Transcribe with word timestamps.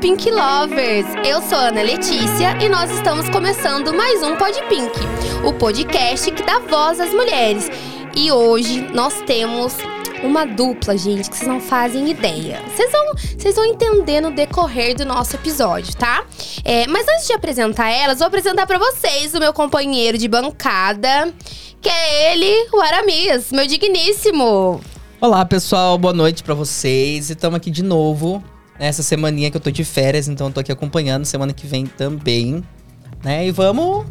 Pink 0.00 0.30
Lovers! 0.30 1.06
Eu 1.24 1.40
sou 1.40 1.56
Ana 1.56 1.80
Letícia 1.80 2.62
e 2.62 2.68
nós 2.68 2.90
estamos 2.90 3.28
começando 3.30 3.94
mais 3.94 4.22
um 4.22 4.36
Pod 4.36 4.52
Pink, 4.68 4.92
o 5.42 5.54
podcast 5.54 6.30
que 6.30 6.42
dá 6.42 6.58
voz 6.58 7.00
às 7.00 7.14
mulheres. 7.14 7.70
E 8.14 8.30
hoje 8.30 8.86
nós 8.92 9.22
temos 9.22 9.74
uma 10.22 10.44
dupla, 10.44 10.98
gente, 10.98 11.30
que 11.30 11.36
vocês 11.36 11.48
não 11.48 11.60
fazem 11.60 12.10
ideia. 12.10 12.62
Vocês 12.68 12.92
vão, 12.92 13.14
vocês 13.38 13.54
vão 13.56 13.64
entender 13.64 14.20
no 14.20 14.30
decorrer 14.30 14.94
do 14.94 15.06
nosso 15.06 15.36
episódio, 15.36 15.96
tá? 15.96 16.26
É, 16.62 16.86
mas 16.86 17.08
antes 17.08 17.26
de 17.26 17.32
apresentar 17.32 17.88
elas, 17.88 18.18
vou 18.18 18.28
apresentar 18.28 18.66
para 18.66 18.78
vocês 18.78 19.32
o 19.34 19.38
meu 19.38 19.52
companheiro 19.52 20.18
de 20.18 20.28
bancada, 20.28 21.32
que 21.80 21.88
é 21.88 22.32
ele, 22.32 22.68
o 22.72 22.80
Aramis, 22.80 23.50
meu 23.50 23.66
digníssimo. 23.66 24.78
Olá, 25.20 25.44
pessoal, 25.46 25.96
boa 25.96 26.12
noite 26.12 26.42
para 26.42 26.54
vocês. 26.54 27.30
Estamos 27.30 27.56
aqui 27.56 27.70
de 27.70 27.82
novo 27.82 28.44
nessa 28.78 29.02
semaninha 29.02 29.50
que 29.50 29.56
eu 29.56 29.60
tô 29.60 29.70
de 29.70 29.84
férias, 29.84 30.28
então 30.28 30.48
eu 30.48 30.52
tô 30.52 30.60
aqui 30.60 30.72
acompanhando 30.72 31.24
semana 31.24 31.52
que 31.52 31.66
vem 31.66 31.86
também, 31.86 32.62
né? 33.24 33.46
E 33.46 33.50
vamos 33.50 34.06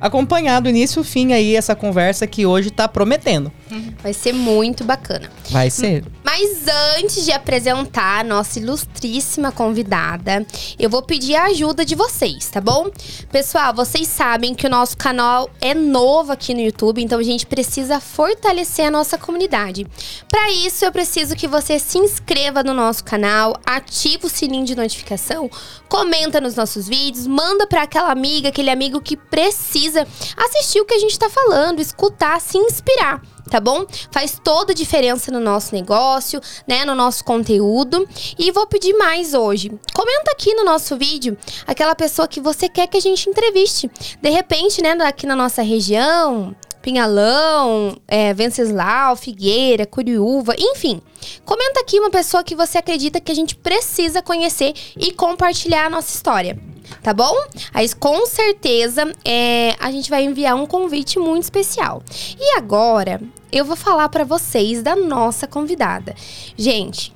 acompanhar 0.00 0.60
do 0.60 0.68
início 0.68 1.00
ao 1.00 1.04
fim 1.04 1.32
aí 1.32 1.54
essa 1.54 1.74
conversa 1.74 2.26
que 2.26 2.46
hoje 2.46 2.70
tá 2.70 2.88
prometendo. 2.88 3.52
Vai 4.02 4.12
ser 4.12 4.32
muito 4.32 4.84
bacana. 4.84 5.30
Vai 5.50 5.70
ser. 5.70 6.04
Mas 6.24 6.66
antes 6.96 7.24
de 7.24 7.32
apresentar 7.32 8.20
a 8.20 8.24
nossa 8.24 8.58
ilustríssima 8.58 9.50
convidada, 9.50 10.46
eu 10.78 10.88
vou 10.88 11.02
pedir 11.02 11.34
a 11.34 11.46
ajuda 11.46 11.84
de 11.84 11.94
vocês, 11.94 12.48
tá 12.48 12.60
bom? 12.60 12.90
Pessoal, 13.32 13.74
vocês 13.74 14.06
sabem 14.06 14.54
que 14.54 14.66
o 14.66 14.70
nosso 14.70 14.96
canal 14.96 15.50
é 15.60 15.74
novo 15.74 16.32
aqui 16.32 16.54
no 16.54 16.60
YouTube, 16.60 17.02
então 17.02 17.18
a 17.18 17.22
gente 17.22 17.46
precisa 17.46 17.98
fortalecer 17.98 18.86
a 18.86 18.90
nossa 18.90 19.18
comunidade. 19.18 19.86
Para 20.28 20.52
isso, 20.52 20.84
eu 20.84 20.92
preciso 20.92 21.34
que 21.34 21.48
você 21.48 21.78
se 21.78 21.98
inscreva 21.98 22.62
no 22.62 22.74
nosso 22.74 23.02
canal, 23.02 23.56
ative 23.66 24.26
o 24.26 24.30
sininho 24.30 24.64
de 24.64 24.76
notificação, 24.76 25.50
comenta 25.88 26.40
nos 26.40 26.54
nossos 26.54 26.88
vídeos, 26.88 27.26
manda 27.26 27.66
para 27.66 27.82
aquela 27.82 28.12
amiga, 28.12 28.50
aquele 28.50 28.70
amigo 28.70 29.00
que 29.00 29.16
precisa 29.16 30.06
assistir 30.36 30.80
o 30.80 30.84
que 30.84 30.94
a 30.94 30.98
gente 30.98 31.18
tá 31.18 31.28
falando, 31.28 31.80
escutar, 31.80 32.40
se 32.40 32.56
inspirar 32.56 33.20
tá 33.50 33.60
bom? 33.60 33.84
Faz 34.10 34.40
toda 34.42 34.72
a 34.72 34.74
diferença 34.74 35.30
no 35.30 35.40
nosso 35.40 35.74
negócio, 35.74 36.40
né, 36.66 36.84
no 36.84 36.94
nosso 36.94 37.24
conteúdo. 37.24 38.08
E 38.38 38.50
vou 38.52 38.66
pedir 38.66 38.94
mais 38.94 39.34
hoje. 39.34 39.70
Comenta 39.92 40.30
aqui 40.30 40.54
no 40.54 40.64
nosso 40.64 40.96
vídeo 40.96 41.36
aquela 41.66 41.94
pessoa 41.94 42.28
que 42.28 42.40
você 42.40 42.68
quer 42.68 42.86
que 42.86 42.96
a 42.96 43.00
gente 43.00 43.28
entreviste. 43.28 43.90
De 44.22 44.30
repente, 44.30 44.80
né, 44.80 44.92
aqui 45.02 45.26
na 45.26 45.34
nossa 45.34 45.62
região, 45.62 46.54
Pinhalão, 46.80 47.96
é, 48.08 48.32
Venceslau, 48.32 49.16
Figueira, 49.16 49.84
Curiúva, 49.84 50.54
enfim. 50.58 51.00
Comenta 51.44 51.80
aqui 51.80 51.98
uma 51.98 52.10
pessoa 52.10 52.42
que 52.42 52.54
você 52.54 52.78
acredita 52.78 53.20
que 53.20 53.30
a 53.30 53.34
gente 53.34 53.54
precisa 53.54 54.22
conhecer 54.22 54.72
e 54.96 55.12
compartilhar 55.12 55.86
a 55.86 55.90
nossa 55.90 56.14
história. 56.14 56.58
Tá 57.02 57.14
bom? 57.14 57.34
Aí 57.72 57.88
com 57.94 58.26
certeza 58.26 59.12
é, 59.24 59.76
a 59.78 59.90
gente 59.92 60.10
vai 60.10 60.24
enviar 60.24 60.56
um 60.56 60.66
convite 60.66 61.18
muito 61.18 61.44
especial. 61.44 62.02
E 62.38 62.56
agora 62.56 63.20
eu 63.52 63.64
vou 63.64 63.76
falar 63.76 64.08
para 64.08 64.24
vocês 64.24 64.82
da 64.82 64.94
nossa 64.96 65.46
convidada. 65.46 66.14
Gente, 66.56 67.12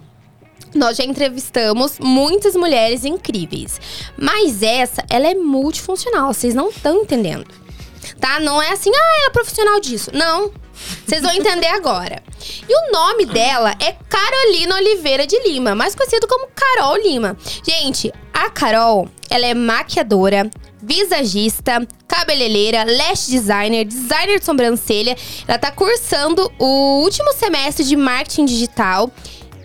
nós 0.75 0.97
já 0.97 1.05
entrevistamos 1.05 1.99
muitas 2.01 2.57
mulheres 2.57 3.05
incríveis, 3.05 3.81
mas 4.17 4.63
essa, 4.63 5.05
ela 5.09 5.29
é 5.29 5.35
multifuncional, 5.35 6.33
vocês 6.33 6.55
não 6.55 6.69
estão 6.69 7.03
entendendo. 7.03 7.47
Tá? 8.21 8.39
Não 8.41 8.61
é 8.61 8.71
assim, 8.71 8.91
ah, 8.91 9.17
ela 9.19 9.27
é 9.29 9.31
profissional 9.31 9.81
disso. 9.81 10.11
Não. 10.13 10.53
Vocês 11.07 11.23
vão 11.23 11.33
entender 11.33 11.69
agora. 11.69 12.23
E 12.69 12.75
o 12.75 12.93
nome 12.93 13.27
dela 13.27 13.75
é 13.81 13.93
Carolina 14.09 14.77
Oliveira 14.77 15.27
de 15.27 15.39
Lima, 15.41 15.75
mais 15.75 15.95
conhecido 15.95 16.27
como 16.27 16.49
Carol 16.55 16.97
Lima. 16.97 17.37
Gente, 17.67 18.13
a 18.33 18.51
Carol, 18.51 19.09
ela 19.31 19.47
é 19.47 19.55
maquiadora, 19.55 20.51
visagista, 20.85 21.87
cabeleireira, 22.07 22.85
lash 22.85 23.27
designer, 23.29 23.85
designer 23.85 24.39
de 24.39 24.45
sobrancelha. 24.45 25.17
Ela 25.49 25.59
tá 25.59 25.71
cursando 25.71 26.51
o 26.59 27.03
último 27.03 27.33
semestre 27.33 27.85
de 27.85 27.97
marketing 27.97 28.45
digital, 28.45 29.11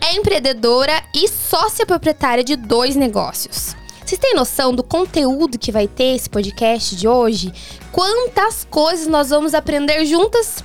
é 0.00 0.14
empreendedora 0.16 1.02
e 1.14 1.28
sócia 1.28 1.84
proprietária 1.84 2.42
de 2.42 2.56
dois 2.56 2.96
negócios. 2.96 3.76
Vocês 4.04 4.18
têm 4.18 4.34
noção 4.34 4.74
do 4.74 4.82
conteúdo 4.82 5.58
que 5.58 5.70
vai 5.70 5.86
ter 5.86 6.16
esse 6.16 6.28
podcast 6.28 6.96
de 6.96 7.06
hoje? 7.06 7.52
Quantas 7.92 8.66
coisas 8.68 9.06
nós 9.06 9.30
vamos 9.30 9.54
aprender 9.54 10.04
juntas? 10.04 10.64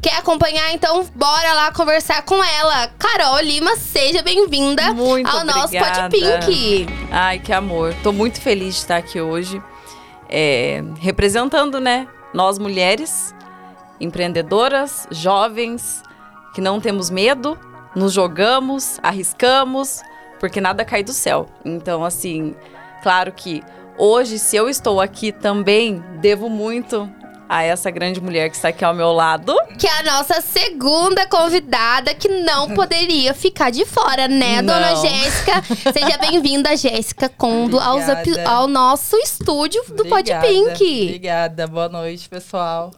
Quer 0.00 0.16
acompanhar? 0.16 0.74
Então, 0.74 1.06
bora 1.14 1.52
lá 1.52 1.70
conversar 1.70 2.22
com 2.22 2.42
ela. 2.42 2.88
Carol 2.98 3.38
Lima, 3.40 3.76
seja 3.76 4.20
bem-vinda 4.20 4.86
ao 4.86 4.94
obrigada. 4.94 5.44
nosso 5.44 5.72
Pod 5.72 6.10
Pink. 6.10 6.86
Ai, 7.12 7.38
que 7.38 7.52
amor. 7.52 7.94
Tô 8.02 8.10
muito 8.10 8.40
feliz 8.40 8.74
de 8.74 8.80
estar 8.80 8.96
aqui 8.96 9.20
hoje. 9.20 9.62
É, 10.32 10.82
representando, 10.98 11.78
né? 11.78 12.08
Nós 12.32 12.58
mulheres, 12.58 13.34
empreendedoras, 14.00 15.06
jovens, 15.10 16.02
que 16.54 16.60
não 16.60 16.80
temos 16.80 17.10
medo, 17.10 17.58
nos 17.94 18.14
jogamos, 18.14 18.98
arriscamos, 19.02 20.00
porque 20.40 20.60
nada 20.60 20.84
cai 20.84 21.04
do 21.04 21.12
céu. 21.12 21.46
Então, 21.62 22.02
assim, 22.02 22.56
claro 23.02 23.30
que 23.32 23.62
hoje, 23.98 24.38
se 24.38 24.56
eu 24.56 24.70
estou 24.70 25.00
aqui 25.00 25.30
também, 25.30 26.02
devo 26.20 26.48
muito 26.48 27.08
a 27.52 27.62
essa 27.62 27.90
grande 27.90 28.18
mulher 28.18 28.48
que 28.48 28.56
está 28.56 28.68
aqui 28.68 28.82
ao 28.82 28.94
meu 28.94 29.12
lado. 29.12 29.54
Que 29.78 29.86
é 29.86 29.98
a 29.98 30.02
nossa 30.04 30.40
segunda 30.40 31.26
convidada 31.26 32.14
que 32.14 32.26
não 32.26 32.70
poderia 32.70 33.34
ficar 33.34 33.68
de 33.68 33.84
fora, 33.84 34.26
né, 34.26 34.62
Não. 34.62 34.72
dona 34.72 34.96
Jéssica? 34.96 35.62
Seja 35.92 36.16
bem-vinda, 36.16 36.74
Jéssica 36.74 37.28
Condo, 37.28 37.78
aos 37.78 38.04
ao 38.46 38.66
nosso 38.66 39.18
estúdio 39.18 39.84
do 39.88 40.06
Pod 40.06 40.32
Obrigada, 40.32 40.46
Pink. 40.46 41.02
Obrigada, 41.04 41.66
boa 41.66 41.90
noite, 41.90 42.26
pessoal. 42.26 42.90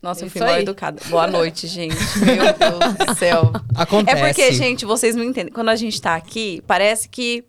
Nossa, 0.00 0.22
eu 0.22 0.28
Isso 0.28 0.38
fui 0.38 0.46
mal 0.46 0.60
educada. 0.60 1.02
Boa 1.06 1.26
noite, 1.26 1.66
gente. 1.66 1.96
Meu 2.24 2.52
Deus 2.52 2.94
do 2.94 3.14
céu. 3.16 3.52
Acontece. 3.74 4.16
É 4.16 4.26
porque, 4.26 4.52
gente, 4.52 4.84
vocês 4.84 5.16
não 5.16 5.24
entendem. 5.24 5.52
Quando 5.52 5.70
a 5.70 5.76
gente 5.76 6.00
tá 6.00 6.14
aqui, 6.14 6.62
parece 6.68 7.08
que 7.08 7.44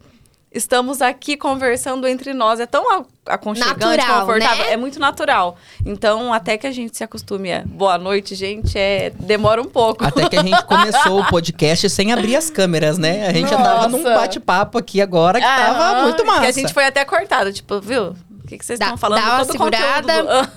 estamos 0.53 1.01
aqui 1.01 1.35
conversando 1.35 2.07
entre 2.07 2.33
nós. 2.33 2.59
É 2.59 2.65
tão 2.65 2.89
a- 2.91 3.05
aconchegante, 3.27 3.79
Natural, 3.97 4.19
confortável. 4.25 4.65
né? 4.65 4.71
É 4.73 4.77
muito 4.77 4.99
natural. 4.99 5.57
Então, 5.85 6.31
até 6.33 6.57
que 6.57 6.67
a 6.67 6.71
gente 6.71 6.95
se 6.95 7.03
acostume 7.03 7.51
a 7.51 7.63
boa 7.65 7.97
noite, 7.97 8.35
gente, 8.35 8.77
é 8.77 9.09
demora 9.19 9.61
um 9.61 9.65
pouco. 9.65 10.05
Até 10.05 10.29
que 10.29 10.37
a 10.37 10.43
gente 10.43 10.63
começou 10.67 11.19
o 11.21 11.25
podcast 11.27 11.89
sem 11.89 12.13
abrir 12.13 12.35
as 12.35 12.49
câmeras, 12.49 12.97
né? 12.97 13.27
A 13.27 13.33
gente 13.33 13.49
já 13.49 13.57
tava 13.57 13.87
num 13.87 14.03
Nossa. 14.03 14.15
bate-papo 14.15 14.77
aqui 14.77 15.01
agora 15.01 15.39
que 15.39 15.45
tava 15.45 15.79
Aham, 15.79 16.03
muito 16.03 16.25
massa. 16.25 16.41
Que 16.41 16.47
a 16.47 16.51
gente 16.51 16.73
foi 16.73 16.85
até 16.85 17.03
cortado, 17.03 17.51
tipo, 17.51 17.79
viu? 17.81 18.15
O 18.43 18.47
que, 18.47 18.57
que 18.57 18.65
vocês 18.65 18.79
estão 18.79 18.97
falando? 18.97 19.21
dá 19.23 19.29
uma 19.35 19.39
Todo 19.45 19.51
segurada. 19.53 20.13
conteúdo. 20.23 20.51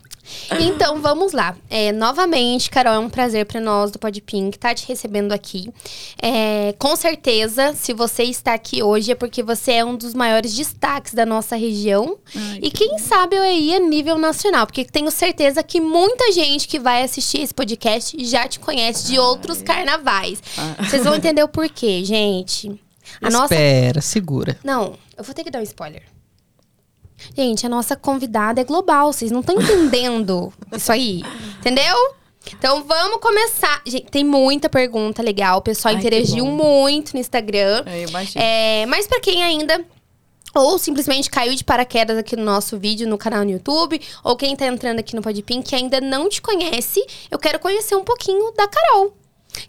Então, 0.60 1.00
vamos 1.00 1.32
lá. 1.32 1.56
É, 1.68 1.92
novamente, 1.92 2.70
Carol, 2.70 2.94
é 2.94 2.98
um 2.98 3.08
prazer 3.10 3.46
para 3.46 3.60
nós 3.60 3.90
do 3.90 3.98
Pod 3.98 4.20
Pink 4.20 4.56
estar 4.56 4.74
te 4.74 4.86
recebendo 4.86 5.32
aqui. 5.32 5.68
É, 6.20 6.74
com 6.78 6.94
certeza, 6.96 7.74
se 7.74 7.92
você 7.92 8.24
está 8.24 8.54
aqui 8.54 8.82
hoje 8.82 9.12
é 9.12 9.14
porque 9.14 9.42
você 9.42 9.72
é 9.72 9.84
um 9.84 9.96
dos 9.96 10.14
maiores 10.14 10.54
destaques 10.54 11.14
da 11.14 11.26
nossa 11.26 11.56
região. 11.56 12.18
Ai, 12.34 12.60
e 12.62 12.70
quem 12.70 12.98
sabe 12.98 13.36
aí 13.36 13.74
a 13.74 13.78
nível 13.80 14.18
nacional, 14.18 14.66
porque 14.66 14.84
tenho 14.84 15.10
certeza 15.10 15.62
que 15.62 15.80
muita 15.80 16.32
gente 16.32 16.68
que 16.68 16.78
vai 16.78 17.02
assistir 17.02 17.40
esse 17.40 17.54
podcast 17.54 18.16
já 18.24 18.46
te 18.46 18.58
conhece 18.60 19.06
de 19.06 19.18
outros 19.18 19.62
carnavais. 19.62 20.42
Ah. 20.56 20.84
Vocês 20.84 21.04
vão 21.04 21.14
entender 21.14 21.42
o 21.42 21.48
porquê, 21.48 22.04
gente. 22.04 22.80
A 23.20 23.30
nossa 23.30 23.54
Espera, 23.54 24.00
segura. 24.00 24.58
não, 24.64 24.96
eu 25.16 25.22
vou 25.24 25.34
ter 25.34 25.44
que 25.44 25.50
dar 25.50 25.60
um 25.60 25.62
spoiler. 25.62 26.02
Gente, 27.36 27.66
a 27.66 27.68
nossa 27.68 27.96
convidada 27.96 28.60
é 28.60 28.64
global, 28.64 29.12
vocês 29.12 29.30
não 29.30 29.40
estão 29.40 29.56
entendendo 29.60 30.52
isso 30.72 30.90
aí, 30.90 31.22
entendeu? 31.58 31.96
Então 32.52 32.84
vamos 32.84 33.20
começar. 33.20 33.80
Gente, 33.86 34.10
tem 34.10 34.24
muita 34.24 34.68
pergunta 34.68 35.22
legal, 35.22 35.58
o 35.58 35.62
pessoal 35.62 35.94
Ai, 35.94 36.00
interagiu 36.00 36.44
muito 36.44 37.14
no 37.14 37.20
Instagram. 37.20 37.84
Eu 37.86 38.08
imagino. 38.08 38.44
É, 38.44 38.84
mas 38.86 39.06
pra 39.06 39.20
quem 39.20 39.42
ainda 39.42 39.84
ou 40.54 40.78
simplesmente 40.78 41.28
caiu 41.28 41.54
de 41.54 41.64
paraquedas 41.64 42.16
aqui 42.16 42.36
no 42.36 42.44
nosso 42.44 42.78
vídeo 42.78 43.08
no 43.08 43.18
canal 43.18 43.44
no 43.44 43.50
YouTube, 43.50 44.00
ou 44.22 44.36
quem 44.36 44.54
tá 44.54 44.66
entrando 44.66 45.00
aqui 45.00 45.16
no 45.16 45.22
Podpin 45.22 45.60
que 45.60 45.74
ainda 45.74 46.00
não 46.00 46.28
te 46.28 46.40
conhece, 46.40 47.04
eu 47.30 47.38
quero 47.38 47.58
conhecer 47.58 47.96
um 47.96 48.04
pouquinho 48.04 48.52
da 48.52 48.68
Carol. 48.68 49.16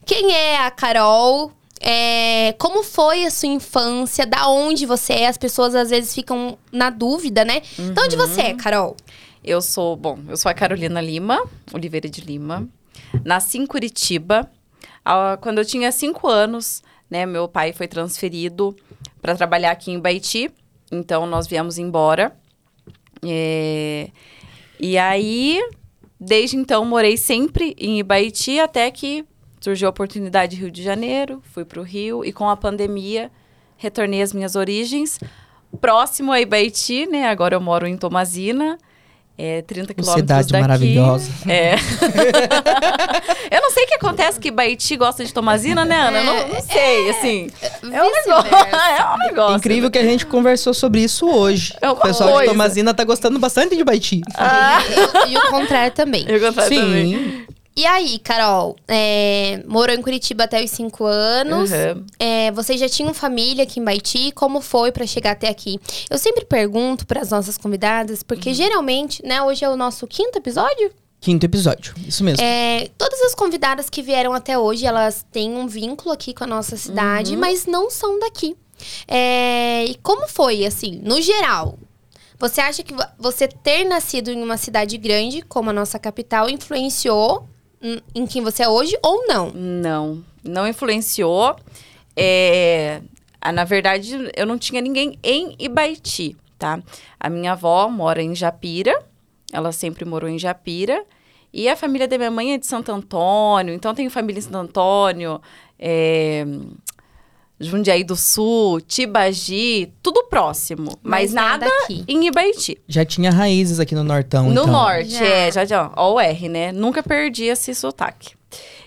Quem 0.05 0.31
é 0.31 0.57
a 0.57 0.69
Carol? 0.69 1.51
É, 1.81 2.53
como 2.57 2.83
foi 2.83 3.25
a 3.25 3.31
sua 3.31 3.49
infância? 3.49 4.25
Da 4.25 4.47
onde 4.47 4.85
você 4.85 5.13
é? 5.13 5.27
As 5.27 5.37
pessoas 5.37 5.75
às 5.75 5.89
vezes 5.89 6.13
ficam 6.13 6.57
na 6.71 6.89
dúvida, 6.89 7.43
né? 7.45 7.61
De 7.77 7.99
onde 8.01 8.15
você 8.15 8.41
é, 8.41 8.53
Carol? 8.53 8.95
Eu 9.43 9.61
sou, 9.61 9.95
bom, 9.95 10.17
eu 10.27 10.37
sou 10.37 10.49
a 10.49 10.53
Carolina 10.53 10.99
Lima, 10.99 11.43
Oliveira 11.73 12.09
de 12.09 12.21
Lima. 12.21 12.67
Nasci 13.23 13.57
em 13.59 13.65
Curitiba. 13.67 14.49
Ah, 15.03 15.37
Quando 15.39 15.59
eu 15.59 15.65
tinha 15.65 15.91
cinco 15.91 16.27
anos, 16.27 16.81
né, 17.09 17.25
meu 17.25 17.47
pai 17.47 17.71
foi 17.71 17.87
transferido 17.87 18.75
para 19.21 19.35
trabalhar 19.35 19.71
aqui 19.71 19.91
em 19.91 19.99
Baiti. 19.99 20.49
Então, 20.91 21.27
nós 21.27 21.45
viemos 21.45 21.77
embora. 21.77 22.35
É, 23.23 24.09
E 24.79 24.97
aí, 24.97 25.61
desde 26.19 26.57
então, 26.57 26.83
morei 26.85 27.15
sempre 27.17 27.75
em 27.77 27.99
Ibaiti, 27.99 28.59
até 28.59 28.89
que 28.89 29.23
surgiu 29.65 29.87
a 29.87 29.89
oportunidade 29.89 30.55
de 30.55 30.61
Rio 30.61 30.69
de 30.69 30.83
Janeiro, 30.83 31.41
fui 31.51 31.65
para 31.65 31.79
o 31.79 31.83
Rio. 31.83 32.23
E 32.23 32.31
com 32.31 32.47
a 32.47 32.55
pandemia, 32.55 33.31
retornei 33.77 34.21
às 34.21 34.31
minhas 34.31 34.55
origens, 34.55 35.19
próximo 35.81 36.31
a 36.31 36.39
Ibaiti, 36.39 37.07
né? 37.07 37.27
Agora 37.27 37.55
eu 37.55 37.61
moro 37.61 37.87
em 37.87 37.97
Tomazina. 37.97 38.77
É 39.37 39.63
30 39.63 39.93
quilômetros 39.93 40.21
Cidade 40.21 40.47
daqui. 40.49 40.61
maravilhosa. 40.61 41.29
É. 41.49 41.73
eu 43.51 43.61
não 43.61 43.69
sei 43.71 43.83
o 43.83 43.87
que 43.87 43.95
acontece 43.95 44.39
que 44.39 44.49
Baiti 44.49 44.95
gosta 44.95 45.25
de 45.25 45.33
Tomazina, 45.33 45.83
né, 45.83 45.97
Ana? 45.97 46.19
Eu 46.19 46.23
não, 46.23 46.47
não 46.47 46.61
sei, 46.61 47.09
assim. 47.09 47.49
É 47.91 48.01
um 48.01 48.11
negócio. 48.11 48.55
É 48.97 49.13
um 49.13 49.17
negócio. 49.17 49.57
Incrível 49.57 49.91
que 49.91 49.97
a 49.97 50.03
gente 50.03 50.25
conversou 50.25 50.73
sobre 50.73 51.01
isso 51.01 51.27
hoje. 51.27 51.73
É 51.81 51.89
o 51.89 51.97
pessoal 51.97 52.29
coisa. 52.29 52.43
de 52.45 52.51
Tomazina 52.51 52.93
tá 52.93 53.03
gostando 53.03 53.37
bastante 53.37 53.75
de 53.75 53.83
Baiti. 53.83 54.21
Ah. 54.35 54.79
E, 55.27 55.33
e 55.33 55.37
o 55.37 55.49
contrário 55.49 55.91
também. 55.91 56.23
Eu 56.29 56.39
gostava 56.39 56.69
também. 56.69 57.17
Sim. 57.17 57.54
E 57.77 57.85
aí, 57.85 58.19
Carol, 58.19 58.77
é, 58.87 59.61
morou 59.67 59.93
em 59.93 60.01
Curitiba 60.01 60.45
até 60.45 60.63
os 60.63 60.71
cinco 60.71 61.03
anos. 61.03 61.69
Uhum. 61.71 62.05
É, 62.17 62.49
vocês 62.51 62.79
já 62.79 62.87
tinham 62.87 63.13
família 63.13 63.63
aqui 63.63 63.81
em 63.81 63.83
Baiti? 63.83 64.31
Como 64.31 64.61
foi 64.61 64.93
pra 64.93 65.05
chegar 65.05 65.31
até 65.31 65.49
aqui? 65.49 65.77
Eu 66.09 66.17
sempre 66.17 66.45
pergunto 66.45 67.05
para 67.05 67.19
as 67.21 67.31
nossas 67.31 67.57
convidadas, 67.57 68.23
porque 68.23 68.49
Uhum. 68.49 68.55
geralmente, 68.55 69.25
né, 69.25 69.41
hoje 69.41 69.65
é 69.65 69.69
o 69.69 69.75
nosso 69.75 70.07
quinto 70.07 70.37
episódio. 70.37 70.89
Quinto 71.19 71.45
episódio. 71.45 71.93
Isso 72.07 72.23
mesmo. 72.23 72.41
É, 72.41 72.87
todas 72.97 73.19
as 73.23 73.35
convidadas 73.35 73.89
que 73.89 74.01
vieram 74.01 74.31
até 74.33 74.57
hoje, 74.57 74.85
elas 74.85 75.25
têm 75.29 75.53
um 75.57 75.67
vínculo 75.67 76.13
aqui 76.13 76.33
com 76.33 76.45
a 76.45 76.47
nossa 76.47 76.77
cidade, 76.77 77.33
Uhum. 77.33 77.39
mas 77.41 77.65
não 77.65 77.89
são 77.89 78.19
daqui. 78.19 78.55
É, 79.05 79.83
e 79.85 79.95
como 79.95 80.29
foi, 80.29 80.65
assim, 80.65 81.01
no 81.03 81.21
geral? 81.21 81.77
Você 82.39 82.61
acha 82.61 82.83
que 82.83 82.93
vo- 82.93 83.03
você 83.17 83.47
ter 83.49 83.83
nascido 83.85 84.29
em 84.29 84.41
uma 84.41 84.55
cidade 84.55 84.97
grande, 84.97 85.41
como 85.41 85.69
a 85.71 85.73
nossa 85.73 85.97
capital, 85.99 86.49
influenciou 86.49 87.49
em- 87.85 88.01
em 88.15 88.25
quem 88.25 88.41
você 88.41 88.63
é 88.63 88.69
hoje 88.69 88.97
ou 89.03 89.25
não? 89.27 89.51
Não, 89.53 90.23
não 90.43 90.67
influenciou. 90.67 91.55
É, 92.15 93.01
na 93.53 93.63
verdade, 93.63 94.31
eu 94.35 94.45
não 94.45 94.57
tinha 94.57 94.81
ninguém 94.81 95.19
em 95.23 95.55
Ibaiti, 95.59 96.35
tá? 96.57 96.81
A 97.19 97.29
minha 97.29 97.51
avó 97.51 97.87
mora 97.89 98.21
em 98.21 98.33
Japira, 98.33 98.97
ela 99.51 99.71
sempre 99.71 100.05
morou 100.05 100.29
em 100.29 100.39
Japira. 100.39 101.03
E 101.53 101.69
a 101.69 101.75
família 101.75 102.07
da 102.07 102.17
minha 102.17 102.31
mãe 102.31 102.53
é 102.53 102.57
de 102.57 102.65
Santo 102.67 102.91
Antônio, 102.91 103.73
então 103.73 103.93
tenho 103.95 104.09
família 104.11 104.39
em 104.39 104.41
Santo 104.41 104.57
Antônio, 104.57 105.41
é, 105.79 106.45
Jundiaí 107.59 108.03
do 108.03 108.15
Sul, 108.17 108.81
Tibagi, 108.81 109.93
tudo 110.03 110.25
próximo, 110.25 110.91
mas, 111.01 111.31
Mas 111.31 111.33
nada 111.33 111.65
nada 111.65 111.83
aqui. 111.83 112.03
em 112.07 112.27
Ibaiti. 112.27 112.77
Já 112.87 113.05
tinha 113.05 113.31
raízes 113.31 113.79
aqui 113.79 113.95
no 113.95 114.03
Nortão, 114.03 114.45
No 114.45 114.51
então. 114.63 114.67
norte, 114.67 115.11
Já. 115.11 115.25
é, 115.25 115.51
já, 115.51 115.65
já. 115.65 115.91
Ó, 115.95 116.13
o 116.15 116.19
R, 116.19 116.49
né? 116.49 116.71
Nunca 116.73 117.01
perdi 117.01 117.45
esse 117.45 117.73
sotaque. 117.73 118.35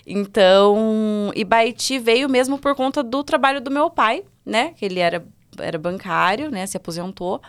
Então, 0.05 1.31
Ibaiti 1.35 1.97
veio 1.99 2.29
mesmo 2.29 2.57
por 2.57 2.75
conta 2.75 3.01
do 3.03 3.23
trabalho 3.23 3.61
do 3.61 3.71
meu 3.71 3.89
pai, 3.89 4.23
né? 4.45 4.73
Que 4.75 4.85
ele 4.85 4.99
era, 4.99 5.25
era 5.59 5.77
bancário, 5.77 6.49
né? 6.51 6.65
Se 6.65 6.77
aposentou, 6.77 7.41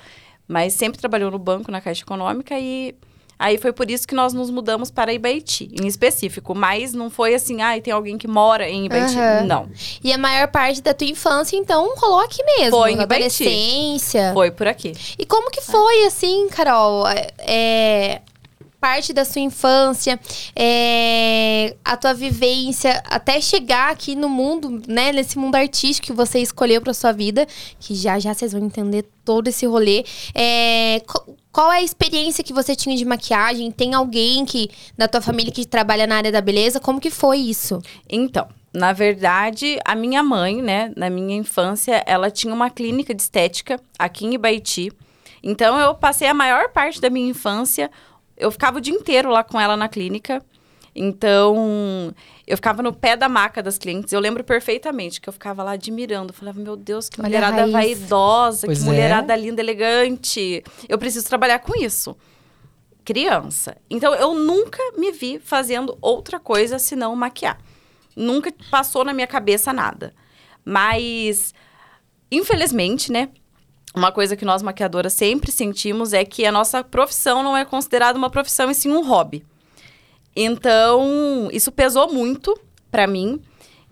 mas 0.46 0.72
sempre 0.72 1.00
trabalhou 1.00 1.30
no 1.30 1.38
banco, 1.38 1.70
na 1.70 1.80
Caixa 1.80 2.02
Econômica 2.02 2.58
e 2.58 2.94
aí 3.40 3.56
foi 3.58 3.72
por 3.72 3.90
isso 3.90 4.06
que 4.06 4.14
nós 4.14 4.32
nos 4.32 4.50
mudamos 4.50 4.90
para 4.90 5.12
Ibaiti, 5.12 5.70
em 5.82 5.86
específico. 5.86 6.54
Mas 6.54 6.92
não 6.92 7.08
foi 7.10 7.34
assim, 7.34 7.62
ah, 7.62 7.80
tem 7.80 7.92
alguém 7.92 8.16
que 8.18 8.28
mora 8.28 8.68
em 8.68 8.86
Ibaiti. 8.86 9.18
Aham. 9.18 9.42
Não, 9.46 9.68
E 10.04 10.12
a 10.12 10.18
maior 10.18 10.46
parte 10.48 10.82
da 10.82 10.92
tua 10.94 11.08
infância, 11.08 11.56
então, 11.56 11.94
rolou 11.96 12.20
aqui 12.20 12.44
mesmo. 12.44 12.70
Foi 12.78 12.90
em 12.92 13.00
Ibaiti. 13.00 13.42
Adolescência. 13.44 14.30
foi 14.34 14.50
por 14.50 14.68
aqui. 14.68 14.92
E 15.18 15.24
como 15.24 15.50
que 15.50 15.62
foi, 15.62 16.04
assim, 16.04 16.48
Carol? 16.50 17.04
É, 17.38 18.20
parte 18.80 19.12
da 19.12 19.24
sua 19.24 19.42
infância, 19.42 20.18
é, 20.56 21.76
a 21.84 21.96
tua 21.96 22.14
vivência, 22.14 23.02
até 23.06 23.40
chegar 23.40 23.90
aqui 23.90 24.16
no 24.16 24.28
mundo, 24.28 24.82
né? 24.88 25.12
Nesse 25.12 25.38
mundo 25.38 25.56
artístico 25.56 26.06
que 26.06 26.12
você 26.12 26.38
escolheu 26.38 26.80
pra 26.80 26.94
sua 26.94 27.12
vida, 27.12 27.46
que 27.78 27.94
já 27.94 28.18
já 28.18 28.32
vocês 28.32 28.52
vão 28.52 28.64
entender 28.64 29.04
todo 29.24 29.48
esse 29.48 29.66
rolê. 29.66 30.04
É, 30.34 31.02
qual 31.52 31.72
é 31.72 31.78
a 31.78 31.82
experiência 31.82 32.42
que 32.42 32.52
você 32.52 32.74
tinha 32.74 32.96
de 32.96 33.04
maquiagem? 33.04 33.70
Tem 33.70 33.92
alguém 33.94 34.44
que 34.44 34.70
da 34.96 35.06
tua 35.06 35.20
família 35.20 35.52
que 35.52 35.66
trabalha 35.66 36.06
na 36.06 36.16
área 36.16 36.32
da 36.32 36.40
beleza? 36.40 36.80
Como 36.80 37.00
que 37.00 37.10
foi 37.10 37.38
isso? 37.38 37.80
Então, 38.08 38.48
na 38.72 38.92
verdade, 38.92 39.78
a 39.84 39.94
minha 39.96 40.22
mãe, 40.22 40.62
né, 40.62 40.92
na 40.96 41.10
minha 41.10 41.36
infância, 41.36 42.02
ela 42.06 42.30
tinha 42.30 42.54
uma 42.54 42.70
clínica 42.70 43.12
de 43.12 43.22
estética 43.22 43.80
aqui 43.98 44.24
em 44.26 44.34
Ibaiti. 44.34 44.92
Então, 45.42 45.78
eu 45.78 45.94
passei 45.94 46.28
a 46.28 46.34
maior 46.34 46.68
parte 46.68 47.00
da 47.00 47.10
minha 47.10 47.30
infância, 47.30 47.90
eu 48.40 48.50
ficava 48.50 48.78
o 48.78 48.80
dia 48.80 48.94
inteiro 48.94 49.30
lá 49.30 49.44
com 49.44 49.60
ela 49.60 49.76
na 49.76 49.88
clínica. 49.88 50.42
Então, 50.92 52.12
eu 52.44 52.56
ficava 52.56 52.82
no 52.82 52.92
pé 52.92 53.16
da 53.16 53.28
maca 53.28 53.62
das 53.62 53.78
clientes. 53.78 54.12
Eu 54.12 54.18
lembro 54.18 54.42
perfeitamente 54.42 55.20
que 55.20 55.28
eu 55.28 55.32
ficava 55.32 55.62
lá 55.62 55.72
admirando. 55.72 56.30
Eu 56.32 56.34
falava, 56.34 56.58
meu 56.58 56.76
Deus, 56.76 57.08
que 57.08 57.20
Olha 57.20 57.28
mulherada 57.28 57.66
vaidosa, 57.68 58.66
Pois 58.66 58.78
que 58.78 58.84
é. 58.84 58.86
mulherada 58.88 59.36
linda, 59.36 59.60
elegante. 59.62 60.64
Eu 60.88 60.98
preciso 60.98 61.26
trabalhar 61.26 61.60
com 61.60 61.80
isso 61.80 62.16
criança. 63.04 63.76
Então 63.88 64.14
eu 64.14 64.34
nunca 64.34 64.78
me 64.96 65.10
vi 65.10 65.40
fazendo 65.40 65.98
outra 66.00 66.38
coisa 66.38 66.78
senão 66.78 67.16
maquiar. 67.16 67.58
Nunca 68.14 68.52
passou 68.70 69.04
na 69.04 69.12
minha 69.12 69.26
cabeça 69.26 69.72
nada. 69.72 70.14
Mas 70.64 71.52
infelizmente, 72.30 73.10
né? 73.10 73.30
Uma 73.94 74.12
coisa 74.12 74.36
que 74.36 74.44
nós 74.44 74.62
maquiadoras 74.62 75.12
sempre 75.12 75.50
sentimos 75.50 76.12
é 76.12 76.24
que 76.24 76.46
a 76.46 76.52
nossa 76.52 76.84
profissão 76.84 77.42
não 77.42 77.56
é 77.56 77.64
considerada 77.64 78.16
uma 78.16 78.30
profissão 78.30 78.70
e 78.70 78.74
sim 78.74 78.90
um 78.90 79.06
hobby. 79.06 79.44
Então, 80.34 81.48
isso 81.52 81.72
pesou 81.72 82.12
muito 82.12 82.58
pra 82.90 83.06
mim. 83.06 83.40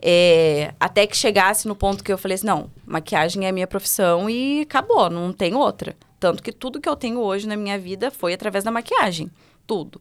é, 0.00 0.74
até 0.78 1.06
que 1.06 1.16
chegasse 1.16 1.66
no 1.66 1.74
ponto 1.74 2.04
que 2.04 2.12
eu 2.12 2.18
falei 2.18 2.36
assim, 2.36 2.46
não, 2.46 2.70
maquiagem 2.86 3.44
é 3.44 3.48
a 3.48 3.52
minha 3.52 3.66
profissão 3.66 4.30
e 4.30 4.62
acabou, 4.62 5.10
não 5.10 5.32
tem 5.32 5.54
outra. 5.54 5.96
Tanto 6.20 6.42
que 6.42 6.52
tudo 6.52 6.80
que 6.80 6.88
eu 6.88 6.96
tenho 6.96 7.20
hoje 7.20 7.46
na 7.46 7.56
minha 7.56 7.78
vida 7.78 8.10
foi 8.10 8.32
através 8.32 8.64
da 8.64 8.70
maquiagem. 8.70 9.30
Tudo. 9.66 10.00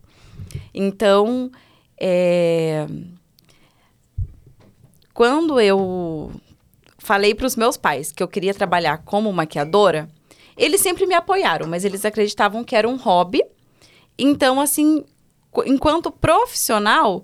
Então, 0.74 1.52
é, 2.00 2.88
quando 5.14 5.60
eu 5.60 6.32
falei 7.08 7.34
para 7.34 7.48
os 7.48 7.56
meus 7.56 7.78
pais 7.78 8.12
que 8.12 8.22
eu 8.22 8.28
queria 8.28 8.54
trabalhar 8.54 8.98
como 9.00 9.32
maquiadora, 9.32 10.10
eles 10.58 10.82
sempre 10.82 11.06
me 11.08 11.14
apoiaram, 11.16 11.66
mas 11.66 11.86
eles 11.86 12.04
acreditavam 12.04 12.66
que 12.66 12.76
era 12.76 12.88
um 12.88 12.98
hobby. 12.98 13.42
Então, 14.20 14.60
assim, 14.60 15.06
enquanto 15.66 16.12
profissional, 16.12 17.24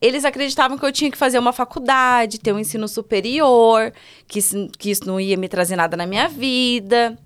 eles 0.00 0.24
acreditavam 0.24 0.78
que 0.78 0.86
eu 0.86 0.92
tinha 0.92 1.10
que 1.10 1.18
fazer 1.18 1.38
uma 1.38 1.52
faculdade, 1.52 2.38
ter 2.38 2.52
um 2.52 2.58
ensino 2.60 2.86
superior, 2.86 3.92
que, 4.28 4.38
isso- 4.38 4.68
que 4.78 4.90
isso 4.90 5.04
não 5.06 5.18
ia 5.18 5.36
me 5.36 5.48
trazer 5.48 5.74
nada 5.74 5.96
na 5.96 6.06
minha 6.06 6.28
vida. 6.28 7.18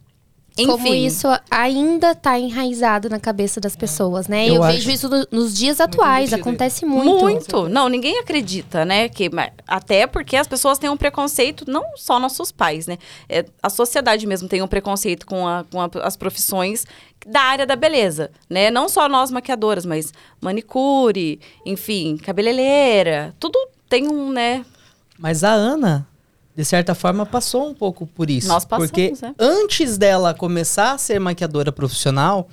Enfim. 0.58 0.66
Como 0.72 0.86
isso 0.88 1.26
ainda 1.50 2.14
tá 2.14 2.38
enraizado 2.38 3.08
na 3.08 3.18
cabeça 3.20 3.60
das 3.60 3.76
pessoas, 3.76 4.26
né? 4.28 4.48
Eu 4.48 4.54
Eu, 4.56 4.62
acho- 4.64 4.74
vejo 4.76 4.90
isso 4.90 5.08
no- 5.08 5.26
nos 5.30 5.56
dias 5.56 5.80
atuais, 5.80 6.30
nítido. 6.30 6.40
acontece 6.48 6.84
muito. 6.84 7.18
Muito. 7.22 7.68
Não, 7.68 7.88
ninguém 7.88 8.18
acredita, 8.18 8.84
né? 8.84 9.08
Que, 9.08 9.30
até 9.66 10.06
porque 10.06 10.36
as 10.36 10.46
pessoas 10.48 10.78
têm 10.78 10.90
um 10.90 10.96
preconceito, 10.96 11.64
não 11.68 11.84
só 11.96 12.18
nossos 12.18 12.50
pais, 12.50 12.86
né? 12.86 12.98
É, 13.28 13.44
a 13.62 13.70
sociedade 13.70 14.26
mesmo 14.26 14.48
tem 14.48 14.60
um 14.62 14.66
preconceito 14.68 15.26
com, 15.26 15.46
a- 15.46 15.64
com 15.70 15.80
a- 15.80 15.90
as 16.02 16.16
profissões 16.16 16.84
da 17.26 17.40
área 17.40 17.66
da 17.66 17.76
beleza, 17.76 18.30
né? 18.48 18.70
Não 18.70 18.88
só 18.88 19.08
nós 19.08 19.30
maquiadoras, 19.30 19.84
mas 19.84 20.12
manicure, 20.40 21.40
enfim, 21.64 22.16
cabeleireira. 22.16 23.34
Tudo 23.38 23.58
tem 23.88 24.08
um, 24.08 24.30
né? 24.30 24.64
Mas 25.18 25.42
a 25.44 25.50
Ana, 25.52 26.06
de 26.58 26.64
certa 26.64 26.92
forma, 26.92 27.24
passou 27.24 27.68
um 27.70 27.72
pouco 27.72 28.04
por 28.04 28.28
isso. 28.28 28.48
Nós 28.48 28.64
passamos, 28.64 28.90
Porque 28.90 29.12
é. 29.24 29.32
antes 29.38 29.96
dela 29.96 30.34
começar 30.34 30.90
a 30.90 30.98
ser 30.98 31.20
maquiadora 31.20 31.70
profissional, 31.70 32.48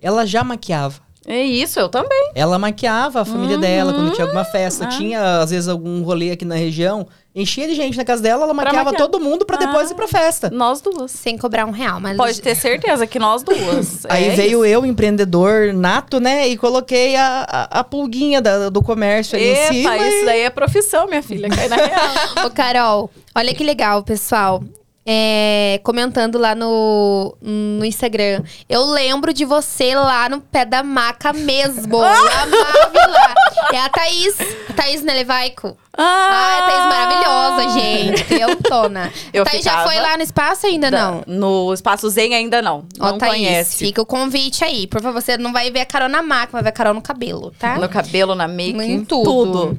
ela 0.00 0.24
já 0.24 0.42
maquiava. 0.42 1.02
É 1.26 1.42
isso, 1.42 1.78
eu 1.78 1.88
também. 1.88 2.30
Ela 2.34 2.58
maquiava 2.58 3.20
a 3.20 3.24
família 3.24 3.58
dela 3.58 3.92
quando 3.92 4.12
tinha 4.12 4.24
alguma 4.24 4.44
festa. 4.44 4.86
Ah. 4.86 4.88
Tinha, 4.88 5.38
às 5.40 5.50
vezes, 5.50 5.68
algum 5.68 6.02
rolê 6.02 6.30
aqui 6.30 6.44
na 6.46 6.54
região. 6.54 7.06
Enchia 7.34 7.68
de 7.68 7.74
gente 7.76 7.96
na 7.96 8.04
casa 8.04 8.20
dela, 8.22 8.42
ela 8.44 8.54
maquiava 8.54 8.92
todo 8.94 9.20
mundo 9.20 9.44
pra 9.44 9.56
depois 9.58 9.88
Ah. 9.90 9.92
ir 9.92 9.96
pra 9.96 10.08
festa. 10.08 10.50
Nós 10.50 10.80
duas. 10.80 11.10
Sem 11.12 11.36
cobrar 11.38 11.66
um 11.66 11.70
real, 11.70 12.00
mas. 12.00 12.16
Pode 12.16 12.40
ter 12.40 12.54
certeza 12.56 13.06
que 13.06 13.18
nós 13.18 13.42
duas. 13.42 14.04
Aí 14.10 14.28
É 14.28 14.30
veio 14.30 14.64
isso. 14.64 14.74
eu, 14.74 14.86
empreendedor 14.86 15.72
nato, 15.74 16.18
né? 16.18 16.48
E 16.48 16.56
coloquei 16.56 17.14
a, 17.16 17.46
a, 17.48 17.80
a 17.80 17.84
pulguinha 17.84 18.40
da- 18.40 18.68
do 18.70 18.82
comércio 18.82 19.36
ali 19.36 19.44
em 19.44 19.52
Epa, 19.52 19.72
cima. 19.72 19.96
e- 19.98 20.08
isso 20.16 20.24
daí 20.24 20.40
é 20.40 20.50
profissão, 20.50 21.06
minha 21.06 21.22
filha. 21.22 21.48
Cai 21.50 21.68
na 21.68 21.76
real. 21.76 22.00
Ô, 22.46 22.50
Carol, 22.50 23.10
olha 23.36 23.54
que 23.54 23.62
legal, 23.62 24.02
pessoal. 24.02 24.64
É, 25.04 25.80
comentando 25.82 26.38
lá 26.38 26.54
no, 26.54 27.34
no 27.40 27.84
Instagram. 27.84 28.42
Eu 28.68 28.84
lembro 28.84 29.32
de 29.32 29.44
você 29.44 29.94
lá 29.94 30.28
no 30.28 30.40
pé 30.40 30.64
da 30.64 30.82
maca 30.82 31.32
mesmo. 31.32 31.96
Eu 31.96 32.04
amava 32.04 33.06
lá. 33.08 33.34
É 33.72 33.78
a 33.78 33.88
Thaís. 33.88 34.36
A 34.68 34.72
Thaís 34.74 35.02
Nelevaico. 35.02 35.76
Ah, 35.96 36.58
a 36.58 36.62
Thaís 36.62 36.84
maravilhosa, 36.86 37.80
gente. 37.80 38.34
Eu 38.40 38.56
tona. 38.56 39.10
Eu 39.32 39.44
Thaís 39.44 39.64
já 39.64 39.84
foi 39.84 39.96
lá 39.96 40.16
no 40.16 40.22
espaço 40.22 40.66
ainda 40.66 40.90
não? 40.90 41.22
No 41.26 41.72
Espaço 41.72 42.08
Zen 42.10 42.34
ainda 42.34 42.60
não. 42.62 42.84
Ó, 43.00 43.10
Não 43.12 43.18
Thaís, 43.18 43.32
conhece. 43.34 43.78
fica 43.78 44.02
o 44.02 44.06
convite 44.06 44.64
aí. 44.64 44.86
Por 44.86 45.00
favor, 45.00 45.20
você 45.20 45.36
não 45.38 45.52
vai 45.52 45.70
ver 45.70 45.80
a 45.80 45.86
Carol 45.86 46.08
na 46.08 46.22
maca, 46.22 46.52
vai 46.52 46.62
ver 46.62 46.68
a 46.68 46.72
Carol 46.72 46.94
no 46.94 47.02
cabelo, 47.02 47.52
tá? 47.58 47.76
No 47.78 47.88
cabelo, 47.88 48.34
na 48.34 48.46
make. 48.46 48.80
Em 48.80 49.04
tudo. 49.04 49.76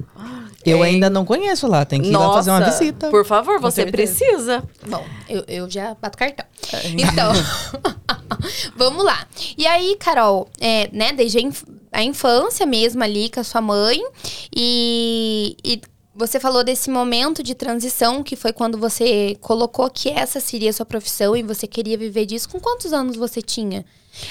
Eu 0.65 0.83
É, 0.83 0.87
ainda 0.87 1.09
não 1.09 1.25
conheço 1.25 1.67
lá, 1.67 1.83
tem 1.85 2.01
que 2.01 2.09
ir 2.09 2.11
lá 2.15 2.33
fazer 2.33 2.51
uma 2.51 2.59
Nossa, 2.59 2.71
visita. 2.79 3.09
Por 3.09 3.25
favor, 3.25 3.55
Com 3.55 3.61
você 3.61 3.83
certeza. 3.83 4.13
precisa. 4.13 4.63
Bom, 4.87 5.03
eu, 5.27 5.43
eu 5.47 5.69
já 5.69 5.95
bato 5.99 6.17
cartão. 6.17 6.45
Então, 6.85 7.31
vamos 8.75 9.03
lá. 9.03 9.25
E 9.57 9.65
aí, 9.65 9.95
Carol, 9.99 10.49
é, 10.59 10.89
né, 10.91 11.13
desde 11.13 11.39
a 11.91 12.03
infância 12.03 12.65
mesmo 12.65 13.03
ali 13.03 13.29
com 13.29 13.39
a 13.39 13.43
sua 13.43 13.61
mãe, 13.61 13.99
e, 14.55 15.57
e 15.63 15.81
você 16.13 16.39
falou 16.39 16.63
desse 16.63 16.89
momento 16.89 17.41
de 17.41 17.55
transição, 17.55 18.21
que 18.21 18.35
foi 18.35 18.51
quando 18.51 18.77
você 18.77 19.37
colocou 19.39 19.89
que 19.89 20.09
essa 20.09 20.39
seria 20.39 20.69
a 20.69 20.73
sua 20.73 20.85
profissão 20.85 21.35
e 21.35 21.41
você 21.41 21.65
queria 21.65 21.97
viver 21.97 22.25
disso. 22.25 22.49
Com 22.49 22.59
quantos 22.59 22.91
anos 22.91 23.15
você 23.15 23.41
tinha? 23.41 23.85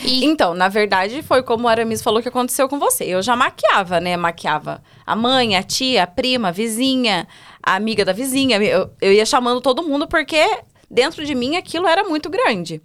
E 0.04 0.24
Então, 0.24 0.54
na 0.54 0.68
verdade, 0.68 1.22
foi 1.22 1.42
como 1.42 1.64
o 1.64 1.68
Aramis 1.68 2.02
falou 2.02 2.20
que 2.20 2.28
aconteceu 2.28 2.68
com 2.68 2.78
você. 2.78 3.04
Eu 3.04 3.22
já 3.22 3.34
maquiava, 3.34 3.98
né? 3.98 4.14
Maquiava 4.16 4.82
a 5.06 5.16
mãe, 5.16 5.56
a 5.56 5.62
tia, 5.62 6.02
a 6.02 6.06
prima, 6.06 6.48
a 6.48 6.52
vizinha, 6.52 7.26
a 7.62 7.76
amiga 7.76 8.04
da 8.04 8.12
vizinha. 8.12 8.58
Eu, 8.58 8.90
eu 9.00 9.12
ia 9.12 9.24
chamando 9.24 9.60
todo 9.62 9.82
mundo 9.82 10.06
porque 10.06 10.44
dentro 10.90 11.24
de 11.24 11.34
mim 11.34 11.56
aquilo 11.56 11.86
era 11.86 12.04
muito 12.04 12.28
grande. 12.28 12.82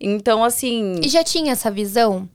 Então, 0.00 0.42
assim. 0.42 1.00
E 1.02 1.08
já 1.08 1.22
tinha 1.22 1.52
essa 1.52 1.70
visão 1.70 2.28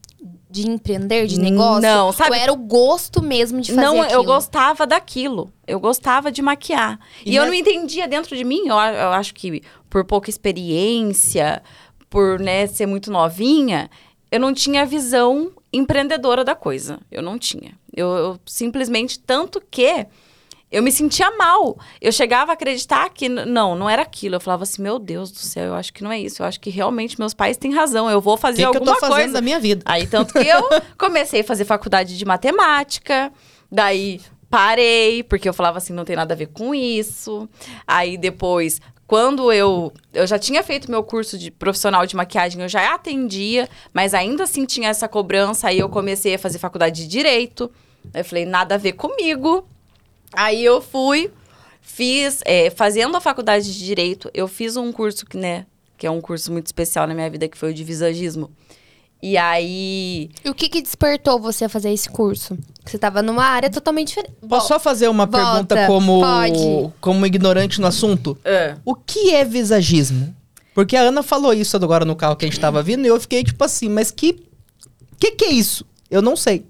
de 0.50 0.68
empreender, 0.70 1.28
de 1.28 1.40
negócio? 1.40 1.82
Não, 1.82 2.12
sabe- 2.14 2.30
Ou 2.32 2.36
era 2.36 2.54
o 2.54 2.56
gosto 2.58 3.22
mesmo 3.22 3.60
de 3.62 3.72
fazer 3.74 3.82
Não, 3.86 4.02
aquilo? 4.02 4.20
eu 4.22 4.24
gostava 4.24 4.88
daquilo. 4.88 5.52
Eu 5.66 5.80
gostava 5.80 6.32
de 6.32 6.42
maquiar. 6.42 7.00
E 7.26 7.32
E, 7.32 7.36
eu 7.36 7.46
não 7.46 7.54
entendia 7.54 8.08
dentro 8.08 8.36
de 8.36 8.44
mim, 8.44 8.62
eu, 8.68 8.76
eu 8.76 9.10
acho 9.12 9.34
que 9.34 9.62
por 9.90 10.06
pouca 10.06 10.30
experiência, 10.30 11.62
por 12.10 12.40
né, 12.40 12.66
ser 12.68 12.86
muito 12.86 13.12
novinha, 13.12 13.90
eu 14.32 14.40
não 14.40 14.54
tinha 14.54 14.84
a 14.84 14.86
visão 14.86 15.52
empreendedora 15.72 16.44
da 16.44 16.56
coisa. 16.56 17.00
Eu 17.12 17.22
não 17.22 17.38
tinha. 17.38 17.74
Eu, 17.96 18.08
eu 18.16 18.40
simplesmente, 18.46 19.20
tanto 19.20 19.62
que 19.70 20.06
eu 20.70 20.84
me 20.84 20.92
sentia 20.92 21.32
mal. 21.38 21.78
Eu 22.02 22.12
chegava 22.12 22.52
a 22.52 22.54
acreditar 22.54 23.10
que 23.10 23.30
não, 23.30 23.76
não 23.76 23.90
era 23.90 24.02
aquilo. 24.02 24.36
Eu 24.36 24.40
falava 24.40 24.64
assim, 24.64 24.82
meu 24.82 25.00
Deus 25.00 25.32
do 25.32 25.38
céu, 25.38 25.66
eu 25.66 25.74
acho 25.76 25.94
que 25.94 26.04
não 26.04 26.12
é 26.12 26.20
isso. 26.20 26.42
Eu 26.42 26.46
acho 26.46 26.60
que 26.60 26.70
realmente 26.70 27.18
meus 27.18 27.34
pais 27.34 27.56
têm 27.56 27.74
razão. 27.74 28.10
Eu 28.10 28.20
vou 28.20 28.36
fazer 28.36 28.66
que, 28.66 28.72
que 28.72 28.78
eu 28.78 28.82
alguma 28.82 28.94
tô 28.94 29.00
fazendo 29.00 29.16
coisa. 29.16 29.34
da 29.34 29.42
minha 29.42 29.60
vida? 29.60 29.82
Aí, 29.86 30.06
tanto 30.06 30.34
que 30.34 30.48
eu 30.48 30.68
comecei 30.98 31.42
a 31.42 31.44
fazer 31.44 31.64
faculdade 31.64 32.18
de 32.18 32.26
matemática, 32.26 33.32
daí 33.72 34.20
parei, 34.50 35.24
porque 35.24 35.48
eu 35.48 35.54
falava 35.54 35.78
assim, 35.78 35.94
não 35.94 36.06
tem 36.06 36.16
nada 36.16 36.34
a 36.34 36.38
ver 36.38 36.48
com 36.48 36.76
isso. 36.76 37.50
Aí, 37.86 38.18
depois, 38.18 38.82
quando 39.06 39.52
eu... 39.54 39.94
Eu 40.14 40.28
já 40.28 40.38
tinha 40.38 40.62
feito 40.64 40.92
meu 40.92 41.04
curso 41.04 41.38
de 41.38 41.50
profissional 41.50 42.06
de 42.06 42.16
maquiagem, 42.16 42.62
eu 42.62 42.68
já 42.68 42.94
atendia, 42.94 43.70
mas 43.94 44.14
ainda 44.14 44.44
assim 44.44 44.66
tinha 44.66 44.90
essa 44.90 45.08
cobrança, 45.08 45.70
aí 45.70 45.80
eu 45.80 45.88
comecei 45.88 46.36
a 46.36 46.40
fazer 46.40 46.60
faculdade 46.60 47.04
de 47.04 47.08
Direito. 47.08 47.72
Aí 48.14 48.22
eu 48.22 48.26
falei, 48.26 48.46
nada 48.46 48.76
a 48.76 48.78
ver 48.78 48.94
comigo. 48.94 49.66
Aí 50.34 50.64
eu 50.64 50.82
fui, 50.82 51.32
fiz... 51.82 52.42
é, 52.46 52.70
fazendo 52.70 53.16
a 53.16 53.22
faculdade 53.22 53.74
de 53.74 53.86
Direito, 53.86 54.30
eu 54.34 54.48
fiz 54.48 54.78
um 54.78 54.92
curso 54.92 55.26
que, 55.26 55.38
né... 55.38 55.66
Que 55.98 56.06
é 56.06 56.12
um 56.12 56.22
curso 56.22 56.52
muito 56.52 56.68
especial 56.68 57.08
na 57.08 57.16
minha 57.16 57.30
vida, 57.30 57.48
que 57.48 57.58
foi 57.58 57.72
o 57.72 57.74
de 57.74 57.84
visagismo. 57.84 58.52
E 59.22 59.36
aí. 59.36 60.30
E 60.46 60.50
o 60.50 60.54
que 60.54 60.70
que 60.70 60.82
despertou 60.82 61.40
você 61.40 61.66
a 61.66 61.70
fazer 61.70 61.92
esse 61.92 62.08
curso? 62.08 62.58
Você 62.86 62.98
tava 62.98 63.22
numa 63.22 63.44
área 63.44 63.70
totalmente 63.70 64.10
diferente. 64.10 64.34
Posso 64.48 64.68
só 64.68 64.80
fazer 64.80 65.08
uma 65.08 65.26
volta, 65.26 65.76
pergunta 65.76 65.88
como, 65.88 66.22
pode. 66.22 66.94
como 67.02 67.26
ignorante 67.26 67.82
no 67.82 67.88
assunto? 67.88 68.38
O 68.86 68.94
que 68.94 69.34
é 69.34 69.44
visagismo? 69.44 70.36
Porque 70.74 70.96
a 70.96 71.02
Ana 71.02 71.24
falou 71.24 71.52
isso 71.52 71.76
agora 71.78 72.06
no 72.06 72.16
carro 72.16 72.36
que 72.36 72.46
a 72.46 72.48
gente 72.48 72.60
tava 72.60 72.84
vindo 72.84 73.06
e 73.06 73.08
eu 73.08 73.20
fiquei 73.20 73.44
tipo 73.44 73.64
assim, 73.64 73.90
mas 73.90 74.12
que. 74.12 74.46
Que 75.20 75.32
que 75.32 75.46
é 75.46 75.52
isso? 75.52 75.84
Eu 76.12 76.22
não 76.22 76.36
sei. 76.36 76.64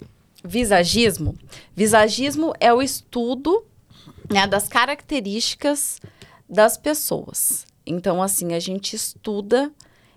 Visagismo. 0.48 1.36
Visagismo 1.76 2.54
é 2.60 2.74
o 2.74 2.82
estudo 2.82 3.66
né, 4.32 4.48
das 4.48 4.68
características 4.68 6.00
das 6.50 6.78
pessoas. 6.78 7.66
Então, 7.86 8.24
assim, 8.24 8.54
a 8.54 8.60
gente 8.60 8.96
estuda 8.96 9.72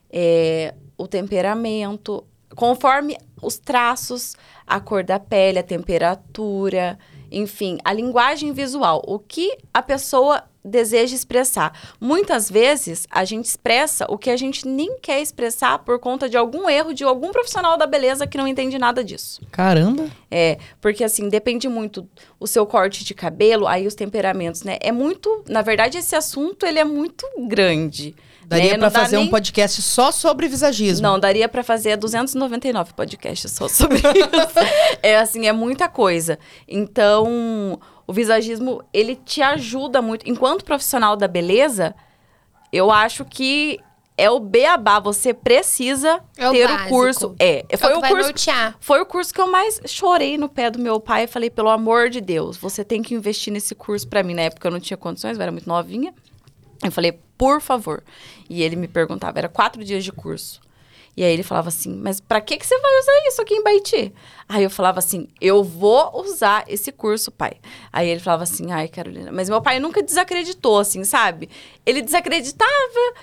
é, 0.09 0.75
o 0.97 1.07
temperamento, 1.07 2.25
conforme 2.55 3.17
os 3.43 3.59
traços, 3.59 4.37
a 4.67 4.81
cor 4.81 5.03
da 5.03 5.19
pele, 5.19 5.59
a 5.59 5.63
temperatura, 5.63 6.99
enfim, 7.31 7.79
a 7.85 7.93
linguagem 7.93 8.53
visual, 8.53 9.03
o 9.07 9.19
que 9.19 9.57
a 9.73 9.83
pessoa 9.83 10.45
deseja 10.65 11.15
expressar. 11.15 11.73
Muitas 12.01 12.51
vezes 12.51 13.07
a 13.11 13.25
gente 13.25 13.47
expressa 13.47 14.07
o 14.09 14.19
que 14.19 14.31
a 14.31 14.37
gente 14.37 14.67
nem 14.67 14.99
quer 15.01 15.21
expressar 15.21 15.79
por 15.81 15.99
conta 15.99 16.29
de 16.29 16.37
algum 16.37 16.69
erro 16.69 16.93
de 16.93 17.05
algum 17.05 17.31
profissional 17.31 17.77
da 17.77 17.87
beleza 17.87 18.27
que 18.27 18.39
não 18.39 18.47
entende 18.47 18.79
nada 18.79 19.03
disso. 19.03 19.41
Caramba. 19.51 20.07
É, 20.31 20.59
porque 20.81 21.05
assim, 21.05 21.29
depende 21.29 21.69
muito 21.69 22.09
o 22.39 22.47
seu 22.47 22.67
corte 22.67 23.05
de 23.05 23.15
cabelo, 23.15 23.67
aí 23.67 23.87
os 23.87 23.95
temperamentos, 23.95 24.63
né? 24.63 24.79
É 24.81 24.93
muito, 24.93 25.45
na 25.49 25.63
verdade, 25.63 25.99
esse 25.99 26.15
assunto 26.15 26.67
ele 26.67 26.79
é 26.79 26.85
muito 26.85 27.27
grande. 27.47 28.15
Daria 28.51 28.73
né? 28.73 28.79
dá 28.79 28.91
fazer 28.91 29.17
um 29.17 29.29
podcast 29.29 29.81
só 29.81 30.11
sobre 30.11 30.49
visagismo. 30.49 31.07
Não, 31.07 31.21
daria 31.21 31.49
pra 31.49 31.63
fazer 31.63 31.97
299 31.97 32.95
podcasts 32.95 33.53
só 33.53 33.69
sobre 33.69 33.99
isso. 34.03 34.99
é 35.01 35.17
assim, 35.17 35.47
é 35.47 35.53
muita 35.53 35.89
coisa. 35.89 36.37
Então, 36.67 37.79
o 38.11 38.13
visagismo, 38.13 38.83
ele 38.93 39.15
te 39.15 39.41
ajuda 39.41 40.03
muito. 40.03 40.29
Enquanto 40.29 40.65
profissional 40.65 41.15
da 41.15 41.29
beleza, 41.29 41.95
eu 42.73 42.91
acho 42.91 43.25
que 43.25 43.79
é 44.19 44.29
o 44.29 44.41
beabá. 44.41 44.99
Você 44.99 45.33
precisa 45.33 46.21
É 46.37 46.49
o 46.49 46.53
ter 46.53 46.67
básico. 46.67 46.87
o 46.87 46.89
curso. 46.89 47.35
É, 47.39 47.65
É 47.69 47.77
foi 47.77 47.95
o 47.95 47.99
o 47.99 48.01
vai 48.01 48.11
curso 48.11 48.27
nortear. 48.31 48.77
foi 48.81 49.01
o 49.01 49.07
curso 49.07 49.33
que 49.33 49.41
eu 49.41 49.47
mais 49.49 49.81
chorei 49.87 50.37
no 50.37 50.49
pé 50.49 50.71
do 50.71 50.79
meu 50.81 50.99
pai. 50.99 51.29
Falei, 51.29 51.51
pelo 51.51 51.69
amor 51.71 52.11
de 52.11 52.21
Deus, 52.21 52.57
você 52.57 52.85
tem 52.85 53.01
que 53.01 53.15
investir 53.15 53.53
nesse 53.53 53.75
curso 53.77 54.09
pra 54.09 54.25
mim. 54.25 54.35
Na 54.35 54.43
época 54.43 54.67
eu 54.67 54.73
não 54.73 54.81
tinha 54.81 54.97
condições, 54.97 55.37
eu 55.37 55.43
era 55.43 55.53
muito 55.53 55.69
novinha. 55.69 56.13
Eu 56.85 56.91
falei, 56.91 57.13
por 57.39 57.61
favor. 57.61 58.03
E 58.49 58.61
ele 58.63 58.75
me 58.75 58.89
perguntava, 58.89 59.39
era 59.39 59.49
quatro 59.49 59.85
dias 59.85 60.03
de 60.03 60.11
curso. 60.11 60.61
E 61.17 61.25
aí 61.25 61.33
ele 61.33 61.43
falava 61.43 61.69
assim, 61.69 61.95
mas 62.03 62.21
pra 62.21 62.41
que, 62.41 62.57
que 62.57 62.67
você 62.67 62.79
vai 62.79 62.99
usar 63.01 63.13
isso 63.29 63.43
aqui 63.43 63.55
em 63.55 63.63
Baiti? 63.63 64.15
Aí 64.49 64.63
eu 64.65 64.71
falava 64.71 64.99
assim, 65.01 65.29
eu 65.41 65.63
vou 65.63 66.11
usar 66.21 66.65
esse 66.67 66.91
curso, 66.91 67.31
pai. 67.31 67.53
Aí 67.93 68.09
ele 68.09 68.21
falava 68.21 68.45
assim, 68.45 68.73
ai, 68.73 68.89
Carolina. 68.89 69.31
Mas 69.31 69.49
meu 69.49 69.61
pai 69.61 69.79
nunca 69.81 70.03
desacreditou, 70.03 70.79
assim, 70.79 71.05
sabe? 71.05 71.49
Ele 71.85 72.01
desacreditava. 72.01 72.71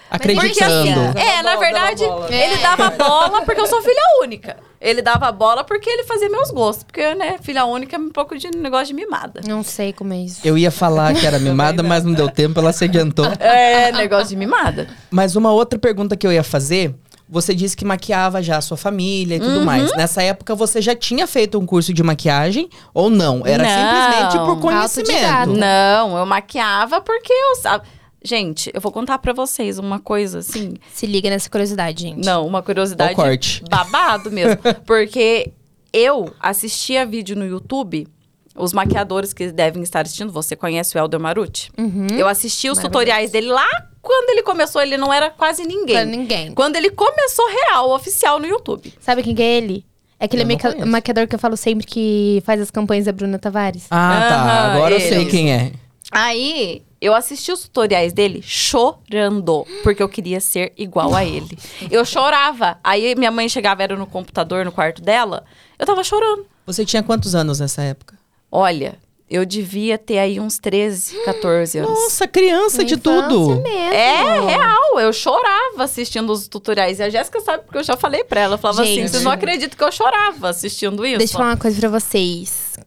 Acreditando. 0.10 0.48
Porque, 0.48 0.64
assim, 0.64 1.20
é, 1.20 1.42
na 1.44 1.56
verdade, 1.56 2.04
ele 2.04 2.54
É. 2.54 2.58
dava 2.58 2.90
bola 2.96 3.42
porque 3.44 3.60
eu 3.62 3.68
sou 3.68 3.82
filha 3.82 4.02
única. 4.22 4.58
Ele 4.80 5.02
dava 5.02 5.32
bola 5.32 5.64
porque 5.64 5.90
ele 5.90 6.04
fazia 6.04 6.30
meus 6.30 6.52
gostos. 6.52 6.84
Porque, 6.84 7.16
né, 7.16 7.38
filha 7.42 7.66
única 7.66 7.96
é 7.96 8.00
um 8.00 8.10
pouco 8.10 8.38
de 8.38 8.50
negócio 8.52 8.88
de 8.88 8.94
mimada. 8.94 9.42
Não 9.46 9.64
sei 9.64 9.92
como 9.92 10.14
é 10.14 10.18
isso. 10.18 10.42
Eu 10.44 10.58
ia 10.58 10.72
falar 10.72 11.14
que 11.16 11.26
era 11.26 11.40
mimada, 11.40 11.82
mas 11.82 12.04
não 12.04 12.14
deu 12.14 12.30
tempo, 12.30 12.60
ela 12.60 12.72
se 12.72 12.84
adiantou. 12.84 13.26
É, 13.40 13.92
negócio 13.92 14.30
de 14.30 14.36
mimada. 14.36 14.88
Mas 15.10 15.36
uma 15.36 15.52
outra 15.52 15.80
pergunta 15.80 16.16
que 16.16 16.26
eu 16.28 16.32
ia 16.32 16.44
fazer, 16.44 16.94
você 17.30 17.54
disse 17.54 17.76
que 17.76 17.84
maquiava 17.86 18.42
já 18.42 18.58
a 18.58 18.62
sua 18.62 18.78
família 18.78 19.36
e 19.36 19.40
Uhum. 19.40 19.46
tudo 19.54 19.66
mais. 19.66 19.92
Nessa 19.96 20.22
época 20.24 20.56
você 20.56 20.82
já 20.82 20.96
tinha 20.96 21.28
feito 21.28 21.60
um 21.60 21.66
curso 21.66 21.94
de 21.94 22.02
maquiagem 22.04 22.70
ou 22.94 23.10
não? 23.10 23.42
Era 23.46 23.64
Não. 23.64 23.70
simplesmente 23.70 24.46
por 24.46 24.60
conhecimento. 24.62 25.54
Não, 25.58 26.18
eu 26.18 26.26
maquiava 26.26 27.02
porque 27.02 27.34
eu 27.34 27.56
sabia. 27.58 27.88
Gente, 28.24 28.72
eu 28.74 28.82
vou 28.82 28.92
contar 28.92 29.20
pra 29.20 29.32
vocês 29.32 29.78
uma 29.78 30.00
coisa 30.00 30.40
assim. 30.40 30.74
Se 30.94 31.06
liga 31.06 31.30
nessa 31.30 31.50
curiosidade, 31.50 32.02
gente. 32.02 32.26
Não, 32.26 32.46
uma 32.48 32.62
curiosidade. 32.64 33.14
O 33.14 33.16
corte. 33.16 33.64
Babado 33.70 34.32
mesmo. 34.32 34.58
porque 34.86 35.52
eu 35.94 36.34
assistia 36.40 37.06
vídeo 37.06 37.36
no 37.36 37.46
YouTube. 37.46 38.08
Os 38.56 38.74
maquiadores 38.74 39.34
que 39.34 39.52
devem 39.52 39.84
estar 39.84 40.02
assistindo, 40.04 40.32
você 40.34 40.56
conhece 40.56 40.98
o 40.98 41.00
Elder 41.00 41.20
Maruti? 41.20 41.72
Uhum. 41.78 42.08
Eu 42.18 42.28
assisti 42.28 42.70
os 42.72 42.78
Maravilhoso. 42.78 42.82
tutoriais 42.90 43.32
dele 43.32 43.48
lá 43.50 43.68
quando 44.08 44.30
ele 44.30 44.42
começou, 44.44 44.82
ele 44.82 44.96
não 44.98 45.12
era 45.14 45.30
quase 45.30 45.64
ninguém. 45.66 45.96
Pra 45.98 46.06
ninguém. 46.06 46.54
Quando 46.54 46.78
ele 46.78 46.90
começou 46.92 47.46
real, 47.50 47.92
oficial 47.92 48.40
no 48.40 48.46
YouTube. 48.48 48.94
Sabe 49.02 49.22
quem 49.22 49.36
que 49.36 49.44
é 49.44 49.58
ele? 49.58 49.86
É 50.18 50.26
aquele 50.26 50.46
maquia- 50.46 50.72
conheço. 50.72 50.88
maquiador 50.90 51.28
que 51.28 51.36
eu 51.36 51.40
falo 51.40 51.58
sempre 51.58 51.86
que 51.86 52.42
faz 52.46 52.62
as 52.62 52.72
campanhas 52.72 53.06
da 53.06 53.12
Bruna 53.12 53.38
Tavares. 53.38 53.86
Ah, 53.92 54.26
tá. 54.30 54.36
Aham, 54.36 54.76
Agora 54.78 54.96
eu 54.96 55.00
sei 55.02 55.26
quem 55.26 55.52
é. 55.54 55.72
Aí, 56.10 56.82
eu 57.02 57.14
assisti 57.14 57.52
os 57.52 57.64
tutoriais 57.64 58.14
dele 58.14 58.42
chorando, 58.42 59.66
porque 59.84 60.02
eu 60.02 60.08
queria 60.10 60.40
ser 60.40 60.72
igual 60.78 61.14
a 61.14 61.24
ele. 61.26 61.58
Eu 61.92 62.06
chorava. 62.06 62.78
Aí 62.84 63.14
minha 63.16 63.30
mãe 63.30 63.50
chegava, 63.50 63.84
era 63.84 63.96
no 63.96 64.08
computador, 64.08 64.64
no 64.66 64.72
quarto 64.72 65.02
dela, 65.02 65.44
eu 65.78 65.86
tava 65.86 66.04
chorando. 66.04 66.46
Você 66.66 66.86
tinha 66.86 67.04
quantos 67.04 67.36
anos 67.36 67.60
nessa 67.60 67.82
época? 67.82 68.18
Olha, 68.52 68.96
eu 69.30 69.46
devia 69.46 69.98
ter 69.98 70.20
aí 70.20 70.40
uns 70.40 70.58
13, 70.58 71.16
14 71.26 71.80
anos. 71.80 71.92
Nossa, 71.92 72.28
criança 72.28 72.84
de 72.84 72.96
tudo. 72.96 73.62
mesmo. 73.62 73.68
É, 73.68 74.46
real. 74.46 75.00
Eu 75.00 75.12
chorava 75.12 75.84
assistindo 75.84 76.32
os 76.32 76.48
tutoriais. 76.48 77.00
E 77.00 77.04
a 77.04 77.10
Jéssica 77.10 77.42
sabe 77.42 77.64
porque 77.64 77.78
eu 77.78 77.84
já 77.84 77.98
falei 77.98 78.24
pra 78.24 78.40
ela. 78.42 78.54
Eu 78.56 78.58
falava 78.58 78.84
assim, 78.84 78.96
Gente. 78.96 79.10
vocês 79.12 79.24
não 79.24 79.32
acreditam 79.32 79.78
que 79.78 79.84
eu 79.84 79.92
chorava 79.92 80.50
assistindo 80.50 81.06
isso. 81.06 81.18
Deixa 81.18 81.34
eu 81.34 81.38
falar 81.38 81.52
uma 81.52 81.58
coisa 81.58 81.80
pra 81.80 81.90
vocês. 81.90 82.78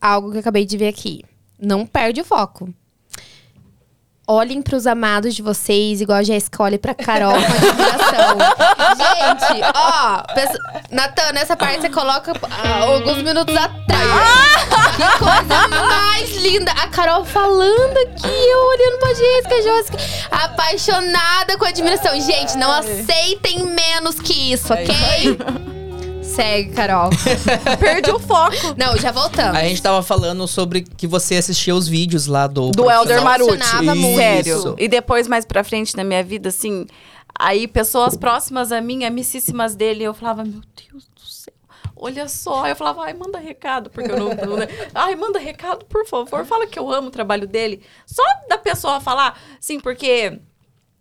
Algo 0.00 0.30
que 0.30 0.36
eu 0.36 0.40
acabei 0.40 0.64
de 0.64 0.76
ver 0.76 0.88
aqui. 0.88 1.22
Não 1.60 1.86
perde 1.86 2.20
o 2.20 2.24
foco. 2.24 2.68
Olhem 4.28 4.60
pros 4.60 4.88
amados 4.88 5.36
de 5.36 5.42
vocês, 5.42 6.00
igual 6.00 6.18
a 6.18 6.22
Jéssica 6.24 6.60
olha 6.60 6.78
pra 6.80 6.92
Carol 6.94 7.30
com 7.32 7.38
admiração. 7.38 8.38
Gente, 8.96 9.62
ó, 9.72 10.22
pensa- 10.34 10.58
Natan, 10.90 11.32
nessa 11.32 11.56
parte 11.56 11.80
você 11.82 11.88
coloca 11.90 12.32
ah, 12.50 12.80
alguns 12.82 13.18
minutos 13.22 13.54
atrás. 13.56 13.86
Que 14.96 15.18
coisa 15.18 15.68
mais 15.68 16.36
linda! 16.42 16.72
A 16.72 16.88
Carol 16.88 17.24
falando 17.24 17.96
aqui, 17.98 18.26
eu 18.26 18.66
olhando 18.66 18.98
pra 18.98 19.14
Jéssica, 19.14 19.62
Jéssica, 19.62 19.98
apaixonada 20.44 21.56
com 21.56 21.64
admiração. 21.64 22.20
Gente, 22.20 22.56
não 22.56 22.72
aceitem 22.72 23.64
menos 23.64 24.18
que 24.18 24.52
isso, 24.52 24.72
É 24.72 24.82
ok? 24.82 25.75
Segue, 26.36 26.74
Carol. 26.74 27.08
Perdi 27.80 28.10
o 28.10 28.18
foco. 28.18 28.74
Não, 28.76 28.94
já 28.98 29.10
voltamos. 29.10 29.56
A 29.56 29.62
gente 29.62 29.80
tava 29.80 30.02
falando 30.02 30.46
sobre 30.46 30.82
que 30.82 31.06
você 31.06 31.36
assistia 31.36 31.74
os 31.74 31.88
vídeos 31.88 32.26
lá 32.26 32.46
do... 32.46 32.70
Do 32.70 32.90
Elder 32.90 33.22
Maruti. 33.22 33.74
Muito. 33.82 34.16
Sério. 34.16 34.58
Isso. 34.58 34.76
E 34.78 34.86
depois, 34.86 35.26
mais 35.26 35.46
pra 35.46 35.64
frente 35.64 35.96
na 35.96 36.04
minha 36.04 36.22
vida, 36.22 36.50
assim, 36.50 36.86
aí 37.38 37.66
pessoas 37.66 38.18
próximas 38.18 38.70
a 38.70 38.82
mim, 38.82 39.04
amicíssimas 39.04 39.74
dele, 39.74 40.04
eu 40.04 40.12
falava, 40.12 40.44
meu 40.44 40.60
Deus 40.60 41.08
do 41.14 41.26
céu. 41.26 41.54
Olha 41.96 42.28
só, 42.28 42.66
eu 42.66 42.76
falava, 42.76 43.04
ai, 43.04 43.14
manda 43.14 43.38
recado, 43.38 43.88
porque 43.88 44.12
eu 44.12 44.18
não. 44.18 44.34
não 44.34 44.56
né? 44.58 44.68
Ai, 44.94 45.16
manda 45.16 45.38
recado, 45.38 45.86
por 45.86 46.06
favor, 46.06 46.44
fala 46.44 46.66
que 46.66 46.78
eu 46.78 46.92
amo 46.92 47.08
o 47.08 47.10
trabalho 47.10 47.46
dele. 47.48 47.80
Só 48.04 48.22
da 48.50 48.58
pessoa 48.58 49.00
falar, 49.00 49.40
sim, 49.58 49.80
porque 49.80 50.38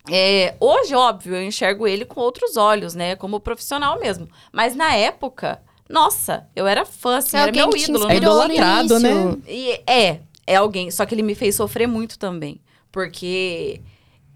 é, 0.09 0.55
hoje, 0.59 0.93
óbvio, 0.93 1.35
eu 1.35 1.43
enxergo 1.43 1.87
ele 1.87 2.05
com 2.05 2.19
outros 2.19 2.57
olhos, 2.57 2.93
né? 2.93 3.15
Como 3.15 3.39
profissional 3.39 3.99
mesmo. 3.99 4.27
Mas 4.51 4.75
na 4.75 4.93
época, 4.93 5.61
nossa, 5.89 6.47
eu 6.55 6.67
era 6.67 6.85
fã, 6.85 7.17
assim, 7.17 7.37
É 7.37 7.41
era 7.41 7.47
alguém 7.47 7.67
meu 7.67 7.77
ídolo. 7.77 8.09
É 8.09 8.15
idolatrado, 8.17 8.99
né? 8.99 9.37
e 9.47 9.81
é, 9.87 10.19
é 10.45 10.55
alguém. 10.55 10.89
Só 10.91 11.05
que 11.05 11.15
ele 11.15 11.23
me 11.23 11.35
fez 11.35 11.55
sofrer 11.55 11.87
muito 11.87 12.17
também. 12.19 12.59
Porque 12.91 13.81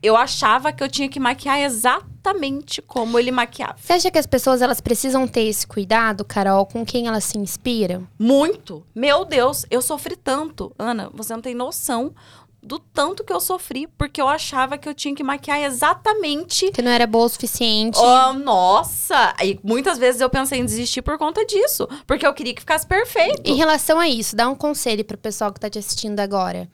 eu 0.02 0.16
achava 0.16 0.72
que 0.72 0.84
eu 0.84 0.90
tinha 0.90 1.10
que 1.10 1.20
maquiar 1.20 1.60
exatamente 1.60 2.82
como 2.82 3.20
ele 3.20 3.32
maquiava. 3.32 3.76
Você 3.78 3.94
acha 3.94 4.12
que 4.12 4.18
as 4.18 4.26
pessoas 4.26 4.62
elas 4.62 4.80
precisam 4.80 5.28
ter 5.28 5.44
esse 5.44 5.68
cuidado, 5.68 6.24
Carol, 6.24 6.66
com 6.66 6.86
quem 6.86 7.08
elas 7.08 7.26
se 7.26 7.38
inspiram? 7.38 8.08
Muito. 8.18 8.86
Meu 8.96 9.26
Deus, 9.26 9.66
eu 9.70 9.82
sofri 9.82 10.16
tanto. 10.16 10.74
Ana, 10.80 11.10
você 11.14 11.34
não 11.34 11.42
tem 11.42 11.54
noção 11.54 12.14
do 12.62 12.78
tanto 12.78 13.24
que 13.24 13.32
eu 13.32 13.40
sofri, 13.40 13.88
porque 13.88 14.22
eu 14.22 14.28
achava 14.28 14.78
que 14.78 14.88
eu 14.88 14.94
tinha 14.94 15.16
que 15.16 15.24
maquiar 15.24 15.62
exatamente. 15.62 16.72
Que 16.72 16.82
não 16.82 16.92
era 16.92 17.08
boa 17.08 17.26
o 17.26 17.30
suficiente. 17.30 17.98
Oh, 17.98 18.34
nossa! 18.34 19.34
E 19.44 19.60
muitas 19.64 19.98
vezes 19.98 20.22
eu 20.22 20.30
pensei 20.30 20.60
em 20.60 20.66
desistir 20.66 21.02
por 21.02 21.18
conta 21.18 21.46
disso. 21.46 21.88
Porque 22.06 22.26
eu 22.28 22.34
queria 22.34 22.54
que 22.54 22.62
ficasse 22.62 22.86
perfeito. 22.86 23.42
Em 23.46 23.56
relação 23.56 24.00
a 24.00 24.08
isso, 24.08 24.36
dá 24.36 24.50
um 24.50 24.56
conselho 24.56 25.06
pro 25.06 25.18
pessoal 25.18 25.54
que 25.54 25.60
tá 25.60 25.70
te 25.70 25.80
assistindo 25.80 26.20
agora. 26.20 26.70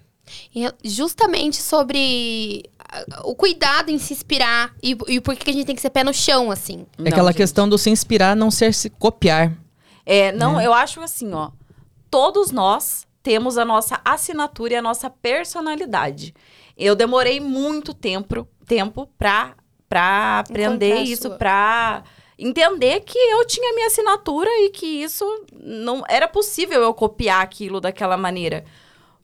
Justamente 0.83 1.61
sobre 1.61 2.63
ah, 2.79 3.21
o 3.23 3.35
cuidado 3.35 3.91
em 3.91 3.99
se 3.99 4.13
inspirar 4.13 4.73
e, 4.81 4.97
e 5.07 5.21
por 5.21 5.35
que 5.35 5.51
a 5.51 5.53
gente 5.53 5.65
tem 5.65 5.75
que 5.75 5.81
ser 5.81 5.91
pé 5.91 6.03
no 6.03 6.13
chão, 6.13 6.49
assim. 6.49 6.85
É 6.97 7.09
aquela 7.09 7.31
gente. 7.31 7.37
questão 7.37 7.69
do 7.69 7.77
se 7.77 7.91
inspirar, 7.91 8.35
não 8.35 8.49
ser 8.49 8.73
se 8.73 8.89
copiar. 8.89 9.53
É, 10.03 10.31
não, 10.31 10.59
eu 10.59 10.73
acho 10.73 10.99
assim, 11.01 11.31
ó. 11.33 11.51
Todos 12.09 12.51
nós 12.51 13.05
temos 13.25 13.57
a 13.57 13.65
nossa 13.65 13.99
assinatura 14.05 14.73
e 14.73 14.75
a 14.75 14.83
nossa 14.83 15.09
personalidade. 15.09 16.31
Eu 16.77 16.95
demorei 16.95 17.39
muito 17.39 17.91
tempo, 17.91 18.47
tempo 18.67 19.09
pra, 19.17 19.55
pra 19.89 20.41
aprender 20.41 20.97
isso, 20.97 21.29
sua. 21.29 21.35
pra 21.35 22.03
entender 22.37 22.99
que 22.99 23.17
eu 23.17 23.43
tinha 23.47 23.73
minha 23.73 23.87
assinatura 23.87 24.49
e 24.59 24.69
que 24.69 24.85
isso 24.85 25.25
não 25.51 26.03
era 26.07 26.27
possível 26.27 26.83
eu 26.83 26.93
copiar 26.93 27.41
aquilo 27.41 27.81
daquela 27.81 28.15
maneira. 28.15 28.63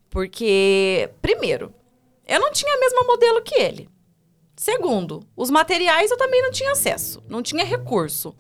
Porque, 0.10 1.12
primeiro, 1.22 1.72
eu 2.28 2.40
não 2.40 2.52
tinha 2.52 2.74
a 2.74 2.80
mesma 2.80 3.04
modelo 3.04 3.44
que 3.44 3.54
ele. 3.54 3.88
Segundo, 4.56 5.20
os 5.38 5.52
materiais 5.52 6.10
eu 6.10 6.18
também 6.18 6.42
não 6.42 6.50
tinha 6.50 6.72
acesso, 6.72 7.24
não 7.30 7.44
tinha 7.44 7.64
recurso. 7.64 8.36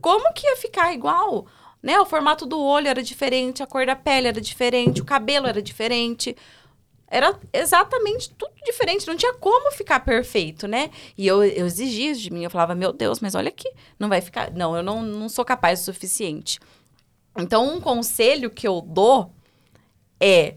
Como 0.00 0.32
que 0.32 0.48
ia 0.48 0.56
ficar 0.56 0.92
igual? 0.92 1.46
Né? 1.86 2.00
O 2.00 2.04
formato 2.04 2.44
do 2.44 2.60
olho 2.60 2.88
era 2.88 3.00
diferente, 3.00 3.62
a 3.62 3.66
cor 3.66 3.86
da 3.86 3.94
pele 3.94 4.26
era 4.26 4.40
diferente, 4.40 5.00
o 5.00 5.04
cabelo 5.04 5.46
era 5.46 5.62
diferente. 5.62 6.36
Era 7.06 7.38
exatamente 7.52 8.28
tudo 8.30 8.52
diferente, 8.64 9.06
não 9.06 9.16
tinha 9.16 9.32
como 9.34 9.70
ficar 9.70 10.00
perfeito, 10.00 10.66
né? 10.66 10.90
E 11.16 11.24
eu, 11.24 11.44
eu 11.44 11.64
exigia 11.64 12.12
de 12.12 12.28
mim, 12.32 12.42
eu 12.42 12.50
falava, 12.50 12.74
meu 12.74 12.92
Deus, 12.92 13.20
mas 13.20 13.36
olha 13.36 13.50
aqui, 13.50 13.72
não 14.00 14.08
vai 14.08 14.20
ficar. 14.20 14.50
Não, 14.50 14.76
eu 14.76 14.82
não, 14.82 15.00
não 15.00 15.28
sou 15.28 15.44
capaz 15.44 15.80
o 15.80 15.84
suficiente. 15.84 16.58
Então, 17.38 17.76
um 17.76 17.80
conselho 17.80 18.50
que 18.50 18.66
eu 18.66 18.80
dou 18.80 19.32
é 20.18 20.56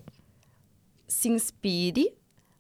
se 1.07 1.29
inspire, 1.29 2.11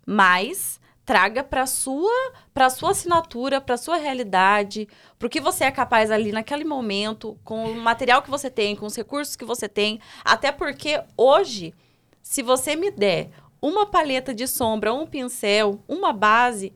mas 0.05 0.78
traga 1.09 1.43
para 1.43 1.65
sua 1.65 2.31
para 2.53 2.69
sua 2.69 2.91
assinatura, 2.91 3.59
para 3.59 3.77
sua 3.77 3.97
realidade, 3.97 4.87
para 5.17 5.25
o 5.25 5.29
que 5.29 5.41
você 5.41 5.63
é 5.63 5.71
capaz 5.71 6.11
ali 6.11 6.31
naquele 6.31 6.63
momento, 6.63 7.35
com 7.43 7.63
o 7.63 7.81
material 7.81 8.21
que 8.21 8.29
você 8.29 8.47
tem, 8.47 8.75
com 8.75 8.85
os 8.85 8.95
recursos 8.95 9.35
que 9.35 9.43
você 9.43 9.67
tem, 9.67 9.99
até 10.23 10.51
porque 10.51 11.01
hoje, 11.17 11.73
se 12.21 12.43
você 12.43 12.75
me 12.75 12.91
der 12.91 13.31
uma 13.59 13.87
paleta 13.87 14.35
de 14.35 14.45
sombra, 14.45 14.93
um 14.93 15.07
pincel, 15.07 15.83
uma 15.87 16.13
base, 16.13 16.71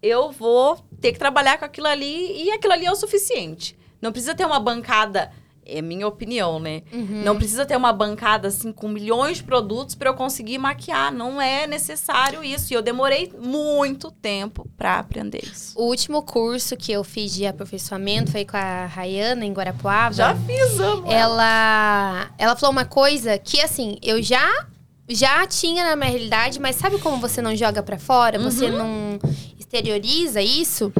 eu 0.00 0.30
vou 0.30 0.78
ter 1.00 1.10
que 1.10 1.18
trabalhar 1.18 1.58
com 1.58 1.64
aquilo 1.64 1.88
ali 1.88 2.44
e 2.44 2.52
aquilo 2.52 2.74
ali 2.74 2.86
é 2.86 2.92
o 2.92 2.94
suficiente. 2.94 3.76
Não 4.00 4.12
precisa 4.12 4.36
ter 4.36 4.46
uma 4.46 4.60
bancada, 4.60 5.32
é 5.66 5.80
minha 5.82 6.06
opinião, 6.06 6.58
né? 6.58 6.82
Não 6.92 7.36
precisa 7.36 7.64
ter 7.64 7.76
uma 7.76 7.92
bancada 7.92 8.48
assim 8.48 8.72
com 8.72 8.88
milhões 8.88 9.38
de 9.38 9.44
produtos 9.44 9.94
para 9.94 10.10
eu 10.10 10.14
conseguir 10.14 10.58
maquiar. 10.58 11.12
Não 11.12 11.40
é 11.40 11.66
necessário 11.66 12.42
isso. 12.44 12.72
E 12.72 12.76
eu 12.76 12.82
demorei 12.82 13.32
muito 13.38 14.10
tempo 14.10 14.68
para 14.76 14.98
aprender 14.98 15.42
isso. 15.42 15.78
O 15.78 15.84
último 15.84 16.22
curso 16.22 16.76
que 16.76 16.92
eu 16.92 17.02
fiz 17.02 17.32
de 17.32 17.46
aperfeiçoamento 17.46 18.32
foi 18.32 18.44
com 18.44 18.56
a 18.56 18.86
Rayana, 18.86 19.44
em 19.44 19.52
Guarapuava. 19.52 20.14
Já 20.14 20.34
fiz, 20.34 20.78
amo. 20.78 21.10
ela 21.10 22.30
ela 22.38 22.56
falou 22.56 22.72
uma 22.72 22.84
coisa 22.84 23.38
que 23.38 23.60
assim, 23.60 23.96
eu 24.02 24.22
já 24.22 24.66
já 25.08 25.46
tinha 25.46 25.84
na 25.84 25.96
minha 25.96 26.10
realidade, 26.10 26.58
mas 26.58 26.76
sabe 26.76 26.98
como 26.98 27.18
você 27.18 27.42
não 27.42 27.54
joga 27.54 27.82
pra 27.82 27.98
fora, 27.98 28.38
você 28.38 28.70
não 28.70 29.18
exterioriza 29.74 30.40
isso, 30.40 30.92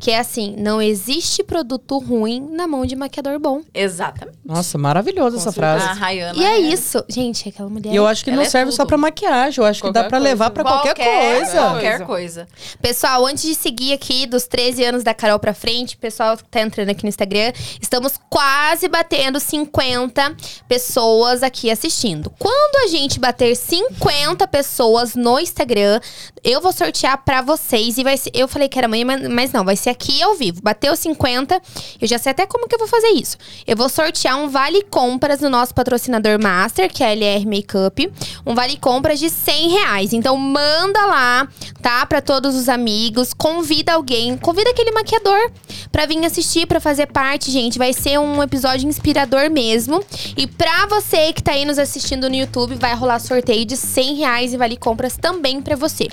que 0.00 0.10
é 0.10 0.18
assim, 0.18 0.54
não 0.58 0.80
existe 0.80 1.42
produto 1.44 1.98
ruim 1.98 2.40
na 2.50 2.66
mão 2.66 2.86
de 2.86 2.96
maquiador 2.96 3.38
bom. 3.38 3.60
Exatamente. 3.74 4.38
Nossa, 4.44 4.78
maravilhosa 4.78 5.36
essa 5.36 5.52
frase. 5.52 5.84
A 5.84 5.92
Rayana. 5.92 6.38
E 6.38 6.44
é 6.44 6.58
isso, 6.58 7.04
gente, 7.08 7.48
aquela 7.50 7.68
mulher. 7.68 7.92
E 7.92 7.96
eu 7.96 8.06
acho 8.06 8.24
que 8.24 8.30
não 8.30 8.42
é 8.42 8.46
serve 8.46 8.72
só 8.72 8.78
tudo. 8.84 8.88
pra 8.88 8.96
maquiagem, 8.98 9.62
eu 9.62 9.68
acho 9.68 9.82
que 9.82 9.88
dá 9.92 10.00
Qualquer 10.00 10.08
pra 10.08 10.18
coisa. 10.18 10.30
levar 10.30 10.50
pra 10.50 10.62
qualquer, 10.64 10.94
coisa. 10.94 11.52
Qualquer 11.60 12.06
coisa. 12.06 12.48
Pessoal, 12.80 13.26
antes 13.26 13.44
de 13.44 13.54
seguir 13.54 13.92
aqui 13.92 14.26
dos 14.26 14.46
13 14.46 14.82
anos 14.84 15.02
da 15.02 15.12
Carol 15.12 15.38
pra 15.38 15.52
frente, 15.52 15.96
pessoal 15.96 16.36
que 16.36 16.44
tá 16.44 16.60
entrando 16.62 16.88
aqui 16.88 17.02
no 17.04 17.08
Instagram, 17.08 17.52
estamos 17.80 18.14
quase 18.30 18.88
batendo 18.88 19.38
50 19.38 20.34
pessoas 20.66 21.42
aqui 21.42 21.70
assistindo. 21.70 22.32
Quando 22.38 22.84
a 22.84 22.88
gente 22.88 23.20
bater 23.20 23.54
50 23.54 24.46
pessoas 24.48 25.14
no 25.14 25.38
Instagram, 25.38 26.00
eu 26.44 26.60
vou 26.60 26.72
sortear 26.72 27.22
pra 27.24 27.40
vocês 27.42 27.98
e 27.98 28.02
vai 28.04 28.16
ser, 28.16 28.30
eu 28.34 28.48
falei 28.48 28.68
que 28.68 28.78
era 28.78 28.86
amanhã, 28.86 29.04
mas- 29.30 29.52
não, 29.52 29.64
vai 29.64 29.76
ser 29.76 29.90
aqui 29.90 30.22
ao 30.22 30.34
vivo. 30.34 30.60
Bateu 30.62 30.94
50, 30.96 31.60
eu 32.00 32.08
já 32.08 32.18
sei 32.18 32.32
até 32.32 32.46
como 32.46 32.66
que 32.68 32.74
eu 32.74 32.78
vou 32.78 32.88
fazer 32.88 33.08
isso. 33.10 33.36
Eu 33.66 33.76
vou 33.76 33.88
sortear 33.88 34.36
um 34.38 34.48
vale 34.48 34.82
compras 34.84 35.40
no 35.40 35.48
nosso 35.48 35.74
patrocinador 35.74 36.40
master, 36.42 36.92
que 36.92 37.02
é 37.04 37.08
a 37.08 37.12
LR 37.12 37.46
Makeup, 37.46 38.10
um 38.46 38.54
vale 38.54 38.76
compras 38.76 39.18
de 39.20 39.30
100 39.30 39.68
reais. 39.70 40.12
Então 40.12 40.36
manda 40.36 41.04
lá, 41.06 41.48
tá? 41.80 42.04
Pra 42.06 42.20
todos 42.20 42.54
os 42.56 42.68
amigos, 42.68 43.32
convida 43.32 43.92
alguém, 43.92 44.36
convida 44.36 44.70
aquele 44.70 44.90
maquiador 44.92 45.50
pra 45.90 46.06
vir 46.06 46.22
assistir, 46.24 46.66
pra 46.66 46.80
fazer 46.80 47.06
parte, 47.06 47.50
gente. 47.50 47.78
Vai 47.78 47.92
ser 47.92 48.18
um 48.18 48.42
episódio 48.42 48.88
inspirador 48.88 49.50
mesmo. 49.50 50.02
E 50.36 50.46
pra 50.46 50.86
você 50.86 51.32
que 51.32 51.42
tá 51.42 51.52
aí 51.52 51.64
nos 51.64 51.78
assistindo 51.78 52.28
no 52.28 52.34
YouTube, 52.36 52.74
vai 52.76 52.94
rolar 52.94 53.18
sorteio 53.18 53.64
de 53.64 53.76
100 53.76 54.14
reais 54.16 54.52
e 54.52 54.56
vale 54.56 54.76
compras 54.76 55.16
também 55.16 55.60
pra 55.60 55.76
você. 55.76 56.08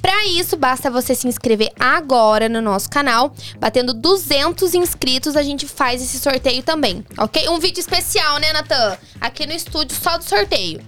Pra 0.00 0.26
isso, 0.26 0.56
basta 0.56 0.90
você 0.90 1.14
se 1.14 1.28
inscrever 1.28 1.70
agora 1.78 2.48
no 2.48 2.60
nosso 2.60 2.88
canal. 2.88 3.34
Batendo 3.58 3.92
200 3.94 4.74
inscritos, 4.74 5.36
a 5.36 5.42
gente 5.42 5.66
faz 5.66 6.02
esse 6.02 6.18
sorteio 6.18 6.62
também, 6.62 7.04
ok? 7.18 7.48
Um 7.48 7.58
vídeo 7.58 7.80
especial, 7.80 8.38
né, 8.38 8.52
Natan? 8.52 8.96
Aqui 9.20 9.46
no 9.46 9.52
estúdio, 9.52 9.96
só 9.96 10.16
do 10.18 10.24
sorteio. 10.24 10.80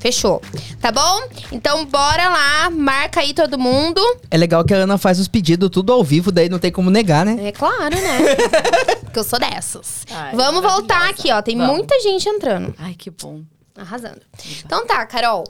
Fechou. 0.00 0.40
Tá 0.80 0.92
bom? 0.92 1.22
Então, 1.50 1.84
bora 1.84 2.28
lá. 2.28 2.70
Marca 2.70 3.20
aí 3.20 3.34
todo 3.34 3.58
mundo. 3.58 4.00
É 4.30 4.36
legal 4.36 4.64
que 4.64 4.72
a 4.72 4.78
Ana 4.78 4.96
faz 4.96 5.18
os 5.18 5.26
pedidos 5.26 5.68
tudo 5.70 5.92
ao 5.92 6.04
vivo, 6.04 6.30
daí 6.30 6.48
não 6.48 6.58
tem 6.58 6.70
como 6.70 6.88
negar, 6.88 7.26
né? 7.26 7.48
É 7.48 7.52
claro, 7.52 7.96
né? 7.96 8.36
Porque 9.02 9.18
eu 9.18 9.24
sou 9.24 9.38
dessas. 9.40 10.04
Ai, 10.10 10.36
Vamos 10.36 10.62
voltar 10.62 11.08
aqui, 11.10 11.32
ó. 11.32 11.42
Tem 11.42 11.56
Vamos. 11.56 11.76
muita 11.76 11.98
gente 12.00 12.28
entrando. 12.28 12.74
Ai, 12.78 12.94
que 12.94 13.10
bom. 13.10 13.42
Arrasando. 13.76 14.20
Então 14.64 14.86
tá, 14.86 15.04
Carol. 15.06 15.44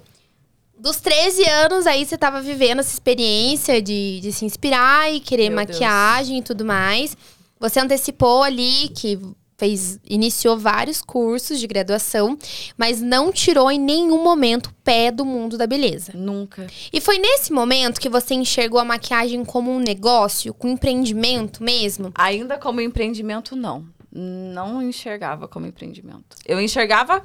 Dos 0.78 1.00
13 1.00 1.42
anos 1.48 1.86
aí 1.86 2.06
você 2.06 2.16
tava 2.16 2.40
vivendo 2.40 2.78
essa 2.78 2.92
experiência 2.92 3.82
de, 3.82 4.20
de 4.20 4.32
se 4.32 4.44
inspirar 4.44 5.12
e 5.12 5.18
querer 5.18 5.50
Meu 5.50 5.56
maquiagem 5.56 6.38
e 6.38 6.42
tudo 6.42 6.64
mais. 6.64 7.16
Você 7.58 7.80
antecipou 7.80 8.44
ali 8.44 8.88
que 8.90 9.18
fez, 9.58 9.98
iniciou 10.08 10.56
vários 10.56 11.02
cursos 11.02 11.58
de 11.58 11.66
graduação, 11.66 12.38
mas 12.76 13.02
não 13.02 13.32
tirou 13.32 13.68
em 13.70 13.78
nenhum 13.78 14.22
momento 14.22 14.68
o 14.68 14.74
pé 14.84 15.10
do 15.10 15.24
mundo 15.24 15.58
da 15.58 15.66
beleza. 15.66 16.12
Nunca. 16.14 16.68
E 16.92 17.00
foi 17.00 17.18
nesse 17.18 17.52
momento 17.52 18.00
que 18.00 18.08
você 18.08 18.34
enxergou 18.34 18.78
a 18.78 18.84
maquiagem 18.84 19.44
como 19.44 19.72
um 19.72 19.80
negócio, 19.80 20.54
com 20.54 20.68
empreendimento 20.68 21.62
mesmo? 21.62 22.12
Ainda 22.14 22.56
como 22.56 22.80
empreendimento, 22.80 23.56
não. 23.56 23.84
Não 24.12 24.80
enxergava 24.80 25.48
como 25.48 25.66
empreendimento. 25.66 26.36
Eu 26.46 26.60
enxergava 26.60 27.22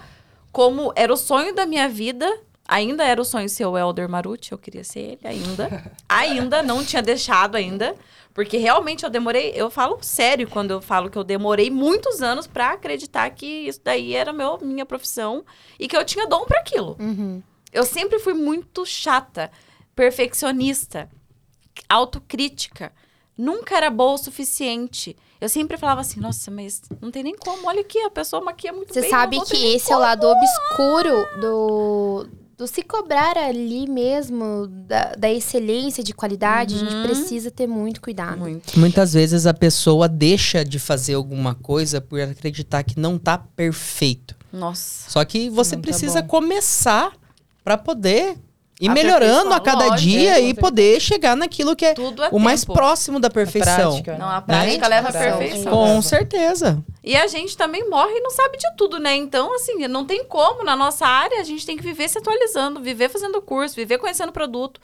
como 0.52 0.92
era 0.96 1.14
o 1.14 1.18
sonho 1.18 1.54
da 1.54 1.68
minha 1.68 1.88
vida 1.88 2.28
Ainda 2.68 3.04
era 3.04 3.22
o 3.22 3.26
sonho 3.26 3.50
ser 3.50 3.66
o 3.66 3.78
Elder 3.78 4.08
Maruti, 4.08 4.54
eu 4.54 4.58
queria 4.58 4.84
ser 4.84 5.00
ele 5.00 5.20
ainda. 5.26 5.92
ainda, 6.08 6.64
não 6.64 6.84
tinha 6.84 7.02
deixado 7.02 7.56
ainda. 7.56 7.96
Porque 8.34 8.58
realmente 8.58 9.04
eu 9.04 9.10
demorei, 9.10 9.52
eu 9.56 9.70
falo 9.70 10.00
sério 10.02 10.50
quando 10.50 10.72
eu 10.72 10.82
falo 10.82 11.10
que 11.10 11.18
eu 11.18 11.24
demorei 11.24 11.70
muitos 11.70 12.22
anos 12.22 12.48
pra 12.48 12.72
acreditar 12.72 13.30
que 13.30 13.46
isso 13.46 13.80
daí 13.84 14.16
era 14.16 14.34
meu, 14.34 14.58
minha 14.60 14.86
profissão 14.86 15.46
e 15.80 15.88
que 15.88 15.96
eu 15.96 16.04
tinha 16.04 16.26
dom 16.26 16.46
para 16.46 16.60
aquilo. 16.60 16.96
Uhum. 17.00 17.44
Eu 17.72 17.84
sempre 17.86 18.18
fui 18.18 18.34
muito 18.34 18.86
chata, 18.86 19.52
perfeccionista, 19.96 21.10
autocrítica. 21.88 22.92
Nunca 23.38 23.76
era 23.76 23.90
boa 23.92 24.14
o 24.14 24.18
suficiente. 24.18 25.16
Eu 25.40 25.50
sempre 25.50 25.78
falava 25.78 26.02
assim, 26.02 26.20
nossa, 26.20 26.50
mas 26.50 26.82
não 27.02 27.12
tem 27.12 27.24
nem 27.24 27.36
como. 27.36 27.68
Olha 27.68 27.82
aqui, 27.82 28.00
a 28.00 28.10
pessoa 28.10 28.44
maquia 28.44 28.72
muito 28.74 28.94
Você 28.94 29.02
bem. 29.02 29.10
sabe 29.10 29.38
não 29.38 29.46
tem 29.46 29.60
que 29.60 29.76
esse 29.76 29.92
é 29.92 29.96
o 29.96 30.00
lado 30.00 30.26
obscuro 30.26 31.40
do, 31.40 32.28
do 32.64 32.68
se 32.68 32.82
cobrar 32.82 33.38
ali 33.38 33.88
mesmo, 33.90 34.68
da, 34.88 35.14
da 35.18 35.30
excelência 35.32 36.02
de 36.04 36.14
qualidade. 36.14 36.76
A 36.76 36.78
gente 36.78 36.94
Uhum. 36.96 37.04
precisa 37.04 37.52
ter 37.52 37.68
muito 37.68 38.00
cuidado. 38.00 38.38
Muito. 38.40 38.80
Muitas 38.80 39.14
vezes 39.14 39.46
a 39.46 39.54
pessoa 39.54 40.08
deixa 40.08 40.64
de 40.64 40.80
fazer 40.80 41.16
alguma 41.16 41.54
coisa 41.56 42.00
por 42.00 42.22
acreditar 42.22 42.84
que 42.84 42.98
não 43.00 43.18
tá 43.20 43.38
perfeito. 43.38 44.34
Nossa. 44.52 45.10
Só 45.10 45.26
que 45.26 45.50
você 45.50 45.76
tá 45.76 45.82
precisa 45.82 46.22
bom. 46.22 46.28
começar 46.30 47.12
pra 47.64 47.78
poder 47.78 48.38
Aperfeiçoar, 48.82 49.20
melhorando 49.20 49.54
a 49.54 49.60
cada 49.60 49.86
lógico, 49.88 50.10
dia 50.10 50.40
é, 50.40 50.42
e 50.42 50.54
poder 50.54 51.00
chegar 51.00 51.36
naquilo 51.38 51.76
que 51.76 51.86
é 51.86 51.94
Tudo 51.94 52.24
é 52.24 52.30
o 52.32 52.40
mais 52.40 52.62
tempo. 52.62 52.74
próximo 52.74 53.20
da 53.20 53.30
perfeição. 53.30 53.92
prática, 53.92 54.18
Não, 54.18 54.28
a 54.28 54.36
né? 54.36 54.44
prática 54.46 54.88
leva 54.88 55.10
à 55.10 55.12
perfeição. 55.12 55.72
Com 55.72 56.02
certeza. 56.02 56.84
E 57.04 57.16
a 57.16 57.28
gente 57.28 57.56
também 57.56 57.88
morre 57.90 58.14
e 58.14 58.22
não 58.22 58.32
sabe 58.32 58.58
de 58.58 58.66
tudo, 58.76 59.00
né? 59.00 59.16
Então, 59.16 59.54
assim, 59.56 59.88
não 59.88 60.06
tem 60.06 60.24
como. 60.26 60.64
Na 60.64 60.76
nossa 60.76 61.06
área, 61.06 61.40
a 61.40 61.44
gente 61.44 61.66
tem 61.66 61.78
que 61.78 61.84
viver 61.84 62.10
se 62.10 62.18
atualizando, 62.18 62.82
viver 62.82 63.10
fazendo 63.10 63.42
curso, 63.42 63.76
viver 63.76 63.98
conhecendo 64.00 64.32
produto. 64.32 64.82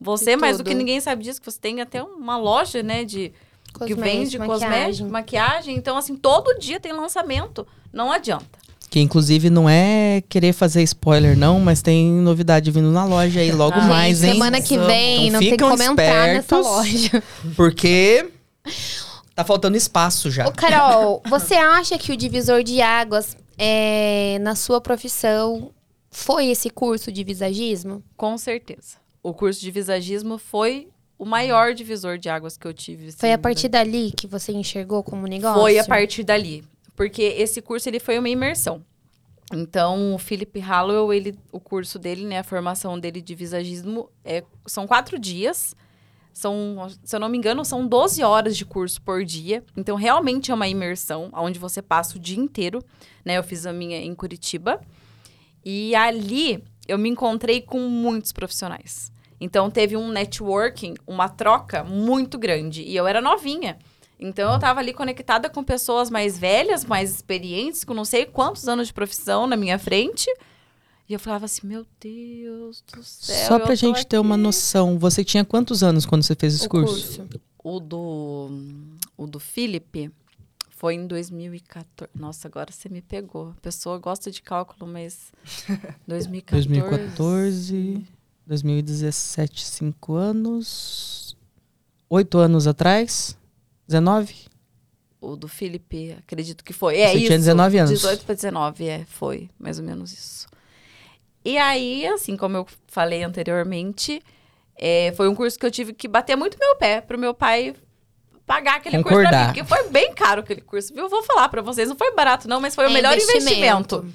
Você, 0.00 0.30
De 0.30 0.36
mais 0.36 0.58
do 0.58 0.64
que 0.64 0.74
ninguém 0.74 1.00
sabe 1.00 1.22
disso, 1.22 1.40
que 1.40 1.50
você 1.50 1.58
tem 1.60 1.80
até 1.80 2.02
uma 2.02 2.36
loja, 2.36 2.82
né, 2.82 3.04
de 3.04 3.32
que 3.86 3.94
vende 3.94 4.38
Cosmético, 4.38 4.46
cosmético, 4.46 5.10
maquiagem. 5.10 5.76
Então, 5.76 5.96
assim, 5.96 6.16
todo 6.16 6.58
dia 6.58 6.80
tem 6.80 6.92
lançamento. 6.92 7.66
Não 7.92 8.10
adianta. 8.10 8.58
Que 8.96 9.00
inclusive 9.00 9.50
não 9.50 9.68
é 9.68 10.22
querer 10.26 10.54
fazer 10.54 10.82
spoiler, 10.84 11.36
não, 11.36 11.60
mas 11.60 11.82
tem 11.82 12.10
novidade 12.10 12.70
vindo 12.70 12.90
na 12.90 13.04
loja 13.04 13.40
aí 13.40 13.52
logo 13.52 13.76
Ah, 13.76 13.84
mais, 13.84 14.24
hein? 14.24 14.32
Semana 14.32 14.58
que 14.58 14.74
Amo. 14.74 14.86
vem, 14.86 15.26
Então 15.28 15.32
não 15.32 15.40
tem 15.50 15.56
como 15.58 15.82
entrar 15.82 16.28
nessa 16.28 16.58
loja. 16.58 17.22
Porque 17.54 18.26
tá 19.34 19.44
faltando 19.44 19.76
espaço 19.76 20.30
já. 20.30 20.48
Ô, 20.48 20.50
Carol, 20.50 21.22
você 21.28 21.56
acha 21.56 21.98
que 21.98 22.10
o 22.10 22.16
divisor 22.16 22.62
de 22.62 22.80
águas 22.80 23.36
é, 23.58 24.38
na 24.40 24.54
sua 24.54 24.80
profissão 24.80 25.72
foi 26.10 26.46
esse 26.46 26.70
curso 26.70 27.12
de 27.12 27.22
visagismo? 27.22 28.02
Com 28.16 28.38
certeza. 28.38 28.96
O 29.22 29.34
curso 29.34 29.60
de 29.60 29.70
visagismo 29.70 30.38
foi 30.38 30.88
o 31.18 31.26
maior 31.26 31.74
divisor 31.74 32.16
de 32.16 32.30
águas 32.30 32.56
que 32.56 32.66
eu 32.66 32.72
tive. 32.72 33.12
Foi 33.12 33.30
a 33.30 33.34
assim, 33.34 33.42
partir 33.42 33.68
dali 33.68 34.10
que 34.16 34.26
você 34.26 34.52
enxergou 34.52 35.02
como 35.02 35.26
negócio? 35.26 35.60
Foi 35.60 35.78
a 35.78 35.84
partir 35.84 36.24
dali. 36.24 36.64
Porque 36.96 37.22
esse 37.22 37.60
curso 37.60 37.88
ele 37.88 38.00
foi 38.00 38.18
uma 38.18 38.28
imersão. 38.28 38.82
Então, 39.52 40.14
o 40.14 40.18
Philip 40.18 40.58
Hallowell, 40.58 41.12
ele, 41.12 41.38
o 41.52 41.60
curso 41.60 41.98
dele, 41.98 42.24
né, 42.24 42.40
a 42.40 42.44
formação 42.44 42.98
dele 42.98 43.20
de 43.20 43.34
visagismo, 43.34 44.10
é, 44.24 44.42
são 44.66 44.86
quatro 44.86 45.18
dias. 45.18 45.76
São, 46.32 46.88
se 47.04 47.14
eu 47.14 47.20
não 47.20 47.28
me 47.28 47.38
engano, 47.38 47.64
são 47.64 47.86
12 47.86 48.22
horas 48.24 48.56
de 48.56 48.64
curso 48.64 49.00
por 49.00 49.24
dia. 49.24 49.62
Então, 49.76 49.94
realmente 49.94 50.50
é 50.50 50.54
uma 50.54 50.66
imersão, 50.66 51.30
onde 51.32 51.58
você 51.58 51.80
passa 51.80 52.16
o 52.16 52.20
dia 52.20 52.38
inteiro. 52.38 52.82
Né? 53.24 53.38
Eu 53.38 53.44
fiz 53.44 53.66
a 53.66 53.72
minha 53.72 53.98
em 53.98 54.14
Curitiba. 54.14 54.80
E 55.64 55.94
ali, 55.94 56.62
eu 56.88 56.98
me 56.98 57.08
encontrei 57.08 57.60
com 57.60 57.80
muitos 57.80 58.32
profissionais. 58.32 59.12
Então, 59.40 59.70
teve 59.70 59.96
um 59.96 60.08
networking, 60.08 60.94
uma 61.06 61.28
troca 61.28 61.84
muito 61.84 62.36
grande. 62.36 62.82
E 62.82 62.96
eu 62.96 63.06
era 63.06 63.20
novinha. 63.20 63.78
Então, 64.18 64.52
eu 64.54 64.58
tava 64.58 64.80
ali 64.80 64.94
conectada 64.94 65.50
com 65.50 65.62
pessoas 65.62 66.08
mais 66.08 66.38
velhas, 66.38 66.84
mais 66.84 67.10
experientes, 67.14 67.84
com 67.84 67.92
não 67.92 68.04
sei 68.04 68.24
quantos 68.24 68.66
anos 68.66 68.88
de 68.88 68.94
profissão 68.94 69.46
na 69.46 69.56
minha 69.56 69.78
frente. 69.78 70.26
E 71.08 71.12
eu 71.12 71.20
falava 71.20 71.44
assim, 71.44 71.66
meu 71.66 71.86
Deus 72.00 72.82
do 72.92 73.02
céu. 73.02 73.46
Só 73.48 73.54
eu 73.54 73.60
pra 73.60 73.68
tô 73.68 73.74
gente 73.74 74.06
ter 74.06 74.18
uma 74.18 74.36
noção, 74.36 74.98
você 74.98 75.22
tinha 75.22 75.44
quantos 75.44 75.82
anos 75.82 76.04
quando 76.04 76.22
você 76.22 76.34
fez 76.34 76.54
esse 76.54 76.66
O 76.66 76.70
curso? 76.70 77.18
curso. 77.22 77.40
O 77.62 77.78
do, 77.80 78.50
o 79.16 79.26
do 79.26 79.38
Felipe 79.38 80.10
foi 80.70 80.94
em 80.94 81.06
2014. 81.06 82.10
Nossa, 82.14 82.48
agora 82.48 82.72
você 82.72 82.88
me 82.88 83.02
pegou. 83.02 83.50
A 83.50 83.60
pessoa 83.60 83.98
gosta 83.98 84.30
de 84.30 84.42
cálculo, 84.42 84.90
mas 84.90 85.32
2014. 86.06 86.68
2014, 86.68 88.06
2017, 88.46 89.64
5 89.64 90.14
anos. 90.14 91.36
8 92.08 92.38
anos 92.38 92.66
atrás? 92.66 93.36
19? 93.86 94.34
O 95.20 95.36
do 95.36 95.48
Felipe, 95.48 96.16
acredito 96.18 96.62
que 96.64 96.72
foi. 96.72 96.98
É 96.98 97.08
Você 97.08 97.16
isso. 97.18 97.26
tinha 97.26 97.38
19 97.38 97.78
anos. 97.78 97.90
18 97.90 98.24
para 98.24 98.34
19, 98.34 98.86
é, 98.86 99.04
foi 99.06 99.48
mais 99.58 99.78
ou 99.78 99.84
menos 99.84 100.12
isso. 100.12 100.46
E 101.44 101.56
aí, 101.58 102.06
assim 102.06 102.36
como 102.36 102.56
eu 102.56 102.66
falei 102.88 103.22
anteriormente, 103.22 104.20
é, 104.76 105.12
foi 105.16 105.28
um 105.28 105.34
curso 105.34 105.58
que 105.58 105.64
eu 105.64 105.70
tive 105.70 105.92
que 105.92 106.06
bater 106.08 106.36
muito 106.36 106.58
meu 106.58 106.76
pé 106.76 107.00
pro 107.00 107.18
meu 107.18 107.32
pai 107.32 107.74
pagar 108.44 108.76
aquele 108.76 109.02
curso 109.02 109.08
pra 109.08 109.16
Concordar. 109.30 109.48
mim, 109.48 109.54
porque 109.54 109.64
foi 109.64 109.88
bem 109.90 110.14
caro 110.14 110.40
aquele 110.40 110.60
curso, 110.60 110.94
viu? 110.94 111.08
Vou 111.08 111.22
falar 111.22 111.48
pra 111.48 111.62
vocês, 111.62 111.88
não 111.88 111.96
foi 111.96 112.14
barato 112.14 112.46
não, 112.48 112.60
mas 112.60 112.74
foi 112.74 112.86
o 112.86 112.90
É 112.90 112.92
melhor 112.92 113.16
investimento. 113.16 114.06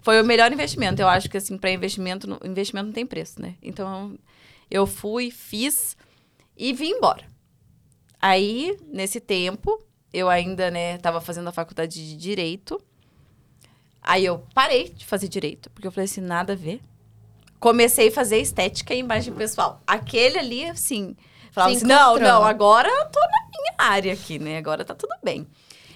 Foi 0.00 0.20
o 0.20 0.24
melhor 0.24 0.52
investimento. 0.52 1.00
Eu 1.00 1.08
acho 1.08 1.30
que, 1.30 1.36
assim, 1.38 1.56
para 1.56 1.70
investimento, 1.70 2.38
investimento 2.44 2.86
não 2.86 2.92
tem 2.92 3.06
preço, 3.06 3.40
né? 3.40 3.54
Então, 3.62 4.18
eu 4.70 4.86
fui, 4.86 5.30
fiz 5.30 5.96
e 6.56 6.72
vim 6.74 6.90
embora. 6.90 7.24
Aí, 8.26 8.78
nesse 8.90 9.20
tempo, 9.20 9.78
eu 10.10 10.30
ainda, 10.30 10.70
né, 10.70 10.96
tava 10.96 11.20
fazendo 11.20 11.46
a 11.48 11.52
faculdade 11.52 11.92
de 11.92 12.16
Direito. 12.16 12.80
Aí 14.00 14.24
eu 14.24 14.46
parei 14.54 14.88
de 14.88 15.04
fazer 15.04 15.28
Direito, 15.28 15.68
porque 15.68 15.86
eu 15.86 15.92
falei 15.92 16.06
assim, 16.06 16.22
nada 16.22 16.54
a 16.54 16.56
ver. 16.56 16.80
Comecei 17.60 18.08
a 18.08 18.12
fazer 18.12 18.38
Estética 18.38 18.94
e 18.94 19.00
Imagem 19.00 19.34
Pessoal. 19.34 19.78
Aquele 19.86 20.38
ali, 20.38 20.64
assim, 20.64 21.14
falava 21.52 21.72
Se 21.72 21.76
assim, 21.80 21.86
não, 21.86 22.16
encontrou. 22.16 22.28
não, 22.30 22.44
agora 22.44 22.88
eu 22.88 23.10
tô 23.10 23.20
na 23.20 23.48
minha 23.50 23.90
área 23.92 24.14
aqui, 24.14 24.38
né? 24.38 24.56
Agora 24.56 24.86
tá 24.86 24.94
tudo 24.94 25.14
bem. 25.22 25.46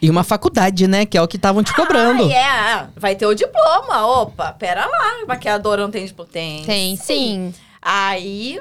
E 0.03 0.11
uma 0.11 0.23
faculdade, 0.23 0.87
né? 0.87 1.07
Que 1.07 1.17
é 1.17 1.23
o 1.23 1.27
que 1.27 1.37
estavam 1.37 1.63
te 1.63 1.75
cobrando. 1.75 2.25
Ah, 2.25 2.31
é, 2.31 2.45
ah, 2.45 2.91
vai 2.95 3.17
ter 3.17 3.25
o 3.25 3.33
diploma. 3.33 4.07
Opa, 4.07 4.53
pera 4.53 4.85
lá. 4.85 5.25
Maquiadora 5.27 5.81
não 5.81 5.91
tem 5.91 6.05
diploma? 6.05 6.31
Tem. 6.31 6.63
Tem, 6.63 6.95
sim. 6.95 7.55
Aí, 7.81 8.61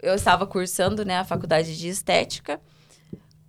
eu 0.00 0.14
estava 0.14 0.46
cursando, 0.46 1.04
né, 1.04 1.18
a 1.18 1.24
faculdade 1.24 1.76
de 1.76 1.88
estética, 1.88 2.60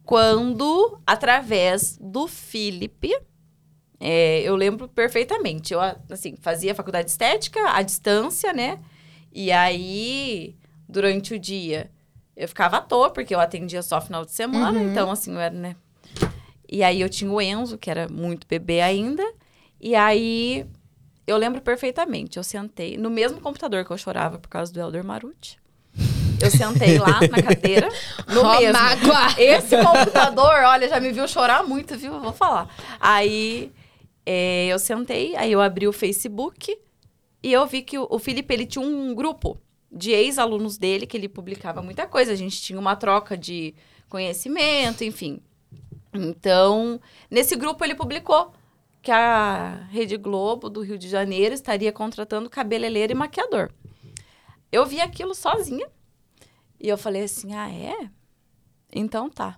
quando, 0.09 0.97
através 1.05 1.95
do 2.01 2.27
Felipe, 2.27 3.15
é, 3.99 4.41
eu 4.41 4.55
lembro 4.55 4.87
perfeitamente, 4.87 5.71
eu, 5.71 5.79
assim, 6.09 6.35
fazia 6.41 6.73
faculdade 6.73 7.05
de 7.05 7.11
estética 7.11 7.59
à 7.75 7.83
distância, 7.83 8.51
né, 8.51 8.79
e 9.31 9.51
aí, 9.51 10.55
durante 10.87 11.35
o 11.35 11.39
dia, 11.39 11.91
eu 12.35 12.47
ficava 12.47 12.77
à 12.77 12.81
toa, 12.81 13.11
porque 13.11 13.35
eu 13.35 13.39
atendia 13.39 13.83
só 13.83 14.01
final 14.01 14.25
de 14.25 14.31
semana, 14.31 14.79
Uhum. 14.79 14.89
então, 14.89 15.11
assim, 15.11 15.31
eu 15.31 15.39
era, 15.39 15.53
né, 15.53 15.75
e 16.67 16.81
aí 16.81 17.01
eu 17.01 17.07
tinha 17.07 17.29
o 17.31 17.39
Enzo, 17.39 17.77
que 17.77 17.91
era 17.91 18.09
muito 18.09 18.47
bebê 18.47 18.81
ainda, 18.81 19.23
e 19.79 19.93
aí 19.93 20.65
eu 21.27 21.37
lembro 21.37 21.61
perfeitamente. 21.61 22.37
Eu 22.37 22.43
sentei 22.43 22.97
no 22.97 23.11
mesmo 23.11 23.39
computador 23.39 23.85
que 23.85 23.91
eu 23.91 23.97
chorava 23.97 24.39
por 24.39 24.47
causa 24.49 24.73
do 24.73 24.79
Elder 24.79 25.03
Maruti. 25.03 25.59
Eu 26.41 26.51
sentei 26.51 26.97
lá 26.97 27.19
na 27.29 27.41
cadeira, 27.41 27.89
no 28.27 28.41
Ó, 28.41 28.59
mesmo. 28.59 28.73
mágoa. 28.73 29.33
Esse 29.37 29.77
computador, 29.83 30.63
olha, 30.65 30.87
já 30.87 30.99
me 30.99 31.11
viu 31.11 31.27
chorar 31.27 31.63
muito, 31.63 31.97
viu? 31.97 32.13
Eu 32.13 32.21
Vou 32.21 32.33
falar. 32.33 32.73
Aí 32.99 33.71
é, 34.25 34.67
eu 34.67 34.79
sentei, 34.79 35.35
aí 35.35 35.51
eu 35.51 35.61
abri 35.61 35.87
o 35.87 35.93
Facebook 35.93 36.77
e 37.41 37.51
eu 37.51 37.65
vi 37.65 37.81
que 37.81 37.97
o, 37.97 38.07
o 38.09 38.19
Felipe, 38.19 38.53
ele 38.53 38.65
tinha 38.65 38.83
um 38.85 39.13
grupo 39.13 39.57
de 39.91 40.11
ex-alunos 40.11 40.77
dele 40.77 41.07
que 41.07 41.17
ele 41.17 41.27
publicava 41.27 41.81
muita 41.81 42.05
coisa. 42.05 42.31
A 42.31 42.35
gente 42.35 42.61
tinha 42.61 42.79
uma 42.79 42.95
troca 42.95 43.37
de 43.37 43.73
conhecimento, 44.07 45.03
enfim. 45.03 45.41
Então, 46.13 46.99
nesse 47.29 47.55
grupo 47.55 47.83
ele 47.83 47.95
publicou 47.95 48.53
que 49.01 49.11
a 49.11 49.87
Rede 49.91 50.17
Globo 50.17 50.69
do 50.69 50.81
Rio 50.81 50.97
de 50.97 51.07
Janeiro 51.07 51.53
estaria 51.53 51.91
contratando 51.91 52.49
cabeleireiro 52.49 53.13
e 53.13 53.15
maquiador. 53.15 53.71
Eu 54.71 54.85
vi 54.85 54.99
aquilo 54.99 55.33
sozinha 55.33 55.87
e 56.79 56.87
eu 56.89 56.97
falei 56.97 57.23
assim: 57.23 57.53
ah, 57.53 57.69
é? 57.71 58.09
Então 58.93 59.29
tá. 59.29 59.57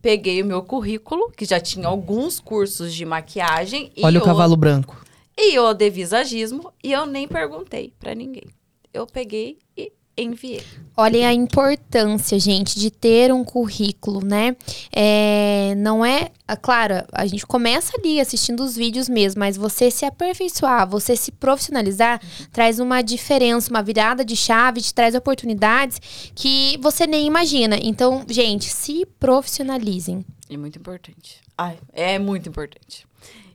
Peguei 0.00 0.40
o 0.42 0.46
meu 0.46 0.62
currículo, 0.62 1.30
que 1.32 1.44
já 1.44 1.58
tinha 1.58 1.88
alguns 1.88 2.38
cursos 2.38 2.94
de 2.94 3.04
maquiagem. 3.04 3.92
Olha 4.02 4.20
o 4.20 4.22
o- 4.22 4.24
cavalo 4.24 4.56
branco. 4.56 5.04
E 5.36 5.58
o 5.58 5.74
de 5.74 5.90
visagismo, 5.90 6.72
e 6.82 6.92
eu 6.92 7.04
nem 7.06 7.26
perguntei 7.28 7.92
pra 7.98 8.14
ninguém. 8.14 8.46
Eu 8.94 9.06
peguei 9.06 9.58
e 9.76 9.92
enviei. 10.16 10.62
Olhem 10.96 11.26
a 11.26 11.32
importância, 11.32 12.38
gente, 12.38 12.78
de 12.80 12.90
ter 12.90 13.32
um 13.32 13.44
currículo, 13.44 14.24
né? 14.24 14.56
É, 14.90 15.74
não 15.76 16.04
é. 16.04 16.30
ah, 16.48 16.56
Claro, 16.56 17.04
a 17.12 17.26
gente 17.26 17.46
começa 17.46 17.92
ali 17.98 18.18
assistindo 18.18 18.62
os 18.62 18.74
vídeos 18.74 19.08
mesmo, 19.08 19.40
mas 19.40 19.56
você 19.56 19.90
se 19.90 20.06
aperfeiçoar, 20.06 20.88
você 20.88 21.14
se 21.14 21.30
profissionalizar, 21.30 22.20
traz 22.50 22.80
uma 22.80 23.02
diferença, 23.02 23.70
uma 23.70 23.82
virada 23.82 24.24
de 24.24 24.34
chave, 24.34 24.80
te 24.80 24.94
traz 24.94 25.14
oportunidades 25.14 26.00
que 26.34 26.78
você 26.80 27.06
nem 27.06 27.26
imagina. 27.26 27.78
Então, 27.80 28.24
gente, 28.28 28.70
se 28.70 29.04
profissionalizem. 29.20 30.24
É 30.48 30.56
muito 30.56 30.78
importante. 30.78 31.40
Ai, 31.58 31.78
é 31.92 32.18
muito 32.18 32.48
importante. 32.48 33.06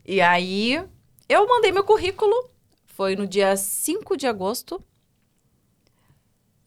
E 0.06 0.20
aí, 0.20 0.80
eu 1.28 1.48
mandei 1.48 1.72
meu 1.72 1.84
currículo. 1.84 2.50
Foi 2.86 3.16
no 3.16 3.26
dia 3.26 3.56
5 3.56 4.16
de 4.16 4.26
agosto. 4.26 4.82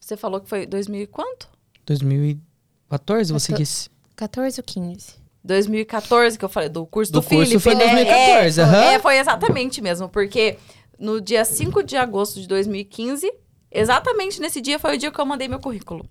Você 0.06 0.16
falou 0.16 0.40
que 0.40 0.48
foi 0.48 0.66
2000 0.66 1.02
e 1.02 1.06
quanto? 1.08 1.48
2014, 1.84 3.32
você 3.32 3.48
Quator- 3.52 3.58
disse? 3.60 3.90
14 4.14 4.60
ou 4.60 4.64
15? 4.64 5.14
2014, 5.42 6.38
que 6.38 6.44
eu 6.44 6.48
falei, 6.48 6.68
do 6.68 6.86
curso 6.86 7.10
do, 7.12 7.20
Do 7.20 7.26
curso 7.26 7.44
Felipe, 7.44 7.58
foi 7.60 7.74
né? 7.74 7.84
2014, 8.04 8.60
é, 8.60 8.62
aham. 8.64 8.82
é, 8.84 8.98
foi 9.00 9.18
exatamente 9.18 9.80
mesmo, 9.82 10.08
porque 10.08 10.58
no 10.96 11.20
dia 11.20 11.44
5 11.44 11.82
de 11.82 11.96
agosto 11.96 12.40
de 12.40 12.46
2015, 12.46 13.32
exatamente 13.70 14.40
nesse 14.40 14.60
dia 14.60 14.78
foi 14.78 14.94
o 14.94 14.98
dia 14.98 15.10
que 15.10 15.20
eu 15.20 15.26
mandei 15.26 15.48
meu 15.48 15.58
currículo. 15.58 16.08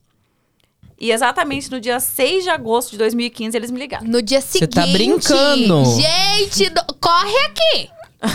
E 0.99 1.11
exatamente 1.11 1.71
no 1.71 1.79
dia 1.79 1.99
6 1.99 2.43
de 2.43 2.49
agosto 2.49 2.91
de 2.91 2.97
2015 2.97 3.55
eles 3.57 3.71
me 3.71 3.79
ligaram. 3.79 4.05
No 4.07 4.21
dia 4.21 4.41
Você 4.41 4.59
seguinte. 4.59 4.75
tá 4.75 4.85
brincando. 4.87 5.85
Gente, 5.85 6.69
do- 6.69 6.95
corre 7.01 7.37
aqui! 7.45 7.89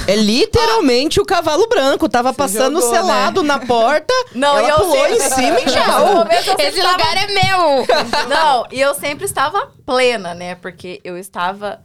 É 0.06 0.14
literalmente 0.14 1.20
o 1.20 1.24
cavalo 1.24 1.66
branco. 1.68 2.08
Tava 2.08 2.32
passando 2.32 2.80
jogou, 2.80 2.94
selado 2.94 3.42
na 3.42 3.58
porta. 3.58 4.12
Não, 4.34 4.58
ela 4.58 4.66
e 4.66 4.70
eu 4.70 4.76
pulou 4.78 4.92
sempre- 4.96 5.14
em 5.16 5.20
cima 5.30 5.60
e 5.60 5.64
tchau. 5.66 6.26
Esse 6.58 6.80
tava- 6.82 6.92
lugar 6.92 7.16
é 7.16 7.26
meu! 7.26 7.86
Não, 8.28 8.66
e 8.70 8.80
eu 8.80 8.94
sempre 8.94 9.24
estava 9.24 9.72
plena, 9.84 10.34
né? 10.34 10.54
Porque 10.54 11.00
eu 11.02 11.16
estava 11.18 11.80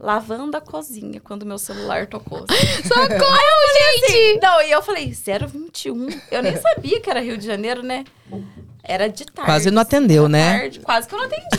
lavando 0.00 0.56
a 0.56 0.60
cozinha 0.60 1.20
quando 1.20 1.44
meu 1.44 1.58
celular 1.58 2.06
tocou. 2.06 2.40
Socorro, 2.48 4.06
gente! 4.08 4.40
Não, 4.40 4.62
e 4.62 4.70
eu 4.70 4.82
falei, 4.82 5.12
021. 5.12 6.08
Eu 6.30 6.42
nem 6.42 6.56
sabia 6.56 7.00
que 7.00 7.10
era 7.10 7.20
Rio 7.20 7.36
de 7.36 7.46
Janeiro, 7.46 7.82
né? 7.82 8.04
Era 8.82 9.08
de 9.08 9.26
tarde. 9.26 9.50
Quase 9.50 9.70
não 9.70 9.82
atendeu, 9.82 10.26
né? 10.26 10.58
Tarde, 10.58 10.80
quase 10.80 11.06
que 11.06 11.14
eu 11.14 11.18
não 11.18 11.26
atendi. 11.26 11.58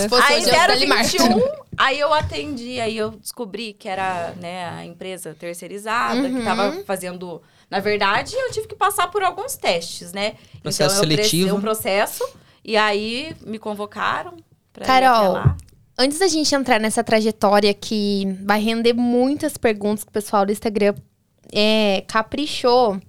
Se 0.00 0.08
fosse 0.08 0.32
aí 0.32 0.42
hoje, 0.42 0.48
eu 0.48 0.66
Dali 0.66 0.86
Martin. 0.86 1.18
021, 1.18 1.48
aí 1.76 2.00
eu 2.00 2.14
atendi, 2.14 2.80
aí 2.80 2.96
eu 2.96 3.10
descobri 3.10 3.74
que 3.74 3.88
era, 3.88 4.32
né, 4.40 4.66
a 4.70 4.84
empresa 4.86 5.36
terceirizada, 5.38 6.28
que 6.28 6.42
tava 6.42 6.82
fazendo... 6.86 7.42
Na 7.70 7.80
verdade, 7.80 8.34
eu 8.36 8.50
tive 8.52 8.68
que 8.68 8.74
passar 8.74 9.10
por 9.10 9.22
alguns 9.22 9.56
testes, 9.56 10.12
né? 10.12 10.34
Processo 10.62 10.94
então, 10.94 11.02
eu 11.02 11.16
prestei 11.16 11.40
seletivo. 11.40 11.56
um 11.56 11.60
processo, 11.60 12.28
e 12.64 12.76
aí 12.76 13.34
me 13.44 13.58
convocaram 13.58 14.34
pra 14.72 14.84
ir 14.84 14.86
Carol, 14.86 15.36
até 15.36 15.48
lá. 15.48 15.56
Antes 15.96 16.18
da 16.18 16.26
gente 16.26 16.52
entrar 16.54 16.80
nessa 16.80 17.04
trajetória 17.04 17.72
que 17.72 18.26
vai 18.42 18.60
render 18.60 18.92
muitas 18.92 19.56
perguntas 19.56 20.02
que 20.02 20.10
o 20.10 20.12
pessoal 20.12 20.44
do 20.44 20.50
Instagram 20.50 20.94
é, 21.52 22.04
caprichou. 22.08 23.00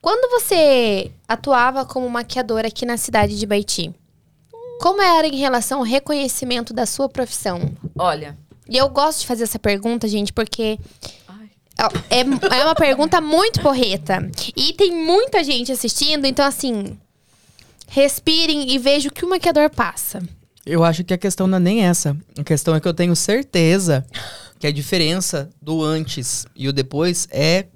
Quando 0.00 0.30
você 0.30 1.10
atuava 1.28 1.84
como 1.84 2.08
maquiadora 2.08 2.68
aqui 2.68 2.86
na 2.86 2.96
cidade 2.96 3.38
de 3.38 3.46
Baiti, 3.46 3.94
como 4.80 5.02
era 5.02 5.26
em 5.26 5.36
relação 5.36 5.80
ao 5.80 5.84
reconhecimento 5.84 6.72
da 6.72 6.86
sua 6.86 7.08
profissão? 7.08 7.60
Olha... 7.98 8.36
E 8.68 8.76
eu 8.76 8.88
gosto 8.88 9.20
de 9.20 9.26
fazer 9.28 9.44
essa 9.44 9.60
pergunta, 9.60 10.08
gente, 10.08 10.32
porque 10.32 10.76
Ai. 11.28 11.50
é, 12.10 12.58
é 12.58 12.64
uma 12.64 12.74
pergunta 12.74 13.20
muito 13.20 13.60
porreta. 13.60 14.28
E 14.56 14.72
tem 14.72 14.92
muita 14.92 15.44
gente 15.44 15.70
assistindo, 15.70 16.24
então 16.24 16.44
assim, 16.44 16.98
respirem 17.86 18.72
e 18.72 18.76
vejam 18.76 19.08
o 19.08 19.14
que 19.14 19.24
o 19.24 19.30
maquiador 19.30 19.70
passa. 19.70 20.20
Eu 20.66 20.82
acho 20.82 21.04
que 21.04 21.14
a 21.14 21.18
questão 21.18 21.46
não 21.46 21.58
é 21.58 21.60
nem 21.60 21.84
essa. 21.84 22.16
A 22.36 22.42
questão 22.42 22.74
é 22.74 22.80
que 22.80 22.88
eu 22.88 22.92
tenho 22.94 23.14
certeza 23.14 24.04
que 24.58 24.66
a 24.66 24.72
diferença 24.72 25.48
do 25.62 25.80
antes 25.80 26.44
e 26.56 26.66
o 26.68 26.72
depois 26.72 27.28
é 27.30 27.66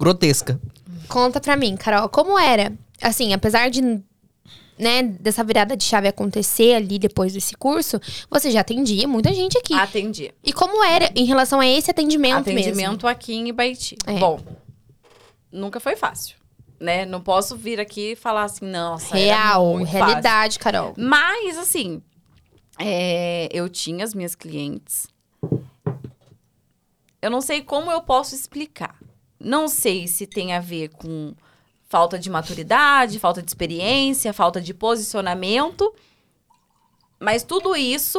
grotesca. 0.00 0.58
Conta 1.06 1.38
pra 1.38 1.54
mim, 1.54 1.76
Carol, 1.76 2.08
como 2.08 2.38
era? 2.38 2.72
Assim, 3.02 3.34
apesar 3.34 3.68
de, 3.68 3.82
né, 4.78 5.02
dessa 5.02 5.44
virada 5.44 5.76
de 5.76 5.84
chave 5.84 6.08
acontecer 6.08 6.74
ali 6.74 6.98
depois 6.98 7.34
desse 7.34 7.54
curso, 7.54 8.00
você 8.30 8.50
já 8.50 8.60
atendia 8.60 9.06
muita 9.06 9.32
gente 9.34 9.58
aqui. 9.58 9.74
Atendi. 9.74 10.32
E 10.42 10.50
como 10.50 10.82
era 10.82 11.10
em 11.14 11.26
relação 11.26 11.60
a 11.60 11.66
esse 11.66 11.90
atendimento, 11.90 12.46
mesmo? 12.46 12.60
Atendimento 12.60 13.06
aqui 13.06 13.34
em 13.34 13.48
Ibaiti. 13.48 13.96
É. 14.06 14.18
Bom, 14.18 14.40
nunca 15.52 15.78
foi 15.78 15.94
fácil, 15.94 16.36
né? 16.80 17.04
Não 17.04 17.20
posso 17.20 17.54
vir 17.54 17.78
aqui 17.78 18.12
e 18.12 18.16
falar 18.16 18.44
assim, 18.44 18.64
nossa, 18.64 19.14
era 19.18 19.26
Real, 19.26 19.72
muito 19.74 19.90
fácil. 19.90 20.06
realidade, 20.06 20.58
Carol. 20.58 20.94
Mas, 20.96 21.58
assim, 21.58 22.00
é, 22.78 23.48
eu 23.52 23.68
tinha 23.68 24.04
as 24.04 24.14
minhas 24.14 24.34
clientes. 24.34 25.06
Eu 27.20 27.30
não 27.30 27.40
sei 27.40 27.62
como 27.62 27.90
eu 27.90 28.02
posso 28.02 28.34
explicar. 28.34 28.98
Não 29.38 29.68
sei 29.68 30.06
se 30.06 30.26
tem 30.26 30.52
a 30.52 30.60
ver 30.60 30.90
com 30.90 31.34
falta 31.88 32.18
de 32.18 32.28
maturidade, 32.28 33.20
falta 33.20 33.42
de 33.42 33.50
experiência, 33.50 34.32
falta 34.32 34.60
de 34.60 34.74
posicionamento. 34.74 35.94
Mas 37.20 37.42
tudo 37.42 37.76
isso 37.76 38.18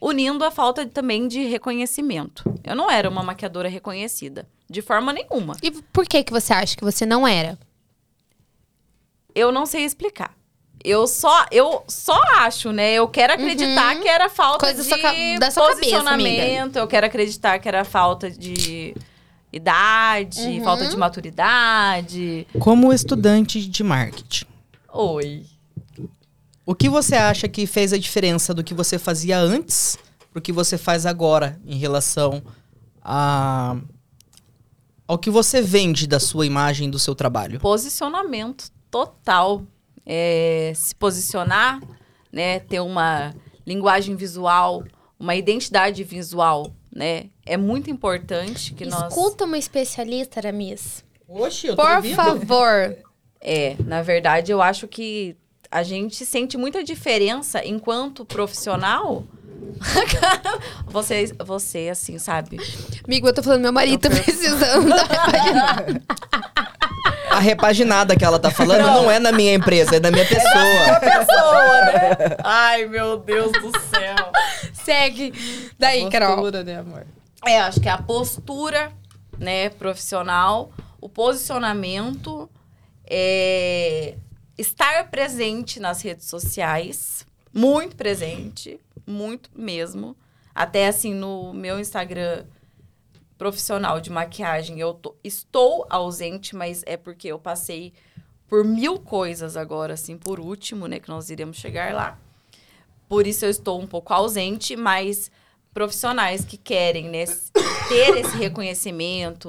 unindo 0.00 0.44
a 0.44 0.50
falta 0.50 0.84
também 0.84 1.28
de 1.28 1.44
reconhecimento. 1.44 2.42
Eu 2.64 2.74
não 2.74 2.90
era 2.90 3.08
uma 3.08 3.22
maquiadora 3.22 3.68
reconhecida, 3.68 4.48
de 4.68 4.82
forma 4.82 5.12
nenhuma. 5.12 5.56
E 5.62 5.70
por 5.70 6.04
que 6.06 6.24
que 6.24 6.32
você 6.32 6.52
acha 6.52 6.76
que 6.76 6.84
você 6.84 7.06
não 7.06 7.26
era? 7.26 7.56
Eu 9.34 9.52
não 9.52 9.64
sei 9.64 9.84
explicar. 9.84 10.31
Eu 10.84 11.06
só, 11.06 11.46
eu 11.50 11.84
só 11.86 12.20
acho, 12.38 12.72
né? 12.72 12.92
Eu 12.94 13.06
quero 13.08 13.32
acreditar 13.34 13.96
que 14.00 14.08
era 14.08 14.28
falta 14.28 14.66
Uhum. 14.66 14.74
Coisa 14.74 14.82
de 14.82 14.88
sua 14.88 15.38
da 15.38 15.50
sua 15.50 15.68
cabeça, 15.68 15.80
posicionamento. 15.80 16.76
eu 16.76 16.86
quero 16.88 17.06
acreditar 17.06 17.58
que 17.58 17.68
era 17.68 17.84
falta 17.84 18.30
de 18.30 18.94
idade, 19.52 20.40
Uhum. 20.40 20.64
falta 20.64 20.86
de 20.88 20.96
maturidade. 20.96 22.46
Como 22.58 22.92
estudante 22.92 23.64
de 23.66 23.84
marketing, 23.84 24.46
Oi. 24.92 25.44
o 26.66 26.74
que 26.74 26.88
você 26.88 27.14
acha 27.16 27.46
que 27.48 27.66
fez 27.66 27.92
a 27.92 27.98
diferença 27.98 28.52
do 28.54 28.64
que 28.64 28.74
você 28.74 28.98
fazia 28.98 29.38
antes 29.38 29.98
pro 30.32 30.40
que 30.40 30.52
você 30.52 30.78
faz 30.78 31.04
agora 31.06 31.60
em 31.66 31.76
relação 31.76 32.42
a 33.04 33.76
ao 35.06 35.18
que 35.18 35.28
você 35.28 35.60
vende 35.60 36.06
da 36.06 36.18
sua 36.18 36.46
imagem, 36.46 36.88
do 36.88 36.98
seu 36.98 37.14
trabalho? 37.14 37.60
Posicionamento 37.60 38.70
total. 38.90 39.62
É, 40.04 40.72
se 40.74 40.94
posicionar, 40.94 41.80
né? 42.32 42.60
Ter 42.60 42.80
uma 42.80 43.34
linguagem 43.66 44.16
visual, 44.16 44.84
uma 45.18 45.34
identidade 45.34 46.02
visual, 46.02 46.72
né? 46.92 47.26
É 47.46 47.56
muito 47.56 47.90
importante 47.90 48.74
que 48.74 48.84
nós... 48.84 49.08
Escuta 49.12 49.44
uma 49.44 49.58
especialista, 49.58 50.40
Aramis. 50.40 51.04
Oxe, 51.28 51.68
eu 51.68 51.76
Por 51.76 52.02
favor. 52.14 52.96
É, 53.44 53.74
na 53.84 54.02
verdade, 54.02 54.52
eu 54.52 54.62
acho 54.62 54.86
que 54.86 55.36
a 55.68 55.82
gente 55.82 56.24
sente 56.24 56.56
muita 56.56 56.84
diferença 56.84 57.66
enquanto 57.66 58.24
profissional. 58.24 59.24
você, 60.86 61.32
você, 61.44 61.88
assim, 61.90 62.20
sabe? 62.20 62.58
Amigo, 63.04 63.26
eu 63.26 63.34
tô 63.34 63.42
falando, 63.42 63.62
meu 63.62 63.72
marido 63.72 64.00
tá 64.00 64.10
precisando. 64.10 64.94
A 67.32 67.38
repaginada 67.40 68.16
que 68.16 68.24
ela 68.24 68.38
tá 68.38 68.50
falando 68.50 68.82
não, 68.82 69.10
é 69.10 69.18
na 69.18 69.32
minha 69.32 69.54
empresa, 69.54 69.96
é 69.96 70.00
da 70.00 70.10
minha 70.10 70.26
pessoa. 70.26 71.00
Pessoa, 71.00 71.84
né? 71.86 72.36
Ai, 72.44 72.86
meu 72.86 73.16
Deus 73.16 73.50
do 73.52 73.72
céu. 73.80 74.32
Segue. 74.72 75.32
Daí, 75.78 76.08
Carol. 76.10 76.36
Postura, 76.36 76.62
né, 76.62 76.78
amor? 76.78 77.06
É, 77.46 77.60
acho 77.60 77.80
que 77.80 77.88
é 77.88 77.92
a 77.92 77.98
postura, 77.98 78.92
né, 79.38 79.70
profissional, 79.70 80.70
o 81.00 81.08
posicionamento, 81.08 82.48
é, 83.04 84.14
estar 84.56 85.10
presente 85.10 85.80
nas 85.80 86.02
redes 86.02 86.26
sociais, 86.26 87.26
muito 87.52 87.96
presente, 87.96 88.78
muito 89.06 89.50
mesmo. 89.56 90.16
Até 90.54 90.86
assim, 90.86 91.14
no 91.14 91.52
meu 91.52 91.80
Instagram 91.80 92.44
profissional 93.38 94.00
de 94.00 94.10
maquiagem, 94.10 94.78
eu 94.78 94.94
tô- 94.94 95.14
estou 95.24 95.86
ausente, 95.90 96.54
mas 96.54 96.82
é 96.86 96.96
porque 96.96 97.28
eu 97.28 97.38
passei 97.38 97.92
por 98.48 98.64
mil 98.64 98.98
coisas 98.98 99.56
agora, 99.56 99.94
assim, 99.94 100.16
por 100.16 100.38
último, 100.38 100.86
né, 100.86 101.00
que 101.00 101.08
nós 101.08 101.30
iremos 101.30 101.56
chegar 101.56 101.92
lá. 101.94 102.18
Por 103.08 103.26
isso 103.26 103.44
eu 103.44 103.50
estou 103.50 103.80
um 103.80 103.86
pouco 103.86 104.12
ausente, 104.12 104.76
mas 104.76 105.30
profissionais 105.74 106.44
que 106.44 106.58
querem 106.58 107.08
né, 107.08 107.24
ter 107.88 108.16
esse 108.18 108.36
reconhecimento, 108.36 109.48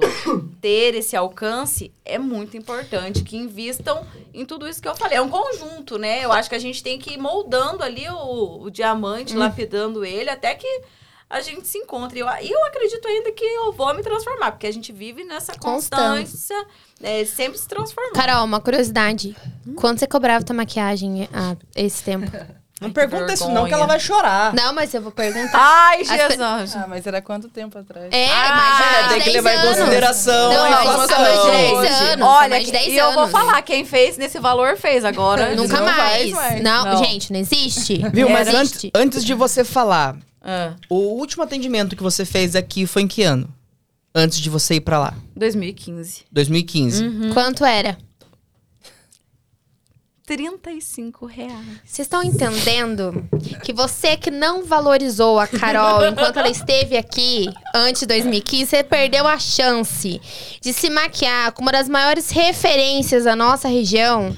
ter 0.60 0.94
esse 0.94 1.14
alcance, 1.14 1.92
é 2.04 2.18
muito 2.18 2.56
importante 2.56 3.22
que 3.22 3.36
invistam 3.36 4.06
em 4.32 4.44
tudo 4.46 4.66
isso 4.66 4.80
que 4.80 4.88
eu 4.88 4.96
falei. 4.96 5.18
É 5.18 5.20
um 5.22 5.28
conjunto, 5.28 5.98
né? 5.98 6.24
Eu 6.24 6.32
acho 6.32 6.48
que 6.48 6.54
a 6.54 6.58
gente 6.58 6.82
tem 6.82 6.98
que 6.98 7.12
ir 7.12 7.18
moldando 7.18 7.82
ali 7.82 8.08
o, 8.08 8.62
o 8.62 8.70
diamante, 8.70 9.34
lapidando 9.36 10.02
ele, 10.04 10.30
até 10.30 10.54
que 10.54 10.82
a 11.28 11.40
gente 11.40 11.66
se 11.66 11.78
encontra. 11.78 12.16
E 12.18 12.20
eu, 12.20 12.26
eu 12.28 12.64
acredito 12.66 13.06
ainda 13.06 13.32
que 13.32 13.44
eu 13.44 13.72
vou 13.72 13.92
me 13.94 14.02
transformar, 14.02 14.52
porque 14.52 14.66
a 14.66 14.72
gente 14.72 14.92
vive 14.92 15.24
nessa 15.24 15.52
Constância. 15.58 16.56
é, 17.02 17.24
sempre 17.24 17.58
se 17.58 17.66
transformando. 17.68 18.14
Carol, 18.14 18.44
uma 18.44 18.60
curiosidade. 18.60 19.36
Quanto 19.76 19.98
você 20.00 20.06
cobrava 20.06 20.44
tua 20.44 20.54
maquiagem 20.56 21.28
há 21.32 21.56
esse 21.74 22.02
tempo? 22.02 22.30
Não 22.80 22.88
Ai, 22.88 22.92
pergunta 22.92 23.32
isso 23.32 23.48
não, 23.50 23.66
que 23.66 23.72
ela 23.72 23.86
vai 23.86 24.00
chorar. 24.00 24.52
Não, 24.52 24.72
mas 24.74 24.92
eu 24.92 25.00
vou 25.00 25.12
perguntar. 25.12 25.52
Ai, 25.54 26.00
As 26.02 26.08
Jesus. 26.08 26.74
Ah, 26.76 26.86
mas 26.88 27.06
era 27.06 27.22
quanto 27.22 27.48
tempo 27.48 27.78
atrás? 27.78 28.08
É, 28.10 28.28
Ah, 28.28 28.56
mais 28.56 28.76
de 28.76 28.82
É, 28.82 29.08
tem 29.08 29.18
que 29.20 29.24
10 29.30 29.34
levar 29.36 29.52
em 29.52 29.56
anos. 29.58 29.78
consideração 29.78 30.52
Não, 30.52 30.64
a 30.64 30.82
inflação. 30.84 31.18
mais 31.20 31.42
de 31.44 31.50
10 31.52 31.72
Hoje. 31.72 31.88
anos. 32.12 32.26
Olha, 32.28 32.48
mais 32.48 32.64
de 32.66 32.72
10 32.72 32.86
e 32.88 32.96
eu 32.96 33.12
vou 33.12 33.20
anos. 33.22 33.30
falar, 33.30 33.62
quem 33.62 33.84
fez 33.84 34.18
nesse 34.18 34.40
valor 34.40 34.76
fez 34.76 35.04
agora. 35.04 35.54
Nunca 35.54 35.76
Não 35.78 35.86
mais. 35.86 36.30
mais. 36.32 36.62
Não, 36.62 36.84
Não. 36.84 36.96
gente, 37.04 37.32
não 37.32 37.38
existe. 37.38 37.98
Viu, 38.12 38.28
mas 38.28 38.48
antes, 38.48 38.70
existe. 38.72 38.90
antes 38.92 39.24
de 39.24 39.34
você 39.34 39.62
falar, 39.64 40.16
Ah, 40.44 40.74
o 40.90 40.96
último 41.18 41.42
atendimento 41.42 41.96
que 41.96 42.02
você 42.02 42.24
fez 42.26 42.54
aqui 42.54 42.86
foi 42.86 43.02
em 43.02 43.08
que 43.08 43.22
ano? 43.22 43.48
Antes 44.14 44.38
de 44.38 44.50
você 44.50 44.74
ir 44.74 44.80
pra 44.80 44.98
lá? 44.98 45.14
2015. 45.34 46.26
2015. 46.30 47.04
Uhum. 47.04 47.32
Quanto 47.32 47.64
era? 47.64 47.96
35 50.26 51.26
reais. 51.26 51.52
Vocês 51.84 52.06
estão 52.06 52.22
entendendo 52.22 53.28
que 53.62 53.72
você 53.72 54.16
que 54.16 54.30
não 54.30 54.64
valorizou 54.64 55.38
a 55.38 55.46
Carol 55.46 56.04
enquanto 56.08 56.38
ela 56.38 56.48
esteve 56.48 56.96
aqui 56.96 57.46
antes 57.74 58.00
de 58.00 58.06
2015, 58.06 58.66
você 58.66 58.82
perdeu 58.82 59.26
a 59.26 59.38
chance 59.38 60.20
de 60.60 60.72
se 60.72 60.88
maquiar 60.88 61.52
com 61.52 61.60
uma 61.60 61.72
das 61.72 61.88
maiores 61.88 62.30
referências 62.30 63.24
da 63.24 63.36
nossa 63.36 63.68
região. 63.68 64.34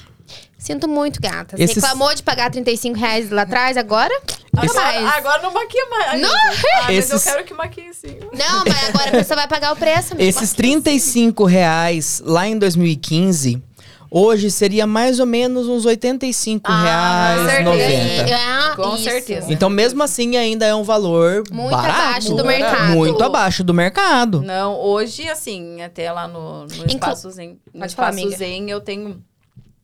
Sinto 0.67 0.89
muito, 0.89 1.21
gata. 1.21 1.57
Você 1.57 1.63
Esses- 1.63 1.77
reclamou 1.83 2.13
de 2.15 2.23
pagar 2.23 2.51
35 2.51 2.99
reais 2.99 3.31
lá 3.31 3.43
atrás, 3.43 3.77
agora? 3.77 4.13
Agora, 4.57 4.75
mais. 4.83 5.15
agora 5.17 5.43
não 5.43 5.53
maquia 5.53 5.87
mais. 5.91 6.07
Ai, 6.13 6.19
Não. 6.21 6.31
Ah, 6.35 6.85
mas 6.89 6.97
Esses- 6.99 7.27
eu 7.27 7.33
quero 7.33 7.45
que 7.45 7.55
maquie 7.55 7.95
sim. 7.95 8.17
Não, 8.33 8.65
mas 8.67 8.89
agora 8.89 9.09
a 9.09 9.13
pessoa 9.13 9.37
vai 9.37 9.49
pagar 9.49 9.73
o 9.73 9.77
preço. 9.77 10.15
amigo. 10.15 10.29
Esses 10.29 10.53
35 10.55 11.45
reais 11.45 12.21
lá 12.25 12.49
em 12.49 12.59
2015, 12.59 13.63
hoje 14.11 14.51
seria 14.51 14.87
mais 14.89 15.21
ou 15.21 15.27
menos 15.27 15.69
uns 15.69 15.85
85 15.87 16.73
Ah, 16.73 16.83
reais, 16.83 17.51
certeza. 17.51 17.71
90. 17.71 18.37
Ah, 18.37 18.73
Com 18.77 18.95
isso. 18.95 19.05
certeza. 19.05 19.53
Então, 19.53 19.69
mesmo 19.71 20.03
assim, 20.03 20.37
ainda 20.37 20.65
é 20.67 20.75
um 20.75 20.83
valor 20.83 21.45
Muito 21.53 21.71
barato. 21.71 22.01
abaixo 22.01 22.35
do 22.35 22.45
mercado. 22.45 22.91
Muito 22.93 23.23
abaixo 23.23 23.63
do 23.63 23.73
mercado. 23.75 24.43
Não, 24.43 24.75
hoje, 24.81 25.29
assim, 25.29 25.81
até 25.83 26.11
lá 26.11 26.27
no, 26.27 26.61
no 26.65 26.75
Inclu- 26.75 26.87
Espaço 26.89 27.31
Zen, 27.31 27.59
no 27.73 27.81
Pode 27.81 27.87
Espaço. 27.93 28.31
Zen, 28.31 28.69
eu 28.71 28.81
tenho. 28.81 29.23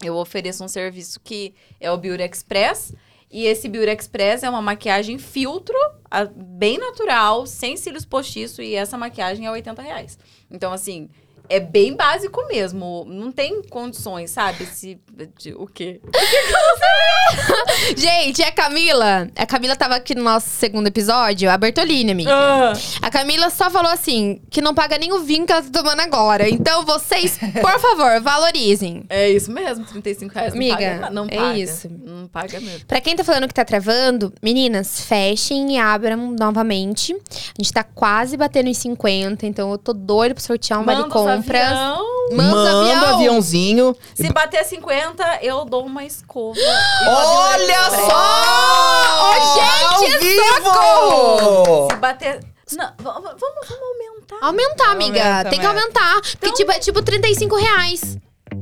Eu 0.02 0.16
ofereço 0.16 0.64
um 0.64 0.68
serviço 0.68 1.20
que 1.20 1.54
é 1.80 1.90
o 1.90 1.96
Beauty 1.96 2.22
Express. 2.24 2.94
E 3.30 3.46
esse 3.46 3.66
Beauty 3.68 3.90
Express 3.90 4.42
é 4.42 4.50
uma 4.50 4.60
maquiagem 4.60 5.16
filtro, 5.18 5.74
a- 6.10 6.24
bem 6.26 6.76
natural, 6.76 7.46
sem 7.46 7.78
cílios 7.78 8.04
postiços, 8.04 8.58
e 8.58 8.74
essa 8.74 8.98
maquiagem 8.98 9.46
é 9.46 9.50
80 9.50 9.80
reais. 9.80 10.18
Então, 10.50 10.70
assim, 10.70 11.08
é 11.48 11.60
bem 11.60 11.94
básico 11.94 12.46
mesmo. 12.48 13.04
Não 13.08 13.30
tem 13.32 13.62
condições, 13.62 14.30
sabe? 14.30 14.66
Se, 14.66 14.98
de- 15.38 15.54
o 15.54 15.66
quê? 15.66 16.00
Gente, 17.96 18.42
a 18.42 18.52
Camila. 18.52 19.28
A 19.36 19.46
Camila 19.46 19.76
tava 19.76 19.96
aqui 19.96 20.14
no 20.14 20.22
nosso 20.22 20.48
segundo 20.48 20.86
episódio, 20.86 21.50
a 21.50 21.56
Bertolini, 21.56 22.12
amiga. 22.12 22.30
Ah. 22.32 22.72
A 23.00 23.10
Camila 23.10 23.50
só 23.50 23.70
falou 23.70 23.90
assim: 23.90 24.40
que 24.50 24.60
não 24.60 24.74
paga 24.74 24.98
nem 24.98 25.12
o 25.12 25.20
vinho 25.20 25.46
que 25.46 25.52
ela 25.52 25.62
tá 25.62 25.68
tomando 25.82 26.00
agora. 26.00 26.48
Então, 26.48 26.84
vocês, 26.84 27.38
por 27.60 27.78
favor, 27.80 28.20
valorizem. 28.20 29.04
É 29.12 29.28
isso 29.30 29.50
mesmo, 29.52 29.84
35 29.84 30.34
reais 30.34 30.52
não 30.54 30.58
Amiga, 30.60 30.74
paga. 30.76 30.98
na- 31.00 31.10
Não 31.10 31.24
é 31.30 31.36
paga. 31.36 31.58
isso. 31.58 31.88
Não 31.90 32.26
paga 32.28 32.60
mesmo. 32.60 32.86
Pra 32.86 33.00
quem 33.00 33.14
tá 33.14 33.22
falando 33.22 33.46
que 33.46 33.54
tá 33.54 33.64
travando, 33.64 34.32
meninas, 34.42 35.00
fechem 35.04 35.74
e 35.74 35.78
abram 35.78 36.34
novamente. 36.38 37.12
A 37.14 37.62
gente 37.62 37.72
tá 37.72 37.84
quase 37.84 38.36
batendo 38.36 38.68
em 38.68 38.74
50, 38.74 39.46
então 39.46 39.70
eu 39.70 39.78
tô 39.78 39.92
doida 39.92 40.34
pra 40.34 40.42
sortear 40.42 40.80
um 40.80 40.84
Manda 40.84 41.06
os 41.06 41.12
compras. 41.36 41.62
avião. 41.62 42.12
Manda, 42.32 42.54
Manda 42.54 42.70
avião. 43.00 43.14
aviãozinho. 43.14 43.96
Se 44.14 44.32
bater 44.32 44.64
50, 44.64 45.38
eu 45.42 45.64
dou 45.64 45.84
uma 45.86 46.04
escova. 46.04 46.58
Olha 47.06 47.90
só! 47.90 49.30
Ô, 49.30 49.34
gente, 49.54 50.12
Ao 50.14 50.20
vivo! 50.20 51.88
Se 51.90 51.96
bater. 51.96 52.40
Não, 52.76 52.90
vamos, 52.98 53.32
vamos 53.38 53.70
aumentar. 53.70 54.36
Aumentar, 54.46 54.90
amiga. 54.92 55.20
Aumenta, 55.22 55.50
Tem 55.50 55.60
que 55.60 55.66
aumenta. 55.66 56.00
aumentar. 56.00 56.20
Porque, 56.40 56.52
tipo, 56.52 56.72
é 56.72 56.78
tipo 56.78 57.02
35 57.02 57.56
reais. 57.56 58.16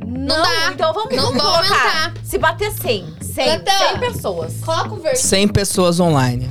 Não, 0.05 0.43
dá. 0.43 0.73
então 0.73 0.93
vamos, 0.93 1.15
Não 1.15 1.25
vamos 1.27 1.41
colocar. 1.43 1.59
aumentar. 2.07 2.13
Se 2.25 2.39
bater 2.39 2.73
100, 2.73 3.15
100, 3.21 3.55
Então. 3.55 3.79
100 3.91 3.99
pessoas. 4.01 4.55
Coloca 4.65 4.93
o 4.95 4.97
verde, 4.97 5.19
100 5.19 5.49
pessoas 5.49 6.01
online. 6.01 6.51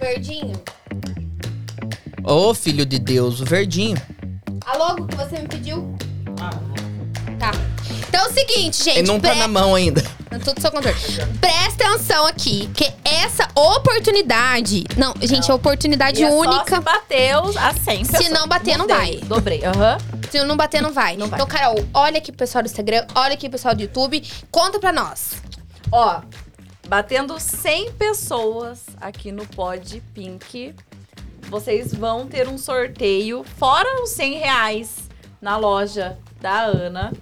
verdinho. 0.00 0.60
Ô, 2.24 2.52
filho 2.54 2.84
de 2.84 2.98
Deus, 2.98 3.40
o 3.40 3.44
verdinho. 3.44 3.96
A 4.70 4.76
logo 4.76 5.06
que 5.06 5.16
você 5.16 5.38
me 5.38 5.48
pediu? 5.48 5.96
Tá. 7.38 7.50
Então 8.08 8.24
é 8.26 8.28
o 8.28 8.32
seguinte, 8.32 8.82
gente. 8.84 8.98
Ele 8.98 9.08
não 9.08 9.20
tá 9.20 9.30
pre- 9.30 9.38
na 9.38 9.48
mão 9.48 9.74
ainda. 9.74 10.02
Tá 10.02 10.38
Tudo 10.38 10.60
sob 10.60 10.76
controle. 10.76 10.96
Presta 11.40 11.86
atenção 11.88 12.26
aqui, 12.26 12.68
que 12.74 12.92
essa 13.04 13.48
oportunidade. 13.54 14.84
Não, 14.96 15.14
gente, 15.22 15.50
é 15.50 15.54
oportunidade 15.54 16.20
E 16.20 16.24
é 16.24 16.30
só 16.30 16.36
única. 16.36 16.76
se 16.76 16.82
bater 16.82 17.36
os- 17.42 17.56
as 17.56 17.76
100 17.78 18.04
Se 18.04 18.28
não 18.28 18.46
bater, 18.46 18.76
não 18.76 18.86
vai. 18.86 19.16
Dobrei, 19.24 19.64
aham. 19.64 19.96
Se 20.30 20.42
não 20.44 20.56
bater, 20.56 20.82
não 20.82 20.92
vai. 20.92 21.16
Não 21.16 21.28
vai. 21.28 21.38
Então, 21.38 21.46
Carol, 21.48 21.82
olha 21.94 22.18
aqui 22.18 22.30
pro 22.30 22.38
pessoal 22.40 22.62
do 22.62 22.66
Instagram, 22.66 23.06
olha 23.14 23.34
aqui 23.34 23.48
pro 23.48 23.52
pessoal 23.58 23.74
do 23.74 23.80
YouTube. 23.82 24.22
Conta 24.50 24.78
pra 24.78 24.92
nós. 24.92 25.36
Ó, 25.90 26.20
batendo 26.86 27.38
100 27.40 27.92
pessoas 27.92 28.80
aqui 29.00 29.32
no 29.32 29.46
Pod 29.46 30.02
Pink, 30.14 30.74
vocês 31.48 31.94
vão 31.94 32.26
ter 32.26 32.48
um 32.48 32.58
sorteio, 32.58 33.44
fora 33.56 34.02
os 34.02 34.10
100 34.10 34.38
reais 34.38 34.96
na 35.40 35.56
loja 35.56 36.18
da 36.40 36.62
Ana. 36.64 37.12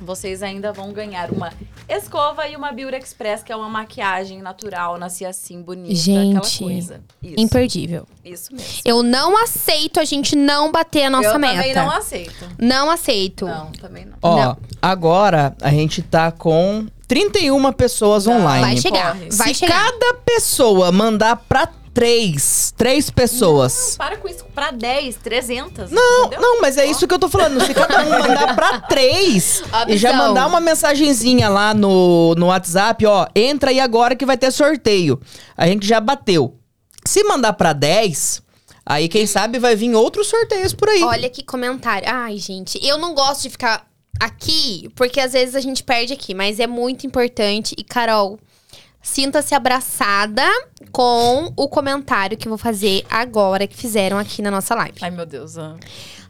Vocês 0.00 0.44
ainda 0.44 0.72
vão 0.72 0.92
ganhar 0.92 1.28
uma 1.32 1.52
escova 1.88 2.46
e 2.46 2.54
uma 2.54 2.70
Beauty 2.70 2.96
Express, 2.98 3.42
que 3.42 3.50
é 3.50 3.56
uma 3.56 3.68
maquiagem 3.68 4.40
natural, 4.40 4.96
nascia 4.96 5.28
assim, 5.28 5.60
bonita, 5.60 5.92
Gente, 5.92 6.36
aquela 6.38 6.70
coisa. 6.72 7.00
Isso, 7.20 7.34
Imperdível. 7.36 8.06
isso 8.24 8.54
mesmo. 8.54 8.68
Eu 8.84 9.02
não 9.02 9.36
aceito 9.42 9.98
a 9.98 10.04
gente 10.04 10.36
não 10.36 10.70
bater 10.70 11.04
a 11.06 11.10
nossa 11.10 11.30
Eu 11.30 11.38
meta. 11.40 11.54
também 11.56 11.74
não 11.74 11.90
aceito. 11.90 12.48
Não 12.58 12.90
aceito. 12.92 13.44
Não, 13.46 13.72
também 13.72 14.04
não. 14.04 14.16
Ó, 14.22 14.36
Não. 14.36 14.56
agora 14.80 15.56
a 15.60 15.70
gente 15.70 16.00
tá 16.00 16.30
com 16.30 16.86
31 17.08 17.72
pessoas 17.72 18.28
online. 18.28 18.60
Vai 18.66 18.76
chegar. 18.76 19.14
corre. 19.16 19.30
Vai 19.32 19.48
Se 19.48 19.54
chegar. 19.54 19.84
cada 19.92 20.14
pessoa 20.24 20.92
mandar 20.92 21.34
pra 21.48 21.66
três, 21.98 22.72
três 22.76 23.10
pessoas. 23.10 23.96
Para 23.98 24.16
com 24.18 24.28
isso, 24.28 24.44
pra 24.54 24.70
10, 24.70 25.16
300. 25.16 25.90
Não, 25.90 26.26
entendeu? 26.26 26.40
não, 26.40 26.60
mas 26.60 26.76
é 26.76 26.86
isso 26.86 27.08
que 27.08 27.12
eu 27.12 27.18
tô 27.18 27.28
falando. 27.28 27.60
Se 27.64 27.74
cada 27.74 28.04
um 28.04 28.10
mandar 28.22 28.54
pra 28.54 28.80
três 28.82 29.64
e 29.88 29.96
já 29.96 30.12
mandar 30.12 30.46
uma 30.46 30.60
mensagenzinha 30.60 31.48
lá 31.48 31.74
no, 31.74 32.36
no 32.36 32.46
WhatsApp, 32.46 33.04
ó, 33.04 33.26
entra 33.34 33.70
aí 33.70 33.80
agora 33.80 34.14
que 34.14 34.24
vai 34.24 34.38
ter 34.38 34.52
sorteio. 34.52 35.20
A 35.56 35.66
gente 35.66 35.84
já 35.84 35.98
bateu. 35.98 36.56
Se 37.04 37.24
mandar 37.24 37.54
pra 37.54 37.72
10, 37.72 38.42
aí 38.86 39.08
quem 39.08 39.26
sabe 39.26 39.58
vai 39.58 39.74
vir 39.74 39.92
outros 39.96 40.28
sorteios 40.28 40.72
por 40.72 40.88
aí. 40.88 41.02
Olha 41.02 41.28
que 41.28 41.42
comentário. 41.42 42.08
Ai, 42.08 42.36
gente, 42.38 42.78
eu 42.86 42.96
não 42.96 43.12
gosto 43.12 43.42
de 43.42 43.50
ficar 43.50 43.88
aqui, 44.20 44.88
porque 44.94 45.18
às 45.18 45.32
vezes 45.32 45.56
a 45.56 45.60
gente 45.60 45.82
perde 45.82 46.12
aqui, 46.12 46.32
mas 46.32 46.60
é 46.60 46.66
muito 46.68 47.08
importante. 47.08 47.74
E, 47.76 47.82
Carol, 47.82 48.38
sinta-se 49.08 49.54
abraçada 49.54 50.44
com 50.92 51.52
o 51.56 51.68
comentário 51.68 52.36
que 52.36 52.46
eu 52.46 52.50
vou 52.50 52.58
fazer 52.58 53.04
agora, 53.10 53.66
que 53.66 53.76
fizeram 53.76 54.18
aqui 54.18 54.42
na 54.42 54.50
nossa 54.50 54.74
live. 54.74 54.98
Ai, 55.00 55.10
meu 55.10 55.26
Deus. 55.26 55.56
ah. 55.56 55.76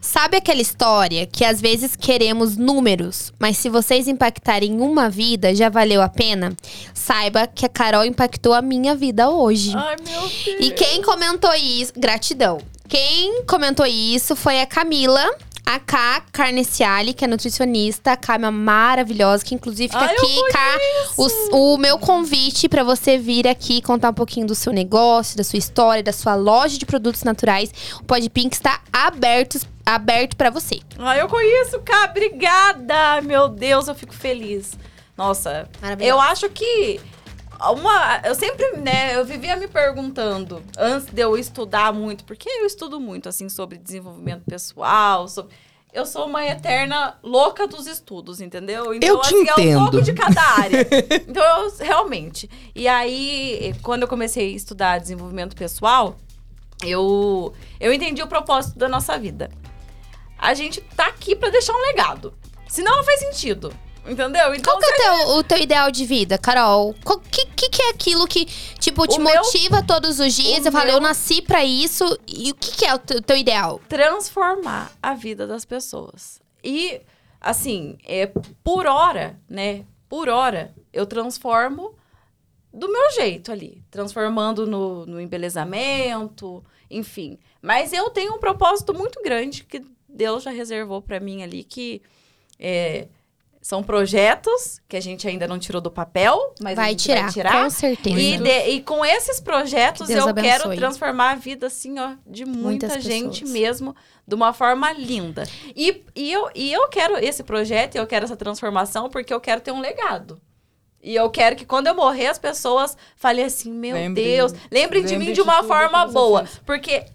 Sabe 0.01 0.37
aquela 0.37 0.61
história 0.61 1.25
que 1.27 1.43
às 1.43 1.59
vezes 1.59 1.93
queremos 1.95 2.55
números, 2.55 3.33
mas 3.37 3.57
se 3.57 3.67
vocês 3.69 4.07
impactarem 4.07 4.79
uma 4.79 5.09
vida, 5.09 5.53
já 5.53 5.67
valeu 5.67 6.01
a 6.01 6.07
pena? 6.07 6.55
Saiba 6.93 7.45
que 7.45 7.65
a 7.65 7.69
Carol 7.69 8.05
impactou 8.05 8.53
a 8.53 8.61
minha 8.61 8.95
vida 8.95 9.29
hoje. 9.29 9.73
Ai, 9.75 9.97
meu 10.03 10.21
Deus. 10.21 10.45
E 10.61 10.71
quem 10.71 11.01
comentou 11.01 11.53
isso, 11.53 11.91
gratidão. 11.97 12.59
Quem 12.87 13.43
comentou 13.43 13.85
isso 13.85 14.35
foi 14.37 14.61
a 14.61 14.65
Camila, 14.65 15.29
a 15.69 15.79
K 15.79 16.21
Carneciali, 16.31 17.13
que 17.13 17.23
é 17.23 17.27
nutricionista, 17.27 18.13
a 18.13 18.17
K 18.17 18.33
é 18.33 18.37
uma 18.39 18.49
maravilhosa, 18.49 19.45
que 19.45 19.53
inclusive 19.53 19.93
fica 19.93 20.03
Ai, 20.03 20.15
aqui, 20.15 20.51
K, 20.51 20.79
o, 21.15 21.73
o 21.75 21.77
meu 21.77 21.99
convite 21.99 22.67
pra 22.67 22.83
você 22.83 23.19
vir 23.19 23.47
aqui 23.47 23.79
contar 23.79 24.09
um 24.09 24.13
pouquinho 24.15 24.47
do 24.47 24.55
seu 24.55 24.73
negócio, 24.73 25.37
da 25.37 25.43
sua 25.43 25.59
história, 25.59 26.01
da 26.01 26.11
sua 26.11 26.33
loja 26.33 26.75
de 26.75 26.87
produtos 26.87 27.23
naturais. 27.23 27.71
O 27.99 28.03
Pod 28.03 28.27
Pink 28.31 28.55
está 28.55 28.81
aberto, 28.91 29.59
aberto 29.85 30.35
para 30.35 30.49
você. 30.49 30.79
Ai, 30.97 31.21
eu 31.21 31.27
conheço, 31.27 31.79
Cá. 31.81 32.07
Obrigada. 32.09 33.21
Meu 33.21 33.47
Deus, 33.47 33.87
eu 33.87 33.93
fico 33.93 34.13
feliz. 34.13 34.71
Nossa, 35.15 35.69
eu 35.99 36.19
acho 36.19 36.49
que 36.49 36.99
uma, 37.59 38.21
eu 38.23 38.33
sempre, 38.33 38.77
né, 38.77 39.15
eu 39.15 39.25
vivia 39.25 39.55
me 39.57 39.67
perguntando 39.67 40.63
antes 40.77 41.13
de 41.13 41.21
eu 41.21 41.37
estudar 41.37 41.93
muito, 41.93 42.23
porque 42.23 42.49
eu 42.49 42.65
estudo 42.65 42.99
muito 42.99 43.27
assim 43.27 43.49
sobre 43.49 43.77
desenvolvimento 43.77 44.45
pessoal, 44.45 45.27
sobre 45.27 45.53
eu 45.91 46.05
sou 46.05 46.27
uma 46.27 46.45
eterna 46.45 47.17
louca 47.23 47.67
dos 47.67 47.87
estudos, 47.87 48.39
entendeu? 48.41 48.93
Então, 48.93 49.09
Eu 49.09 49.21
te 49.21 49.27
assim, 49.27 49.35
é 49.35 49.39
um 49.39 49.59
entendo. 49.59 49.79
pouco 49.79 50.01
de 50.01 50.13
cada 50.13 50.41
área. 50.41 50.87
então, 51.27 51.43
eu 51.43 51.77
realmente. 51.79 52.49
E 52.75 52.87
aí, 52.87 53.73
quando 53.81 54.03
eu 54.03 54.07
comecei 54.07 54.53
a 54.53 54.55
estudar 54.55 54.99
desenvolvimento 54.99 55.55
pessoal, 55.55 56.17
eu, 56.85 57.53
eu 57.79 57.91
entendi 57.91 58.21
o 58.21 58.27
propósito 58.27 58.77
da 58.77 58.87
nossa 58.87 59.17
vida. 59.17 59.49
A 60.37 60.53
gente 60.53 60.79
tá 60.95 61.07
aqui 61.07 61.35
pra 61.35 61.49
deixar 61.49 61.73
um 61.73 61.81
legado. 61.81 62.33
Senão 62.67 62.97
não 62.97 63.03
faz 63.03 63.19
sentido. 63.19 63.73
Entendeu? 64.09 64.55
Então, 64.55 64.73
Qual 64.73 64.79
que 64.79 64.85
é 65.03 65.11
o 65.11 65.17
teu, 65.17 65.27
o 65.37 65.43
teu 65.43 65.57
ideal 65.59 65.91
de 65.91 66.05
vida, 66.05 66.37
Carol? 66.37 66.95
O 67.05 67.19
que, 67.19 67.45
que, 67.45 67.69
que 67.69 67.81
é 67.83 67.89
aquilo 67.89 68.25
que, 68.27 68.45
tipo, 68.79 69.05
te 69.07 69.17
O 69.19 69.21
meu- 69.21 69.35
motiva 69.35 69.83
todos 69.83 70.19
os 70.19 70.33
dias? 70.33 70.65
Eu 70.65 70.71
falo, 70.71 70.85
meu- 70.85 70.95
eu 70.95 70.99
nasci 71.01 71.41
pra 71.41 71.63
isso. 71.63 72.03
E 72.27 72.51
o 72.51 72.55
que, 72.55 72.71
que 72.77 72.85
é 72.85 72.93
o 72.93 72.97
teu, 72.99 73.21
teu 73.21 73.37
ideal? 73.37 73.79
transformar 73.87 74.91
a 75.01 75.13
vida 75.13 75.45
das 75.45 75.63
pessoas. 75.65 76.41
E, 76.63 77.01
assim, 77.39 77.97
é 78.05 78.31
por 78.63 78.85
hora, 78.87 79.39
né? 79.47 79.85
Por 80.09 80.27
hora, 80.27 80.73
eu 80.91 81.05
transformo 81.05 81.93
do 82.73 82.91
meu 82.91 83.11
jeito 83.11 83.51
ali. 83.51 83.83
Transformando 83.91 84.65
no, 84.65 85.05
no 85.05 85.21
embelezamento, 85.21 86.63
enfim. 86.89 87.37
Mas 87.61 87.93
eu 87.93 88.09
tenho 88.09 88.33
um 88.33 88.39
propósito 88.39 88.93
muito 88.93 89.21
grande 89.21 89.63
que 89.63 89.83
Deus 90.07 90.43
já 90.43 90.51
reservou 90.51 91.01
pra 91.01 91.19
mim 91.19 91.43
ali, 91.43 91.63
que 91.63 92.01
é, 92.57 93.07
são 93.61 93.83
projetos 93.83 94.79
que 94.87 94.95
a 94.95 95.01
gente 95.01 95.27
ainda 95.27 95.47
não 95.47 95.59
tirou 95.59 95.81
do 95.81 95.91
papel, 95.91 96.53
mas 96.61 96.77
a 96.77 96.81
vai 96.81 96.89
gente 96.91 97.03
tirar, 97.03 97.21
vai 97.23 97.31
tirar. 97.31 97.63
com 97.63 97.69
certeza. 97.69 98.19
E, 98.19 98.37
de- 98.37 98.69
e 98.69 98.81
com 98.81 99.03
esses 99.05 99.39
projetos 99.39 100.07
Que 100.07 100.13
eu 100.13 100.33
quero 100.33 100.63
abençoe. 100.63 100.77
transformar 100.77 101.31
a 101.31 101.35
vida, 101.35 101.67
assim, 101.67 101.99
ó, 101.99 102.13
de 102.25 102.45
muita 102.45 102.87
Muitas 102.87 103.03
gente 103.03 103.41
pessoas. 103.41 103.51
mesmo, 103.51 103.95
de 104.25 104.33
uma 104.35 104.53
forma 104.53 104.91
linda. 104.93 105.43
E, 105.75 106.03
e, 106.15 106.31
eu, 106.31 106.49
e 106.55 106.71
eu 106.71 106.87
quero 106.87 107.17
esse 107.17 107.43
projeto, 107.43 107.95
eu 107.95 108.07
quero 108.07 108.25
essa 108.25 108.37
transformação, 108.37 109.09
porque 109.09 109.33
eu 109.33 109.41
quero 109.41 109.59
ter 109.61 109.71
um 109.71 109.81
legado. 109.81 110.39
E 111.01 111.15
eu 111.15 111.29
quero 111.29 111.55
que 111.55 111.65
quando 111.65 111.87
eu 111.87 111.95
morrer, 111.95 112.27
as 112.27 112.37
pessoas 112.39 112.95
falem 113.15 113.45
assim, 113.45 113.71
meu 113.71 113.95
Lembre- 113.95 114.21
Deus, 114.23 114.51
lembrem 114.71 115.01
de 115.03 115.09
lembre 115.11 115.17
mim 115.17 115.25
de 115.27 115.33
de 115.35 115.41
uma 115.41 115.57
tudo 115.57 115.67
forma 115.67 116.05
boa. 116.07 116.45
Porque 116.65 117.05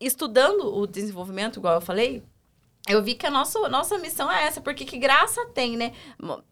estudando 0.00 0.74
o 0.76 0.86
desenvolvimento, 0.86 1.58
igual 1.58 1.74
eu 1.74 1.80
falei, 1.80 2.22
eu 2.88 3.02
vi 3.02 3.14
que 3.14 3.26
a 3.26 3.30
nossa, 3.30 3.68
nossa 3.68 3.98
missão 3.98 4.30
é 4.30 4.44
essa, 4.44 4.60
porque 4.60 4.84
que 4.84 4.98
graça 4.98 5.44
tem, 5.54 5.76
né? 5.76 5.92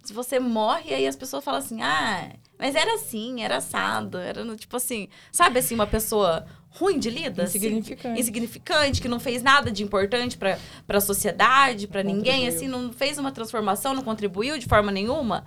Se 0.04 0.12
você 0.12 0.38
morre, 0.38 0.92
aí 0.94 1.06
as 1.06 1.16
pessoas 1.16 1.42
falam 1.44 1.60
assim, 1.60 1.80
ah, 1.82 2.30
mas 2.58 2.74
era 2.74 2.94
assim, 2.94 3.42
era 3.42 3.56
assado, 3.56 4.18
era 4.18 4.44
no- 4.44 4.56
tipo 4.56 4.76
assim, 4.76 5.08
sabe 5.32 5.58
assim, 5.58 5.74
uma 5.74 5.86
pessoa 5.86 6.46
ruim 6.70 6.98
de 6.98 7.08
lida? 7.10 7.44
assim, 7.44 7.58
Insignificante. 7.58 8.20
insignificante, 8.20 9.00
que 9.02 9.08
não 9.08 9.18
fez 9.18 9.42
nada 9.42 9.70
de 9.70 9.82
importante 9.82 10.36
pra 10.36 10.58
pra 10.86 11.00
sociedade, 11.00 11.86
pra 11.88 12.02
ninguém, 12.02 12.44
Contribuiu. 12.44 12.56
assim, 12.56 12.68
não 12.68 12.92
fez 12.92 13.18
uma 13.18 13.32
transformação, 13.32 13.94
não 13.94 14.02
contribuiu 14.02 14.58
de 14.58 14.66
forma 14.66 14.92
nenhuma. 14.92 15.44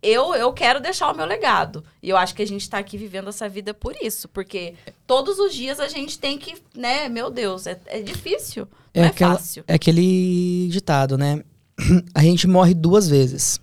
Eu, 0.00 0.34
eu 0.34 0.52
quero 0.52 0.80
deixar 0.80 1.10
o 1.10 1.16
meu 1.16 1.24
legado. 1.24 1.82
E 2.02 2.10
eu 2.10 2.16
acho 2.18 2.34
que 2.34 2.42
a 2.42 2.46
gente 2.46 2.68
tá 2.68 2.76
aqui 2.78 2.98
vivendo 2.98 3.30
essa 3.30 3.48
vida 3.48 3.72
por 3.72 3.96
isso. 4.02 4.28
Porque 4.28 4.74
todos 5.06 5.38
os 5.38 5.54
dias 5.54 5.80
a 5.80 5.88
gente 5.88 6.18
tem 6.18 6.36
que, 6.36 6.62
né, 6.74 7.08
meu 7.08 7.30
Deus, 7.30 7.66
é, 7.66 7.80
é 7.86 8.02
difícil. 8.02 8.68
Não 8.94 9.02
é, 9.04 9.06
aquela- 9.08 9.34
fácil. 9.36 9.64
é 9.66 9.74
aquele 9.74 10.68
ditado, 10.70 11.18
né? 11.18 11.42
A 12.14 12.22
gente 12.22 12.46
morre 12.46 12.74
duas 12.74 13.08
vezes. 13.08 13.60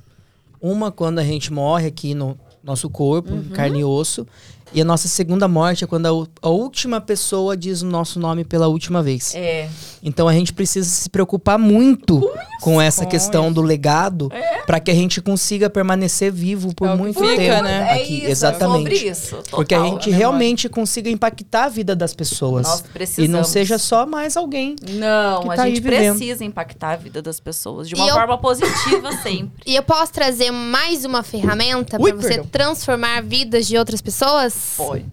Uma 0.61 0.91
quando 0.91 1.19
a 1.19 1.23
gente 1.23 1.51
morre 1.51 1.87
aqui 1.87 2.13
no 2.13 2.37
nosso 2.63 2.87
corpo, 2.89 3.31
Uhum. 3.33 3.49
carne 3.49 3.79
e 3.79 3.83
osso. 3.83 4.27
E 4.73 4.81
a 4.81 4.85
nossa 4.85 5.07
segunda 5.09 5.47
morte 5.47 5.83
é 5.83 5.87
quando 5.87 6.05
a, 6.05 6.47
a 6.47 6.49
última 6.49 7.01
pessoa 7.01 7.57
diz 7.57 7.81
o 7.81 7.85
nosso 7.85 8.19
nome 8.19 8.45
pela 8.45 8.67
última 8.69 9.03
vez. 9.03 9.35
É. 9.35 9.67
Então 10.01 10.27
a 10.27 10.33
gente 10.33 10.53
precisa 10.53 10.89
se 10.89 11.09
preocupar 11.09 11.59
muito 11.59 12.21
com 12.61 12.79
essa 12.81 13.03
Com 13.03 13.09
questão 13.11 13.51
do 13.51 13.61
legado 13.61 14.31
para 14.65 14.79
que 14.79 14.89
a 14.89 14.93
gente 14.93 15.21
consiga 15.21 15.69
permanecer 15.69 16.31
vivo 16.31 16.73
por 16.73 16.87
É 16.87 16.95
muito 16.95 17.19
fica, 17.19 17.35
tempo 17.35 17.63
né? 17.63 17.87
É 17.97 18.01
aqui. 18.01 18.17
isso, 18.19 18.27
Exatamente. 18.27 18.77
é 18.87 18.93
sobre 18.93 19.09
isso. 19.11 19.35
total. 19.37 19.51
Porque 19.51 19.75
a 19.75 19.79
gente 19.83 19.89
memória. 20.05 20.15
realmente 20.17 20.69
consiga 20.69 21.09
impactar 21.09 21.65
a 21.65 21.69
vida 21.69 21.95
das 21.95 22.13
pessoas. 22.13 22.65
Nós 22.65 22.79
e 22.79 22.83
precisamos. 22.83 23.29
não 23.31 23.43
seja 23.43 23.77
só 23.77 24.05
mais 24.05 24.37
alguém. 24.37 24.75
Não, 24.89 25.41
que 25.43 25.49
a 25.49 25.55
tá 25.55 25.63
aí 25.63 25.75
gente 25.75 25.81
vivendo. 25.83 26.15
precisa 26.17 26.45
impactar 26.45 26.91
a 26.91 26.95
vida 26.95 27.21
das 27.21 27.39
pessoas 27.39 27.89
de 27.89 27.95
E 27.95 27.97
uma 27.99 28.07
eu- 28.07 28.13
forma 28.15 28.37
positiva 28.37 29.11
sempre. 29.21 29.51
E 29.65 29.75
eu 29.75 29.83
posso 29.83 30.13
trazer 30.13 30.49
mais 30.51 31.03
uma 31.03 31.23
ferramenta 31.23 31.99
pra 31.99 32.13
você 32.15 32.27
perdão. 32.29 32.45
transformar 32.51 33.21
vidas 33.21 33.67
de 33.67 33.77
outras 33.77 34.01
pessoas? 34.01 34.60
Pode. 34.77 35.05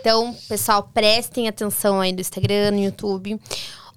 Então, 0.00 0.36
pessoal, 0.48 0.88
prestem 0.92 1.48
atenção 1.48 2.00
aí 2.00 2.12
no 2.12 2.20
Instagram, 2.20 2.72
no 2.72 2.80
YouTube. 2.80 3.40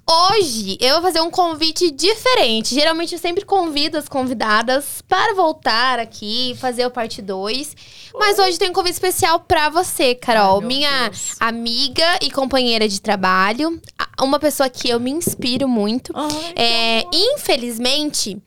Hoje 0.08 0.78
eu 0.80 0.94
vou 0.94 1.02
fazer 1.02 1.20
um 1.22 1.32
convite 1.32 1.90
diferente. 1.90 2.76
Geralmente 2.76 3.14
eu 3.14 3.20
sempre 3.20 3.44
convido 3.44 3.98
as 3.98 4.08
convidadas 4.08 5.02
para 5.08 5.34
voltar 5.34 5.98
aqui 5.98 6.52
e 6.52 6.56
fazer 6.56 6.86
o 6.86 6.92
parte 6.92 7.24
2. 7.24 7.76
Mas 8.14 8.38
hoje 8.38 8.60
tem 8.60 8.70
um 8.70 8.74
convite 8.74 8.94
especial 8.94 9.40
para 9.40 9.68
você, 9.70 10.14
Carol, 10.14 10.60
Ai, 10.62 10.68
minha 10.68 11.10
Deus. 11.10 11.32
amiga 11.40 12.20
e 12.22 12.30
companheira 12.30 12.88
de 12.88 13.02
trabalho, 13.02 13.82
uma 14.22 14.38
pessoa 14.38 14.70
que 14.70 14.88
eu 14.88 15.00
me 15.00 15.10
inspiro 15.10 15.68
muito. 15.68 16.14
Ai, 16.16 16.54
É, 16.56 17.04
infelizmente, 17.12 18.38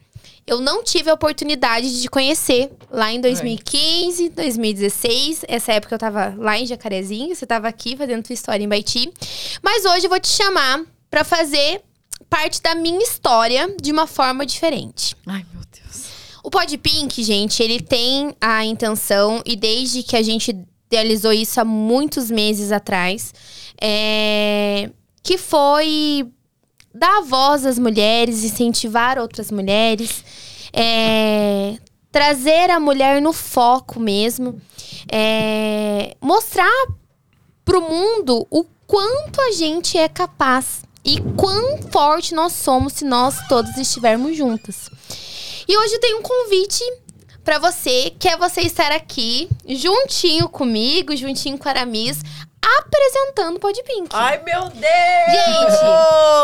eu 0.49 0.61
não 0.61 0.83
tive 0.83 1.11
a 1.11 1.15
oportunidade 1.15 1.93
de 1.93 2.03
te 2.03 2.09
conhecer 2.09 2.73
lá 2.91 3.13
em 3.13 3.21
2015, 3.21 4.31
2016. 4.31 5.45
Essa 5.47 5.75
época 5.75 5.95
eu 5.95 5.99
tava 5.99 6.35
lá 6.39 6.59
em 6.59 6.65
Jacarezinho, 6.65 7.37
você 7.37 7.45
tava 7.45 7.69
aqui 7.69 7.95
fazendo 7.95 8.23
tua 8.23 8.33
história 8.33 8.65
em 8.65 8.69
Baiti. 8.69 9.13
Mas 9.63 9.85
hoje 9.85 10.07
eu 10.07 10.11
vou 10.11 10.19
te 10.19 10.29
chamar 10.29 10.83
pra 11.11 11.23
fazer 11.23 11.83
parte 12.31 12.63
da 12.63 12.75
minha 12.75 13.03
história 13.03 13.77
de 13.81 13.93
uma 13.93 14.07
forma 14.07 14.47
diferente. 14.47 15.15
Ai, 15.27 15.45
meu 15.53 15.63
Deus. 15.71 16.05
O 16.43 16.51
Pod 16.51 16.79
Pink, 16.79 17.23
gente, 17.23 17.63
ele 17.63 17.81
tem 17.81 18.35
a 18.41 18.65
intenção, 18.65 19.43
e 19.45 19.55
desde 19.55 20.03
que 20.03 20.17
a 20.17 20.23
gente 20.23 20.57
idealizou 20.87 21.33
isso 21.33 21.61
há 21.61 21.65
muitos 21.65 22.31
meses 22.31 22.73
atrás, 22.73 23.35
é, 23.79 24.91
que 25.23 25.37
foi 25.37 26.27
dar 26.99 27.23
voz 27.23 27.65
às 27.65 27.79
mulheres, 27.79 28.43
incentivar 28.43 29.19
outras 29.19 29.51
mulheres, 29.51 30.25
é, 30.73 31.79
trazer 32.11 32.71
a 32.71 32.81
mulher 32.81 33.23
no 33.23 33.33
foco 33.33 34.01
mesmo, 34.01 34.61
é, 35.11 36.17
mostrar 36.21 36.87
pro 37.65 37.81
mundo 37.81 38.47
o 38.51 38.65
quanto 38.87 39.41
a 39.41 39.53
gente 39.53 39.97
é 39.97 40.09
capaz 40.09 40.83
e 41.05 41.21
quão 41.37 41.81
forte 41.91 42.35
nós 42.35 42.53
somos 42.53 42.95
se 42.95 43.05
nós 43.05 43.47
todas 43.49 43.77
estivermos 43.77 44.37
juntas. 44.37 44.91
E 45.69 45.77
hoje 45.77 45.95
eu 45.95 46.01
tenho 46.01 46.19
um 46.19 46.23
convite 46.23 46.83
pra 47.45 47.59
você, 47.59 48.13
que 48.19 48.29
é 48.29 48.37
você 48.37 48.63
estar 48.63 48.91
aqui 48.91 49.49
juntinho 49.67 50.49
comigo, 50.49 51.17
juntinho 51.17 51.57
com 51.57 51.69
a 51.69 51.73
Aramis, 51.73 52.21
apresentando 52.81 53.57
o 53.57 53.61
Pod 53.61 53.83
Pink. 53.83 54.09
Ai, 54.13 54.41
meu 54.45 54.63
Deus! 54.63 54.75
Gente, 54.75 55.81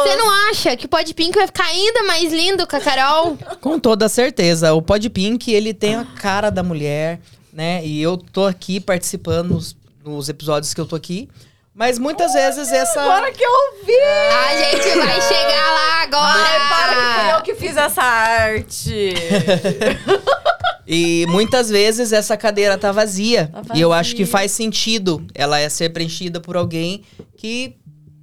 Você 0.03 0.17
não 0.17 0.31
acha 0.51 0.77
que 0.77 0.87
o 0.87 0.89
Pod 0.89 1.15
Pink 1.15 1.37
vai 1.37 1.47
ficar 1.47 1.65
ainda 1.65 2.03
mais 2.05 2.33
lindo 2.33 2.67
com 2.67 2.77
a 2.77 2.81
Carol? 2.81 3.37
Com 3.61 3.79
toda 3.79 4.09
certeza. 4.09 4.73
O 4.75 4.83
Pod 4.83 5.09
Pink, 5.11 5.53
ele 5.53 5.73
tem 5.75 5.95
a 5.97 6.05
cara 6.05 6.51
da 6.51 6.63
mulher, 6.63 7.21
né? 7.53 7.85
E 7.85 8.03
eu 8.03 8.17
tô 8.17 8.45
aqui 8.47 8.81
participando 8.81 9.51
nos, 9.51 9.77
nos 10.05 10.29
episódios 10.29 10.73
que 10.75 10.81
eu 10.81 10.87
tô 10.87 10.97
aqui. 10.97 11.29
Mas 11.75 11.99
muitas 11.99 12.33
vezes 12.33 12.71
essa. 12.71 13.03
Agora 13.03 13.33
que 13.33 13.43
eu 13.43 13.85
vi! 13.85 13.93
A 13.93 14.57
gente 14.57 14.97
vai 14.97 15.21
chegar 15.21 15.73
lá 15.73 16.03
agora! 16.03 16.49
Ai, 16.49 16.69
para 16.69 16.95
que 16.95 17.21
foi 17.21 17.33
eu 17.33 17.43
que 17.43 17.55
fiz 17.57 17.77
essa 17.77 18.03
arte! 18.03 19.15
E 20.87 21.27
muitas 21.29 21.69
vezes 21.71 22.13
essa 22.13 22.37
cadeira 22.37 22.77
tá 22.77 22.93
vazia. 22.93 23.51
Tá 23.67 23.75
E 23.75 23.81
eu 23.81 23.93
acho 23.93 24.15
que 24.15 24.25
vazia. 24.25 24.33
faz 24.33 24.53
sentido 24.53 25.27
ela 25.35 25.59
é 25.59 25.69
ser 25.69 25.91
preenchida 25.91 26.41
por 26.41 26.57
alguém 26.57 27.03
que 27.37 27.77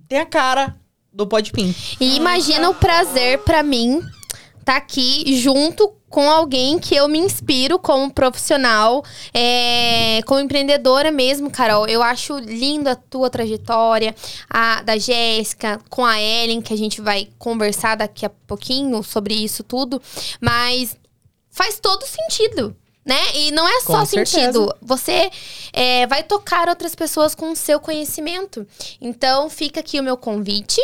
tem 0.08 0.20
a 0.20 0.26
cara 0.26 0.76
do 1.12 1.28
Pod 1.28 1.52
Pink. 1.52 1.98
E 2.00 2.16
imagina 2.16 2.70
o 2.70 2.76
prazer 2.76 3.40
pra 3.40 3.64
mim 3.64 4.02
tá 4.64 4.78
aqui 4.78 5.36
junto 5.38 5.94
com 6.12 6.30
alguém 6.30 6.78
que 6.78 6.94
eu 6.94 7.08
me 7.08 7.18
inspiro 7.18 7.80
como 7.80 8.12
profissional, 8.12 9.02
é, 9.34 10.22
como 10.26 10.42
empreendedora 10.42 11.10
mesmo, 11.10 11.50
Carol. 11.50 11.88
Eu 11.88 12.04
acho 12.04 12.38
linda 12.38 12.92
a 12.92 12.96
tua 12.96 13.30
trajetória, 13.30 14.14
a 14.50 14.82
da 14.82 14.98
Jéssica, 14.98 15.80
com 15.90 16.06
a 16.06 16.22
Ellen, 16.22 16.62
que 16.62 16.74
a 16.74 16.78
gente 16.78 17.00
vai 17.00 17.30
conversar 17.40 17.96
daqui 17.96 18.26
a 18.26 18.30
pouquinho 18.30 19.02
sobre 19.02 19.34
isso 19.34 19.64
tudo. 19.64 20.02
Mas 20.42 20.98
faz 21.62 21.80
todo 21.80 22.04
sentido. 22.08 22.76
Né? 23.04 23.20
E 23.34 23.52
não 23.52 23.68
é 23.68 23.82
só 23.82 24.00
Com 24.00 24.06
certeza. 24.06 24.40
sentido. 24.42 24.76
Você 24.80 25.32
é, 25.74 26.06
vai 26.06 26.22
tocar 26.22 26.70
outras 26.70 26.94
pessoas 26.94 27.34
com 27.34 27.52
o 27.52 27.56
seu 27.56 27.80
conhecimento. 27.80 28.66
Então, 29.02 29.50
fica 29.50 29.80
aqui 29.80 30.00
o 30.00 30.04
meu 30.04 30.16
convite. 30.16 30.80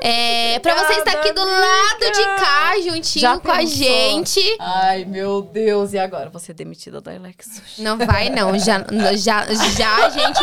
é, 0.00 0.58
para 0.60 0.74
você 0.76 0.94
estar 0.94 1.12
aqui 1.12 1.30
do 1.32 1.42
obrigada, 1.42 1.66
lado 1.66 2.00
de 2.00 2.22
amiga. 2.22 2.40
cá, 2.40 2.72
juntinho 2.82 3.20
Já 3.20 3.38
com 3.38 3.52
a 3.52 3.64
gente. 3.66 4.40
Ai, 4.58 5.04
meu 5.04 5.42
Deus, 5.42 5.92
e 5.92 5.98
agora? 5.98 6.30
Vou 6.30 6.40
ser 6.40 6.54
demitida 6.54 7.02
da 7.02 7.12
Alex. 7.14 7.60
Não 7.78 7.98
vai, 7.98 8.30
não. 8.30 8.58
Já, 8.58 8.82
já, 9.16 9.44
já 9.76 10.06
a 10.06 10.08
gente, 10.08 10.40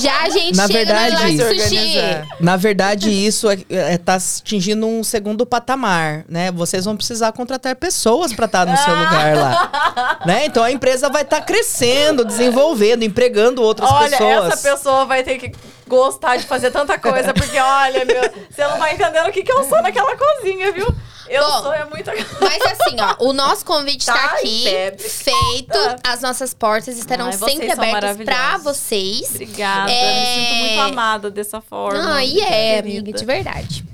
já 0.00 0.20
a 0.22 0.30
gente 0.30 0.56
Na 0.56 0.66
verdade, 0.68 1.16
Sushi. 1.36 1.96
Na 2.38 2.56
verdade, 2.56 3.10
isso 3.10 3.50
é, 3.50 3.58
é, 3.70 3.98
tá 3.98 4.14
atingindo 4.14 4.86
um 4.86 5.02
segundo 5.02 5.44
patamar, 5.44 6.24
né? 6.28 6.52
Vocês 6.52 6.84
vão 6.84 6.96
precisar 6.96 7.32
contratar 7.32 7.74
pessoas 7.74 8.32
para 8.32 8.46
estar 8.46 8.66
no 8.66 8.76
seu 8.76 8.94
lugar 8.94 9.36
lá. 9.36 10.20
né? 10.26 10.46
Então 10.59 10.59
a 10.62 10.70
empresa 10.70 11.08
vai 11.08 11.22
estar 11.22 11.40
crescendo, 11.42 12.24
desenvolvendo, 12.24 13.02
empregando 13.02 13.62
outras 13.62 13.90
Olha, 13.90 14.10
pessoas. 14.10 14.52
essa 14.52 14.70
pessoa 14.70 15.04
vai 15.04 15.22
ter 15.22 15.38
que 15.38 15.52
gostar 15.86 16.36
de 16.36 16.46
fazer 16.46 16.70
tanta 16.70 16.98
coisa, 16.98 17.32
porque 17.34 17.58
olha, 17.58 18.04
meu, 18.04 18.20
você 18.50 18.64
não 18.64 18.78
tá 18.78 18.92
entendendo 18.92 19.28
o 19.28 19.32
que, 19.32 19.42
que 19.42 19.52
eu 19.52 19.64
sou 19.64 19.82
naquela 19.82 20.16
cozinha, 20.16 20.70
viu? 20.72 20.86
Eu 21.28 21.44
Bom, 21.44 21.62
sou 21.62 21.72
é 21.72 21.84
muita 21.84 22.12
Mas 22.40 22.60
assim, 22.72 22.96
ó, 23.00 23.24
o 23.24 23.32
nosso 23.32 23.64
convite 23.64 24.04
tá, 24.04 24.12
Tá, 24.14 24.24
aqui, 24.34 24.64
bebe. 24.64 25.00
feito. 25.00 25.78
As 26.02 26.20
nossas 26.22 26.52
portas 26.52 26.98
estarão 26.98 27.26
Ai, 27.26 27.32
sempre 27.34 27.70
abertas 27.70 28.16
pra 28.24 28.56
vocês. 28.58 29.30
Obrigada, 29.30 29.92
É. 29.92 30.20
me 30.20 30.26
sinto 30.44 30.54
muito 30.58 30.80
amada 30.80 31.30
dessa 31.30 31.60
forma. 31.60 32.16
Ah, 32.16 32.24
e 32.24 32.40
é, 32.40 32.76
querida. 32.82 32.98
amiga, 33.00 33.12
de 33.18 33.24
verdade. 33.24 33.84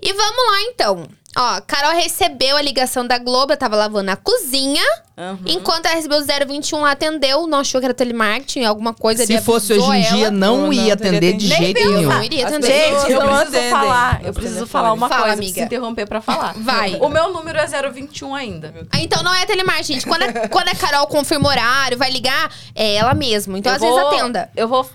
E 0.00 0.12
vamos 0.14 0.50
lá, 0.50 0.60
então. 0.62 1.06
Ó, 1.40 1.60
Carol 1.66 1.92
recebeu 1.92 2.56
a 2.56 2.62
ligação 2.62 3.06
da 3.06 3.16
Globo, 3.16 3.52
eu 3.52 3.56
tava 3.56 3.76
lavando 3.76 4.10
a 4.10 4.16
cozinha. 4.16 4.82
Aham. 5.16 5.38
Enquanto 5.46 5.86
ela 5.86 5.94
recebeu 5.94 6.18
o 6.18 6.24
021, 6.24 6.78
ela 6.78 6.90
atendeu. 6.92 7.46
Não 7.46 7.58
achou 7.60 7.80
que 7.80 7.84
era 7.84 7.94
telemarketing, 7.94 8.64
alguma 8.64 8.92
coisa. 8.92 9.24
Se 9.24 9.40
fosse 9.40 9.72
hoje 9.72 9.88
em 9.88 10.02
dia, 10.14 10.30
não, 10.32 10.62
Não, 10.62 10.72
ia 10.72 10.94
atender 10.94 11.34
de 11.36 11.46
jeito 11.46 11.78
nenhum. 11.78 12.08
Não 12.08 12.22
iria 12.24 12.46
atender. 12.48 12.66
Gente, 12.66 13.12
eu 13.12 13.20
preciso 13.20 13.70
falar. 13.70 14.24
Eu 14.24 14.32
preciso 14.34 14.66
falar 14.66 14.92
uma 14.92 15.08
Fala, 15.08 15.20
coisa. 15.22 15.34
amiga. 15.34 15.52
Preciso 15.52 15.66
interromper 15.66 16.06
pra 16.06 16.20
falar. 16.20 16.54
Vai. 16.56 16.96
O 17.00 17.08
meu 17.08 17.32
número 17.32 17.56
é 17.58 17.66
021 17.90 18.34
ainda. 18.34 18.74
Ah, 18.90 19.00
Então 19.00 19.22
não 19.22 19.32
é 19.34 19.46
telemarketing, 19.46 19.94
gente. 19.94 20.06
Quando 20.06 20.22
a, 20.24 20.32
quando 20.48 20.68
a 20.68 20.74
Carol 20.74 21.06
confirma 21.06 21.48
o 21.48 21.50
horário, 21.52 21.96
vai 21.96 22.10
ligar, 22.10 22.52
é 22.74 22.94
ela 22.96 23.14
mesma. 23.14 23.56
Então 23.58 23.70
Eu 23.72 23.76
às 23.76 23.80
vezes 23.82 23.96
vou- 23.96 24.08
atenda. 24.08 24.50
Eu 24.56 24.66
vou, 24.68 24.88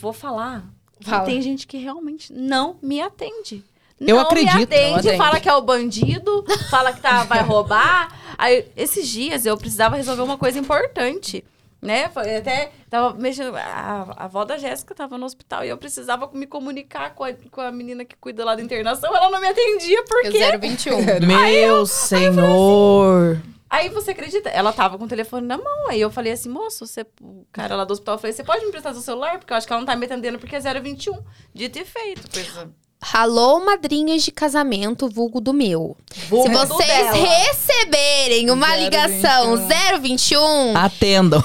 vou 0.00 0.12
falar. 0.12 0.64
que 1.00 1.08
Fala. 1.08 1.24
Tem 1.24 1.40
gente 1.42 1.66
que 1.66 1.78
realmente 1.78 2.32
não 2.32 2.76
me 2.82 3.00
atende. 3.00 3.64
Eu 4.00 4.16
não 4.16 4.22
acredito, 4.22 4.56
me 4.56 4.62
atende, 4.62 4.90
não 4.90 4.98
atende. 4.98 5.16
fala 5.16 5.40
que 5.40 5.48
é 5.48 5.54
o 5.54 5.62
bandido, 5.62 6.44
fala 6.70 6.92
que 6.92 7.00
tá, 7.00 7.24
vai 7.24 7.42
roubar. 7.42 8.12
Aí, 8.36 8.66
esses 8.76 9.08
dias 9.08 9.46
eu 9.46 9.56
precisava 9.56 9.96
resolver 9.96 10.22
uma 10.22 10.36
coisa 10.36 10.58
importante. 10.58 11.44
Né? 11.80 12.08
Foi 12.10 12.36
Até 12.36 12.70
tava 12.88 13.12
mexendo. 13.14 13.56
A, 13.56 14.14
a 14.16 14.24
avó 14.24 14.44
da 14.44 14.56
Jéssica 14.56 14.94
tava 14.94 15.18
no 15.18 15.26
hospital 15.26 15.64
e 15.64 15.68
eu 15.68 15.76
precisava 15.76 16.30
me 16.32 16.46
comunicar 16.46 17.12
com 17.12 17.24
a, 17.24 17.32
com 17.50 17.60
a 17.60 17.72
menina 17.72 18.04
que 18.04 18.14
cuida 18.14 18.44
lá 18.44 18.54
da 18.54 18.62
internação. 18.62 19.14
Ela 19.14 19.28
não 19.28 19.40
me 19.40 19.48
atendia, 19.48 20.04
por 20.04 20.22
quê? 20.22 20.56
021. 20.58 21.26
Meu 21.26 21.84
senhor. 21.84 23.42
Aí 23.68 23.88
você 23.88 24.10
acredita? 24.10 24.48
Ela 24.50 24.72
tava 24.72 24.98
com 24.98 25.06
o 25.06 25.08
telefone 25.08 25.46
na 25.46 25.56
mão. 25.56 25.88
Aí 25.88 26.00
eu 26.00 26.10
falei 26.10 26.32
assim, 26.32 26.48
moço, 26.48 26.86
você, 26.86 27.06
o 27.20 27.46
cara 27.50 27.74
lá 27.74 27.84
do 27.84 27.92
hospital, 27.92 28.14
eu 28.14 28.18
falei, 28.18 28.32
você 28.32 28.44
pode 28.44 28.60
me 28.60 28.68
emprestar 28.68 28.92
seu 28.92 29.02
celular? 29.02 29.38
Porque 29.38 29.52
eu 29.52 29.56
acho 29.56 29.66
que 29.66 29.72
ela 29.72 29.80
não 29.80 29.86
tá 29.86 29.96
me 29.96 30.04
atendendo 30.04 30.38
porque 30.38 30.54
é 30.54 30.60
021. 30.60 31.18
Dito 31.54 31.78
e 31.78 31.84
feito. 31.84 32.30
Coisa. 32.30 32.70
Alô, 33.12 33.64
madrinhas 33.64 34.22
de 34.22 34.30
casamento, 34.30 35.08
vulgo 35.08 35.40
do 35.40 35.52
meu. 35.52 35.96
Vulgo 36.28 36.48
Se 36.48 36.54
vocês 36.54 36.86
dela. 36.88 37.12
receberem 37.12 38.50
uma 38.50 38.68
021. 38.68 38.84
ligação 38.84 39.68
021, 40.00 40.76
Atendam. 40.76 41.42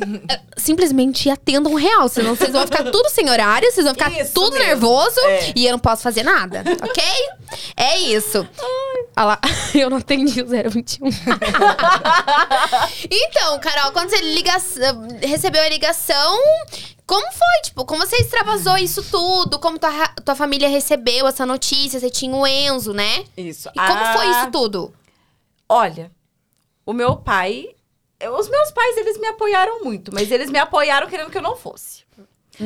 simplesmente 0.58 1.30
atendam 1.30 1.74
real. 1.74 2.06
Senão 2.08 2.36
vocês 2.36 2.52
vão 2.52 2.62
ficar 2.66 2.84
tudo 2.90 3.08
sem 3.08 3.30
horário, 3.30 3.70
vocês 3.72 3.84
vão 3.84 3.94
ficar 3.94 4.12
Isso 4.12 4.34
tudo 4.34 4.52
mesmo. 4.52 4.66
nervoso 4.66 5.18
É. 5.20 5.52
e 5.56 5.64
eu 5.66 5.72
não 5.72 5.78
posso 5.78 6.02
fazer 6.02 6.22
nada, 6.22 6.62
ok? 6.82 7.02
É 7.76 7.98
isso. 7.98 8.46
Olha 9.16 9.26
lá, 9.26 9.40
eu 9.74 9.88
não 9.88 9.96
atendi 9.96 10.42
o 10.42 10.46
021. 10.46 11.08
então, 13.10 13.58
Carol, 13.58 13.90
quando 13.92 14.10
você 14.10 14.20
liga, 14.20 14.52
recebeu 15.22 15.62
a 15.62 15.68
ligação, 15.68 16.38
como 17.10 17.32
foi? 17.32 17.62
Tipo, 17.64 17.84
como 17.84 18.06
você 18.06 18.16
extravasou 18.18 18.76
isso 18.76 19.02
tudo? 19.10 19.58
Como 19.58 19.78
tua, 19.80 20.08
tua 20.24 20.36
família 20.36 20.68
recebeu 20.68 21.26
essa 21.26 21.44
notícia? 21.44 21.98
Você 21.98 22.08
tinha 22.08 22.32
o 22.34 22.46
Enzo, 22.46 22.92
né? 22.92 23.24
Isso. 23.36 23.68
E 23.68 23.72
como 23.80 24.04
foi 24.16 24.26
Ah, 24.26 24.30
isso 24.42 24.50
tudo? 24.52 24.94
Olha, 25.68 26.10
o 26.86 26.92
meu 26.92 27.16
pai. 27.16 27.74
eu- 28.20 28.36
Os 28.36 28.48
meus 28.48 28.70
pais, 28.70 28.96
eles 28.98 29.18
me 29.18 29.26
apoiaram 29.26 29.82
muito, 29.82 30.14
mas 30.14 30.30
eles 30.30 30.50
me 30.50 30.58
apoiaram 30.58 31.08
querendo 31.08 31.30
que 31.30 31.38
eu 31.38 31.42
não 31.42 31.56
fosse. 31.56 32.04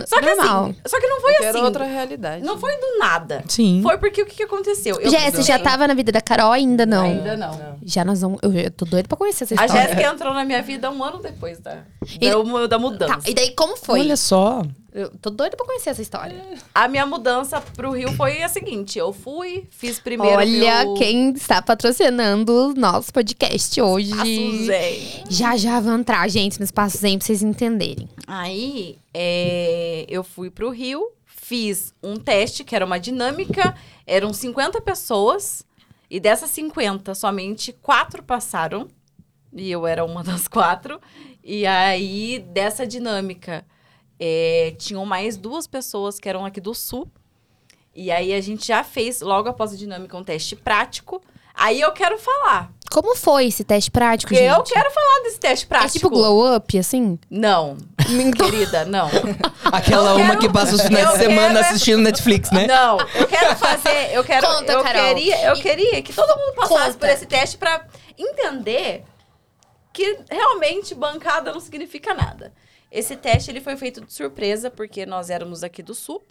Só 0.06 0.20
que 0.20 0.26
Normal. 0.26 0.64
assim. 0.64 0.76
Só 0.86 1.00
que 1.00 1.06
não 1.06 1.20
foi 1.20 1.32
Porque 1.32 1.46
assim. 1.46 1.58
era 1.58 1.66
outra 1.66 1.84
realidade. 1.84 2.44
Não 2.44 2.58
foi 2.58 2.72
do 2.78 2.98
nada. 2.98 3.44
Sim. 3.48 3.80
Foi 3.82 3.96
porque 3.98 4.22
o 4.22 4.26
que, 4.26 4.34
que 4.36 4.42
aconteceu? 4.42 4.98
Eu 5.00 5.10
Jéssica, 5.10 5.42
já 5.42 5.58
tava 5.58 5.86
na 5.86 5.94
vida 5.94 6.10
da 6.12 6.20
Carol 6.20 6.52
ainda 6.52 6.84
não? 6.86 7.04
Ainda 7.04 7.36
não. 7.36 7.78
Já 7.84 8.04
nós 8.04 8.20
vamos. 8.20 8.38
Eu, 8.42 8.52
eu 8.52 8.70
tô 8.70 8.84
doida 8.84 9.06
pra 9.08 9.16
conhecer 9.16 9.44
essa 9.44 9.60
A 9.60 9.66
história. 9.66 9.88
Jéssica 9.88 10.02
entrou 10.12 10.34
na 10.34 10.44
minha 10.44 10.62
vida 10.62 10.90
um 10.90 11.02
ano 11.02 11.18
depois 11.20 11.58
da, 11.60 11.84
E- 12.20 12.30
da, 12.30 12.66
da 12.66 12.78
mudança. 12.78 13.14
Tá, 13.14 13.20
e 13.26 13.34
daí 13.34 13.50
como 13.54 13.76
foi? 13.76 14.00
Olha 14.00 14.16
só. 14.16 14.62
Eu 14.94 15.10
tô 15.20 15.28
doida 15.28 15.56
pra 15.56 15.66
conhecer 15.66 15.90
essa 15.90 16.00
história. 16.00 16.40
A 16.72 16.86
minha 16.86 17.04
mudança 17.04 17.60
pro 17.60 17.90
Rio 17.90 18.12
foi 18.12 18.44
a 18.44 18.48
seguinte: 18.48 18.96
eu 18.96 19.12
fui, 19.12 19.66
fiz 19.68 19.98
primeiro. 19.98 20.36
Olha 20.36 20.84
meu... 20.84 20.94
quem 20.94 21.32
está 21.32 21.60
patrocinando 21.60 22.70
o 22.70 22.74
nosso 22.74 23.12
podcast 23.12 23.82
hoje. 23.82 24.10
Suzane. 24.10 25.24
Já 25.28 25.56
já 25.56 25.80
vão 25.80 25.98
entrar, 25.98 26.28
gente, 26.30 26.60
no 26.60 26.64
espaço 26.64 26.98
Zen 26.98 27.18
pra 27.18 27.26
vocês 27.26 27.42
entenderem. 27.42 28.08
Aí, 28.24 28.96
é, 29.12 30.06
eu 30.08 30.22
fui 30.22 30.48
pro 30.48 30.70
Rio, 30.70 31.10
fiz 31.26 31.92
um 32.00 32.14
teste, 32.14 32.62
que 32.62 32.76
era 32.76 32.86
uma 32.86 33.00
dinâmica. 33.00 33.74
Eram 34.06 34.32
50 34.32 34.80
pessoas. 34.80 35.64
E 36.08 36.20
dessas 36.20 36.50
50, 36.50 37.16
somente 37.16 37.72
quatro 37.72 38.22
passaram. 38.22 38.86
E 39.52 39.72
eu 39.72 39.88
era 39.88 40.04
uma 40.04 40.22
das 40.22 40.46
quatro. 40.46 41.00
E 41.42 41.66
aí, 41.66 42.38
dessa 42.38 42.86
dinâmica, 42.86 43.64
é, 44.18 44.74
tinham 44.78 45.04
mais 45.04 45.36
duas 45.36 45.66
pessoas 45.66 46.18
que 46.18 46.28
eram 46.28 46.44
aqui 46.44 46.60
do 46.60 46.74
Sul. 46.74 47.08
E 47.94 48.10
aí, 48.10 48.32
a 48.34 48.40
gente 48.40 48.66
já 48.66 48.82
fez, 48.82 49.20
logo 49.20 49.48
após 49.48 49.72
a 49.72 49.76
dinâmica, 49.76 50.16
um 50.16 50.24
teste 50.24 50.56
prático. 50.56 51.22
Aí, 51.54 51.80
eu 51.80 51.92
quero 51.92 52.18
falar. 52.18 52.72
Como 52.90 53.16
foi 53.16 53.46
esse 53.46 53.62
teste 53.64 53.90
prático, 53.90 54.32
gente? 54.34 54.44
eu 54.44 54.62
quero 54.62 54.90
falar 54.90 55.22
desse 55.24 55.38
teste 55.40 55.64
É 55.64 55.68
prático. 55.68 55.92
tipo 55.94 56.10
glow 56.10 56.54
up, 56.56 56.78
assim? 56.78 57.18
Não, 57.30 57.76
querida, 58.36 58.84
não. 58.84 59.08
Aquela 59.72 60.10
Eu 60.10 60.16
uma 60.16 60.26
quero- 60.36 60.38
que 60.40 60.48
passa 60.52 60.74
os 60.76 60.82
finais 60.82 61.08
de 61.12 61.18
semana 61.18 61.54
quero 61.54 61.58
é- 61.58 61.68
assistindo 61.70 62.02
Netflix, 62.02 62.50
né? 62.52 62.66
Não, 62.68 62.98
eu 63.00 63.26
quero 63.26 63.56
fazer, 63.56 64.12
eu 64.12 64.22
quero, 64.22 64.46
Conta, 64.46 64.72
eu 64.72 64.82
Carol. 64.82 65.02
queria, 65.14 65.44
eu 65.46 65.54
E- 65.56 65.62
queria 65.62 66.02
que 66.02 66.12
todo 66.12 66.28
mundo 66.38 66.54
passasse 66.54 66.84
Conta. 66.92 66.98
por 66.98 67.08
esse 67.08 67.26
teste 67.26 67.56
pra 67.58 67.84
entender 68.16 69.04
que 69.92 70.18
realmente 70.30 70.94
bancada 70.94 71.52
não 71.52 71.60
significa 71.60 72.14
nada. 72.14 72.52
Esse 72.94 73.16
teste 73.16 73.50
ele 73.50 73.60
foi 73.60 73.76
feito 73.76 74.00
de 74.00 74.12
surpresa 74.12 74.70
porque 74.70 75.04
nós 75.04 75.28
éramos 75.28 75.64
aqui 75.64 75.82
do 75.82 75.94
sul. 75.94 76.22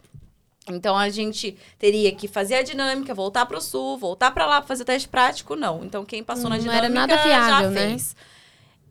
Então 0.66 0.96
a 0.96 1.10
gente 1.10 1.58
teria 1.78 2.10
que 2.14 2.26
fazer 2.26 2.54
a 2.54 2.62
dinâmica, 2.62 3.12
voltar 3.12 3.44
pro 3.44 3.60
sul, 3.60 3.98
voltar 3.98 4.30
pra 4.30 4.46
lá 4.46 4.60
pra 4.62 4.68
fazer 4.68 4.82
o 4.82 4.86
teste 4.86 5.06
prático, 5.08 5.54
não. 5.54 5.84
Então 5.84 6.06
quem 6.06 6.24
passou 6.24 6.44
na 6.48 6.56
Não 6.56 6.62
dinâmica 6.62 6.86
era 6.86 6.94
nada 6.94 7.16
viável, 7.22 7.68
já 7.68 7.70
né? 7.70 7.88
fez. 7.90 8.16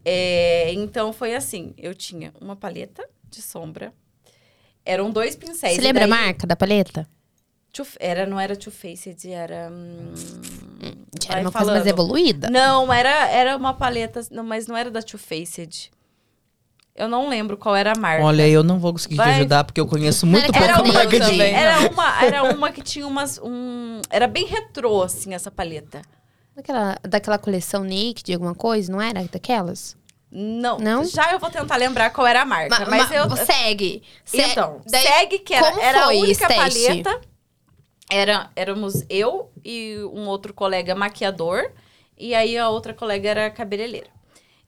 É, 0.06 0.72
então 0.74 1.12
foi 1.12 1.34
assim, 1.34 1.74
eu 1.78 1.96
tinha 1.96 2.32
uma 2.40 2.56
paleta 2.56 3.04
de 3.30 3.42
sombra, 3.42 3.92
eram 4.86 5.10
dois 5.10 5.36
pincéis. 5.36 5.76
Você 5.76 5.82
lembra 5.82 6.04
a 6.04 6.08
daí- 6.08 6.20
marca 6.20 6.46
da 6.46 6.56
paleta? 6.56 7.08
Era, 8.00 8.28
não 8.28 8.40
era 8.40 8.56
Too 8.56 8.72
Faced, 8.72 9.26
era. 9.32 9.72
hum, 9.72 10.14
vai 11.28 11.38
era 11.40 11.42
uma 11.42 11.52
coisa 11.52 11.72
mais 11.72 11.84
falando. 11.84 11.88
evoluída. 11.88 12.50
Não, 12.52 12.94
era, 12.94 13.28
era 13.30 13.58
uma 13.58 13.74
paleta, 13.74 14.22
não, 14.30 14.44
mas 14.44 14.68
não 14.68 14.78
era 14.78 14.92
da 14.92 15.02
Too 15.02 15.20
Faced. 15.20 15.90
Eu 16.96 17.08
não 17.08 17.28
lembro 17.28 17.58
qual 17.58 17.76
era 17.76 17.94
a 17.96 18.00
marca. 18.00 18.24
Olha, 18.24 18.48
eu 18.48 18.62
não 18.64 18.78
vou 18.80 18.92
conseguir 18.92 19.16
te 19.16 19.18
Vai. 19.18 19.34
ajudar 19.36 19.64
porque 19.64 19.82
eu 19.82 19.88
conheço 19.88 20.28
muito 20.28 20.56
Era 20.56 20.76
pouco 20.76 20.90
a 20.90 20.94
marca 20.94 21.20
de. 21.20 21.26
também. 21.26 21.54
Era 21.54 21.90
uma, 21.90 22.24
era 22.24 22.44
uma 22.56 22.72
que 22.72 22.82
tinha 22.84 23.08
umas. 23.08 23.40
Um, 23.44 24.00
era 24.12 24.28
bem 24.28 24.46
retrô, 24.46 25.02
assim, 25.02 25.34
essa 25.34 25.50
paleta. 25.50 26.02
Daquela, 26.56 26.98
daquela 27.02 27.38
coleção 27.40 27.84
Nick, 27.84 28.22
de 28.24 28.32
alguma 28.34 28.54
coisa, 28.54 28.92
não 28.92 29.02
era? 29.02 29.24
Daquelas? 29.24 29.98
Não, 30.32 30.78
Não? 30.80 31.04
Já 31.06 31.32
eu 31.32 31.40
vou 31.40 31.50
tentar 31.50 31.78
lembrar 31.78 32.12
qual 32.12 32.26
era 32.28 32.42
a 32.42 32.46
marca. 32.46 32.80
Ma- 32.80 32.86
mas 32.90 33.10
ma- 33.10 33.16
eu. 33.16 33.30
Segue. 33.38 34.04
Se- 34.24 34.42
Então, 34.42 34.82
daí- 34.88 35.02
segue 35.04 35.40
que 35.40 35.54
era, 35.54 35.82
era 35.82 36.06
a 36.06 36.08
única 36.10 36.48
paleta. 36.48 37.22
Era, 38.12 38.50
éramos 38.56 39.04
eu 39.10 39.52
e 39.66 39.98
um 40.14 40.28
outro 40.28 40.54
colega 40.54 40.94
maquiador. 40.94 41.72
E 42.18 42.36
aí 42.36 42.56
a 42.58 42.70
outra 42.70 42.94
colega 42.94 43.30
era 43.30 43.50
cabeleireira. 43.50 44.08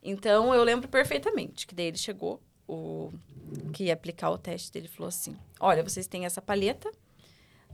Então 0.06 0.54
eu 0.54 0.64
lembro 0.64 0.88
perfeitamente 0.88 1.66
que 1.66 1.74
daí 1.74 1.88
ele 1.88 1.98
chegou, 1.98 2.40
o 2.68 3.12
que 3.74 3.86
ia 3.86 3.94
aplicar 3.94 4.30
o 4.30 4.38
teste 4.38 4.72
dele 4.72 4.88
falou 4.88 5.10
assim: 5.10 5.36
Olha, 5.60 5.84
vocês 5.84 6.08
têm 6.08 6.26
essa 6.26 6.42
paleta. 6.42 6.90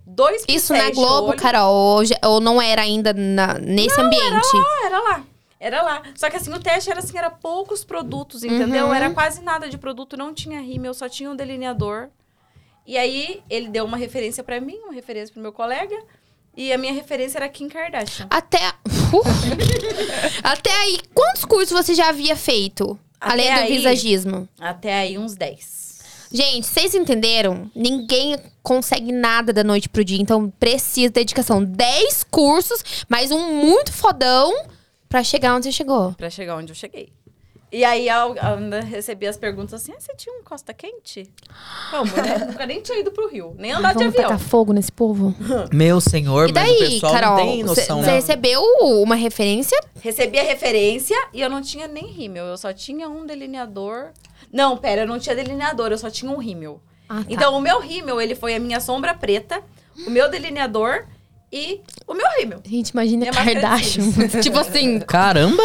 Dois 0.05 0.43
Isso 0.47 0.73
na 0.73 0.89
Globo. 0.89 1.36
Carol, 1.36 1.73
ou, 1.75 2.03
ou 2.25 2.39
não 2.39 2.59
era 2.59 2.82
ainda 2.82 3.13
na- 3.13 3.59
nesse 3.59 3.99
ambiente? 4.01 4.47
Ah, 4.55 4.86
era 4.88 4.99
lá. 4.99 5.23
Era 5.59 5.82
lá. 5.84 6.01
Só 6.15 6.27
que 6.27 6.38
assim, 6.38 6.51
o 6.51 6.59
teste 6.59 6.89
era 6.89 6.99
assim, 6.99 7.15
era 7.15 7.29
poucos 7.29 7.84
produtos, 7.84 8.43
entendeu? 8.43 8.88
Uhum. 8.88 8.93
Era 8.95 9.11
quase 9.11 9.43
nada 9.43 9.69
de 9.69 9.77
produto, 9.77 10.17
não 10.17 10.34
tinha 10.34 10.59
rímel, 10.59 10.93
só 10.95 11.07
tinha 11.07 11.29
um 11.29 11.36
delineador. 11.36 12.09
E 12.84 12.97
aí, 12.97 13.43
ele 13.47 13.67
deu 13.67 13.86
uma 13.86 13.95
referência 13.95 14.43
pra 14.43 14.59
mim, 14.59 14.75
uma 14.79 14.91
referência 14.91 15.32
pro 15.32 15.41
meu 15.41 15.53
colega. 15.53 15.95
E 16.56 16.72
a 16.74 16.78
minha 16.78 16.93
referência 16.93 17.38
era 17.38 17.47
Kim 17.49 17.70
Kardashian. 17.70 18.28
Até. 18.30 18.60
Até 20.43 20.72
aí, 20.72 20.99
quantos 21.14 21.45
cursos 21.45 21.72
você 21.72 21.93
já 21.93 22.10
havia 22.10 22.36
feito? 22.36 22.99
Até 23.20 23.34
além 23.34 23.54
do 23.54 23.60
aí- 23.60 23.78
visagismo? 23.78 24.49
Até 24.60 24.93
aí, 24.99 25.18
uns 25.18 25.36
10. 25.36 25.82
Gente, 26.34 26.66
vocês 26.66 26.95
entenderam? 26.95 27.70
Ninguém 27.76 28.38
consegue 28.64 29.12
nada 29.12 29.52
da 29.52 29.64
noite 29.64 29.89
pro 29.89 30.04
dia, 30.04 30.20
então 30.22 30.49
precisa 30.60 31.08
de 31.08 31.14
dedicação. 31.14 31.64
10 31.64 32.24
cursos, 32.32 32.84
mais 33.10 33.32
um 33.32 33.54
muito 33.54 33.91
fodão 33.91 34.54
pra 35.10 35.24
chegar 35.24 35.56
onde 35.56 35.66
você 35.66 35.72
chegou. 35.74 36.14
Pra 36.14 36.30
chegar 36.30 36.56
onde 36.56 36.72
eu 36.72 36.76
cheguei. 36.76 37.12
E 37.72 37.86
aí 37.86 38.09
eu 38.09 38.36
ainda 38.38 38.82
recebi 38.82 39.26
as 39.26 39.38
perguntas 39.38 39.76
assim: 39.82 39.93
ah, 39.95 39.99
você 39.99 40.13
tinha 40.15 40.36
um 40.38 40.43
Costa 40.43 40.74
Quente? 40.74 41.32
Como, 41.89 42.11
né? 42.17 42.38
Nunca 42.49 42.65
nem 42.65 42.82
tinha 42.82 42.99
ido 42.99 43.11
pro 43.11 43.30
Rio, 43.30 43.55
nem 43.57 43.72
andar 43.72 43.93
de 43.93 43.99
Vamos 43.99 44.13
avião. 44.13 44.24
tacar 44.30 44.39
fogo 44.39 44.74
nesse 44.74 44.91
povo? 44.91 45.34
Meu 45.72 46.01
senhor, 46.01 46.49
E 46.49 46.53
mas 46.53 46.63
o 46.63 46.65
daí, 46.80 46.80
pessoal 46.80 47.13
Carol? 47.13 47.38
não 47.38 47.45
tem 47.45 47.63
Você 47.63 47.82
noção. 47.82 47.99
você 48.01 48.07
né? 48.09 48.15
recebeu 48.15 48.61
uma 49.01 49.15
referência? 49.15 49.80
Recebi 50.01 50.38
a 50.39 50.43
referência 50.43 51.15
e 51.34 51.39
eu 51.39 51.49
não 51.49 51.61
tinha 51.61 51.88
nem 51.88 52.07
rímel, 52.07 52.45
eu 52.45 52.57
só 52.57 52.74
tinha 52.74 53.07
um 53.07 53.26
delineador. 53.26 54.09
Não, 54.51 54.76
pera, 54.76 55.03
eu 55.03 55.07
não 55.07 55.17
tinha 55.17 55.36
delineador, 55.36 55.91
eu 55.91 55.97
só 55.97 56.09
tinha 56.09 56.30
um 56.30 56.38
rímel. 56.38 56.82
Ah, 57.07 57.19
tá. 57.19 57.26
Então, 57.30 57.55
o 57.57 57.61
meu 57.61 57.80
rímel, 57.80 58.19
ele 58.19 58.36
foi 58.36 58.53
a 58.55 58.59
minha 58.59 58.82
sombra 58.82 59.13
preta, 59.13 59.61
o 60.05 60.09
meu 60.09 60.30
delineador 60.30 61.05
e 61.51 61.80
o 62.07 62.13
meu 62.13 62.28
rímel. 62.38 62.59
Gente, 62.65 62.89
imagina 62.89 63.28
Kardashian. 63.32 64.03
tipo 64.41 64.57
assim, 64.59 64.99
Caramba! 64.99 65.63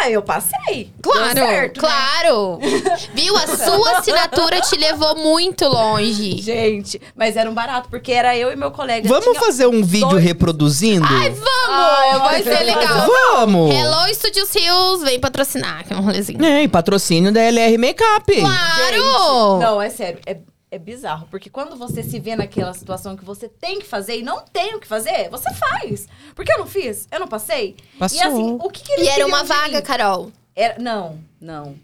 Ué, 0.00 0.10
eu 0.10 0.22
passei. 0.22 0.90
claro, 1.02 1.34
Deu 1.34 1.46
certo, 1.46 1.82
né? 1.82 1.88
claro. 1.88 2.58
Viu? 3.14 3.36
A 3.36 3.46
sua 3.46 3.98
assinatura 3.98 4.60
te 4.60 4.76
levou 4.76 5.16
muito 5.16 5.66
longe. 5.68 6.40
Gente, 6.40 7.00
mas 7.14 7.36
era 7.36 7.50
um 7.50 7.54
barato, 7.54 7.88
porque 7.90 8.10
era 8.12 8.36
eu 8.36 8.50
e 8.50 8.56
meu 8.56 8.70
colega. 8.70 9.06
Vamos 9.08 9.36
fazer 9.38 9.66
um 9.66 9.82
vídeo 9.84 10.08
dois- 10.08 10.24
reproduzindo? 10.24 11.06
Vamos! 11.06 11.40
Ai, 11.68 12.18
vai 12.18 12.42
vai 12.42 12.42
ser 12.42 12.64
legal. 12.64 13.06
Vamos! 13.36 13.74
Hello 13.74 14.14
Studios 14.14 14.54
Hills, 14.54 15.04
vem 15.04 15.20
patrocinar, 15.20 15.84
que 15.86 15.92
é 15.92 15.96
um 15.96 16.00
rolezinho. 16.02 16.44
É, 16.44 16.62
e 16.62 16.68
patrocínio 16.68 17.32
da 17.32 17.40
LR 17.42 17.76
Makeup. 17.78 18.40
Claro! 18.40 18.94
Gente, 18.94 19.62
não, 19.64 19.82
é 19.82 19.90
sério. 19.90 20.18
É, 20.26 20.36
é 20.72 20.78
bizarro. 20.78 21.28
Porque 21.30 21.50
quando 21.50 21.76
você 21.76 22.02
se 22.02 22.18
vê 22.18 22.34
naquela 22.34 22.72
situação 22.72 23.14
que 23.14 23.24
você 23.24 23.46
tem 23.46 23.78
que 23.78 23.86
fazer 23.86 24.18
e 24.18 24.22
não 24.22 24.40
tem 24.40 24.74
o 24.74 24.80
que 24.80 24.86
fazer, 24.86 25.28
você 25.28 25.52
faz. 25.52 26.08
Porque 26.34 26.50
eu 26.50 26.58
não 26.58 26.66
fiz, 26.66 27.06
eu 27.12 27.20
não 27.20 27.28
passei. 27.28 27.76
Passou. 27.98 28.18
E 28.18 28.22
assim, 28.22 28.58
o 28.58 28.70
que, 28.70 28.82
que 28.82 28.92
eles 28.92 29.06
E 29.06 29.10
era 29.10 29.26
uma 29.26 29.44
vaga? 29.44 29.82
Carol. 29.82 30.32
Era, 30.56 30.78
não, 30.80 31.20
não. 31.38 31.76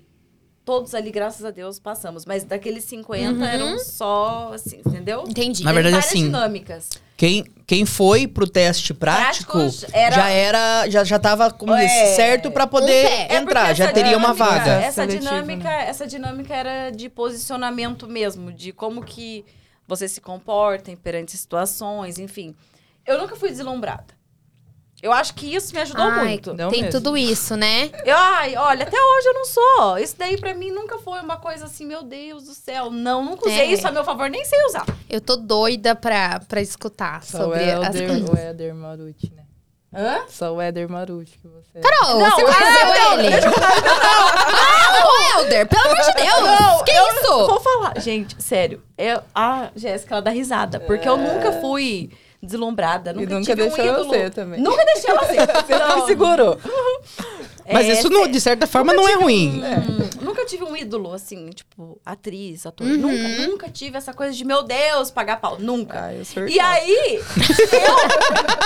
Todos 0.65 0.95
ali, 0.95 1.11
graças 1.11 1.45
a 1.45 1.51
Deus, 1.51 1.79
passamos. 1.79 2.25
Mas 2.25 2.45
daqueles 2.45 2.85
50 2.85 3.45
eram 3.45 3.79
só, 3.79 4.53
assim, 4.55 4.81
entendeu? 4.85 5.25
Entendi. 5.29 5.65
Na 5.65 5.73
verdade, 5.73 5.95
várias 5.95 6.11
assim, 6.11 6.25
dinâmicas. 6.25 6.89
Quem, 7.19 7.45
quem 7.67 7.85
foi 7.85 8.29
pro 8.29 8.49
teste 8.49 8.95
prático 8.95 9.59
era- 9.93 10.15
já 10.15 10.29
era, 10.31 10.89
já, 10.89 11.03
já 11.05 11.19
tava 11.19 11.51
como 11.51 11.75
É. 11.75 12.15
certo 12.15 12.49
Um 12.49 12.69
poder 12.69 13.09
pé. 13.09 13.27
É 13.29 13.37
entrar, 13.39 13.75
já 13.75 13.93
teria 13.93 14.17
uma 14.17 14.33
dinâmica- 14.33 14.59
vaga. 14.59 14.71
Essa 14.81 15.03
Seletivo, 15.03 15.25
dinâmica, 15.25 15.69
essa 15.69 16.07
dinâmica 16.07 16.55
era 16.55 16.91
de 16.91 17.09
posicionamento 17.09 18.07
mesmo, 18.07 18.53
de 18.53 18.73
como 18.73 19.03
que 19.03 19.45
você 19.87 20.07
se 20.09 20.21
comporta 20.21 20.97
perante 21.03 21.37
situações, 21.37 22.19
enfim. 22.21 22.55
Eu 23.05 23.19
nunca 23.19 23.35
fui 23.35 23.49
deslumbrada. 23.51 24.17
Eu 25.01 25.13
acho 25.13 25.35
que 25.35 25.55
isso 25.55 25.73
me 25.73 25.81
ajudou 25.81 26.05
Ai, 26.05 26.25
muito. 26.25 26.55
Não 26.55 26.71
tem 26.71 26.83
mesmo. 26.83 27.01
tudo 27.01 27.17
isso, 27.17 27.57
né? 27.57 27.91
Eu, 28.05 28.17
ai, 28.19 28.57
olha, 28.57 28.83
até 28.83 28.97
hoje 28.97 29.29
eu 29.29 29.35
não 29.35 29.45
sou. 29.45 29.99
Isso 29.99 30.17
daí 30.19 30.37
pra 30.37 30.55
mim 30.55 30.73
nunca 30.73 30.99
foi 30.99 31.21
uma 31.21 31.37
coisa 31.37 31.67
assim, 31.67 31.87
meu 31.87 32.03
Deus 32.03 32.45
do 32.45 32.55
céu. 32.55 32.91
Não, 32.91 33.25
nunca 33.25 33.49
usei 33.49 33.61
É. 33.61 33.73
isso 33.73 33.87
a 33.87 33.93
meu 33.93 34.03
favor, 34.05 34.29
nem 34.29 34.45
sei 34.45 34.59
usar. 34.67 34.85
Eu 35.09 35.21
tô 35.21 35.37
doida 35.37 35.95
pra, 35.95 36.41
pra 36.49 36.61
escutar 36.61 37.23
Só 37.23 37.39
o 37.39 37.41
sobre 37.43 37.71
as 37.71 37.97
coisas. 37.97 38.29
o 38.29 38.37
Éder 38.37 38.75
Maruti, 38.75 39.33
né? 39.35 39.45
Hã? 39.95 40.25
Só 40.29 40.53
o 40.53 40.61
Éder 40.61 40.89
Maruti 40.89 41.39
que 41.39 41.49
você... 41.49 41.79
Carol, 41.81 42.19
Não, 42.19 42.31
você 42.31 42.43
ah, 42.43 42.55
conheceu 42.55 42.87
não, 42.87 43.21
ele? 43.21 43.37
Ah, 44.51 45.07
ô 45.07 45.41
Helder, 45.41 45.67
pelo 45.67 45.83
amor 45.83 45.97
de 45.97 46.13
Deus! 46.13 46.61
Não, 46.61 46.85
que 46.85 46.91
eu 46.91 47.09
isso? 47.09 47.47
Vou 47.47 47.61
falar. 47.61 47.99
Gente, 48.01 48.43
sério. 48.43 48.83
Eu, 48.99 49.23
a 49.35 49.71
Jéssica, 49.77 50.17
ela 50.17 50.23
dá 50.23 50.31
risada. 50.31 50.81
Porque 50.81 51.09
eu 51.09 51.17
nunca 51.17 51.53
fui 51.61 52.11
deslumbrada. 52.43 53.13
Nunca, 53.13 53.25
E 53.25 53.35
nunca 53.35 53.57
deixou 53.57 53.85
um 53.85 53.87
eu 53.89 53.95
ídolo. 53.95 54.11
ser 54.11 54.31
também. 54.31 54.61
Nunca 54.61 54.85
deixei 54.85 55.11
ela 55.11 55.25
ser. 55.25 55.47
Você 55.67 55.79
Não. 55.79 55.97
me 56.01 56.07
segurou. 56.07 56.59
Mas 57.73 57.87
É, 57.89 57.93
isso, 57.93 58.09
não- 58.11 58.25
sé- 58.25 58.29
de 58.31 58.41
certa 58.41 58.67
forma, 58.67 58.93
não 58.93 59.09
é 59.09 59.15
ruim. 59.15 59.63
Hum, 59.63 60.25
nunca 60.25 60.45
tive 60.45 60.65
um 60.65 60.77
ídolo, 60.77 61.13
assim, 61.13 61.51
tipo, 61.51 62.01
atriz, 62.05 62.65
ator. 62.67 62.87
Uhum. 62.87 62.97
Nunca, 62.97 63.47
nunca 63.47 63.69
tive 63.71 63.97
essa 63.99 64.13
coisa 64.13 64.33
de, 64.35 64.45
meu 64.45 64.63
Deus, 64.63 65.11
pagar 65.11 65.41
pau. 65.41 65.57
Nunca. 65.59 66.05
Ah, 66.07 66.15
eu 66.15 66.25
sou 66.25 66.47
E 66.49 66.59
aí, 66.61 67.17
eu. 67.17 67.99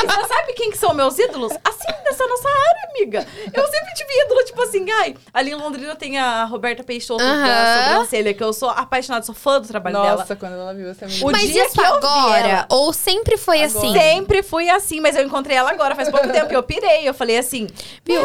E 0.03 0.07
você 0.07 0.29
sabe 0.29 0.53
quem 0.55 0.71
que 0.71 0.79
são 0.79 0.95
meus 0.95 1.19
ídolos? 1.19 1.53
Assim, 1.65 2.03
dessa 2.05 2.27
nossa 2.27 2.49
área, 2.49 2.91
amiga. 2.91 3.27
Eu 3.53 3.67
sempre 3.67 3.95
tive 3.95 4.25
ídolo, 4.25 4.45
tipo 4.45 4.63
assim, 4.63 4.91
ai, 4.91 5.15
ali 5.33 5.51
em 5.51 5.55
Londrina 5.55 5.95
tem 5.97 6.19
a 6.19 6.45
Roberta 6.45 6.83
Peixoto 6.85 7.23
Aham. 7.23 7.47
da 7.47 7.85
sobrancelha, 7.91 8.35
que 8.35 8.43
eu 8.43 8.53
sou 8.53 8.69
apaixonada, 8.71 9.25
sou 9.25 9.35
fã 9.35 9.61
do 9.61 9.67
trabalho 9.69 9.97
dela. 10.01 10.17
Nossa, 10.19 10.37
quando 10.37 10.53
ela 10.55 10.75
viu 10.75 10.93
você 10.95 11.07
me 11.07 11.23
O 11.25 11.31
Mas 11.31 11.51
dia 11.51 11.65
isso 11.65 11.75
que 11.75 11.81
eu 11.81 12.01
vi 12.01 12.07
agora? 12.07 12.49
ela- 12.49 12.67
Ou 12.71 12.93
sempre 12.93 13.37
foi 13.37 13.63
Agora. 13.63 13.79
assim? 13.79 13.93
Sempre 13.93 14.43
fui 14.43 14.69
assim, 14.69 15.01
mas 15.01 15.17
eu 15.17 15.25
encontrei 15.25 15.57
ela 15.57 15.71
agora, 15.71 15.95
faz 15.95 16.09
pouco 16.09 16.29
tempo, 16.31 16.53
e 16.53 16.55
eu 16.57 16.63
pirei. 16.63 17.09
Eu 17.09 17.15
falei 17.15 17.39
assim, 17.39 17.67
Viu? 18.05 18.23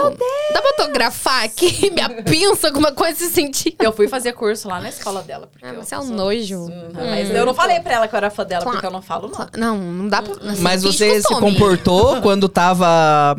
Dá 0.53 0.61
pra 0.61 0.66
autografar 0.70 1.43
aqui 1.43 1.89
minha 1.93 2.09
pinça, 2.24 2.68
alguma 2.68 2.91
coisa 2.91 3.18
se 3.18 3.30
sentir? 3.30 3.76
eu 3.80 3.91
fui 3.93 4.07
fazer 4.07 4.34
curso 4.34 4.68
lá 4.68 4.80
na 4.80 4.89
escola 4.89 5.22
dela. 5.24 5.47
Porque 5.47 5.65
Ah, 5.65 5.70
eu 5.74 5.84
você 5.84 5.95
é 5.95 5.99
um 5.99 6.05
nojo. 6.09 6.57
Uhum, 6.57 6.91
Mas 6.93 7.30
eu 7.30 7.45
não 7.45 7.53
falei 7.53 7.80
pra 7.80 7.93
ela 7.93 8.07
que 8.07 8.15
eu 8.15 8.18
era 8.18 8.30
fã 8.30 8.45
dela, 8.45 8.63
Claro. 8.63 8.78
porque 8.78 8.88
eu 8.88 8.91
não 8.91 9.01
falo, 9.01 9.30
não. 9.30 9.47
Não, 9.55 9.78
não 9.78 10.07
dá 10.09 10.22
pra. 10.22 10.34
assim, 10.51 10.61
Mas 10.61 10.84
você 10.84 11.22
se 11.22 11.28
comportou 11.36 12.20
quando 12.22 12.47
tava 12.49 13.36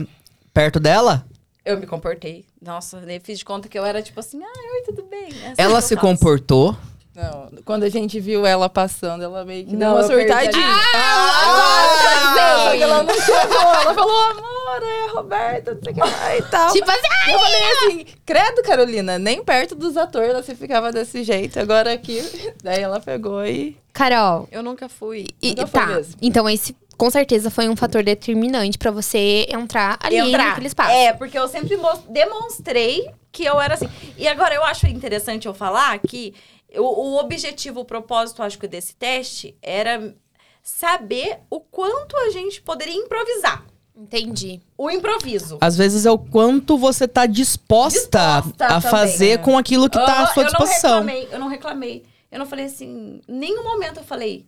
perto 0.53 0.79
dela? 0.81 1.25
Eu 1.65 1.79
me 1.79 1.87
comportei. 1.87 2.47
Nossa, 2.63 2.97
eu 3.07 3.21
fiz 3.23 3.39
de 3.39 3.45
conta 3.45 3.69
que 3.69 3.79
eu 3.79 3.85
era 3.85 4.01
tipo 4.03 4.19
assim, 4.21 4.41
ah, 4.43 4.75
oi, 4.75 4.83
tudo 4.87 5.03
bem. 5.09 5.29
É 5.43 5.47
assim 5.49 5.55
Ela 5.59 5.81
se 5.81 5.95
faço. 5.95 6.07
comportou? 6.07 6.75
Não, 7.15 7.51
quando 7.65 7.83
a 7.83 7.89
gente 7.89 8.19
viu 8.21 8.47
ela 8.47 8.69
passando, 8.69 9.23
ela 9.25 9.45
meio 9.45 9.65
que 9.67 9.71
deu 9.77 9.79
Não, 9.89 9.97
uma 9.97 10.03
eu 10.03 10.09
perdi 10.09 10.33
a 10.33 10.39
surtadinha. 10.41 10.77
Ah, 10.95 12.65
Só 12.65 12.71
que 12.77 12.83
ela 12.83 13.03
não 13.03 13.15
chegou. 13.15 13.61
Ela 13.61 13.95
falou, 13.95 14.17
amor, 14.31 14.58
é 14.87 15.11
Roberta, 15.11 15.75
não 15.75 15.83
sei 15.83 15.93
o 15.93 15.95
que 15.95 16.01
lá 16.01 16.37
e 16.37 16.43
tal. 16.43 16.73
Tipo 16.73 16.91
assim, 16.91 17.33
Eu 17.33 17.39
falei 17.39 17.63
assim, 17.73 18.07
credo, 18.25 18.63
Carolina, 18.63 19.19
nem 19.19 19.43
perto 19.43 19.75
dos 19.75 19.97
atores 19.97 20.33
você 20.35 20.55
ficava 20.55 20.93
desse 20.93 21.23
jeito. 21.23 21.59
Agora 21.59 21.93
aqui, 21.93 22.21
daí 22.63 22.81
ela 22.83 23.01
pegou 23.01 23.45
e... 23.45 23.77
Carol, 23.93 24.49
Eu 24.53 24.63
nunca 24.63 24.89
fui. 24.89 25.27
e, 25.43 25.51
Nunca 25.51 25.67
tá. 25.67 25.87
mesmo. 25.87 26.15
Então, 26.23 26.49
esse 26.49 26.77
com 26.97 27.11
certeza 27.11 27.49
foi 27.49 27.69
um 27.69 27.77
fator 27.77 28.03
determinante 28.03 28.77
pra 28.77 28.91
você 28.91 29.47
entrar 29.49 29.97
ali 30.03 30.17
entrar. 30.17 30.49
naquele 30.49 30.67
espaço. 30.67 30.91
É, 30.91 31.13
porque 31.13 31.39
eu 31.39 31.47
sempre 31.47 31.79
demonstrei 32.09 33.09
que 33.31 33.45
eu 33.45 33.61
era 33.61 33.75
assim. 33.75 33.89
E 34.17 34.27
agora 34.27 34.55
eu 34.57 34.65
acho 34.65 34.87
interessante 34.89 35.47
eu 35.47 35.55
falar 35.55 35.97
que 36.01 36.35
o, 36.75 36.83
o 36.83 37.19
objetivo, 37.21 37.81
o 37.81 37.85
propósito, 37.85 38.43
acho 38.43 38.59
que 38.59 38.67
desse 38.67 38.97
teste 38.97 39.57
era 39.63 40.13
saber 40.61 41.39
o 41.49 41.61
quanto 41.61 42.17
a 42.17 42.31
gente 42.31 42.61
poderia 42.61 42.95
improvisar. 42.95 43.65
Entendi. 43.99 44.61
O 44.77 44.89
improviso. 44.89 45.59
Às 45.61 45.77
vezes 45.77 46.07
é 46.07 46.11
o 46.11 46.19
quanto 46.19 46.79
você 46.79 47.09
tá 47.09 47.27
disposta, 47.27 48.41
Disposta 48.41 48.65
a 48.65 48.81
também, 48.81 48.91
fazer 48.91 49.39
né? 49.39 49.45
com 49.45 49.59
aquilo 49.59 49.91
que 49.91 49.99
tá 49.99 50.23
à 50.23 50.27
sua 50.29 50.45
eu 50.45 50.47
disposição. 50.47 51.01
Não 51.01 51.07
reclamei, 51.07 51.29
eu 51.33 51.39
não 51.39 51.49
reclamei. 51.49 52.05
Eu 52.31 52.39
não 52.39 52.47
falei 52.47 52.67
assim, 52.67 53.21
em 53.27 53.33
nenhum 53.35 53.65
momento 53.65 53.99
eu 53.99 54.05
falei. 54.05 54.47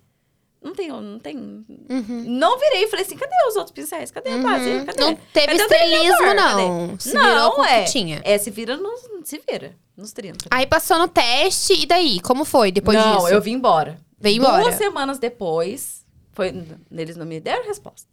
Não 0.63 0.75
tem, 0.75 0.89
não 0.89 1.19
tem. 1.19 1.37
Uhum. 1.39 2.25
Não 2.29 2.59
virei 2.59 2.85
e 2.85 2.89
falei 2.89 3.05
assim, 3.05 3.17
cadê 3.17 3.35
os 3.49 3.57
outros 3.57 3.73
pincéis? 3.73 4.11
Cadê 4.11 4.31
a 4.31 4.39
base? 4.39 4.85
Cadê? 4.85 5.03
Não 5.03 5.19
teve 5.33 5.47
Cadê 5.47 5.63
o 5.63 5.63
estrelismo, 5.63 6.35
não. 6.35 6.89
Cadê? 6.89 7.01
Se 7.01 7.11
virou 7.19 7.53
com 7.53 7.63
o 7.63 7.65
é. 7.65 7.85
É, 8.25 8.39
se 8.39 8.51
vira 8.51 8.77
nos. 8.77 9.01
Se 9.25 9.43
vira. 9.51 9.75
Nos 9.97 10.13
30. 10.13 10.47
Aí 10.51 10.67
passou 10.67 10.99
no 10.99 11.09
teste, 11.09 11.75
e 11.75 11.87
daí? 11.87 12.21
Como 12.21 12.45
foi 12.45 12.71
depois 12.71 12.97
não, 12.97 13.17
disso? 13.17 13.29
eu 13.29 13.41
vim 13.41 13.53
embora. 13.53 13.99
Veio 14.19 14.41
Duas 14.41 14.59
embora. 14.59 14.77
semanas 14.77 15.19
depois, 15.19 16.07
foi, 16.33 16.49
eles 16.91 17.17
não 17.17 17.27
me 17.27 17.41
deram 17.41 17.67
resposta. 17.67 18.10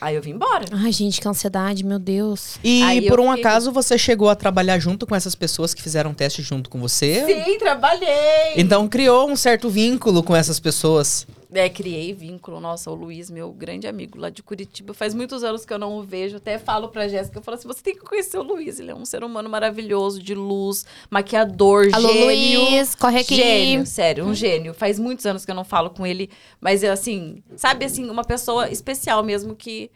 Aí 0.00 0.14
eu 0.16 0.22
vim 0.22 0.30
embora. 0.30 0.64
Ai, 0.72 0.90
gente, 0.92 1.20
que 1.20 1.28
ansiedade, 1.28 1.84
meu 1.84 1.98
Deus. 1.98 2.58
E 2.64 2.82
Aí 2.82 3.06
por 3.08 3.20
um 3.20 3.28
fiquei- 3.28 3.44
acaso 3.44 3.70
você 3.72 3.98
chegou 3.98 4.28
a 4.30 4.34
trabalhar 4.34 4.78
junto 4.78 5.06
com 5.06 5.14
essas 5.14 5.34
pessoas 5.34 5.74
que 5.74 5.82
fizeram 5.82 6.14
teste 6.14 6.40
junto 6.42 6.70
com 6.70 6.80
você? 6.80 7.24
Sim, 7.26 7.58
trabalhei. 7.58 8.54
Então 8.56 8.88
criou 8.88 9.28
um 9.30 9.36
certo 9.36 9.68
vínculo 9.68 10.22
com 10.22 10.34
essas 10.34 10.58
pessoas. 10.58 11.26
É, 11.52 11.68
criei 11.68 12.12
vínculo. 12.12 12.60
Nossa, 12.60 12.90
o 12.90 12.94
Luiz, 12.94 13.30
meu 13.30 13.52
grande 13.52 13.86
amigo 13.86 14.18
lá 14.18 14.30
de 14.30 14.42
Curitiba, 14.42 14.94
faz 14.94 15.14
muitos 15.14 15.42
anos 15.42 15.64
que 15.64 15.72
eu 15.72 15.78
não 15.78 15.98
o 15.98 16.02
vejo. 16.02 16.36
Até 16.36 16.58
falo 16.58 16.88
pra 16.88 17.08
Jéssica, 17.08 17.38
eu 17.38 17.42
falo 17.42 17.56
assim, 17.56 17.66
você 17.66 17.82
tem 17.82 17.94
que 17.94 18.00
conhecer 18.00 18.38
o 18.38 18.42
Luiz. 18.42 18.78
Ele 18.78 18.90
é 18.90 18.94
um 18.94 19.04
ser 19.04 19.24
humano 19.24 19.48
maravilhoso, 19.48 20.22
de 20.22 20.34
luz, 20.34 20.86
maquiador, 21.10 21.88
Alô, 21.92 22.08
gênio. 22.08 22.60
Luiz, 22.60 22.94
corre 22.94 23.20
aqui. 23.20 23.36
Gênio, 23.36 23.86
sério, 23.86 24.24
um 24.24 24.34
gênio. 24.34 24.72
Faz 24.72 24.98
muitos 24.98 25.26
anos 25.26 25.44
que 25.44 25.50
eu 25.50 25.54
não 25.54 25.64
falo 25.64 25.90
com 25.90 26.06
ele, 26.06 26.30
mas 26.60 26.84
é 26.84 26.90
assim, 26.90 27.42
sabe 27.56 27.84
assim, 27.84 28.08
uma 28.08 28.24
pessoa 28.24 28.70
especial 28.70 29.22
mesmo 29.22 29.54
que 29.56 29.90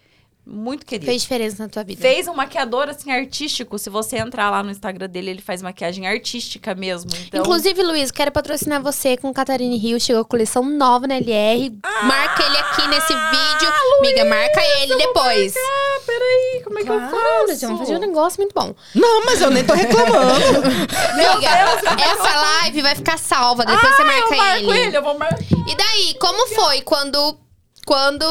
muito 0.47 0.85
querida. 0.85 1.07
Fez 1.11 1.23
diferença 1.23 1.63
na 1.63 1.69
tua 1.69 1.83
vida. 1.85 2.01
Fez 2.01 2.29
um 2.29 2.35
maquiador 2.35 2.89
assim 2.89 3.11
artístico. 3.11 3.79
Se 3.79 3.89
você 3.89 4.19
entrar 4.19 4.51
lá 4.51 4.63
no 4.63 4.71
Instagram 4.71 5.09
dele, 5.09 5.31
ele 5.31 5.41
faz 5.43 5.63
maquiagem 5.63 6.07
artística 6.07 6.75
mesmo. 6.75 7.11
Então, 7.27 7.41
Inclusive, 7.41 7.83
Luiz, 7.83 8.11
quero 8.11 8.31
patrocinar 8.31 8.83
você 8.83 9.17
com 9.17 9.33
Catarine 9.33 9.77
Rio. 9.79 9.99
Chegou 10.01 10.23
a 10.23 10.25
coleção 10.25 10.63
nova 10.65 11.07
na 11.07 11.17
LR. 11.17 11.73
marca 12.03 12.43
ele 12.45 12.57
aqui 12.59 12.87
nesse 12.89 13.13
vídeo. 13.15 13.73
Amiga, 14.01 14.25
marca 14.27 14.61
ele 14.83 14.97
depois. 14.97 15.55
ah, 15.57 16.01
peraí, 16.05 16.63
como 16.65 16.79
é 16.79 16.83
que 16.85 16.91
eu 16.91 16.99
Claro, 16.99 17.11
faço? 17.11 17.53
gente, 17.53 17.61
vamos 17.67 17.81
fazer 17.81 17.97
um 17.97 18.01
negócio 18.01 18.41
muito 18.41 18.53
bom. 18.55 18.75
Não, 18.95 19.25
mas 19.25 19.41
eu 19.41 19.51
nem 19.51 19.65
tô 19.65 19.73
reclamando. 19.73 20.35
Amiga, 21.13 22.05
essa 22.05 22.41
live 22.41 22.83
vai 22.83 22.95
ficar 22.95 23.19
salva. 23.19 23.65
Depois 23.65 23.95
você 23.97 24.03
Ah, 24.03 24.05
marca 24.05 24.35
eu 24.35 24.37
marco 24.37 24.73
ele. 24.73 24.81
ele, 24.89 24.97
eu 24.97 25.03
vou 25.03 25.19
marcar. 25.19 25.39
E 25.67 25.75
daí, 25.77 26.15
como 26.21 26.47
foi 26.49 26.83
quando 26.83 27.39
quando 27.85 28.25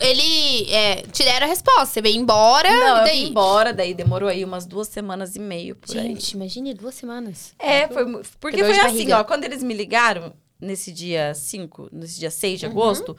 ele 0.00 0.70
é, 0.72 1.02
te 1.02 1.24
deram 1.24 1.46
a 1.46 1.48
resposta. 1.48 1.86
Você 1.86 2.00
veio 2.02 2.16
embora, 2.16 2.68
Não, 2.70 2.96
e 2.96 3.00
eu 3.00 3.04
daí? 3.04 3.22
vim 3.24 3.30
embora, 3.30 3.72
daí 3.72 3.94
demorou 3.94 4.28
aí 4.28 4.44
umas 4.44 4.64
duas 4.66 4.88
semanas 4.88 5.36
e 5.36 5.40
meio 5.40 5.74
por 5.76 5.96
aí. 5.96 6.02
Gente, 6.08 6.32
imagine 6.32 6.74
duas 6.74 6.94
semanas. 6.94 7.54
É, 7.58 7.88
foi 7.88 8.04
mu- 8.04 8.20
porque 8.40 8.58
foi 8.64 8.78
assim, 8.80 9.12
ó, 9.12 9.24
quando 9.24 9.44
eles 9.44 9.62
me 9.62 9.74
ligaram 9.74 10.32
nesse 10.60 10.92
dia 10.92 11.34
5, 11.34 11.88
nesse 11.92 12.18
dia 12.18 12.30
6 12.30 12.60
de 12.60 12.66
Uhum. 12.66 12.72
agosto, 12.72 13.16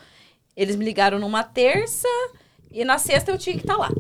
eles 0.56 0.76
me 0.76 0.84
ligaram 0.86 1.20
numa 1.20 1.44
terça 1.44 2.08
e 2.72 2.84
na 2.84 2.98
sexta 2.98 3.32
eu 3.32 3.38
tinha 3.38 3.56
que 3.56 3.62
estar 3.62 3.78
lá. 3.78 3.92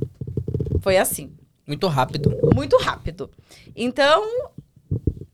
Foi 0.81 0.97
assim, 0.97 1.31
Muito 1.67 1.87
rápido. 1.87 2.35
muito 2.55 2.77
rápido. 2.77 3.29
Então, 3.75 4.23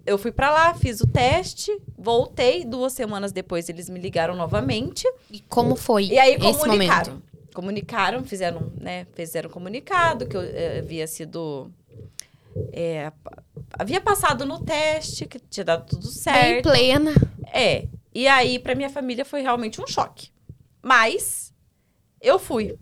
eu 0.05 0.17
fui 0.17 0.31
pra 0.31 0.51
lá, 0.51 0.73
fiz 0.73 1.01
o 1.01 1.07
teste, 1.07 1.75
voltei, 1.97 2.63
duas 2.63 2.93
semanas 2.93 3.31
depois 3.31 3.69
eles 3.69 3.89
me 3.89 3.99
ligaram 3.99 4.35
novamente. 4.35 5.07
E 5.31 5.39
como 5.41 5.75
foi 5.75 6.05
E 6.05 6.19
aí 6.19 6.37
comunicaram. 6.37 7.13
momento? 7.13 7.23
Comunicaram, 7.53 8.23
fizeram, 8.23 8.71
né, 8.79 9.07
fizeram 9.13 9.49
um 9.49 9.53
comunicado 9.53 10.27
que 10.27 10.35
eu 10.35 10.41
eh, 10.41 10.79
havia 10.79 11.07
sido 11.07 11.71
é, 12.71 13.11
havia 13.73 13.99
passado 13.99 14.45
no 14.45 14.63
teste, 14.63 15.25
que 15.25 15.39
tinha 15.39 15.63
dado 15.63 15.85
tudo 15.85 16.03
Bem 16.03 16.11
certo. 16.11 16.69
plena. 16.69 17.13
É. 17.51 17.87
E 18.13 18.27
aí, 18.27 18.59
pra 18.59 18.75
minha 18.75 18.89
família, 18.89 19.25
foi 19.25 19.41
realmente 19.41 19.81
um 19.81 19.87
choque. 19.87 20.29
Mas, 20.81 21.53
eu 22.21 22.39
fui. 22.39 22.77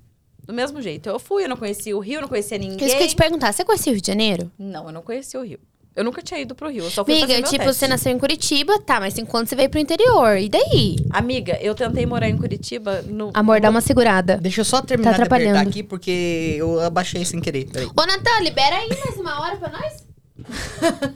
Do 0.46 0.54
mesmo 0.54 0.82
jeito. 0.82 1.08
Eu 1.10 1.18
fui, 1.20 1.46
eu 1.46 1.50
não 1.50 1.56
conhecia 1.58 1.96
o 1.96 2.00
Rio, 2.00 2.22
não 2.22 2.28
conhecia 2.28 2.58
ninguém. 2.58 2.86
Isso 2.86 2.96
que 2.96 3.02
eu 3.02 3.06
ia 3.06 3.08
te 3.08 3.16
perguntar, 3.16 3.52
você 3.54 3.64
conhecia 3.64 3.92
o 3.92 3.96
Rio 3.96 4.02
de 4.02 4.08
Janeiro? 4.08 4.52
Não, 4.60 4.88
eu 4.88 4.92
não 4.92 5.02
conhecia 5.02 5.40
o 5.40 5.44
Rio. 5.44 5.60
Eu 5.96 6.04
nunca 6.04 6.24
tinha 6.24 6.40
ido 6.40 6.56
pro 6.56 6.70
Rio, 6.70 6.86
eu 6.86 6.90
só 6.90 7.06
fui 7.06 7.14
Amiga, 7.14 7.28
fazer 7.28 7.42
meu 7.42 7.52
tipo, 7.52 7.64
teste. 7.66 7.80
você 7.80 7.88
nasceu 7.88 8.12
em 8.12 8.18
Curitiba, 8.18 8.80
tá, 8.80 9.00
mas 9.00 9.16
enquanto 9.20 9.48
você 9.50 9.56
veio 9.56 9.70
pro 9.70 9.80
interior, 9.80 10.38
e 10.38 10.50
daí? 10.50 10.96
Amiga, 11.12 11.56
eu 11.62 11.76
tentei 11.76 12.04
morar 12.06 12.28
em 12.28 12.36
Curitiba 12.38 13.04
no... 13.04 13.30
Amor, 13.34 13.62
dá 13.62 13.70
uma 13.70 13.80
segurada. 13.82 14.38
Deixa 14.38 14.62
eu 14.62 14.66
só 14.66 14.82
terminar 14.82 15.12
Tá 15.12 15.18
de 15.18 15.22
apertar 15.24 15.36
atrapalhando. 15.44 15.70
aqui, 15.70 15.84
porque 15.84 16.56
eu 16.58 16.80
abaixei 16.80 17.24
sem 17.26 17.40
querer. 17.40 17.66
Peraí. 17.66 17.88
Ô, 17.96 18.06
Natan, 18.08 18.40
libera 18.42 18.76
aí 18.76 18.90
mais 18.90 19.18
uma 19.20 19.40
hora 19.42 19.58
pra 19.58 19.70
nós. 19.70 20.04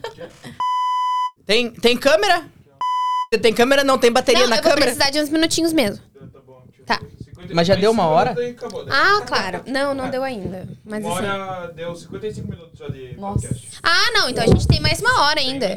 Tem, 1.44 1.70
tem 1.70 1.96
câmera? 1.96 2.44
Tem 3.40 3.54
câmera? 3.54 3.82
Não 3.82 3.96
tem 3.98 4.12
bateria 4.12 4.42
Não, 4.42 4.50
na 4.50 4.56
eu 4.58 4.62
vou 4.62 4.70
câmera? 4.72 4.92
precisar 4.92 5.10
de 5.10 5.18
uns 5.20 5.30
minutinhos 5.30 5.72
mesmo. 5.72 6.02
Tá 6.84 7.00
bom. 7.48 7.54
deixa 7.54 7.54
eu 7.54 7.54
ver. 7.54 7.54
50 7.54 7.54
Mas 7.54 7.66
já 7.66 7.74
deu 7.74 7.90
uma 7.90 8.06
hora? 8.06 8.30
acabou. 8.30 8.86
Ah, 8.90 9.22
claro. 9.26 9.62
Não, 9.66 9.94
não 9.94 10.10
deu 10.10 10.22
ainda. 10.22 10.68
Mas 10.84 11.04
Uma 11.04 11.18
assim. 11.18 11.28
hora 11.28 11.72
deu 11.74 11.94
55 11.96 12.48
minutos 12.48 12.78
já 12.78 12.88
de 12.88 13.16
Nossa. 13.16 13.40
podcast. 13.48 13.68
Ah, 13.82 14.10
não, 14.12 14.28
então 14.30 14.44
a 14.44 14.46
gente 14.46 14.66
tem 14.68 14.80
mais 14.80 15.00
uma 15.00 15.22
hora 15.24 15.40
ainda. 15.40 15.76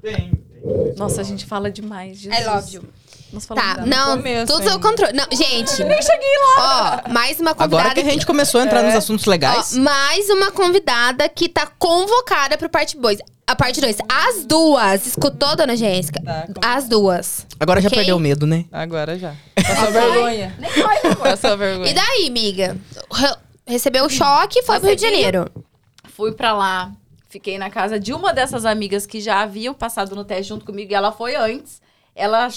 Tem, 0.00 0.30
tem. 0.62 0.94
Nossa, 0.96 1.20
a 1.20 1.24
gente 1.24 1.44
fala 1.46 1.70
demais, 1.70 2.18
Jesus. 2.18 2.40
I 2.40 2.44
love 2.46 2.74
you. 2.76 2.84
Nós 3.32 3.46
falamos 3.46 3.74
Tá, 3.76 3.86
não, 3.86 4.18
começo 4.18 4.52
tudo 4.52 4.68
ainda. 4.68 4.78
controle. 4.78 5.12
Não, 5.14 5.24
gente. 5.32 5.82
Nem 5.84 6.02
cheguei 6.02 6.28
lá. 6.56 7.02
Ó, 7.06 7.10
mais 7.10 7.40
uma 7.40 7.54
convidada. 7.54 7.64
Agora 7.82 7.94
que 7.94 8.00
a 8.00 8.04
gente 8.04 8.26
começou 8.26 8.60
a 8.60 8.64
entrar 8.64 8.82
nos 8.82 8.94
assuntos 8.94 9.24
legais. 9.24 9.74
Ó, 9.74 9.80
mais 9.80 10.28
uma 10.28 10.50
convidada 10.50 11.26
que 11.30 11.48
tá 11.48 11.66
convocada 11.78 12.58
pro 12.58 12.68
parte 12.68 12.96
2. 12.98 13.18
A 13.46 13.56
parte 13.56 13.80
2. 13.80 13.98
As 14.08 14.44
duas. 14.46 15.06
Escutou, 15.06 15.54
dona 15.56 15.76
Jéssica? 15.76 16.22
Tá, 16.22 16.46
como- 16.46 16.60
As 16.66 16.88
duas. 16.88 17.46
Agora 17.58 17.80
já 17.80 17.88
ok. 17.88 17.98
perdeu 17.98 18.16
o 18.16 18.20
medo, 18.20 18.46
né? 18.46 18.64
Agora 18.72 19.18
já. 19.18 19.34
Passou 19.54 19.90
vergonha. 19.92 20.54
Nem 20.58 20.70
vai, 20.82 20.98
amor. 21.04 21.16
Passou 21.16 21.58
vergonha. 21.58 21.90
E 21.90 21.94
daí, 21.94 22.26
amiga? 22.28 22.76
Re- 23.12 23.36
Recebeu 23.66 24.04
o 24.06 24.10
choque 24.10 24.58
e 24.60 24.62
foi 24.62 24.78
pro 24.78 24.88
Rio 24.88 24.96
de 24.96 25.04
Recebi. 25.04 25.22
Janeiro. 25.22 25.50
Fui 26.14 26.32
pra 26.32 26.52
lá, 26.52 26.92
fiquei 27.30 27.58
na 27.58 27.70
casa 27.70 27.98
de 27.98 28.12
uma 28.12 28.32
dessas 28.34 28.64
amigas 28.64 29.06
que 29.06 29.20
já 29.20 29.40
haviam 29.42 29.72
passado 29.72 30.14
no 30.16 30.24
teste 30.24 30.48
junto 30.48 30.64
comigo 30.64 30.90
e 30.90 30.94
ela 30.94 31.12
foi 31.12 31.34
antes. 31.36 31.80
Ela 32.14 32.48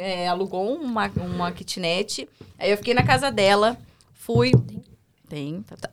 é, 0.00 0.28
alugou 0.28 0.74
uma, 0.74 1.10
uma 1.16 1.50
kitnet. 1.52 2.28
Aí 2.58 2.70
eu 2.70 2.76
fiquei 2.76 2.92
na 2.94 3.02
casa 3.02 3.30
dela. 3.30 3.76
Fui. 4.14 4.52
Tem, 5.28 5.62
tá, 5.62 5.76
tá. 5.76 5.88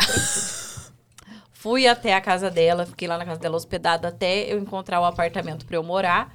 Fui 1.65 1.87
até 1.87 2.13
a 2.13 2.21
casa 2.21 2.51
dela, 2.51 2.85
fiquei 2.85 3.07
lá 3.07 3.17
na 3.17 3.25
casa 3.25 3.39
dela 3.39 3.55
hospedada 3.55 4.09
até 4.09 4.53
eu 4.53 4.59
encontrar 4.59 5.01
o 5.01 5.03
apartamento 5.03 5.65
pra 5.65 5.75
eu 5.75 5.81
morar. 5.81 6.31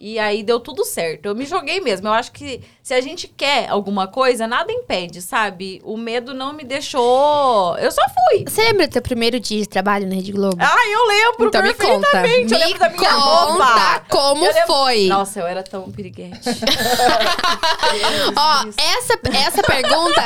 E 0.00 0.16
aí 0.16 0.44
deu 0.44 0.60
tudo 0.60 0.84
certo. 0.84 1.26
Eu 1.26 1.34
me 1.34 1.44
joguei 1.44 1.80
mesmo. 1.80 2.06
Eu 2.06 2.12
acho 2.12 2.30
que 2.30 2.60
se 2.82 2.94
a 2.94 3.00
gente 3.00 3.26
quer 3.26 3.68
alguma 3.68 4.06
coisa, 4.06 4.46
nada 4.46 4.70
impede, 4.72 5.20
sabe? 5.20 5.80
O 5.84 5.96
medo 5.96 6.32
não 6.32 6.52
me 6.52 6.62
deixou. 6.62 7.76
Eu 7.78 7.90
só 7.90 8.02
fui. 8.30 8.44
Você 8.46 8.62
lembra 8.62 8.86
do 8.86 8.92
teu 8.92 9.02
primeiro 9.02 9.40
dia 9.40 9.60
de 9.60 9.68
trabalho 9.68 10.06
na 10.06 10.14
Rede 10.14 10.30
Globo? 10.30 10.56
Ah, 10.60 10.88
eu 10.88 11.04
lembro 11.06 11.48
então 11.48 11.62
me 11.62 11.74
conta. 11.74 12.06
perfeitamente. 12.12 12.52
Eu 12.54 12.58
Me 12.60 12.64
lembro 12.64 12.78
da 12.78 12.88
minha 12.90 13.10
conta 13.10 13.18
roupa. 13.64 14.04
como 14.08 14.44
lembro- 14.44 14.66
foi. 14.68 15.06
Nossa, 15.08 15.40
eu 15.40 15.46
era 15.48 15.62
tão 15.64 15.90
piriguete. 15.90 16.38
Ó, 18.36 18.64
essa, 18.76 19.18
essa 19.36 19.62
pergunta, 19.62 20.22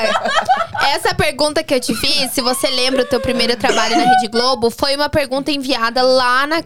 essa 0.94 1.14
pergunta 1.14 1.62
que 1.62 1.74
eu 1.74 1.80
te 1.80 1.94
fiz, 1.94 2.30
se 2.32 2.40
você 2.42 2.68
lembra 2.68 3.02
o 3.02 3.06
teu 3.06 3.20
primeiro 3.20 3.56
trabalho 3.56 3.96
na 3.96 4.04
Rede 4.04 4.28
Globo, 4.28 4.70
foi 4.70 4.94
uma 4.96 5.08
pergunta 5.08 5.50
enviada 5.50 6.02
lá 6.02 6.46
na. 6.46 6.62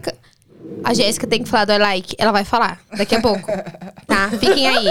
A 0.83 0.93
Jéssica 0.93 1.27
tem 1.27 1.43
que 1.43 1.49
falar 1.49 1.65
do 1.65 1.77
like. 1.77 2.15
Ela 2.17 2.31
vai 2.31 2.43
falar 2.43 2.79
daqui 2.95 3.15
a 3.15 3.21
pouco. 3.21 3.45
Tá? 4.05 4.29
Fiquem 4.39 4.67
aí. 4.67 4.87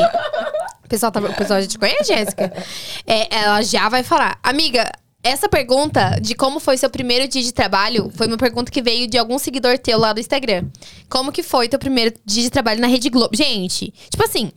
O 0.84 0.89
pessoal, 0.89 1.11
tá, 1.11 1.20
o 1.20 1.34
pessoal 1.34 1.61
já 1.61 1.66
te 1.66 1.78
conhece, 1.78 2.14
Jéssica? 2.14 2.53
É, 3.07 3.34
ela 3.37 3.62
já 3.62 3.89
vai 3.89 4.03
falar. 4.03 4.39
Amiga, 4.43 4.91
essa 5.22 5.49
pergunta 5.49 6.18
de 6.20 6.34
como 6.34 6.61
foi 6.61 6.76
seu 6.76 6.89
primeiro 6.91 7.26
dia 7.26 7.43
de 7.43 7.53
trabalho 7.53 8.11
foi 8.14 8.26
uma 8.26 8.37
pergunta 8.37 8.70
que 8.70 8.80
veio 8.82 9.09
de 9.09 9.18
algum 9.18 9.39
seguidor 9.39 9.78
teu 9.78 9.99
lá 9.99 10.12
do 10.12 10.20
Instagram. 10.20 10.66
Como 11.09 11.32
que 11.32 11.43
foi 11.43 11.68
teu 11.68 11.78
primeiro 11.78 12.14
dia 12.24 12.43
de 12.43 12.51
trabalho 12.51 12.80
na 12.80 12.87
Rede 12.87 13.11
Globo? 13.11 13.34
Gente, 13.37 13.93
tipo 14.11 14.24
assim, 14.24 14.53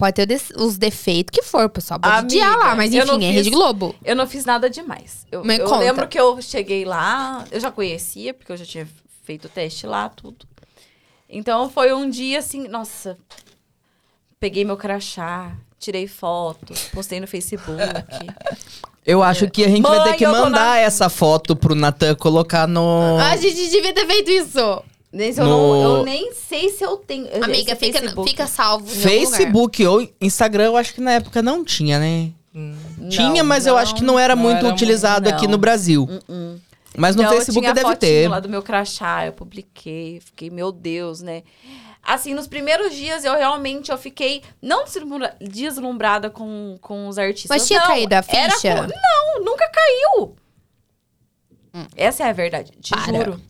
Pode 0.00 0.14
ter 0.14 0.40
os 0.56 0.78
defeitos 0.78 1.30
que 1.30 1.42
for, 1.44 1.68
pessoal. 1.68 2.00
Pode 2.00 2.14
Amiga, 2.14 2.26
odiar 2.26 2.56
lá, 2.58 2.74
mas 2.74 2.90
enfim, 2.90 3.06
é 3.22 3.26
fiz- 3.28 3.34
Rede 3.34 3.50
Globo. 3.50 3.94
Eu 4.02 4.16
não 4.16 4.26
fiz 4.26 4.46
nada 4.46 4.70
demais. 4.70 5.26
Eu, 5.30 5.44
eu 5.44 5.76
lembro 5.76 6.08
que 6.08 6.18
eu 6.18 6.40
cheguei 6.40 6.86
lá, 6.86 7.44
eu 7.50 7.60
já 7.60 7.70
conhecia, 7.70 8.32
porque 8.32 8.50
eu 8.50 8.56
já 8.56 8.64
tinha 8.64 8.88
feito 9.30 9.44
o 9.44 9.48
teste 9.48 9.86
lá, 9.86 10.08
tudo. 10.08 10.44
Então 11.28 11.70
foi 11.70 11.92
um 11.92 12.10
dia 12.10 12.40
assim, 12.40 12.66
nossa. 12.66 13.16
Peguei 14.40 14.64
meu 14.64 14.76
crachá, 14.76 15.52
tirei 15.78 16.08
foto, 16.08 16.72
postei 16.92 17.20
no 17.20 17.28
Facebook. 17.28 17.80
Eu 19.06 19.22
acho 19.22 19.48
que 19.48 19.64
a 19.64 19.68
gente 19.68 19.82
vai 19.82 19.98
Mãe, 19.98 20.10
ter 20.12 20.16
que 20.18 20.26
mandar 20.26 20.50
na- 20.50 20.78
essa 20.78 21.08
foto 21.08 21.54
pro 21.54 21.74
Natan 21.76 22.14
colocar 22.16 22.66
no. 22.66 23.18
A 23.18 23.36
gente 23.36 23.70
devia 23.70 23.92
ter 23.92 24.06
feito 24.06 24.30
isso. 24.30 24.82
Se 25.12 25.40
eu, 25.40 25.44
No- 25.44 25.82
não, 25.82 25.96
eu 25.98 26.04
nem 26.04 26.32
sei 26.34 26.70
se 26.70 26.84
eu 26.84 26.96
tenho. 26.96 27.26
Amiga, 27.44 27.76
fica, 27.76 27.98
Facebook. 28.00 28.30
fica 28.30 28.46
salvo. 28.46 28.86
em 28.86 28.88
algum 28.88 28.96
lugar. 28.98 29.10
Facebook 29.10 29.86
ou 29.86 30.08
Instagram, 30.20 30.64
eu 30.64 30.76
acho 30.76 30.94
que 30.94 31.00
na 31.00 31.12
época 31.12 31.40
não 31.42 31.64
tinha, 31.64 31.98
né? 31.98 32.30
Não, 32.52 33.08
tinha, 33.08 33.44
mas 33.44 33.66
eu 33.66 33.76
acho 33.76 33.94
que 33.94 34.02
não 34.02 34.18
era 34.18 34.34
não 34.34 34.42
muito 34.42 34.56
era 34.58 34.64
muito, 34.68 34.74
utilizado 34.76 35.28
aqui 35.28 35.44
não. 35.44 35.52
no 35.52 35.58
Brasil. 35.58 36.08
Uh-uh. 36.28 36.60
Mas 36.96 37.14
no 37.14 37.22
Então, 37.22 37.32
eu 37.34 37.38
Facebook 37.38 37.60
tinha 37.64 37.74
deve 37.74 37.96
ter. 37.96 38.28
lá 38.28 38.40
do 38.40 38.48
meu 38.48 38.62
crachá, 38.62 39.26
eu 39.26 39.32
publiquei, 39.32 40.20
fiquei, 40.20 40.50
meu 40.50 40.72
Deus, 40.72 41.20
né? 41.22 41.42
Assim, 42.02 42.34
nos 42.34 42.46
primeiros 42.48 42.94
dias 42.94 43.24
eu 43.24 43.34
realmente 43.36 43.90
eu 43.92 43.98
fiquei 43.98 44.42
não 44.60 44.84
deslumbra- 44.84 45.36
deslumbrada 45.40 46.30
com, 46.30 46.78
com 46.80 47.06
os 47.08 47.18
artistas. 47.18 47.50
Mas 47.50 47.66
tinha 47.68 47.78
não, 47.80 47.86
caído 47.86 48.14
a 48.14 48.24
era 48.28 48.52
ficha? 48.54 48.74
com- 48.74 48.82
não, 48.82 49.44
nunca 49.44 49.70
caiu. 49.70 50.34
Essa 51.96 52.24
é 52.24 52.30
a 52.30 52.32
verdade, 52.32 52.72
te 52.80 52.90
Para. 52.90 53.04
juro. 53.18 53.40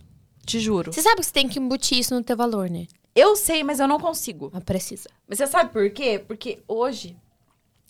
Te 0.44 0.58
juro. 0.60 0.92
Você 0.92 1.00
sabe 1.00 1.16
que 1.20 1.26
você 1.26 1.32
tem 1.32 1.48
que 1.48 1.58
embutir 1.58 1.98
isso 1.98 2.14
no 2.14 2.22
teu 2.22 2.36
valor, 2.36 2.68
né? 2.68 2.86
Eu 3.14 3.34
sei, 3.36 3.62
mas 3.64 3.80
eu 3.80 3.88
não 3.88 3.98
consigo. 3.98 4.50
Mas 4.52 4.62
precisa. 4.64 5.08
Mas 5.26 5.38
você 5.38 5.46
sabe 5.46 5.72
por 5.72 5.88
quê? 5.90 6.22
Porque 6.26 6.58
hoje, 6.68 7.16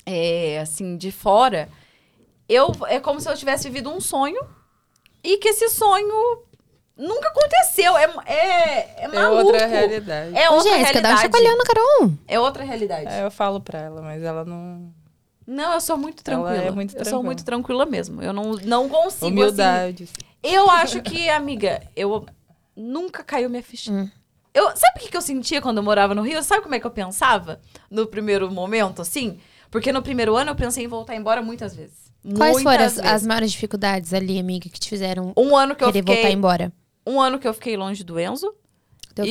é, 0.06 0.60
assim, 0.60 0.96
de 0.96 1.10
fora, 1.10 1.68
eu 2.48 2.70
é 2.86 3.00
como 3.00 3.20
se 3.20 3.28
eu 3.28 3.36
tivesse 3.36 3.68
vivido 3.68 3.90
um 3.90 4.00
sonho 4.00 4.40
e 5.22 5.36
que 5.38 5.48
esse 5.48 5.68
sonho 5.70 6.42
nunca 6.96 7.28
aconteceu. 7.28 7.96
É, 7.96 8.04
é, 8.26 8.34
é 8.34 9.04
É 9.04 9.08
maluco. 9.08 9.44
outra 9.48 9.66
realidade. 9.66 10.36
É 10.36 10.50
outra 10.50 10.70
Jéssica, 10.78 11.00
dá 11.00 11.08
um 11.08 11.12
realidade. 11.16 11.20
chacoalhão 11.22 11.56
na 11.58 11.64
Carol. 11.64 12.12
É 12.28 12.40
outra 12.40 12.64
realidade. 12.64 13.06
É, 13.08 13.24
eu 13.24 13.30
falo 13.30 13.60
pra 13.60 13.78
ela, 13.80 14.02
mas 14.02 14.22
ela 14.22 14.44
não. 14.44 14.92
Não, 15.46 15.72
eu 15.74 15.80
sou 15.80 15.96
muito 15.96 16.22
Ela 16.30 16.44
tranquila. 16.44 16.68
é 16.68 16.70
muito 16.70 16.90
eu 16.90 16.98
sou 16.98 17.02
tranquila. 17.04 17.22
muito 17.24 17.44
tranquila 17.44 17.86
mesmo. 17.86 18.22
Eu 18.22 18.32
não, 18.32 18.52
não 18.52 18.88
consigo, 18.88 19.26
assim, 19.26 19.32
Humildade. 19.32 20.08
Eu 20.42 20.70
acho 20.70 21.02
que, 21.02 21.28
amiga, 21.28 21.82
eu 21.96 22.24
nunca 22.76 23.24
caiu 23.24 23.50
minha 23.50 23.62
ficha. 23.62 23.90
Hum. 23.90 24.08
Eu, 24.54 24.64
sabe 24.76 24.98
o 24.98 25.00
que, 25.00 25.08
que 25.10 25.16
eu 25.16 25.20
sentia 25.22 25.60
quando 25.60 25.78
eu 25.78 25.82
morava 25.82 26.14
no 26.14 26.22
Rio? 26.22 26.42
Sabe 26.42 26.62
como 26.62 26.74
é 26.74 26.80
que 26.80 26.86
eu 26.86 26.90
pensava 26.90 27.60
no 27.90 28.06
primeiro 28.06 28.50
momento, 28.50 29.02
assim? 29.02 29.38
Porque 29.70 29.92
no 29.92 30.02
primeiro 30.02 30.36
ano 30.36 30.50
eu 30.52 30.54
pensei 30.56 30.84
em 30.84 30.88
voltar 30.88 31.14
embora 31.14 31.42
muitas 31.42 31.74
vezes. 31.74 31.99
Quais 32.36 32.62
foram 32.62 32.84
as, 32.84 32.98
as 32.98 33.26
maiores 33.26 33.50
dificuldades 33.52 34.12
ali, 34.12 34.38
amiga, 34.38 34.68
que 34.68 34.78
te 34.78 34.88
fizeram 34.88 35.32
Um 35.36 35.56
ano 35.56 35.74
que 35.74 35.82
eu 35.84 35.88
querer 35.88 36.02
voltar 36.04 36.20
fiquei. 36.20 36.32
embora? 36.34 36.72
Um 37.06 37.20
ano 37.20 37.38
que 37.38 37.48
eu 37.48 37.54
fiquei 37.54 37.76
longe 37.76 38.04
do 38.04 38.18
Enzo. 38.20 38.52
Teu 39.14 39.24
e 39.24 39.28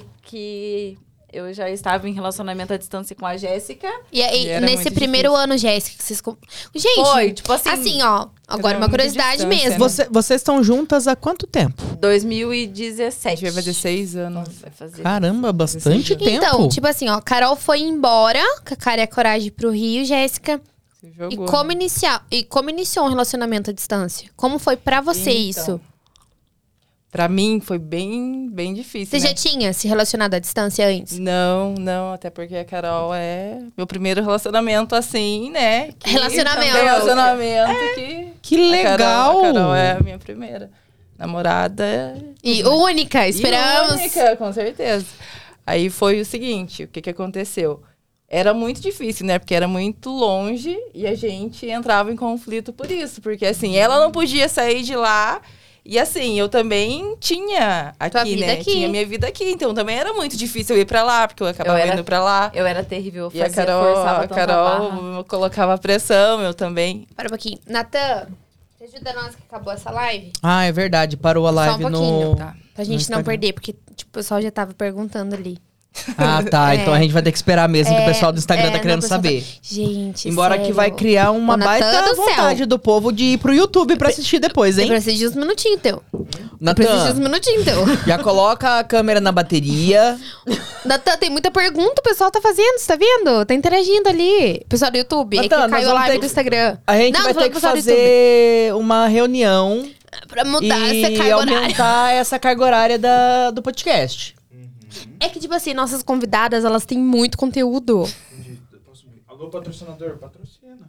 filho? 0.00 0.08
que 0.22 0.98
eu 1.32 1.52
já 1.54 1.70
estava 1.70 2.06
em 2.08 2.12
relacionamento 2.12 2.74
à 2.74 2.76
distância 2.76 3.16
com 3.16 3.24
a 3.24 3.36
Jéssica. 3.38 3.88
E 4.12 4.22
aí, 4.22 4.48
E 4.50 4.60
nesse 4.60 4.90
primeiro 4.90 5.30
difícil. 5.30 5.44
ano, 5.44 5.56
Jéssica, 5.58 5.96
que 5.96 6.04
vocês. 6.04 6.22
Gente, 6.74 6.94
Foi, 7.10 7.32
tipo 7.32 7.50
assim, 7.52 7.68
assim, 7.70 8.02
ó. 8.02 8.28
Agora, 8.46 8.76
uma 8.76 8.88
curiosidade 8.88 9.46
mesmo. 9.46 9.70
né? 9.70 9.78
Você- 9.78 10.06
vocês 10.10 10.40
estão 10.42 10.62
juntas 10.62 11.08
há 11.08 11.16
quanto 11.16 11.46
tempo? 11.46 11.82
2017. 11.98 13.26
A 13.26 13.30
gente 13.36 13.42
vai 13.44 13.52
fazer 13.52 13.72
seis 13.74 14.14
anos. 14.14 14.48
Vai 14.60 14.70
fazer. 14.70 15.02
Caramba, 15.02 15.52
bastante 15.52 16.14
tempo. 16.16 16.30
Então, 16.30 16.68
tipo 16.68 16.86
assim, 16.86 17.08
ó, 17.08 17.20
Carol 17.20 17.56
foi 17.56 17.80
embora 17.80 18.42
com 18.66 18.74
a 18.74 18.76
cara 18.76 19.00
e 19.00 19.04
a 19.04 19.08
coragem 19.08 19.50
pro 19.50 19.70
Rio, 19.70 20.04
Jéssica. 20.04 20.60
E 21.30 21.36
como, 21.36 21.72
iniciar, 21.72 22.24
e 22.30 22.44
como 22.44 22.70
iniciou 22.70 23.06
um 23.06 23.08
relacionamento 23.08 23.70
à 23.70 23.72
distância? 23.72 24.30
Como 24.36 24.58
foi 24.58 24.76
pra 24.76 25.00
você 25.00 25.30
Então, 25.30 25.42
isso? 25.50 25.80
Pra 27.10 27.28
mim 27.28 27.60
foi 27.60 27.78
bem, 27.78 28.48
bem 28.50 28.72
difícil. 28.72 29.06
Você 29.18 29.18
né? 29.22 29.28
já 29.28 29.34
tinha 29.34 29.72
se 29.74 29.86
relacionado 29.86 30.32
à 30.32 30.38
distância 30.38 30.86
antes? 30.86 31.18
Não, 31.18 31.74
não, 31.74 32.12
até 32.14 32.30
porque 32.30 32.56
a 32.56 32.64
Carol 32.64 33.12
é 33.14 33.58
meu 33.76 33.86
primeiro 33.86 34.22
relacionamento 34.22 34.94
assim, 34.94 35.50
né? 35.50 35.92
que- 35.98 36.08
Relacionamento. 36.08 36.72
Relacionamento 36.74 37.94
que. 37.94 38.32
Que 38.40 38.74
A 38.80 38.96
Carol, 38.96 38.96
legal! 38.96 39.38
a 39.38 39.42
Carol 39.52 39.74
é 39.74 39.90
a 39.92 40.00
minha 40.00 40.18
primeira 40.18 40.70
namorada. 41.18 42.16
E 42.42 42.64
única, 42.64 43.26
E 43.26 43.30
esperamos. 43.30 43.92
única, 43.92 44.36
com 44.36 44.50
certeza. 44.52 45.04
Aí 45.66 45.90
foi 45.90 46.20
o 46.20 46.24
seguinte, 46.24 46.84
o 46.84 46.88
que 46.88 47.02
que 47.02 47.10
aconteceu? 47.10 47.82
Era 48.34 48.54
muito 48.54 48.80
difícil, 48.80 49.26
né? 49.26 49.38
Porque 49.38 49.54
era 49.54 49.68
muito 49.68 50.08
longe 50.08 50.74
e 50.94 51.06
a 51.06 51.14
gente 51.14 51.66
entrava 51.66 52.10
em 52.10 52.16
conflito 52.16 52.72
por 52.72 52.90
isso. 52.90 53.20
Porque, 53.20 53.44
assim, 53.44 53.76
ela 53.76 54.00
não 54.00 54.10
podia 54.10 54.48
sair 54.48 54.82
de 54.82 54.96
lá 54.96 55.42
e, 55.84 55.98
assim, 55.98 56.40
eu 56.40 56.48
também 56.48 57.14
tinha 57.20 57.92
aqui, 58.00 58.36
né? 58.36 58.52
aqui. 58.54 58.70
Tinha 58.70 58.88
minha 58.88 59.04
vida 59.04 59.26
aqui. 59.28 59.44
Então, 59.50 59.74
também 59.74 59.98
era 59.98 60.14
muito 60.14 60.34
difícil 60.34 60.74
eu 60.76 60.80
ir 60.80 60.86
pra 60.86 61.02
lá, 61.02 61.28
porque 61.28 61.42
eu 61.42 61.46
acabava 61.46 61.78
Eu 61.78 61.82
era- 61.82 61.92
indo 61.94 62.04
pra 62.04 62.24
lá. 62.24 62.50
Eu 62.54 62.64
era 62.66 62.82
terrível, 62.82 63.24
eu 63.24 63.30
E 63.34 63.42
a 63.42 63.44
fazia, 63.44 63.66
Carol, 63.66 63.84
forçava 63.94 64.24
a 64.24 64.28
Carol 64.28 65.24
colocava 65.24 65.76
pressão, 65.76 66.40
eu 66.40 66.54
também. 66.54 67.06
Para 67.14 67.26
um 67.26 67.28
pouquinho. 67.28 67.58
Natan, 67.66 68.28
você 68.78 68.84
ajuda 68.84 69.12
nós 69.12 69.36
que 69.36 69.42
acabou 69.46 69.74
essa 69.74 69.90
live? 69.90 70.32
Ah, 70.42 70.64
é 70.64 70.72
verdade. 70.72 71.18
Parou 71.18 71.46
a 71.46 71.50
Só 71.50 71.52
um 71.52 71.56
live 71.56 71.82
pouquinho, 71.82 72.30
no. 72.30 72.36
tá. 72.36 72.56
Pra 72.74 72.82
no 72.82 72.90
gente 72.90 73.10
não 73.10 73.22
perder, 73.22 73.52
porque 73.52 73.74
tipo, 73.94 74.08
o 74.08 74.12
pessoal 74.14 74.40
já 74.40 74.50
tava 74.50 74.72
perguntando 74.72 75.34
ali. 75.34 75.58
Ah, 76.16 76.42
tá. 76.42 76.72
É. 76.74 76.76
Então 76.76 76.94
a 76.94 76.98
gente 76.98 77.12
vai 77.12 77.22
ter 77.22 77.30
que 77.32 77.38
esperar 77.38 77.68
mesmo, 77.68 77.94
que 77.94 78.00
o 78.00 78.04
É, 78.04 78.06
pessoal 78.06 78.32
do 78.32 78.38
Instagram 78.38 78.68
é, 78.68 78.70
tá 78.70 78.78
querendo 78.78 79.02
saber. 79.02 79.42
tá- 79.42 79.46
Gente, 79.62 80.28
Embora 80.28 80.54
que 80.56 80.60
sério. 80.62 80.74
vai 80.74 80.90
criar 80.90 81.30
uma 81.32 81.54
Ô, 81.54 81.56
Natan 81.56 81.70
baita 81.70 82.02
do 82.02 82.14
céu. 82.16 82.24
vontade 82.24 82.66
do 82.66 82.78
povo 82.78 83.12
de 83.12 83.24
ir 83.24 83.38
pro 83.38 83.52
YouTube 83.52 83.96
pra 83.96 84.08
assistir 84.08 84.38
depois, 84.38 84.78
Eu 84.78 84.84
hein? 84.84 84.90
preciso 84.90 85.18
de 85.18 85.26
uns 85.28 85.34
minutinhos, 85.36 85.80
teu. 85.80 86.02
Eu 86.12 86.74
preciso 86.74 86.96
de 86.98 87.02
uns 87.02 87.08
Natan, 87.18 87.20
minutinhos, 87.20 87.64
teu. 87.64 87.84
já 88.06 88.18
coloca 88.18 88.78
a 88.78 88.84
câmera 88.84 89.20
na 89.20 89.32
bateria. 89.32 90.18
Natan, 90.84 91.16
tem 91.18 91.30
muita 91.30 91.50
pergunta 91.50 92.00
o 92.00 92.02
pessoal 92.02 92.30
tá 92.30 92.40
fazendo, 92.40 92.78
você 92.78 92.86
tá 92.86 92.96
vendo? 92.96 93.44
Tá 93.44 93.54
interagindo 93.54 94.08
ali. 94.08 94.64
Pessoal 94.68 94.90
do 94.90 94.96
YouTube, 94.98 95.36
é 95.38 95.42
Natan, 95.42 95.56
que 95.56 95.62
nós 95.62 95.70
caiu 95.72 95.90
a 95.90 95.94
live 95.94 96.16
do 96.16 96.20
que- 96.20 96.26
Instagram. 96.26 96.76
A 96.86 96.96
gente 96.96 97.14
Não, 97.14 97.22
vai 97.24 97.34
ter 97.34 97.50
que 97.50 97.60
fazer 97.60 98.74
uma 98.74 99.06
reunião 99.06 99.86
Pra 100.28 100.44
mudar 100.44 100.78
e 100.94 101.02
essa 101.04 101.16
carga 101.16 101.36
horária. 101.36 101.58
aumentar 101.58 102.12
essa 102.14 102.38
carga 102.38 102.64
horária 102.64 102.98
da, 102.98 103.50
do 103.50 103.62
podcast. 103.62 104.34
É 105.20 105.28
que, 105.28 105.40
tipo 105.40 105.54
assim, 105.54 105.74
nossas 105.74 106.02
convidadas, 106.02 106.64
elas 106.64 106.84
têm 106.84 106.98
muito 106.98 107.36
conteúdo. 107.38 108.08
Entendi. 108.32 108.60
Alô, 109.28 109.48
patrocinador, 109.48 110.18
patrocina. 110.18 110.88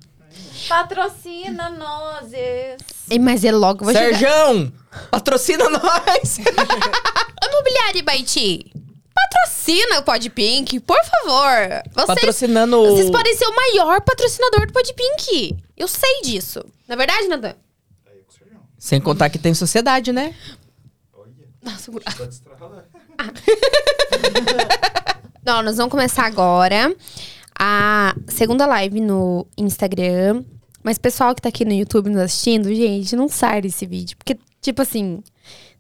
Patrocina 0.68 1.70
nós. 1.70 2.32
E, 3.10 3.20
Mas 3.20 3.44
é 3.44 3.52
logo, 3.52 3.86
vai 3.86 3.94
chegar. 3.94 4.18
Serjão, 4.18 4.74
patrocina 5.12 5.70
nós! 5.70 6.38
Imobiliária 7.44 8.04
Baiti, 8.04 8.72
patrocina 9.14 10.00
o 10.00 10.04
Podpink, 10.04 10.80
por 10.80 11.00
favor. 11.04 11.84
Vocês, 11.94 12.08
Patrocinando. 12.08 12.82
vocês 12.88 13.10
podem 13.10 13.36
ser 13.36 13.46
o 13.46 13.56
maior 13.56 14.02
patrocinador 14.02 14.68
do 14.68 14.74
Podpink. 14.74 15.58
Eu 15.78 15.88
sei 15.88 16.22
disso. 16.24 16.64
Na 16.88 16.96
é 16.96 16.98
verdade, 16.98 17.28
Natan? 17.28 17.56
aí 18.08 18.22
com 18.24 18.32
o 18.32 18.34
Sérgio. 18.34 18.60
Sem 18.78 19.02
contar 19.02 19.30
que 19.30 19.38
tem 19.38 19.54
sociedade, 19.54 20.12
né? 20.12 20.36
Olha, 21.14 21.32
Nossa, 21.62 21.92
Não, 25.46 25.62
nós 25.62 25.78
vamos 25.78 25.92
começar 25.92 26.26
agora 26.26 26.96
a 27.60 28.16
segunda 28.28 28.66
live 28.66 29.02
no 29.02 29.46
Instagram. 29.58 30.44
Mas 30.82 30.98
pessoal 30.98 31.34
que 31.34 31.42
tá 31.42 31.50
aqui 31.50 31.64
no 31.64 31.74
YouTube 31.74 32.10
nos 32.10 32.22
assistindo, 32.22 32.74
gente, 32.74 33.16
não 33.16 33.30
sai 33.30 33.62
desse 33.62 33.86
vídeo. 33.86 34.18
Porque, 34.18 34.38
tipo 34.62 34.82
assim, 34.82 35.24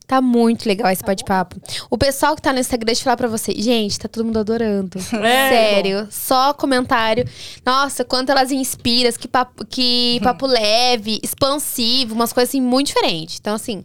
tá 0.08 0.22
muito 0.22 0.68
legal 0.68 0.90
esse 0.92 1.04
bate-papo. 1.04 1.58
O 1.90 1.98
pessoal 1.98 2.36
que 2.36 2.42
tá 2.42 2.54
no 2.54 2.60
Instagram, 2.60 2.86
deixa 2.86 3.02
eu 3.02 3.06
falar 3.06 3.18
pra 3.18 3.28
vocês. 3.28 3.62
Gente, 3.62 4.00
tá 4.00 4.08
todo 4.08 4.24
mundo 4.24 4.40
adorando. 4.40 5.00
Sério. 5.02 6.08
Só 6.10 6.54
comentário. 6.54 7.26
Nossa, 7.66 8.06
quanto 8.06 8.32
elas 8.32 8.52
inspiram, 8.52 9.12
que 9.12 9.28
papo, 9.28 9.66
que 9.66 10.20
papo 10.24 10.46
leve, 10.46 11.20
expansivo, 11.22 12.14
umas 12.14 12.32
coisas 12.32 12.50
assim 12.50 12.62
muito 12.62 12.88
diferentes. 12.88 13.40
Então, 13.40 13.56
assim, 13.56 13.84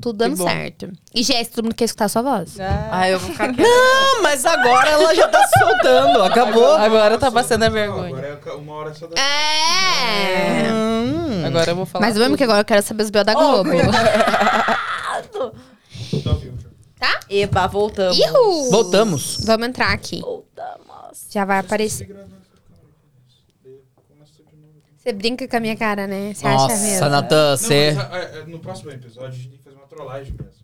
tudo 0.00 0.12
dando 0.14 0.36
certo. 0.36 0.90
E, 1.14 1.22
Jéssica, 1.22 1.56
todo 1.56 1.64
mundo 1.64 1.74
quer 1.74 1.84
escutar 1.84 2.06
a 2.06 2.08
sua 2.08 2.22
voz. 2.22 2.58
Ah, 2.58 2.88
Ah, 2.92 3.10
eu 3.10 3.18
vou 3.18 3.30
ficar 3.30 3.52
quieta. 3.52 3.68
Ah, 3.70 4.20
mas 4.22 4.44
agora 4.46 4.88
ela 4.90 5.14
já 5.14 5.28
tá 5.28 5.46
se 5.46 5.58
soltando. 5.58 6.22
Acabou. 6.22 6.74
Agora 6.76 7.18
tá 7.18 7.30
passando 7.30 7.64
a 7.64 7.66
Não, 7.66 7.74
vergonha. 7.74 8.08
Agora 8.08 8.40
é 8.46 8.52
uma 8.54 8.72
hora 8.74 8.94
só 8.94 9.06
da. 9.06 9.20
É. 9.20 10.72
Hum. 10.72 11.46
Agora 11.46 11.70
eu 11.70 11.76
vou 11.76 11.86
falar. 11.86 12.06
Mas 12.06 12.16
vamos 12.16 12.36
que 12.38 12.44
agora 12.44 12.60
eu 12.60 12.64
quero 12.64 12.82
saber 12.82 13.02
os 13.02 13.10
B.O. 13.10 13.24
da 13.24 13.34
Globo. 13.34 13.70
Tá 16.98 17.12
tá? 17.14 17.20
Eba, 17.28 17.66
voltamos. 17.66 18.16
Ihu! 18.18 18.70
Voltamos. 18.70 19.44
Vamos 19.44 19.66
entrar 19.68 19.92
aqui. 19.92 20.20
Voltamos. 20.20 21.26
Já 21.30 21.44
vai 21.44 21.58
aparecer. 21.58 22.08
Você 24.96 25.12
brinca 25.12 25.48
com 25.48 25.56
a 25.56 25.60
minha 25.60 25.76
cara, 25.76 26.06
né? 26.06 26.32
Você 26.32 26.46
acha 26.46 26.56
Nossa, 26.58 26.76
mesmo? 26.76 27.08
Natan, 27.08 27.50
Não, 27.50 27.56
você. 27.56 27.96
no 28.46 28.60
próximo 28.60 28.92
episódio 28.92 29.30
a 29.30 29.32
gente 29.32 29.58
trollagem 29.92 30.32
mesmo. 30.32 30.62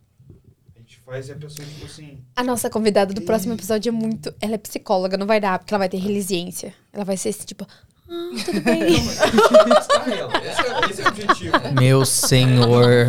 A 0.75 0.79
gente 0.79 0.99
faz 1.01 1.29
e 1.29 1.33
a 1.33 1.37
pessoa, 1.37 1.67
tipo 1.69 1.85
assim. 1.85 2.25
A 2.35 2.43
nossa 2.43 2.71
convidada 2.71 3.13
do 3.13 3.23
próximo 3.23 3.55
episódio 3.55 3.91
é 3.91 3.93
muito. 3.93 4.35
Ela 4.41 4.55
é 4.55 4.59
psicóloga, 4.59 5.17
não 5.17 5.27
vai 5.27 5.41
dar, 5.41 5.59
porque 5.59 5.75
ela 5.75 5.81
vai 5.81 5.89
ter 5.89 5.99
resiliência. 5.99 6.75
Ela 6.93 7.05
vai 7.05 7.17
ser 7.17 7.29
esse 7.29 7.45
tipo. 7.45 7.67
Ah, 8.11 8.31
tudo 8.45 8.61
bem. 8.63 8.95
testar 9.07 10.09
ela. 10.09 10.33
Esse 10.45 10.63
é, 10.63 11.03
é 11.03 11.05
o 11.05 11.09
objetivo. 11.09 11.53
Meu 11.79 12.05
senhor. 12.07 13.07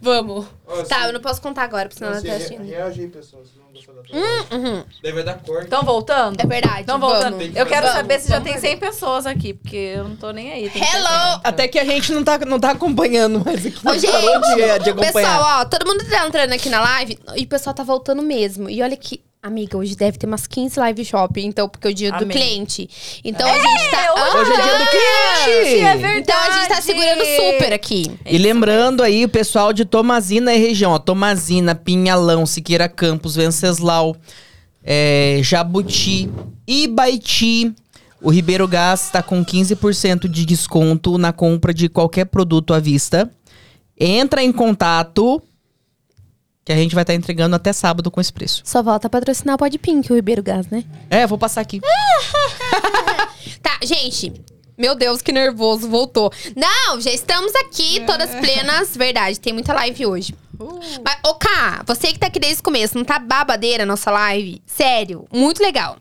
Vamos. 0.00 0.46
Ó, 0.66 0.82
Tá, 0.82 1.06
eu 1.06 1.12
não 1.14 1.20
posso 1.20 1.40
contar 1.40 1.62
agora, 1.62 1.88
porque 1.88 1.98
senão 1.98 2.12
ela 2.12 2.22
tá 2.22 2.32
assistindo. 2.32 2.62
Reage 2.64 3.00
aí, 3.02 3.08
pessoal. 3.08 3.42
Vocês 3.42 3.56
vão 3.56 3.72
gostar 3.72 3.92
da 3.92 4.02
trollagem. 4.02 4.76
Uhum. 4.76 4.84
Daí 5.02 5.12
vai 5.12 5.22
dar 5.24 5.34
corte. 5.42 5.66
Então, 5.66 5.82
voltando? 5.82 6.40
É 6.40 6.46
verdade. 6.46 6.82
Então, 6.82 6.98
voltando. 6.98 7.38
vamos. 7.38 7.56
Eu 7.56 7.66
quero 7.66 7.86
saber 7.86 8.20
se 8.20 8.28
já 8.28 8.38
Vamos 8.38 8.50
tem 8.52 8.60
100 8.60 8.76
pessoas 8.78 9.26
aqui, 9.26 9.54
porque 9.54 9.76
eu 9.76 10.04
não 10.08 10.16
tô 10.16 10.30
nem 10.30 10.52
aí. 10.52 10.68
Tem 10.68 10.82
Hello! 10.82 11.40
Até 11.42 11.66
que 11.68 11.78
a 11.78 11.84
gente 11.84 12.12
não 12.12 12.22
tá, 12.22 12.38
não 12.38 12.60
tá 12.60 12.70
acompanhando 12.72 13.42
mais 13.44 13.64
aqui. 13.64 13.78
Ô, 13.78 13.92
Não 13.92 13.98
gente, 13.98 14.10
parou 14.12 14.40
de, 14.40 14.54
de 14.84 14.90
acompanhar. 14.90 15.12
pessoal, 15.12 15.60
ó, 15.60 15.64
todo 15.64 15.86
mundo 15.86 16.04
tá 16.08 16.26
entrando 16.26 16.52
aqui 16.52 16.68
na 16.68 16.80
live 16.82 17.18
e 17.36 17.44
o 17.44 17.48
pessoal 17.48 17.72
tá 17.74 17.82
voltando 17.82 18.20
mesmo. 18.22 18.68
E 18.68 18.82
olha 18.82 18.96
que, 18.96 19.22
amiga, 19.44 19.76
hoje 19.76 19.94
deve 19.94 20.16
ter 20.16 20.26
umas 20.26 20.46
15 20.46 20.80
live 20.80 21.04
shopping, 21.04 21.44
então, 21.44 21.68
porque 21.68 21.86
é 21.86 21.90
o 21.90 21.94
dia 21.94 22.10
do 22.10 22.24
Amém. 22.24 22.28
cliente. 22.28 22.88
Então 23.22 23.46
a 23.46 23.52
gente 23.52 23.90
tá. 23.90 24.38
Hoje 24.38 24.52
é 24.52 24.62
dia 24.62 24.78
do 24.78 24.90
cliente. 24.90 25.80
é 25.80 25.96
verdade. 25.96 26.20
Então 26.20 26.40
a 26.40 26.50
gente 26.50 26.68
tá 26.68 26.80
segurando 26.80 27.22
super 27.24 27.72
aqui. 27.74 28.10
E 28.24 28.38
lembrando 28.38 29.02
aí 29.02 29.22
o 29.22 29.28
pessoal 29.28 29.74
de 29.74 29.84
Tomazina 29.84 30.54
e 30.54 30.58
região, 30.58 30.92
ó, 30.92 30.98
Tomazina, 30.98 31.74
Pinhalão, 31.74 32.46
Siqueira 32.46 32.88
Campos, 32.88 33.36
Venceslau, 33.36 34.16
é, 34.82 35.40
Jabuti, 35.42 36.30
Ibaiti. 36.66 37.74
O 38.22 38.30
Ribeiro 38.30 38.66
Gás 38.66 39.04
está 39.04 39.22
com 39.22 39.44
15% 39.44 40.26
de 40.26 40.46
desconto 40.46 41.18
na 41.18 41.34
compra 41.34 41.74
de 41.74 41.90
qualquer 41.90 42.24
produto 42.24 42.72
à 42.72 42.80
vista. 42.80 43.30
Entra 44.00 44.42
em 44.42 44.50
contato 44.50 45.42
que 46.64 46.72
a 46.72 46.76
gente 46.76 46.94
vai 46.94 47.02
estar 47.02 47.14
entregando 47.14 47.54
até 47.54 47.72
sábado 47.72 48.10
com 48.10 48.20
esse 48.20 48.32
preço. 48.32 48.62
Só 48.64 48.82
volta 48.82 49.06
a 49.06 49.10
patrocinar 49.10 49.56
o 49.56 49.58
Podpink, 49.58 50.10
o 50.10 50.16
Ribeiro 50.16 50.42
Gás, 50.42 50.66
né? 50.68 50.84
É, 51.10 51.26
vou 51.26 51.38
passar 51.38 51.60
aqui. 51.60 51.80
Tá, 53.62 53.78
gente. 53.82 54.32
Meu 54.76 54.94
Deus, 54.94 55.22
que 55.22 55.32
nervoso, 55.32 55.88
voltou. 55.88 56.32
Não, 56.56 57.00
já 57.00 57.10
estamos 57.10 57.54
aqui, 57.54 58.00
todas 58.06 58.30
plenas. 58.34 58.96
Verdade, 58.96 59.38
tem 59.40 59.52
muita 59.52 59.72
live 59.72 60.06
hoje. 60.06 60.34
Mas, 61.04 61.18
ô, 61.24 61.34
Ká, 61.34 61.82
você 61.86 62.08
que 62.08 62.18
tá 62.18 62.26
aqui 62.26 62.38
desde 62.38 62.60
o 62.60 62.64
começo, 62.64 62.96
não 62.96 63.04
tá 63.04 63.18
babadeira 63.18 63.84
a 63.84 63.86
nossa 63.86 64.10
live? 64.10 64.60
Sério, 64.66 65.26
muito 65.32 65.62
legal. 65.62 65.96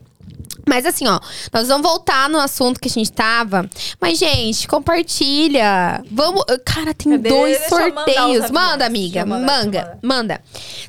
Mas 0.68 0.86
assim, 0.86 1.08
ó, 1.08 1.20
nós 1.52 1.68
vamos 1.68 1.86
voltar 1.88 2.30
no 2.30 2.40
assunto 2.40 2.80
que 2.80 2.88
a 2.88 2.92
gente 2.92 3.12
tava. 3.12 3.70
Mas, 4.00 4.18
gente, 4.18 4.68
compartilha. 4.68 6.04
Vamos. 6.10 6.44
Cara, 6.66 6.94
tem 6.94 7.12
Cadê? 7.14 7.30
dois 7.30 7.58
Deixa 7.58 7.70
sorteios. 7.70 8.52
Manda, 8.52 8.86
amiga. 8.86 9.26
Mandar, 9.26 9.46
manga. 9.46 10.00
Manda. 10.02 10.42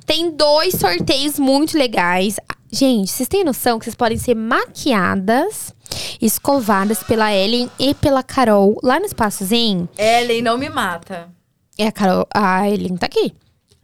Tem 0.07 0.31
dois 0.31 0.75
sorteios 0.75 1.39
muito 1.39 1.77
legais. 1.77 2.37
Gente, 2.70 3.11
vocês 3.11 3.29
têm 3.29 3.45
noção 3.45 3.79
que 3.79 3.85
vocês 3.85 3.95
podem 3.95 4.18
ser 4.18 4.35
maquiadas, 4.35 5.72
escovadas 6.20 7.03
pela 7.05 7.33
Ellen 7.33 7.70
e 7.79 7.95
pela 7.95 8.22
Carol 8.22 8.79
lá 8.83 8.99
no 8.99 9.07
Espaço 9.07 9.45
Zen? 9.45 9.89
Ellen, 9.97 10.43
não 10.43 10.59
me 10.59 10.68
mata. 10.68 11.29
É 11.79 11.87
a 11.87 11.93
Carol. 11.93 12.27
A 12.35 12.68
Ellen 12.68 12.97
tá 12.97 13.07
aqui. 13.07 13.33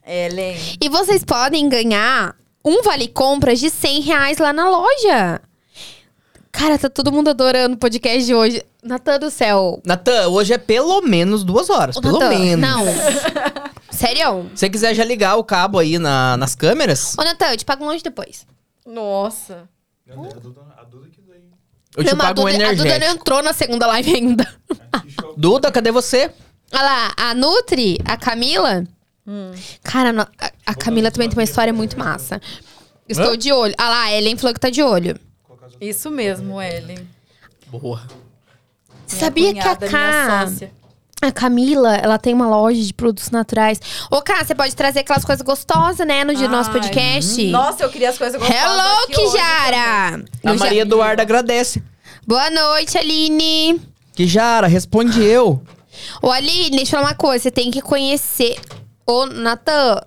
Ellen. 0.07 0.57
E 0.81 0.89
vocês 0.89 1.25
podem 1.25 1.69
ganhar 1.69 2.35
um 2.65 2.83
vale 2.83 3.09
compras 3.09 3.61
de 3.61 3.71
100 3.71 4.01
reais 4.01 4.39
lá 4.39 4.53
na 4.53 4.69
loja. 4.69 5.41
Cara, 6.53 6.79
tá 6.79 6.91
todo 6.91 7.13
mundo 7.13 7.29
adorando 7.31 7.75
o 7.75 7.79
podcast 7.79 8.25
de 8.25 8.35
hoje. 8.35 8.63
Natan 8.83 9.19
do 9.19 9.31
céu. 9.31 9.81
Natan, 9.85 10.29
hoje 10.29 10.53
é 10.53 10.59
pelo 10.59 11.01
menos 11.03 11.45
duas 11.45 11.71
horas. 11.71 11.97
Ô, 11.97 12.01
pelo 12.01 12.19
Natan, 12.19 12.31
menos. 12.39 12.69
Não. 12.69 12.85
Sério? 13.91 14.51
Se 14.55 14.61
você 14.61 14.71
quiser 14.71 14.95
já 14.95 15.05
ligar 15.05 15.37
o 15.37 15.45
cabo 15.45 15.79
aí 15.79 15.99
na- 15.99 16.37
nas 16.37 16.55
câmeras, 16.55 17.15
Ô, 17.19 17.23
Natan, 17.25 17.47
eu 17.53 17.57
te 17.57 17.65
pago 17.65 17.85
longe 17.85 18.03
depois. 18.03 18.47
Nossa. 18.87 19.69
A 20.11 20.15
Duda, 20.15 20.61
a 20.77 20.85
Duda 20.85 21.09
que 21.09 21.21
daí. 21.23 21.41
Eu 21.97 22.03
te 22.05 22.11
Não, 22.11 22.17
mas 22.17 22.27
a 22.27 22.35
pago 22.35 22.41
um 22.49 22.53
Duda, 22.53 22.65
a 22.65 22.71
Duda 22.73 22.77
não 22.85 22.91
energético. 22.91 23.21
entrou 23.21 23.43
na 23.43 23.53
segunda 23.53 23.87
live 23.87 24.15
ainda. 24.15 24.55
Duda, 25.37 25.71
cadê 25.71 25.93
você? 25.93 26.31
Olha 26.73 26.83
lá, 26.83 27.13
a 27.17 27.35
Nutri, 27.35 27.99
a 28.05 28.17
Camila. 28.17 28.85
Cara, 29.85 30.13
no- 30.13 30.23
a, 30.23 30.51
a 30.67 30.75
Camila 30.75 31.11
também 31.11 31.29
tem 31.29 31.39
uma 31.39 31.45
história 31.45 31.73
muito 31.73 31.97
massa. 31.99 32.41
Estou 33.09 33.33
Hã? 33.33 33.39
de 33.39 33.53
olho. 33.53 33.75
Olha 33.79 33.89
lá, 33.89 34.03
a 34.05 34.13
Ellen 34.13 34.37
falou 34.37 34.53
que 34.55 34.61
tá 34.61 34.71
de 34.71 34.83
olho. 34.83 35.17
Isso 35.81 36.11
mesmo, 36.11 36.61
Ellen. 36.61 37.07
Boa. 37.69 38.03
Você 39.07 39.17
sabia 39.17 39.53
que 39.53 39.61
a 39.61 39.77
minha 39.79 40.47
sócia. 40.49 40.73
a 41.21 41.33
Camila, 41.33 41.97
ela 41.97 42.19
tem 42.19 42.33
uma 42.33 42.49
loja 42.49 42.81
de 42.81 42.95
produtos 42.95 43.31
naturais. 43.31 43.81
Ô, 44.11 44.23
Cá, 44.23 44.45
você 44.45 44.55
pode 44.55 44.75
trazer 44.75 45.01
aquelas 45.01 45.25
coisas 45.25 45.43
gostosas, 45.45 46.07
né, 46.07 46.25
no 46.25 46.35
dia 46.35 46.47
do 46.49 46.53
nosso 46.53 46.71
Ai, 46.71 46.81
podcast? 46.81 47.45
Nossa, 47.51 47.83
eu 47.85 47.91
queria 47.91 48.11
as 48.11 48.19
coisas 48.19 48.41
gostosas 48.41 48.63
Hello, 48.63 49.05
aqui 49.05 49.21
hoje 49.21 49.33
Kijara! 49.33 50.17
A 50.45 50.51
Eu 50.51 50.59
já- 50.59 50.65
Maria 50.65 50.83
Eduarda 50.83 51.23
agradece. 51.23 51.83
Boa 52.27 52.49
noite, 52.51 52.97
Aline. 52.97 53.81
Que 54.15 54.27
Jara, 54.27 54.67
responde 54.67 55.23
eu. 55.23 55.63
Ô, 56.23 56.31
Aline, 56.31 56.71
deixa 56.77 56.97
eu 56.97 57.01
falar 57.01 57.11
uma 57.13 57.17
coisa. 57.17 57.43
Você 57.45 57.51
tem 57.51 57.71
que 57.71 57.83
conhecer. 57.83 58.57
Ô, 59.07 59.27
Natan, 59.27 60.03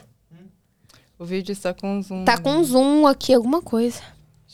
O 1.19 1.25
vídeo 1.25 1.51
está 1.51 1.73
com 1.73 2.01
zoom. 2.01 2.23
tá 2.25 2.37
com 2.37 2.63
zoom 2.63 3.05
aqui, 3.07 3.33
alguma 3.33 3.61
coisa. 3.61 4.01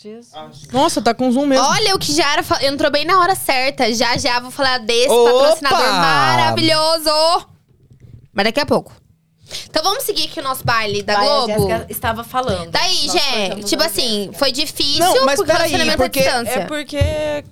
Jesus. 0.02 0.68
Nossa, 0.72 1.02
tá 1.02 1.14
com 1.14 1.32
zoom 1.32 1.46
mesmo. 1.46 1.66
Olha, 1.66 1.96
o 1.96 2.00
Kijara 2.00 2.42
fa- 2.42 2.64
entrou 2.64 2.90
bem 2.92 3.06
na 3.06 3.20
hora 3.20 3.36
certa. 3.36 3.94
Já 3.94 4.18
já 4.18 4.40
vou 4.40 4.50
falar 4.52 4.78
desse 4.80 5.10
Opa! 5.10 5.32
patrocinador 5.32 5.80
maravilhoso. 5.94 7.46
Mas 8.34 8.46
daqui 8.46 8.60
a 8.60 8.66
pouco. 8.66 8.94
Então 9.70 9.82
vamos 9.84 10.04
seguir 10.04 10.26
aqui 10.26 10.40
o 10.40 10.44
nosso 10.44 10.64
baile 10.64 11.02
da 11.02 11.16
Vai, 11.16 11.26
a 11.28 11.30
Globo. 11.30 11.48
Jéssica 11.70 11.86
estava 11.90 12.24
falando. 12.24 12.70
Daí, 12.70 13.08
Nós 13.08 13.12
Jé, 13.14 13.40
cortamos 13.48 13.70
tipo 13.70 13.84
a 13.84 13.86
assim, 13.88 14.30
foi 14.34 14.52
difícil 14.52 15.00
Não, 15.00 15.26
mas 15.26 15.36
porque 15.38 15.52
o 15.52 15.56
peraí, 15.56 15.72
relacionamento 15.72 15.98
porque 16.04 16.20
à 16.20 16.24
distância. 16.44 16.60
É 16.62 16.66
porque, 16.66 17.44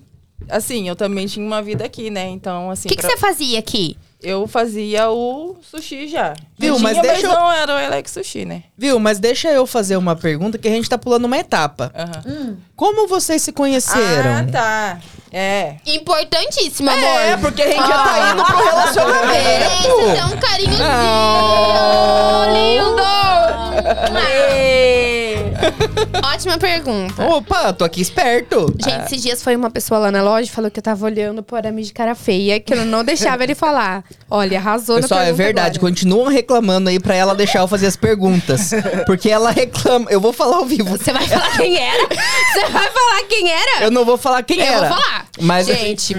assim, 0.50 0.88
eu 0.88 0.96
também 0.96 1.26
tinha 1.26 1.46
uma 1.46 1.62
vida 1.62 1.84
aqui, 1.86 2.10
né? 2.12 2.28
Então, 2.30 2.70
assim. 2.70 2.88
O 2.88 2.92
que, 2.92 2.96
que 2.98 3.02
pra- 3.02 3.10
você 3.12 3.18
fazia 3.18 3.58
aqui? 3.58 3.98
Eu 4.22 4.48
fazia 4.48 5.10
o 5.12 5.56
sushi 5.62 6.08
já. 6.08 6.34
Viu, 6.58 6.80
mas 6.80 7.00
deixa 7.00 7.28
eu- 7.28 7.34
não 7.34 7.52
era 7.52 7.72
o 7.74 7.78
Alex 7.78 8.10
Sushi, 8.12 8.46
né? 8.46 8.64
Viu, 8.76 9.00
mas 9.00 9.20
deixa 9.20 9.48
eu 9.50 9.68
fazer 9.68 9.96
uma 9.96 10.16
pergunta 10.16 10.58
que 10.58 10.68
a 10.68 10.72
gente 10.72 10.90
tá 10.90 10.98
pulando 10.98 11.26
uma 11.26 11.38
etapa. 11.38 11.92
Aham. 11.96 12.58
Como 12.76 13.08
vocês 13.08 13.44
se 13.44 13.52
conheceram? 13.52 14.34
Ah, 14.40 14.44
tá. 14.52 15.00
É. 15.32 15.76
Importantíssimo, 15.86 16.90
amor. 16.90 17.04
É, 17.04 17.38
porque 17.38 17.62
a 17.62 17.68
gente 17.68 17.78
já 17.88 18.04
tá 18.04 18.32
indo 18.32 18.44
pro 18.44 18.58
relacionamento. 18.58 20.16
ter 20.16 20.26
um 20.36 20.40
carinhozinho. 20.40 20.84
Ah. 20.84 22.46
Lindo! 22.54 24.18
Ê! 24.20 25.17
Ótima 26.34 26.58
pergunta. 26.58 27.26
Opa, 27.28 27.74
tô 27.74 27.84
aqui 27.86 28.02
esperto. 28.02 28.74
Gente, 28.78 29.06
esses 29.06 29.22
dias 29.22 29.44
foi 29.44 29.56
uma 29.56 29.70
pessoa 29.70 30.00
lá 30.00 30.12
na 30.12 30.22
loja 30.22 30.50
e 30.50 30.54
falou 30.54 30.70
que 30.70 30.80
eu 30.80 30.84
tava 30.84 31.06
olhando 31.06 31.42
por 31.44 31.58
arame 31.58 31.84
de 31.84 31.94
cara 31.94 32.16
feia, 32.16 32.60
que 32.60 32.74
eu 32.74 32.86
não 32.86 33.04
deixava 33.04 33.44
ele 33.44 33.56
falar. 33.56 34.04
Olha, 34.30 34.58
arrasou 34.58 34.98
Pessoal, 34.98 35.20
na 35.20 35.24
é 35.26 35.28
pergunta 35.28 35.44
verdade. 35.44 35.78
agora. 35.80 35.92
Continuam 35.92 36.28
reclamando 36.28 36.90
aí 36.90 37.00
pra 37.00 37.16
ela 37.16 37.34
deixar 37.36 37.60
eu 37.60 37.68
fazer 37.68 37.88
as 37.88 37.96
perguntas. 37.96 38.72
Porque 39.06 39.30
ela 39.30 39.52
reclama. 39.52 40.10
Eu 40.10 40.20
vou 40.22 40.34
falar 40.34 40.58
ao 40.58 40.66
vivo. 40.66 40.98
Você 40.98 41.12
vai 41.14 41.28
falar 41.28 41.52
quem 41.58 41.78
era? 41.78 42.08
Você 42.08 42.66
vai 42.72 42.92
falar 42.92 43.24
quem 43.28 43.52
era? 43.52 43.84
Eu 43.84 43.92
não 43.92 44.06
vou 44.06 44.18
falar 44.18 44.44
quem 44.44 44.60
Eu 44.60 44.66
era. 44.66 44.88
vou 44.88 44.98
falar. 44.98 45.26
Mas 45.42 45.68
Gente, 45.68 46.16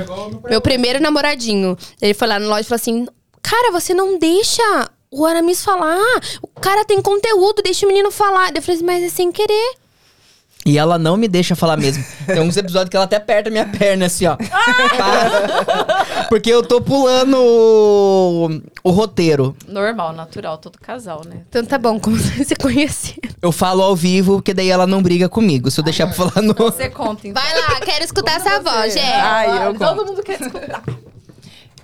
meu 0.49 0.61
primeiro 0.61 1.01
namoradinho, 1.01 1.77
ele 2.01 2.15
foi 2.15 2.29
lá 2.29 2.39
na 2.39 2.47
loja 2.47 2.61
e 2.63 2.65
falou 2.65 2.77
assim: 2.81 3.07
Cara, 3.43 3.73
você 3.73 3.95
não 3.95 4.19
deixa 4.19 4.63
o 5.11 5.25
Aramis 5.27 5.65
falar. 5.65 5.99
O 6.43 6.61
cara 6.61 6.85
tem 6.85 7.01
conteúdo, 7.03 7.63
deixa 7.63 7.87
o 7.87 7.89
menino 7.89 8.11
falar. 8.11 8.51
Eu 8.55 8.63
falei 8.63 8.77
assim, 8.77 8.85
mas 8.87 9.03
é 9.05 9.09
sem 9.09 9.31
querer. 9.33 9.75
E 10.67 10.77
ela 10.77 10.99
não 10.99 11.17
me 11.17 11.29
deixa 11.29 11.57
falar 11.57 11.79
mesmo. 11.79 12.05
Tem 12.27 12.41
uns 12.41 12.57
episódios 12.57 12.91
que 12.91 12.97
ela 12.97 13.07
até 13.07 13.17
aperta 13.17 13.49
minha 13.49 13.65
perna, 13.65 14.05
assim, 14.05 14.27
ó. 14.27 14.37
Para. 14.37 16.27
Porque 16.29 16.51
eu 16.51 16.63
tô 16.63 16.79
pulando 16.81 17.39
o, 17.39 18.49
o 18.85 18.91
roteiro. 18.91 19.57
Normal, 19.67 20.13
natural, 20.13 20.59
todo 20.59 20.79
casal, 20.79 21.23
né? 21.25 21.43
Então 21.49 21.65
tá 21.65 21.79
bom, 21.79 21.99
como 21.99 22.17
vocês 22.19 22.49
se 22.49 22.57
conheceram. 22.57 23.31
Eu 23.41 23.51
falo 23.51 23.83
ao 23.83 23.97
vivo, 23.97 24.35
porque 24.35 24.53
daí 24.53 24.69
ela 24.69 24.87
não 24.87 25.01
briga 25.01 25.27
comigo. 25.27 25.71
Se 25.71 25.81
eu 25.81 25.85
deixar 25.85 26.07
pra 26.07 26.17
falar 26.17 26.43
no. 26.43 26.53
Você 26.53 26.91
conta, 26.91 27.27
então. 27.27 27.43
Vai 27.43 27.61
lá, 27.61 27.81
quero 27.81 28.05
escutar 28.05 28.37
essa 28.37 28.61
voz, 28.61 28.93
Gé. 28.93 29.15
Ai, 29.15 29.69
eu 29.69 29.75
Todo 29.75 29.97
conto. 29.97 30.07
mundo 30.07 30.23
quer 30.23 30.39
escutar. 30.41 30.83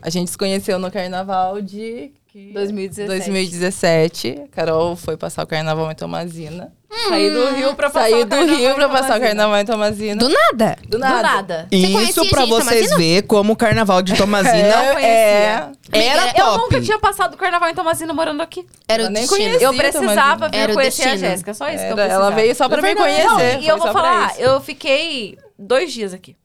A 0.02 0.10
gente 0.10 0.30
se 0.30 0.36
conheceu 0.36 0.78
no 0.78 0.90
carnaval 0.90 1.62
de. 1.62 2.12
Que- 2.34 2.52
2017. 2.52 3.08
2017. 3.08 4.42
A 4.44 4.48
Carol 4.48 4.96
foi 4.96 5.16
passar 5.16 5.44
o 5.44 5.46
carnaval 5.46 5.88
em 5.90 5.94
Tomazina. 5.94 6.72
Saí 7.08 7.30
do 7.30 7.54
Rio 7.54 7.74
pra 7.74 7.88
passar 7.90 8.08
Saí 8.10 8.22
o 8.22 8.24
do 8.24 8.30
carnaval 8.30 8.56
Rio 8.56 8.70
em 8.70 8.74
pra 8.74 8.88
passar 8.88 8.98
o 8.98 9.06
Tomazina. 9.06 9.26
carnaval 9.28 9.60
em 9.60 9.64
Tomazina. 9.64 10.16
Do 10.16 10.28
nada. 10.28 10.76
Do 10.82 10.88
Do 10.90 10.98
nada. 10.98 11.22
nada. 11.22 11.68
Você 11.70 11.76
Isso 11.76 12.28
pra 12.30 12.44
vocês 12.44 12.96
ver 12.96 13.22
como 13.22 13.52
o 13.52 13.56
carnaval 13.56 14.02
de 14.02 14.16
Tomazina 14.16 14.52
Não 14.68 14.84
É, 14.84 14.92
conhecia. 14.92 15.72
era 15.92 16.22
Amiga, 16.22 16.38
Eu 16.40 16.44
top. 16.46 16.58
nunca 16.58 16.80
tinha 16.80 16.98
passado 16.98 17.34
o 17.34 17.36
carnaval 17.36 17.68
em 17.70 17.74
Tomazina 17.74 18.12
morando 18.12 18.40
aqui. 18.42 18.66
Era 18.88 19.04
Eu 19.04 19.06
o 19.08 19.10
nem 19.10 19.22
destino. 19.22 19.44
conhecia. 19.48 19.66
Eu 19.66 19.74
precisava 19.74 20.48
vir 20.48 20.56
Era 20.56 20.72
o 20.72 20.74
conhecer 20.74 21.02
a 21.02 21.10
destino. 21.12 21.30
Jéssica, 21.30 21.54
só 21.54 21.68
isso 21.68 21.78
que 21.78 21.82
eu 21.84 21.86
Era- 21.86 21.94
precisava. 21.96 22.24
ela 22.26 22.30
veio 22.34 22.54
só 22.54 22.68
pra 22.68 22.82
me 22.82 22.88
É 22.88 22.94
conhecer. 22.96 23.24
Não, 23.26 23.40
e 23.62 23.68
eu 23.68 23.78
vou 23.78 23.92
falar, 23.92 24.38
eu 24.40 24.60
fiquei 24.60 25.38
dois 25.58 25.92
dias 25.92 26.12
aqui. 26.12 26.36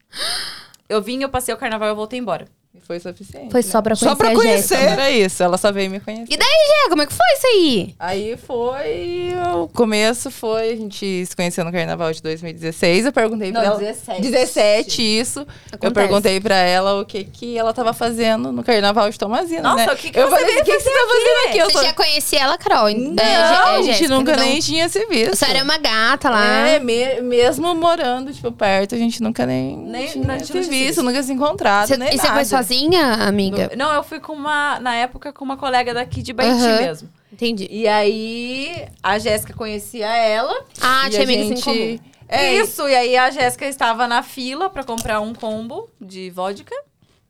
Eu 0.87 1.01
vim, 1.01 1.21
eu 1.21 1.29
passei 1.29 1.53
o 1.53 1.57
carnaval 1.57 1.87
e 1.87 1.91
eu 1.91 1.95
voltei 1.95 2.19
embora. 2.19 2.45
Foi 2.89 2.99
suficiente. 2.99 3.51
Foi 3.51 3.61
só 3.61 3.83
pra 3.83 3.95
conhecer 3.95 4.09
Só 4.09 4.15
pra 4.15 4.29
a 4.31 4.33
conhecer. 4.33 4.75
Era 4.79 5.11
isso, 5.11 5.43
ela 5.43 5.59
só 5.59 5.71
veio 5.71 5.91
me 5.91 5.99
conhecer. 5.99 6.25
E 6.27 6.35
daí, 6.35 6.47
Gé, 6.49 6.89
como 6.89 7.03
é 7.03 7.05
que 7.05 7.13
foi 7.13 7.25
isso 7.37 7.45
aí? 7.45 7.95
Aí 7.99 8.35
foi. 8.35 9.29
O 9.61 9.67
começo 9.67 10.31
foi. 10.31 10.71
A 10.71 10.75
gente 10.75 11.23
se 11.23 11.35
conheceu 11.35 11.63
no 11.63 11.71
carnaval 11.71 12.11
de 12.11 12.19
2016. 12.23 13.05
Eu 13.05 13.11
perguntei 13.13 13.51
Não, 13.51 13.61
pra 13.61 13.69
ela. 13.69 13.79
17. 13.79 14.21
17, 14.21 15.01
isso. 15.19 15.39
Eu 15.41 15.45
Acontece. 15.73 15.93
perguntei 15.93 16.39
pra 16.41 16.55
ela 16.55 16.99
o 16.99 17.05
que, 17.05 17.25
que 17.25 17.55
ela 17.55 17.71
tava 17.73 17.93
fazendo 17.93 18.51
no 18.51 18.63
carnaval 18.63 19.07
de 19.11 19.19
Tomazina. 19.19 19.61
Nossa, 19.61 19.85
né? 19.85 19.93
o 19.93 19.95
que 19.95 20.09
que 20.09 20.19
eu 20.19 20.27
você 20.27 20.35
falei, 20.39 20.59
o 20.59 20.63
que, 20.63 20.71
que 20.71 20.79
você 20.79 20.89
tá 20.89 20.99
fazendo 21.07 21.47
aqui? 21.49 21.57
Eu 21.59 21.65
Você 21.67 21.71
só... 21.77 21.83
já 21.83 21.93
conhecia 21.93 22.39
ela, 22.41 22.57
Carol? 22.57 22.89
Não, 22.89 23.23
É, 23.23 23.35
a 23.35 23.75
gente 23.83 23.85
Jéssica, 23.85 24.15
nunca 24.15 24.35
não. 24.35 24.43
nem 24.43 24.59
tinha 24.59 24.89
se 24.89 25.05
visto. 25.05 25.35
Você 25.35 25.45
era 25.45 25.63
uma 25.63 25.77
gata 25.77 26.27
lá. 26.31 26.67
É, 26.69 26.79
me- 26.79 27.21
mesmo 27.21 27.75
morando, 27.75 28.33
tipo, 28.33 28.51
perto, 28.51 28.95
a 28.95 28.97
gente 28.97 29.21
nunca 29.21 29.45
nem, 29.45 29.77
Nem- 29.77 30.07
tinha 30.07 30.25
não, 30.25 30.33
se 30.39 30.39
não 30.39 30.47
tinha 30.47 30.63
se 30.63 30.69
visto, 30.71 30.85
visto. 30.87 31.03
nunca 31.03 31.21
se 31.21 31.31
encontrado, 31.31 31.87
Você- 31.89 31.97
nem 31.97 32.15
e 32.15 32.17
você 32.17 32.27
foi 32.27 32.45
sozinha, 32.45 32.78
amiga? 33.27 33.71
Não, 33.75 33.93
eu 33.93 34.03
fui 34.03 34.19
com 34.19 34.33
uma, 34.33 34.79
na 34.79 34.95
época, 34.95 35.31
com 35.33 35.43
uma 35.43 35.57
colega 35.57 35.93
daqui 35.93 36.21
de 36.21 36.33
Baiti 36.33 36.53
Aham. 36.63 36.81
mesmo. 36.81 37.09
Entendi. 37.31 37.67
E 37.69 37.87
aí, 37.87 38.87
a 39.03 39.17
Jéssica 39.19 39.53
conhecia 39.53 40.07
ela. 40.07 40.53
Ah, 40.81 41.07
tinha 41.09 41.23
amigos 41.23 41.45
em 41.45 41.55
gente- 41.55 41.63
comum. 41.63 41.99
É, 42.27 42.53
Isso, 42.55 42.87
e 42.87 42.95
aí 42.95 43.17
a 43.17 43.31
Jéssica 43.31 43.65
estava 43.65 44.07
na 44.07 44.21
fila 44.21 44.69
pra 44.69 44.83
comprar 44.83 45.19
um 45.19 45.33
combo 45.33 45.89
de 45.99 46.29
vodka. 46.29 46.75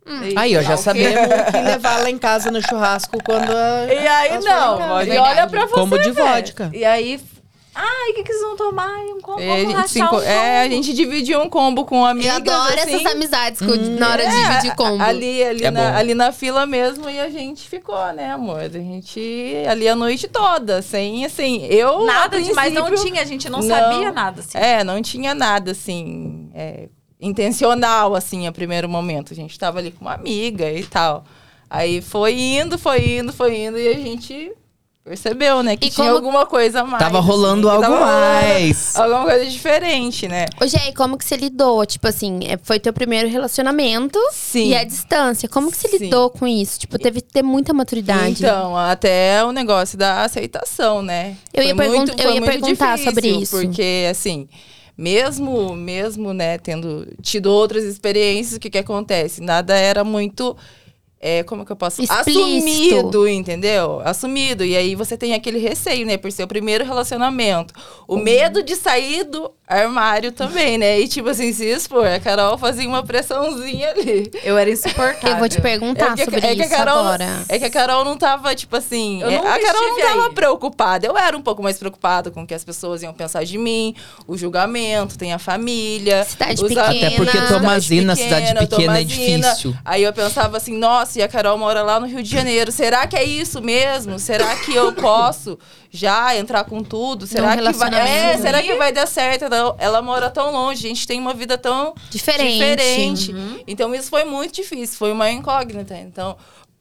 E 0.06 0.34
Aí, 0.38 0.56
lá 0.56 0.62
já 0.64 0.76
sabemos 0.76 1.20
o 1.22 1.45
que 1.52 1.58
levar 1.62 2.00
lá 2.02 2.10
em 2.10 2.18
casa 2.18 2.50
no 2.52 2.62
churrasco 2.62 3.18
quando 3.24 3.50
a. 3.52 3.86
E 3.93 4.08
aí, 4.08 4.32
em 4.38 4.39
não, 4.43 5.02
e 5.04 5.18
olha 5.18 5.47
pra 5.47 5.68
você 5.68 5.74
Combo 5.74 5.97
de 6.00 6.12
ver. 6.12 6.22
vodka. 6.24 6.70
E 6.74 6.84
aí, 6.84 7.22
ai, 7.82 8.11
o 8.11 8.13
que, 8.15 8.23
que 8.23 8.32
vocês 8.34 8.41
vão 8.41 8.55
tomar? 8.55 8.97
Um 8.99 9.19
combo, 9.21 9.39
É, 9.41 9.51
a 9.53 9.59
gente, 9.88 10.01
um 10.01 10.19
é, 10.21 10.59
a 10.59 10.63
combo. 10.63 10.75
gente 10.75 10.93
dividiu 10.93 11.39
um 11.41 11.49
combo 11.49 11.86
com 11.86 12.05
amigas, 12.05 12.32
Eu 12.45 12.53
adoro 12.53 12.80
assim. 12.80 12.95
essas 12.95 13.05
amizades 13.13 13.59
com- 13.59 13.75
na 13.97 14.09
hora 14.11 14.27
de 14.27 14.36
É, 14.36 14.49
dividir 14.49 14.75
combo. 14.75 15.01
Ali, 15.03 15.43
ali, 15.43 15.65
É 15.65 15.71
na, 15.71 15.97
ali 15.97 16.13
na 16.13 16.32
fila 16.32 16.65
mesmo, 16.65 17.09
e 17.09 17.19
a 17.19 17.30
gente 17.30 17.67
ficou, 17.69 18.11
né, 18.13 18.32
amor? 18.32 18.59
A 18.59 18.69
gente 18.69 19.53
ali 19.69 19.88
a 19.88 19.95
noite 19.95 20.27
toda, 20.27 20.82
sem, 20.82 21.25
assim, 21.25 21.65
eu... 21.67 22.05
Nada 22.05 22.41
demais 22.41 22.73
não 22.73 22.93
tinha, 22.95 23.21
a 23.21 23.25
gente 23.25 23.49
não, 23.49 23.59
não. 23.59 23.67
sabia 23.67 24.11
nada, 24.11 24.41
assim. 24.41 24.57
É, 24.57 24.84
não 24.84 25.01
tinha 25.01 25.34
nada, 25.34 25.71
assim, 25.71 26.49
é, 26.53 26.89
intencional, 27.19 28.15
assim, 28.15 28.47
a 28.47 28.51
primeiro 28.51 28.88
momento. 28.89 29.34
A 29.34 29.36
gente 29.36 29.57
tava 29.57 29.80
ali 29.80 29.91
com 29.91 30.01
uma 30.05 30.13
amiga 30.13 30.71
e 30.71 30.84
tal. 30.86 31.23
Aí 31.69 32.01
foi 32.01 32.34
indo, 32.39 32.77
foi 32.80 33.17
indo, 33.19 33.32
foi 33.32 33.55
indo, 33.57 33.77
e 33.77 33.88
a 33.88 33.93
gente 33.93 34.51
percebeu, 35.04 35.64
né, 35.64 35.76
que 35.76 35.88
E 35.88 35.89
tinha 35.89 36.06
como- 36.06 36.18
alguma 36.18 36.45
coisa 36.45 36.82
a 36.82 36.84
mais. 36.84 37.02
Tava 37.04 37.20
assim, 37.20 37.28
rolando 37.28 37.68
que 37.68 37.74
algo 37.74 37.82
tava 37.82 37.95
rolando 37.97 38.12
mais. 38.16 38.95
Alguma 38.95 39.24
coisa 39.26 39.45
diferente, 39.45 40.28
né? 40.28 40.45
Ô, 40.62 40.66
e 40.66 40.93
como 40.93 41.18
que 41.18 41.26
você 41.26 41.36
lidou? 41.36 41.86
Tipo 41.86 42.08
assim, 42.08 42.39
é, 42.43 42.58
foi 42.62 42.80
teu 42.80 42.93
primeiro 42.93 43.28
relacionamento 43.28 44.20
Sim. 44.32 44.70
e 44.70 44.76
a 44.76 44.84
distância. 44.84 45.50
Como 45.50 45.72
que 45.72 45.78
você 45.78 45.88
Sim. 45.88 45.97
lidou 45.97 46.30
com 46.30 46.45
isso? 46.47 46.80
Tipo, 46.80 47.00
teve 47.00 47.22
que 47.22 47.32
ter 47.34 47.41
muita 47.41 47.74
maturidade. 47.74 48.43
Então, 48.43 48.78
até 48.78 49.43
o 49.43 49.52
negócio 49.52 49.97
da 49.97 50.24
aceitação, 50.24 51.02
né? 51.02 51.36
Eu 51.54 51.64
ia 51.64 51.76
pergun- 51.76 51.97
muito- 51.97 52.12
eu 52.12 52.18
foi 52.18 52.26
ia 52.36 52.41
muito 52.41 52.52
perguntar 52.52 52.95
difícil, 52.97 53.12
sobre 53.12 53.30
isso. 53.30 53.58
Porque, 53.58 54.06
assim, 54.12 54.47
mesmo, 54.97 55.76
mesmo, 55.76 56.34
né, 56.34 56.58
tendo 56.58 57.08
tido 57.22 57.47
outras 57.47 57.84
experiências, 57.84 58.58
o 58.58 58.60
que 58.60 58.70
que 58.70 58.78
acontece? 58.78 59.41
Nada 59.41 59.76
era 59.76 60.04
muito... 60.04 60.56
É, 61.20 61.43
como 61.43 61.65
que 61.65 61.72
eu 61.72 61.76
posso... 61.76 62.01
Explícito. 62.01 62.39
Assumido, 62.39 63.28
entendeu? 63.28 64.01
Assumido. 64.05 64.63
E 64.63 64.76
aí 64.76 64.95
você 64.95 65.17
tem 65.17 65.34
aquele 65.34 65.59
receio, 65.59 66.05
né? 66.05 66.17
Por 66.17 66.32
ser 66.32 66.43
o 66.43 66.47
primeiro 66.47 66.86
relacionamento. 66.86 67.74
O 68.07 68.17
medo 68.17 68.63
de 68.63 68.76
sair 68.76 69.24
do... 69.24 69.51
armário 69.67 70.32
também, 70.32 70.78
né? 70.78 70.99
E 70.99 71.07
tipo 71.07 71.30
assim, 71.30 71.53
se 71.53 71.65
expor, 71.65 72.07
a 72.07 72.20
Carol 72.20 72.57
fazia 72.57 72.88
uma 72.88 73.03
pressãozinha 73.03 73.89
ali. 73.91 74.32
Eu 74.43 74.57
era 74.57 74.70
insuportável. 74.70 75.30
Eu 75.30 75.38
vou 75.38 75.49
te 75.49 75.61
perguntar 75.61 76.15
que, 76.15 76.26
sobre 76.26 76.39
é 76.39 76.55
que 76.55 76.61
a 76.61 76.65
isso 76.65 76.76
Carol, 76.76 76.99
agora. 76.99 77.43
É 77.49 77.59
que 77.59 77.65
a 77.65 77.70
Carol 77.70 78.05
não 78.05 78.17
tava, 78.17 78.55
tipo 78.55 78.76
assim. 78.76 79.22
Eu 79.22 79.30
é, 79.30 79.38
a 79.38 79.59
Carol 79.59 79.82
não 79.89 79.99
tava 79.99 80.28
aí. 80.28 80.34
preocupada. 80.34 81.05
Eu 81.05 81.17
era 81.17 81.36
um 81.36 81.41
pouco 81.41 81.61
mais 81.61 81.78
preocupada 81.78 82.32
com 82.32 82.43
o 82.43 82.47
que 82.47 82.53
as 82.53 82.63
pessoas 82.63 83.03
iam 83.03 83.13
pensar 83.13 83.43
de 83.43 83.57
mim, 83.57 83.93
o 84.28 84.38
julgamento, 84.38 85.17
tem 85.17 85.34
a 85.34 85.39
família. 85.39 86.24
Cidade 86.24 86.63
os 86.63 86.70
pequena. 86.70 86.88
Até 86.88 87.09
porque 87.11 87.41
Tomazina, 87.41 88.15
cidade 88.15 88.53
pequena, 88.53 88.61
é 88.61 88.67
Tomazina. 88.67 89.47
difícil. 89.49 89.76
Aí 89.84 90.03
eu 90.03 90.13
pensava 90.13 90.57
assim, 90.57 90.78
nossa, 90.78 91.09
e 91.18 91.22
a 91.22 91.28
Carol 91.28 91.57
mora 91.57 91.82
lá 91.82 91.99
no 91.99 92.05
Rio 92.05 92.22
de 92.22 92.30
Janeiro. 92.30 92.72
Será 92.72 93.07
que 93.07 93.16
é 93.16 93.24
isso 93.24 93.62
mesmo? 93.62 94.20
Será 94.20 94.55
que 94.57 94.74
eu 94.76 94.91
posso 94.93 95.57
já 95.89 96.36
entrar 96.38 96.64
com 96.66 96.84
tudo? 96.84 97.26
Será 97.26 97.55
que 97.57 97.72
vai. 97.74 97.89
É, 98.07 98.38
será 98.38 98.62
que 98.62 98.76
vai 98.76 98.91
dar 98.91 99.07
certo? 99.07 99.45
Ela, 99.45 99.76
ela 99.80 100.01
mora 100.01 100.30
tão 100.30 100.51
longe, 100.51 100.86
a 100.86 100.89
gente 100.89 101.07
tem 101.07 101.20
uma 101.20 101.34
vida 101.34 101.57
tão 101.57 101.93
Diferente. 102.10 102.53
diferente. 102.53 103.32
Uhum. 103.34 103.64
Então 103.68 103.95
isso 103.95 104.10
foi 104.10 104.24
muito 104.26 104.53
difícil, 104.55 104.97
foi 104.97 105.12
uma 105.12 105.30
incógnita. 105.32 105.95
Então, 105.97 106.36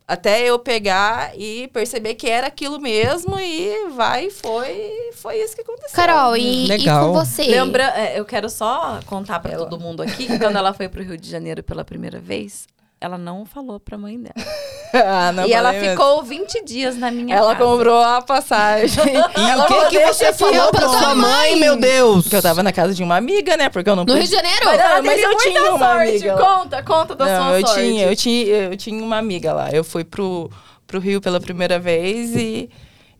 até 0.07 0.43
eu 0.43 0.59
pegar 0.59 1.33
e 1.39 1.68
perceber 1.68 2.14
que 2.14 2.26
era 2.29 2.47
aquilo 2.47 2.81
mesmo 2.81 3.39
e 3.39 3.89
vai, 3.91 4.31
foi, 4.31 4.91
foi 5.14 5.37
isso 5.37 5.55
que 5.55 5.61
aconteceu. 5.61 5.91
Carol, 5.95 6.35
e, 6.35 6.64
e 6.64 6.66
Legal. 6.66 7.09
com 7.12 7.12
você? 7.12 7.43
Lembra, 7.43 7.85
é, 7.95 8.18
eu 8.18 8.24
quero 8.24 8.49
só 8.49 9.01
contar 9.05 9.39
pra 9.41 9.53
Ela- 9.53 9.66
todo 9.66 9.79
mundo 9.79 10.03
aqui 10.03 10.26
que 10.26 10.39
quando 10.39 10.57
ela 10.57 10.72
foi 10.72 10.89
pro 10.89 11.03
Rio 11.03 11.18
de 11.18 11.29
Janeiro 11.31 11.62
pela 11.62 11.85
primeira 11.85 12.18
vez, 12.18 12.66
ela 13.01 13.16
não 13.18 13.44
falou 13.46 13.78
pra 13.80 13.96
mãe 13.99 14.18
dela. 14.20 14.34
Ah, 14.90 15.32
não 15.32 15.46
e 15.46 15.53
ela 15.53 15.70
mesmo. 15.70 15.90
ficou 15.90 16.22
20 16.22 16.64
dias 16.64 16.96
na 16.96 17.11
minha 17.11 17.36
Ela 17.36 17.55
casa. 17.55 17.62
comprou 17.70 18.03
a 18.03 18.22
passagem. 18.22 18.88
E 19.36 19.55
o 19.61 19.66
que, 19.66 19.86
que 19.90 20.07
você 20.07 20.32
falou 20.32 20.70
pra 20.70 20.88
sua 20.88 21.14
mãe, 21.14 21.57
meu 21.57 21.76
Deus? 21.76 22.22
Porque 22.22 22.36
eu 22.36 22.40
tava 22.40 22.62
na 22.62 22.72
casa 22.72 22.94
de 22.94 23.03
uma 23.03 23.16
amiga, 23.18 23.55
né? 23.59 23.68
Porque 23.68 23.90
eu 23.90 23.94
não 23.94 24.07
No 24.07 24.14
Rio 24.14 24.22
pude- 24.22 24.30
de 24.30 24.36
Janeiro? 24.36 24.64
Mas, 24.64 24.80
Ela 24.80 24.94
não, 24.96 25.03
mas 25.03 25.22
eu 25.22 25.36
tinha 25.36 25.62
uma 25.74 25.78
sorte. 25.78 26.09
amiga. 26.09 26.34
lá. 26.36 26.40
Conta, 26.59 26.82
conta 26.82 27.14
da 27.14 27.26
Não, 27.26 27.42
sua 27.51 27.61
eu 27.61 27.66
sorte. 27.66 27.82
tinha, 27.82 28.07
eu 28.07 28.16
tinha, 28.16 28.46
eu 28.57 28.76
tinha 28.78 29.05
uma 29.05 29.18
amiga 29.18 29.53
lá. 29.53 29.68
Eu 29.70 29.84
fui 29.84 30.05
pro, 30.05 30.51
pro 30.86 30.99
Rio 30.99 31.20
pela 31.20 31.38
primeira 31.38 31.78
vez 31.78 32.34
e 32.34 32.70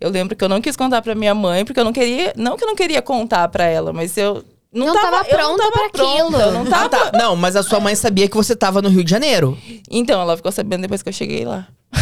eu 0.01 0.09
lembro 0.09 0.35
que 0.35 0.43
eu 0.43 0.49
não 0.49 0.62
quis 0.62 0.74
contar 0.74 1.03
pra 1.03 1.14
minha 1.14 1.35
mãe, 1.35 1.66
porque 1.66 1.79
eu 1.79 1.85
não 1.85 1.93
queria. 1.93 2.33
Não 2.35 2.57
que 2.57 2.64
eu 2.64 2.68
não 2.68 2.76
queria 2.76 3.03
contar 3.03 3.47
pra 3.49 3.64
ela, 3.64 3.93
mas 3.93 4.16
eu. 4.16 4.43
Não, 4.73 4.87
Não 4.89 4.95
tava, 4.95 5.11
tava 5.11 5.25
pronta 5.25 5.71
pronta, 5.71 5.87
aquilo. 5.87 6.37
eu 6.41 6.53
não 6.53 6.62
Ah, 6.62 6.89
tava. 6.89 7.11
tá. 7.11 7.19
Não, 7.19 7.35
mas 7.35 7.57
a 7.57 7.62
sua 7.62 7.81
mãe 7.81 7.95
sabia 7.95 8.29
que 8.29 8.37
você 8.37 8.55
tava 8.55 8.83
no 8.83 8.89
Rio 8.91 9.03
de 9.03 9.11
Janeiro. 9.11 9.57
Então, 9.91 10.21
ela 10.21 10.37
ficou 10.37 10.53
sabendo 10.53 10.83
depois 10.83 11.03
que 11.03 11.09
eu 11.09 11.12
cheguei 11.12 11.45
lá. 11.45 11.66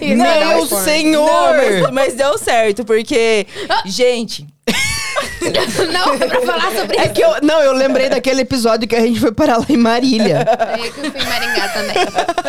Meu 0.00 0.66
senhor! 0.66 1.54
Não, 1.82 1.92
mas, 1.92 2.14
deu 2.14 2.36
certo, 2.38 2.84
porque. 2.84 3.46
Gente, 3.84 4.46
Não, 5.92 6.16
foi 6.18 6.28
pra 6.28 6.40
falar 6.42 6.72
sobre 6.76 6.96
É 6.96 7.04
isso. 7.06 7.14
que 7.14 7.22
eu. 7.22 7.34
Não, 7.42 7.60
eu 7.60 7.72
lembrei 7.72 8.08
daquele 8.08 8.42
episódio 8.42 8.88
que 8.88 8.94
a 8.96 9.00
gente 9.00 9.18
foi 9.20 9.32
parar 9.32 9.58
lá 9.58 9.66
em 9.68 9.76
Marília. 9.76 10.46
É 10.48 10.90
que 10.90 11.00
eu 11.00 11.10
fui 11.10 11.20
em 11.20 11.24
Maringá 11.26 11.68
também. 11.68 11.94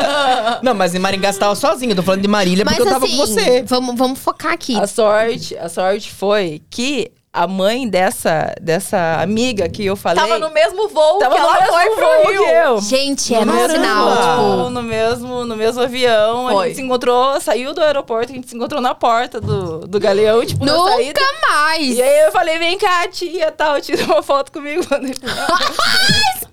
Não, 0.63 0.73
mas 0.73 0.93
em 0.95 0.99
Maringá 0.99 1.31
você 1.33 1.39
tava 1.39 1.55
sozinho. 1.55 1.91
Eu 1.91 1.95
tô 1.95 2.03
falando 2.03 2.21
de 2.21 2.27
Marília 2.27 2.63
Mas 2.65 2.75
porque 2.75 2.87
eu 2.89 2.93
tava 2.93 3.05
assim, 3.05 3.17
com 3.17 3.25
você. 3.25 3.63
Vamos, 3.63 3.95
vamos 3.97 4.19
focar 4.19 4.53
aqui. 4.53 4.79
a 4.79 4.85
sorte, 4.87 5.57
a 5.57 5.67
sorte 5.69 6.11
foi 6.11 6.61
que 6.69 7.11
a 7.33 7.47
mãe 7.47 7.87
dessa, 7.87 8.53
dessa 8.61 9.21
amiga 9.21 9.67
que 9.69 9.85
eu 9.85 9.95
falei. 9.95 10.21
Tava 10.21 10.37
no 10.37 10.49
mesmo 10.49 10.89
voo 10.89 11.17
tava 11.17 11.35
que 11.35 11.41
no 11.41 11.47
ela 11.47 11.65
foi 11.65 11.89
voo 11.89 11.95
pro 11.95 12.21
que 12.21 12.31
Rio. 12.37 12.45
eu. 12.45 12.81
Gente, 12.81 13.33
era 13.33 13.45
no 13.45 13.53
um 13.53 13.55
mesmo 13.55 13.75
sinal, 13.75 14.17
tipo... 14.17 14.69
no 14.69 14.83
mesmo, 14.83 15.45
no 15.45 15.55
mesmo 15.55 15.81
avião. 15.81 16.47
A 16.47 16.51
Foi. 16.51 16.67
gente 16.67 16.75
se 16.75 16.81
encontrou, 16.81 17.39
saiu 17.39 17.73
do 17.73 17.81
aeroporto, 17.81 18.33
a 18.33 18.35
gente 18.35 18.49
se 18.49 18.55
encontrou 18.55 18.81
na 18.81 18.93
porta 18.93 19.39
do, 19.39 19.87
do 19.87 19.99
galeão, 19.99 20.45
tipo, 20.45 20.65
na 20.65 20.75
saída. 20.75 21.21
Nunca 21.21 21.47
mais! 21.47 21.97
E 21.97 22.01
aí 22.01 22.25
eu 22.25 22.31
falei, 22.33 22.59
vem 22.59 22.77
cá, 22.77 23.07
tia, 23.07 23.49
tal, 23.51 23.79
tira 23.79 24.03
uma 24.05 24.21
foto 24.21 24.51
comigo. 24.51 24.83
Foi 24.91 25.01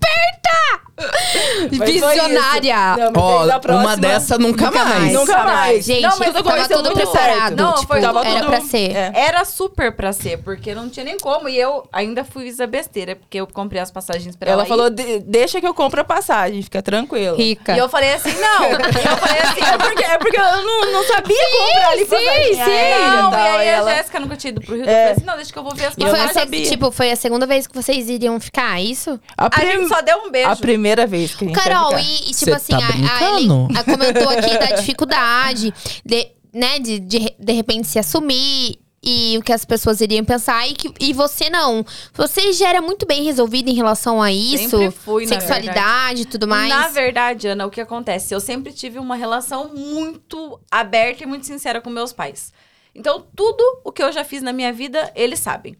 Visionária! 1.69 3.11
Ó, 3.15 3.45
da 3.45 3.59
próxima- 3.59 3.87
uma 3.89 3.97
dessa 3.97 4.37
nunca, 4.37 4.65
Nunca 4.65 4.83
mais. 4.85 4.99
mais. 4.99 5.13
Nunca 5.13 5.43
mais. 5.43 5.85
Gente, 5.85 6.01
Não, 6.01 6.17
mas 6.19 6.33
tava 6.33 6.67
tudo 6.67 6.91
preparado. 6.93 7.55
Não, 7.55 7.73
tipo, 7.75 7.87
foi- 7.87 8.01
Tava 8.01 8.25
era 8.25 8.39
tudo- 8.39 8.49
pra 8.49 8.61
ser. 8.61 8.95
É. 8.95 9.11
Era 9.15 9.45
super 9.45 9.91
pra 9.95 10.13
ser, 10.13 10.37
porque 10.39 10.73
não 10.73 10.89
tinha 10.89 11.03
nem 11.05 11.17
como. 11.17 11.47
E 11.49 11.57
eu 11.59 11.87
ainda 11.91 12.23
fiz 12.23 12.59
a 12.59 12.67
besteira, 12.67 13.15
porque 13.15 13.39
eu 13.39 13.47
comprei 13.47 13.81
as 13.81 13.91
passagens 13.91 14.35
pra 14.35 14.51
ela. 14.51 14.61
Ela 14.61 14.67
falou, 14.67 14.89
"De- 14.89 15.19
deixa 15.19 15.59
que 15.59 15.67
eu 15.67 15.73
compro 15.73 16.01
a 16.01 16.03
passagem, 16.03 16.61
fica 16.61 16.81
tranquila. 16.81 17.37
Rica. 17.37 17.73
E 17.75 17.77
eu 17.77 17.89
falei 17.89 18.13
assim, 18.13 18.33
não. 18.39 18.69
E 18.99 19.11
eu 19.11 19.17
falei 19.17 19.41
assim, 19.41 19.59
É 19.69 19.77
porque, 19.77 20.03
é 20.03 20.17
porque 20.17 20.37
eu 20.39 20.63
não, 20.63 20.91
não 20.91 21.03
sabia 21.05 21.37
comprar 21.57 21.89
ali 21.89 22.05
passagem 22.05 22.53
sim. 22.55 22.61
aérea 22.61 23.21
Não, 23.21 23.31
e 23.31 23.33
e 23.33 23.37
aí 23.37 23.65
e 23.65 23.69
a 23.69 23.71
ela- 23.73 23.95
Jéssica 23.95 24.19
nunca 24.19 24.35
tinha 24.37 24.51
ido 24.51 24.61
pro 24.61 24.75
Rio. 24.75 24.83
É. 24.85 24.89
Eu 24.89 24.95
falei 24.95 25.11
assim, 25.13 25.25
não, 25.25 25.35
deixa 25.35 25.53
que 25.53 25.59
eu 25.59 25.63
vou 25.63 25.75
ver 25.75 25.85
as 25.85 25.93
E 25.97 26.01
eu 26.01 26.09
foi 26.09 26.19
a, 26.19 26.27
passagens. 26.27 26.69
tipo, 26.69 26.91
foi 26.91 27.11
a 27.11 27.15
segunda 27.15 27.45
vez 27.45 27.67
que 27.67 27.75
vocês 27.75 28.09
iriam 28.09 28.39
ficar, 28.39 28.79
é 28.79 28.83
isso? 28.83 29.19
A, 29.37 29.49
A 29.51 29.65
gente 29.65 29.87
só 29.87 30.01
deu 30.01 30.17
um 30.17 30.31
beijo. 30.31 30.49
a 30.49 30.55
primeira 30.55 30.88
vez 31.05 31.35
que 31.35 31.45
a 31.45 31.47
gente 31.47 31.57
Carol, 31.57 31.89
ficar. 31.89 32.01
e, 32.01 32.15
e, 32.15 32.33
tipo 32.33 32.45
Cê 32.45 32.51
assim, 32.51 32.73
tá 32.73 32.79
a, 32.79 33.17
a? 33.17 33.39
Ellen 33.39 33.67
a 33.75 33.83
comentou 33.83 34.29
aqui 34.29 34.57
da 34.57 34.75
dificuldade, 34.79 35.73
de, 36.05 36.27
né, 36.53 36.79
de, 36.79 36.99
de 36.99 37.35
de 37.39 37.53
repente 37.53 37.87
se 37.87 37.99
assumir 37.99 38.79
e 39.01 39.37
o 39.37 39.41
que 39.41 39.53
as 39.53 39.63
pessoas 39.63 40.01
iriam 40.01 40.25
pensar 40.25 40.67
e, 40.67 40.73
que, 40.73 40.93
e 40.99 41.13
você 41.13 41.49
não. 41.49 41.85
Você 42.13 42.51
já 42.53 42.69
era 42.69 42.81
muito 42.81 43.05
bem 43.05 43.23
resolvida 43.23 43.69
em 43.69 43.73
relação 43.73 44.21
a 44.21 44.31
isso, 44.31 44.77
Sempre 44.77 44.91
fui, 44.91 45.25
na 45.25 45.39
sexualidade 45.39 46.23
e 46.23 46.25
tudo 46.25 46.47
mais. 46.47 46.69
Na 46.69 46.89
verdade, 46.89 47.47
Ana, 47.47 47.65
o 47.65 47.69
que 47.69 47.81
acontece? 47.81 48.33
Eu 48.33 48.39
sempre 48.39 48.73
tive 48.73 48.99
uma 48.99 49.15
relação 49.15 49.73
muito 49.73 50.59
aberta 50.69 51.23
e 51.23 51.25
muito 51.25 51.45
sincera 51.45 51.79
com 51.79 51.89
meus 51.89 52.11
pais. 52.11 52.51
Então, 52.93 53.25
tudo 53.35 53.63
o 53.83 53.91
que 53.91 54.03
eu 54.03 54.11
já 54.11 54.23
fiz 54.25 54.41
na 54.41 54.51
minha 54.51 54.73
vida, 54.73 55.11
eles 55.15 55.39
sabem. 55.39 55.77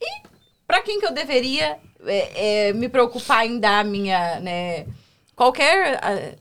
E 0.00 0.22
pra 0.66 0.82
quem 0.82 0.98
que 0.98 1.06
eu 1.06 1.12
deveria 1.12 1.78
é, 2.04 2.68
é, 2.68 2.72
me 2.72 2.88
preocupar 2.88 3.46
em 3.46 3.58
dar 3.58 3.80
a 3.80 3.84
minha, 3.84 4.40
né, 4.40 4.86
qualquer, 5.34 5.98
ah, 6.02 6.34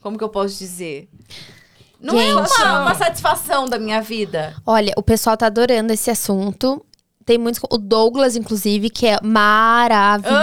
como 0.00 0.16
que 0.16 0.24
eu 0.24 0.28
posso 0.28 0.58
dizer? 0.58 1.08
Não 2.00 2.18
é 2.18 2.26
Gente. 2.26 2.62
uma, 2.62 2.80
uma 2.82 2.94
satisfação 2.94 3.66
da 3.66 3.78
minha 3.78 4.00
vida. 4.00 4.54
Olha, 4.66 4.92
o 4.96 5.02
pessoal 5.02 5.36
tá 5.36 5.46
adorando 5.46 5.92
esse 5.92 6.10
assunto. 6.10 6.84
Tem 7.30 7.38
muitos. 7.38 7.60
O 7.70 7.78
Douglas, 7.78 8.34
inclusive, 8.34 8.90
que 8.90 9.06
é 9.06 9.16
maravilhoso. 9.22 10.34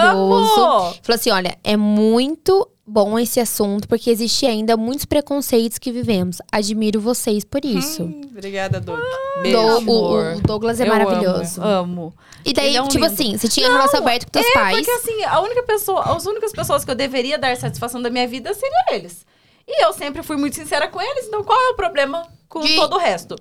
Amo! 0.62 0.94
Falou 1.04 1.16
assim: 1.16 1.32
olha, 1.32 1.58
é 1.62 1.76
muito 1.76 2.66
bom 2.86 3.20
esse 3.20 3.42
assunto, 3.42 3.90
porque 3.90 4.10
existe 4.10 4.46
ainda 4.46 4.78
muitos 4.78 5.04
preconceitos 5.04 5.78
que 5.78 5.92
vivemos. 5.92 6.38
Admiro 6.50 7.02
vocês 7.02 7.44
por 7.44 7.66
isso. 7.66 8.04
Hum, 8.04 8.22
obrigada, 8.32 8.80
Doug. 8.80 8.98
Do- 8.98 9.42
Beijo, 9.42 9.58
o, 9.60 9.78
amor. 9.80 10.36
o 10.38 10.42
Douglas 10.42 10.80
é 10.80 10.86
Eu 10.86 10.88
maravilhoso. 10.88 11.62
Amo. 11.62 12.14
E 12.46 12.54
daí, 12.54 12.78
é 12.78 12.82
um 12.82 12.88
tipo 12.88 13.04
lindo. 13.04 13.14
assim, 13.14 13.38
você 13.38 13.50
tinha 13.50 13.68
relação 13.70 14.00
aberta 14.00 14.26
com 14.26 14.32
teus 14.32 14.46
É, 14.46 14.54
pais. 14.54 14.78
porque 14.78 14.92
assim, 14.92 15.24
a 15.26 15.42
única 15.42 15.64
pessoa, 15.64 16.16
as 16.16 16.26
únicas 16.26 16.54
pessoas 16.54 16.86
que 16.86 16.92
eu 16.92 16.96
deveria 16.96 17.38
dar 17.38 17.58
satisfação 17.58 18.02
da 18.02 18.10
minha 18.10 18.26
vida 18.30 18.54
seriam 18.54 18.84
eles. 18.94 19.26
E 19.68 19.84
eu 19.84 19.92
sempre 19.92 20.24
fui 20.24 20.38
muito 20.38 20.56
sincera 20.56 20.88
com 20.88 21.02
eles, 21.02 21.26
então 21.28 21.44
qual 21.44 21.60
é 21.60 21.70
o 21.72 21.76
problema 21.76 22.26
com 22.50 22.62
De- 22.62 22.76
todo 22.76 22.96
o 22.96 22.98
resto? 22.98 23.36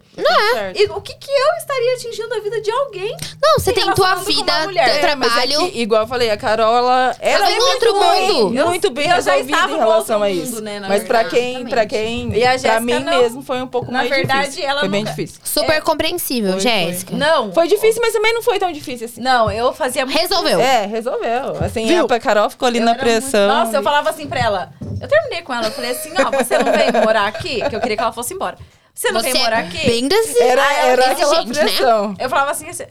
Certo. 0.52 0.80
E 0.80 0.84
o 0.86 1.00
que 1.00 1.14
que 1.14 1.30
eu 1.30 1.54
estaria 1.58 1.94
atingindo 1.94 2.34
a 2.34 2.40
vida 2.40 2.60
de 2.60 2.70
alguém? 2.70 3.16
Não, 3.42 3.58
você 3.58 3.72
tem 3.72 3.84
tua 3.94 4.16
vida, 4.16 4.52
teu 4.68 4.78
É, 4.82 4.96
é 4.96 4.98
trabalho. 4.98 5.70
que, 5.70 5.80
igual 5.80 6.02
eu 6.02 6.06
falei, 6.08 6.28
a 6.30 6.36
Carol, 6.36 6.76
ela 6.76 7.14
era 7.20 7.50
em 7.52 7.58
muito 7.58 7.86
outro 7.86 8.00
bem, 8.00 8.32
mundo. 8.32 8.58
Eu- 8.58 8.66
muito 8.66 8.90
bem 8.90 9.04
eu 9.08 9.22
já 9.22 9.32
resolvida 9.32 9.52
estava 9.56 9.72
em 9.72 9.74
no 9.74 9.80
relação 9.80 10.22
a 10.22 10.30
isso. 10.30 10.46
mundo, 10.56 10.62
né, 10.62 10.80
Mas 10.80 11.04
pra 11.04 11.22
verdade. 11.22 11.36
quem, 11.40 11.66
pra 11.66 11.86
quem, 11.86 12.32
E 12.32 12.42
a 12.42 12.48
pra 12.48 12.50
Jéssica 12.58 12.80
mim 12.80 12.98
não. 12.98 13.18
mesmo 13.22 13.42
foi 13.42 13.62
um 13.62 13.66
pouco 13.68 13.92
Na 13.92 13.98
mais 13.98 14.10
verdade, 14.10 14.46
difícil. 14.50 14.68
ela 14.68 14.80
foi 14.80 14.88
bem 14.88 15.00
nunca- 15.04 15.10
difícil. 15.14 15.40
Super 15.44 15.82
compreensível, 15.82 16.52
Foi, 16.52 16.60
foi. 16.60 16.70
Jéssica. 16.70 17.16
Não. 17.16 17.52
Foi 17.52 17.68
difícil, 17.68 18.00
mas 18.02 18.12
também 18.12 18.34
não 18.34 18.42
foi 18.42 18.58
tão 18.58 18.72
difícil 18.72 19.06
assim. 19.06 19.20
Não, 19.20 19.50
eu 19.50 19.72
fazia 19.72 20.04
muito. 20.04 20.18
Resolveu. 20.18 20.60
É, 20.60 20.84
resolveu. 20.86 21.56
Assim, 21.64 21.86
Viu? 21.86 22.06
a 22.10 22.20
Carol 22.20 22.50
ficou 22.50 22.66
ali 22.66 22.78
Eu 22.78 22.84
na 22.84 22.90
muito- 22.92 23.02
pressão. 23.02 23.46
Nossa, 23.48 23.76
eu 23.76 23.82
falava 23.82 24.10
assim 24.10 24.26
pra 24.26 24.40
ela. 24.40 24.70
Eu 25.00 25.06
terminei 25.08 25.42
com 25.42 25.52
ela. 25.54 25.66
Eu 25.66 25.72
falei 25.72 25.90
assim: 25.92 26.10
ó, 26.18 26.30
você 26.30 26.58
não 26.58 26.72
vem 26.72 26.90
morar 27.02 27.26
aqui? 27.26 27.62
Que 27.68 27.76
eu 27.76 27.80
queria 27.80 27.96
que 27.96 28.02
ela 28.02 28.12
fosse 28.12 28.34
embora. 28.34 28.56
Você 28.96 29.12
não 29.12 29.20
Você 29.20 29.30
vem 29.30 29.42
morar 29.42 29.58
aqui? 29.58 29.76
bem 29.86 30.08
desse... 30.08 30.40
Era, 30.42 30.72
era 30.86 31.12
aquela 31.12 31.42
exigente, 31.42 31.58
né? 31.58 31.64
pressão. 31.66 32.14
Eu 32.18 32.30
falava 32.30 32.50
assim, 32.50 32.66
assim, 32.70 32.84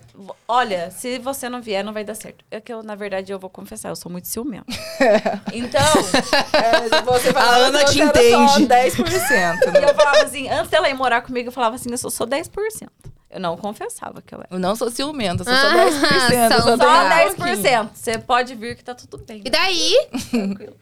olha, 0.47 0.91
se 0.91 1.17
você 1.17 1.49
não 1.49 1.63
vier, 1.63 1.83
não 1.83 1.91
vai 1.91 2.03
dar 2.03 2.13
certo. 2.13 2.45
É 2.51 2.61
que 2.61 2.71
eu, 2.71 2.83
na 2.83 2.93
verdade, 2.93 3.31
eu 3.33 3.39
vou 3.39 3.49
confessar, 3.49 3.89
eu 3.89 3.95
sou 3.95 4.11
muito 4.11 4.27
ciumenta. 4.27 4.65
Então, 5.51 5.81
É, 6.53 7.01
você 7.01 7.33
falava 7.33 7.55
Ana 7.57 7.79
que 7.85 7.91
te 7.93 8.01
entende. 8.01 8.67
10%. 8.67 8.99
e 9.67 9.71
Né? 9.71 9.89
eu 9.89 9.95
falava 9.95 10.23
assim, 10.23 10.47
antes 10.47 10.69
dela 10.69 10.87
ir 10.89 10.93
morar 10.93 11.21
comigo, 11.21 11.47
eu 11.49 11.51
falava 11.51 11.75
assim, 11.75 11.89
eu 11.89 11.97
sou 11.97 12.11
só 12.11 12.23
10%. 12.25 12.51
Eu 13.31 13.39
não 13.39 13.57
confessava 13.57 14.21
que 14.21 14.33
eu 14.33 14.39
era. 14.39 14.47
Eu 14.51 14.59
não 14.59 14.75
sou 14.75 14.91
ciumenta, 14.91 15.41
eu 15.41 15.45
sou 15.45 15.53
só 15.55 15.67
Ah, 15.67 16.29
10%. 16.29 16.43
eu 16.43 16.49
são 16.49 16.61
só 16.61 16.77
Só 16.77 16.77
tenho 16.77 17.31
um 17.31 17.35
pouquinho. 17.35 17.57
10%. 17.63 17.89
Você 17.93 18.17
pode 18.19 18.53
vir 18.55 18.75
que 18.75 18.83
tá 18.83 18.93
tudo 18.93 19.17
bem. 19.25 19.41
E 19.43 19.49
daí? 19.49 20.07
Tranquilo. 20.29 20.75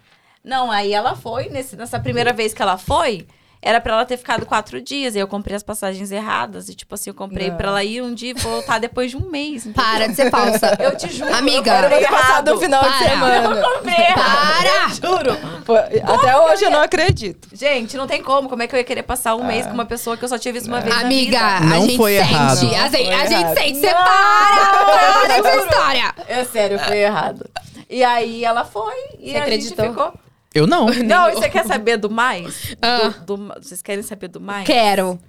Não, 0.43 0.69
aí 0.69 0.91
ela 0.93 1.15
foi, 1.15 1.47
nesse, 1.49 1.76
nessa 1.77 1.97
primeira 1.99 2.34
vez 2.34 2.53
que 2.53 2.61
ela 2.61 2.77
foi, 2.77 3.26
era 3.64 3.80
pra 3.81 3.94
ela 3.94 4.06
ter 4.06 4.18
ficado 4.18 4.45
quatro 4.45 4.81
dias. 4.81 5.15
E 5.15 5.19
eu 5.19 5.27
comprei 5.27 5.56
as 5.56 5.64
passagens 5.64 6.11
erradas. 6.11 6.68
E, 6.69 6.76
tipo 6.76 6.94
assim, 6.95 7.10
eu 7.10 7.14
comprei 7.14 7.49
Não. 7.49 7.57
pra 7.57 7.69
ela 7.69 7.84
ir 7.84 8.02
um 8.03 8.14
dia 8.14 8.31
e 8.31 8.34
voltar 8.34 8.80
depois 8.80 9.10
de 9.11 9.18
um 9.18 9.30
mês. 9.30 9.65
entendeu? 9.65 9.84
Para 9.84 10.07
de 10.07 10.15
ser 10.15 10.30
falsa. 10.30 10.77
Eu 10.80 10.95
te 10.98 11.10
juro. 11.11 11.34
Amiga. 11.34 11.72
eu 11.76 11.81
comprei 11.84 12.03
errado. 12.03 12.48
o 12.49 12.57
final 12.60 12.84
de 12.84 12.90
Para. 12.90 13.10
semana. 13.10 13.56
Eu 13.60 13.73
comprei 13.73 13.95
errado. 13.95 14.64
Para! 14.64 14.90
Juro. 14.94 15.38
Pô, 15.65 15.76
Até 15.76 16.38
hoje 16.40 16.65
eu 16.65 16.72
não 16.72 16.81
acredito. 16.81 17.48
Gente, 17.53 17.95
não 17.98 18.06
tem 18.07 18.22
como. 18.22 18.49
Como 18.49 18.61
é 18.61 18.68
que 18.68 18.76
eu 18.76 18.77
ia 18.80 18.84
querer 18.84 19.03
passar 19.03 19.35
um 19.35 19.44
mês 19.45 19.65
com 19.65 19.73
uma 19.73 19.85
pessoa 19.85 20.18
que 20.18 20.23
eu 20.26 20.30
só 20.30 20.38
tinha 20.38 20.53
visto 20.53 20.68
uma 20.68 20.81
vez 20.81 20.95
Amiga, 20.98 21.40
na 21.40 21.60
vida? 21.60 21.65
a 21.65 21.69
Não 21.80 21.81
gente 21.85 21.98
foi 21.98 22.18
sente. 22.18 22.30
errado. 22.34 22.52
A, 22.52 22.88
gente- 22.90 23.11
a 23.14 23.26
gente 23.26 23.60
sente. 23.60 23.80
Você 23.80 23.88
para! 23.94 24.84
Para 25.26 25.38
essa 25.38 25.56
história. 25.57 26.15
É 26.27 26.44
sério, 26.44 26.80
foi 26.80 26.98
errado. 26.99 27.49
E 27.90 28.03
aí 28.03 28.44
ela 28.44 28.65
foi 28.65 28.94
e 29.19 29.31
Você 29.31 29.38
a 29.38 29.41
acreditou? 29.41 29.85
gente 29.85 29.94
ficou. 29.95 30.14
Eu 30.53 30.67
não. 30.67 30.85
Não, 31.03 31.30
e 31.30 31.34
você 31.34 31.49
quer 31.49 31.65
saber 31.65 31.97
do 31.97 32.09
mais? 32.09 32.75
Ah. 32.81 33.09
Do- 33.25 33.38
do- 33.38 33.53
vocês 33.61 33.81
querem 33.81 34.03
saber 34.03 34.27
do 34.27 34.39
mais? 34.39 34.65
Quero. 34.65 35.19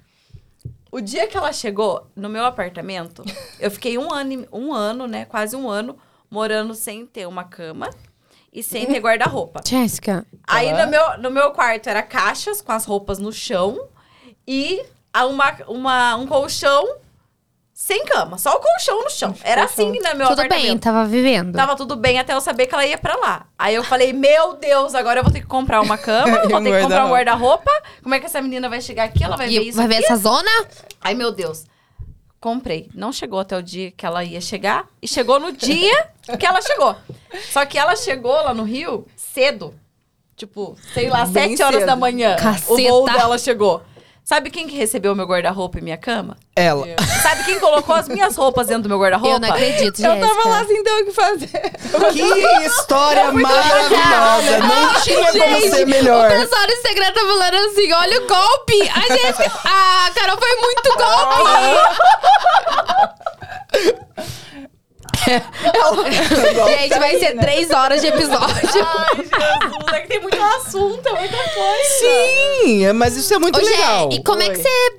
O 0.91 1.01
dia 1.01 1.27
que 1.27 1.35
ela 1.35 1.51
chegou 1.51 2.07
no 2.15 2.29
meu 2.29 2.45
apartamento, 2.45 3.23
eu 3.59 3.69
fiquei 3.71 3.97
um 3.97 4.13
ano, 4.13 4.47
um 4.51 4.73
ano, 4.73 5.07
né? 5.07 5.25
Quase 5.25 5.55
um 5.55 5.69
ano, 5.69 5.97
morando 6.31 6.73
sem 6.73 7.05
ter 7.05 7.27
uma 7.27 7.43
cama 7.43 7.89
e 8.53 8.63
sem 8.63 8.85
ter 8.85 8.99
guarda-roupa. 8.99 9.61
Jéssica. 9.67 10.25
Aí 10.47 10.71
Tá. 10.71 10.85
no 10.85 10.91
meu, 10.91 11.17
no 11.17 11.31
meu 11.31 11.51
quarto 11.51 11.87
era 11.89 12.01
caixas 12.01 12.61
com 12.61 12.71
as 12.71 12.85
roupas 12.85 13.19
no 13.19 13.33
chão 13.33 13.87
e 14.47 14.81
a 15.13 15.25
uma, 15.25 15.51
uma, 15.67 16.15
um 16.15 16.27
colchão 16.27 16.95
sem 17.77 18.05
cama, 18.05 18.37
só 18.37 18.55
o 18.55 18.59
colchão 18.61 19.03
no 19.03 19.09
chão. 19.09 19.35
Era 19.43 19.65
assim 19.65 19.87
no 19.91 20.15
meu 20.15 20.29
Tudo 20.29 20.37
bem, 20.37 20.45
apartamento. 20.47 20.81
tava 20.81 21.03
vivendo. 21.05 21.53
Tava 21.57 21.75
tudo 21.75 21.97
bem 21.97 22.17
até 22.17 22.33
eu 22.33 22.39
saber 22.39 22.67
que 22.67 22.73
ela 22.73 22.85
ia 22.85 22.97
pra 22.97 23.17
lá. 23.17 23.47
Aí 23.59 23.75
eu 23.75 23.83
falei, 23.83 24.13
meu 24.13 24.53
Deus, 24.53 24.95
agora 24.95 25.19
eu 25.19 25.23
vou 25.25 25.31
ter 25.33 25.41
que 25.41 25.45
comprar 25.45 25.81
uma 25.81 25.97
cama, 25.97 26.37
vou 26.47 26.63
ter 26.63 26.71
que 26.71 26.81
comprar 26.81 27.05
um 27.05 27.09
guarda-roupa. 27.09 27.69
Como 28.01 28.15
é 28.15 28.19
que 28.21 28.27
essa 28.27 28.41
menina 28.41 28.69
vai 28.69 28.79
chegar 28.79 29.03
aqui? 29.03 29.21
Ela 29.21 29.35
vai 29.35 29.49
ver 29.49 29.61
E 29.61 29.67
isso 29.67 29.77
vai 29.77 29.89
ver 29.89 29.95
aqui? 29.97 30.05
essa 30.05 30.15
zona? 30.15 30.49
Ai, 31.01 31.13
meu 31.15 31.33
Deus. 31.33 31.65
Comprei. 32.39 32.89
Não 32.95 33.11
chegou 33.11 33.41
até 33.41 33.57
o 33.57 33.61
dia 33.61 33.91
que 33.91 34.05
ela 34.05 34.23
ia 34.23 34.39
chegar. 34.39 34.85
E 35.01 35.07
chegou 35.07 35.37
no 35.37 35.51
dia 35.51 36.07
que 36.39 36.45
ela 36.45 36.61
chegou. 36.61 36.95
Só 37.51 37.65
que 37.65 37.77
ela 37.77 37.97
chegou 37.97 38.31
lá 38.31 38.53
no 38.53 38.63
Rio 38.63 39.05
cedo. 39.17 39.73
Tipo, 40.37 40.77
sei 40.93 41.09
lá, 41.09 41.25
Bem 41.25 41.49
sete 41.57 41.61
horas 41.63 41.85
da 41.85 41.95
manhã. 41.97 42.37
Caceta. 42.37 42.71
O 42.71 42.77
voo 42.77 43.05
dela 43.05 43.37
chegou. 43.37 43.83
Sabe 44.25 44.49
quem 44.49 44.65
que 44.67 44.75
recebeu 44.75 45.13
meu 45.13 45.27
guarda-roupa 45.27 45.77
e 45.77 45.83
minha 45.83 45.97
cama? 45.97 46.35
Ela. 46.55 46.87
Sabe 47.21 47.43
quem 47.43 47.59
colocou 47.59 47.93
as 47.93 48.07
minhas 48.07 48.35
roupas 48.35 48.65
dentro 48.65 48.81
do 48.83 48.89
meu 48.89 48.97
guarda-roupa? 48.97 49.35
Eu 49.35 49.39
não 49.39 49.49
acredito, 49.49 50.01
Eu 50.01 50.15
Jéssica. 50.15 50.27
tava 50.35 50.49
lá 50.49 50.65
sem 50.65 50.83
ter 50.83 50.91
o 50.93 51.05
que 51.05 51.11
fazer. 51.11 51.47
Que 52.11 52.65
história 52.65 53.31
maravilhosa! 53.31 54.57
Não 54.67 55.01
tinha 55.03 55.31
como 55.31 55.61
ser 55.69 55.83
O 55.83 55.87
melhor. 55.87 56.27
pessoal 56.31 56.65
do 56.65 56.73
Instagram 56.73 57.11
tá 57.13 57.19
falando 57.21 57.55
assim: 57.55 57.93
olha 57.93 58.17
o 58.23 58.27
golpe! 58.27 58.89
A 58.89 59.01
Jéssica. 59.13 59.51
A 59.63 60.11
Carol 60.15 60.37
foi 60.39 60.55
muito 60.55 60.89
golpe! 60.97 61.45
Gente, 65.25 66.99
vai 66.99 67.19
ser 67.19 67.37
três 67.37 67.71
horas 67.71 68.01
de 68.01 68.07
episódio. 68.07 68.55
Ai, 68.83 69.15
Jesus, 69.17 69.93
é 69.93 69.99
que 70.01 70.07
tem 70.07 70.21
muito 70.21 70.41
assunto, 70.41 71.07
é 71.07 71.19
muita 71.19 71.37
coisa. 71.37 72.63
Sim, 72.63 72.93
mas 72.93 73.15
isso 73.17 73.33
é 73.33 73.39
muito 73.39 73.59
Ô, 73.59 73.63
Gé, 73.63 73.69
legal. 73.69 74.09
e 74.11 74.23
como 74.23 74.41
é 74.41 74.49
que 74.49 74.57
Oi. 74.57 74.61
você, 74.63 74.93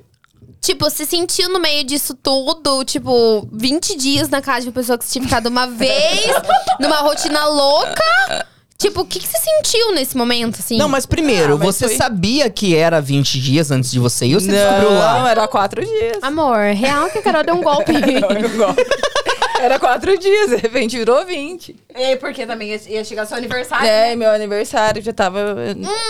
tipo, 0.61 0.89
se 0.89 1.05
sentiu 1.05 1.49
no 1.49 1.59
meio 1.59 1.83
disso 1.83 2.13
tudo? 2.15 2.83
Tipo, 2.83 3.47
20 3.51 3.95
dias 3.97 4.29
na 4.29 4.41
casa 4.41 4.61
de 4.61 4.67
uma 4.67 4.73
pessoa 4.73 4.97
que 4.97 5.05
você 5.05 5.13
tinha 5.13 5.23
ficado 5.23 5.47
uma 5.47 5.67
vez, 5.67 6.25
numa 6.79 6.97
rotina 6.97 7.45
louca? 7.45 8.45
Tipo, 8.77 9.01
o 9.01 9.05
que, 9.05 9.17
que 9.19 9.27
você 9.27 9.37
sentiu 9.39 9.91
nesse 9.95 10.15
momento, 10.15 10.59
assim? 10.59 10.77
Não, 10.77 10.87
mas 10.87 11.03
primeiro, 11.07 11.55
Ah, 11.55 11.57
mas 11.57 11.75
você 11.75 11.87
foi- 11.87 11.97
sabia 11.97 12.47
que 12.47 12.75
era 12.75 13.01
20 13.01 13.39
dias 13.41 13.71
antes 13.71 13.89
de 13.89 13.97
você 13.99 14.27
ir 14.27 14.35
ou 14.35 14.39
você 14.41 14.51
descobriu 14.51 14.91
Não, 14.91 14.99
lá? 14.99 15.31
era 15.31 15.47
quatro 15.47 15.83
dias. 15.83 16.17
Amor, 16.21 16.59
real 16.75 17.09
que 17.09 17.17
a 17.17 17.21
Carol 17.23 17.43
deu 17.43 17.55
um 17.55 17.63
golpe. 17.63 17.91
Era 19.59 19.79
quatro 19.79 20.17
dias, 20.17 20.49
de 20.49 20.55
repente 20.57 20.97
virou 20.97 21.25
20. 21.25 21.75
É, 21.93 22.15
porque 22.15 22.45
também 22.45 22.69
ia, 22.69 22.81
ia 22.89 23.03
chegar 23.03 23.25
seu 23.25 23.37
aniversário. 23.37 23.87
É, 23.87 24.09
né? 24.09 24.15
meu 24.15 24.29
aniversário 24.31 25.01
já 25.01 25.11
tava. 25.13 25.55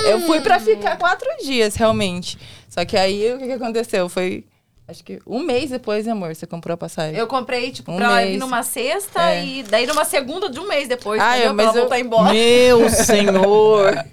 Eu 0.05 0.21
fui 0.21 0.41
pra 0.41 0.59
ficar 0.59 0.97
quatro 0.97 1.27
dias, 1.41 1.75
realmente. 1.75 2.37
Só 2.69 2.83
que 2.85 2.97
aí 2.97 3.33
o 3.33 3.37
que, 3.39 3.45
que 3.45 3.51
aconteceu? 3.53 4.09
Foi. 4.09 4.43
Acho 4.89 5.03
que 5.03 5.19
um 5.27 5.39
mês 5.39 5.69
depois, 5.69 6.07
amor, 6.07 6.33
você 6.33 6.47
comprou 6.47 6.73
a 6.73 6.77
passagem. 6.77 7.17
Eu 7.19 7.27
comprei, 7.27 7.71
tipo, 7.71 7.91
Um 7.91 7.97
pra 7.97 8.15
mês. 8.17 8.39
numa 8.39 8.63
sexta 8.63 9.21
É. 9.31 9.43
e 9.45 9.63
daí 9.63 9.85
numa 9.85 10.05
segunda 10.05 10.49
de 10.49 10.59
um 10.61 10.67
mês 10.67 10.87
depois, 10.87 11.21
Ah, 11.21 11.31
entendeu? 11.37 11.49
eu- 11.51 11.55
pra 11.55 11.65
mas 11.65 11.65
ela 11.65 11.77
eu- 11.77 11.81
voltar 11.81 11.99
embora. 11.99 12.33
Meu 12.33 12.87
senhor! 12.89 14.05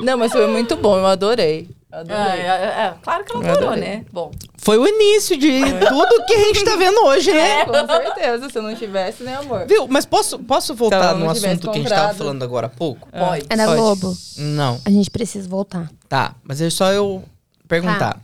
Não, 0.00 0.18
mas 0.18 0.30
foi 0.32 0.46
muito 0.46 0.76
bom, 0.76 0.98
eu 0.98 1.06
adorei. 1.06 1.68
Adorei. 1.92 2.16
É, 2.22 2.46
é, 2.46 2.64
é, 2.86 2.94
claro 3.02 3.24
que 3.24 3.32
ela 3.32 3.44
adorou, 3.50 3.70
adorei. 3.70 3.88
né? 3.88 4.04
Bom. 4.12 4.30
Foi 4.58 4.78
o 4.78 4.86
início 4.86 5.36
de 5.36 5.60
tudo 5.88 6.24
que 6.26 6.32
a 6.34 6.38
gente 6.44 6.64
tá 6.64 6.76
vendo 6.76 7.00
hoje, 7.04 7.32
né? 7.32 7.64
Com 7.64 7.86
certeza, 7.86 8.48
se 8.48 8.58
eu 8.58 8.62
não 8.62 8.74
tivesse, 8.76 9.22
né, 9.24 9.36
amor? 9.36 9.66
Viu? 9.66 9.88
Mas 9.88 10.04
posso, 10.06 10.38
posso 10.38 10.74
voltar 10.74 10.96
ela 10.96 11.14
no 11.14 11.26
não 11.26 11.34
tivesse 11.34 11.46
assunto 11.54 11.70
que 11.72 11.78
a 11.78 11.80
gente 11.80 11.88
tava 11.88 12.00
comprado. 12.02 12.18
falando 12.18 12.42
agora 12.44 12.66
há 12.68 12.70
pouco? 12.70 13.08
Pode. 13.10 13.44
É 13.48 13.56
da 13.56 13.64
Pode. 13.66 13.76
Globo. 13.80 14.16
Não. 14.38 14.80
A 14.84 14.90
gente 14.90 15.10
precisa 15.10 15.48
voltar. 15.48 15.90
Tá, 16.08 16.34
mas 16.44 16.60
é 16.60 16.70
só 16.70 16.92
eu 16.92 17.24
perguntar. 17.66 18.14
Tá. 18.14 18.20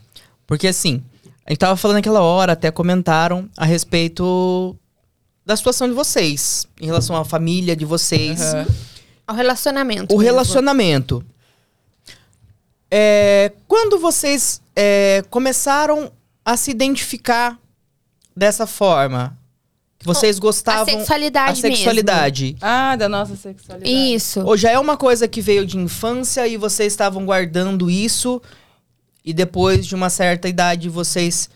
Porque 0.47 0.69
assim, 0.69 1.03
a 1.45 1.51
gente 1.51 1.59
tava 1.59 1.77
falando 1.77 1.97
naquela 1.97 2.23
hora, 2.23 2.53
até 2.53 2.71
comentaram 2.71 3.49
a 3.57 3.65
respeito 3.65 4.77
da 5.45 5.57
situação 5.57 5.89
de 5.89 5.95
vocês, 5.95 6.67
em 6.81 6.87
relação 6.87 7.17
à 7.17 7.25
família 7.25 7.75
de 7.75 7.85
vocês, 7.85 8.41
Aham. 8.55 8.67
O 9.29 9.33
relacionamento. 9.33 10.15
o 10.15 10.19
mesmo. 10.19 10.23
relacionamento. 10.23 11.25
É, 12.91 13.53
quando 13.67 13.99
vocês 13.99 14.61
é, 14.75 15.25
começaram 15.31 16.11
a 16.45 16.57
se 16.57 16.71
identificar 16.71 17.59
dessa 18.37 18.67
forma, 18.67 19.37
que 19.99 20.07
vocês 20.07 20.37
A 20.37 20.41
gostavam 20.41 20.85
sexualidade 20.85 21.53
a 21.53 21.55
sexualidade. 21.55 22.57
Ah, 22.61 22.95
da 22.97 23.09
nossa 23.09 23.35
sexualidade. 23.35 23.91
mesmo. 23.93 24.15
Isso. 24.17 24.41
Ou 24.45 24.57
já 24.57 24.71
é 24.71 24.79
uma 24.79 24.97
coisa 24.97 25.27
que 25.27 25.41
veio 25.41 25.67
de 25.67 25.77
infância 25.79 26.47
e 26.47 26.57
vocês 26.57 26.93
estavam 26.93 27.25
guardando 27.27 27.91
isso 27.91 28.41
e 29.25 29.33
depois 29.33 29.87
de 29.87 29.95
uma 29.95 30.09
certa 30.11 30.49
idade 30.49 30.89
vocês 30.89 31.49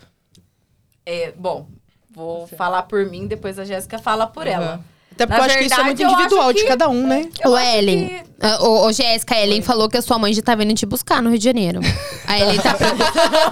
É, 1.05 1.31
bom, 1.37 1.67
vou 2.13 2.45
falar 2.47 2.83
por 2.83 3.05
mim, 3.05 3.25
depois 3.27 3.57
a 3.57 3.63
Jéssica 3.65 3.97
fala 3.97 4.27
por 4.27 4.45
Uhum. 4.47 4.53
ela. 4.53 4.85
Até 5.23 5.27
porque 5.27 5.39
Na 5.39 5.45
eu 5.47 5.49
acho 5.51 5.57
que 5.59 5.65
isso 5.65 5.79
é 5.79 5.83
muito 5.83 5.97
verdade, 5.97 6.03
eu 6.03 6.19
individual 6.21 6.53
de 6.53 6.61
que- 6.61 6.67
cada 6.67 6.89
um, 6.89 7.07
né? 7.07 7.25
O 7.45 7.55
acho 7.55 7.77
Ellen. 7.77 8.07
que- 8.07 8.31
Ô, 8.61 8.87
ô, 8.87 8.91
Jéssica, 8.91 9.35
a 9.35 9.39
Ellen 9.43 9.61
falou 9.61 9.87
que 9.87 9.97
a 9.97 10.01
sua 10.01 10.17
mãe 10.17 10.33
já 10.33 10.41
tá 10.41 10.55
vindo 10.55 10.73
te 10.73 10.83
buscar 10.85 11.21
no 11.21 11.29
Rio 11.29 11.37
de 11.37 11.45
Janeiro. 11.45 11.79
A 12.27 12.39
Ellen 12.39 12.57
tá. 12.59 12.75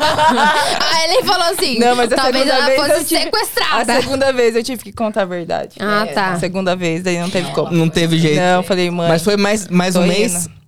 a 0.81 1.05
Ellen 1.05 1.23
falou 1.23 1.47
assim: 1.51 1.79
Não, 1.79 1.95
mas 1.95 2.11
a 2.11 2.15
talvez 2.15 2.37
segunda 2.43 2.55
ela 2.55 2.65
vez 2.65 2.79
fosse 2.81 2.91
eu 2.93 3.05
tive- 3.05 3.19
A 3.19 3.23
sequestrada. 3.23 4.01
segunda 4.01 4.33
vez 4.33 4.55
eu 4.55 4.63
tive 4.63 4.83
que 4.83 4.91
contar 4.91 5.21
a 5.21 5.25
verdade. 5.25 5.75
Ah, 5.79 6.05
É, 6.07 6.13
tá. 6.13 6.31
A 6.31 6.39
segunda 6.39 6.75
vez, 6.75 7.03
daí 7.03 7.19
não 7.19 7.29
teve 7.29 7.51
como. 7.51 7.71
Não 7.71 7.87
teve 7.89 8.17
jeito. 8.17 8.37
Não, 8.39 8.57
eu 8.57 8.63
falei, 8.63 8.89
mãe. 8.89 9.09
Mas 9.09 9.23
foi 9.23 9.37
mais, 9.37 9.67
mais 9.67 9.95
um 9.95 10.01
tô 10.01 10.07
mês? 10.07 10.45
indo. 10.45 10.59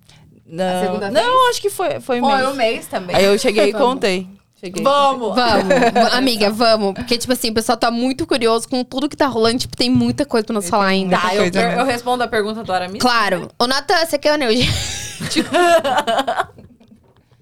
Não, 0.46 0.80
segunda 0.82 1.10
não 1.10 1.48
acho 1.50 1.60
que 1.62 1.70
foi, 1.70 1.98
foi 2.00 2.20
Foi 2.20 2.36
mês. 2.36 2.48
um 2.48 2.54
mês 2.54 2.86
também. 2.86 3.16
Aí 3.16 3.24
eu 3.24 3.38
cheguei 3.38 3.70
e 3.70 3.72
contei. 3.72 4.26
Cheguei. 4.64 4.84
Vamos! 4.84 5.34
Vamos, 5.34 5.64
va- 5.92 6.08
amiga, 6.16 6.48
vamos. 6.50 6.94
Porque, 6.94 7.18
tipo 7.18 7.32
assim, 7.32 7.50
o 7.50 7.54
pessoal 7.54 7.76
tá 7.76 7.90
muito 7.90 8.24
curioso 8.26 8.68
com 8.68 8.84
tudo 8.84 9.08
que 9.08 9.16
tá 9.16 9.26
rolando. 9.26 9.58
Tipo, 9.58 9.76
tem 9.76 9.90
muita 9.90 10.24
coisa 10.24 10.46
pra 10.46 10.54
nós 10.54 10.68
falar 10.70 10.86
ainda. 10.86 11.18
Tá, 11.18 11.34
eu, 11.34 11.46
eu, 11.46 11.52
mesmo. 11.52 11.80
eu 11.80 11.84
respondo 11.84 12.22
a 12.22 12.28
pergunta 12.28 12.62
do 12.62 12.72
Aramis? 12.72 13.00
Claro. 13.02 13.48
Ô, 13.58 13.66
Natan, 13.66 14.06
você 14.06 14.18
quer 14.18 14.34
o 14.34 14.38
Neuge? 14.38 14.68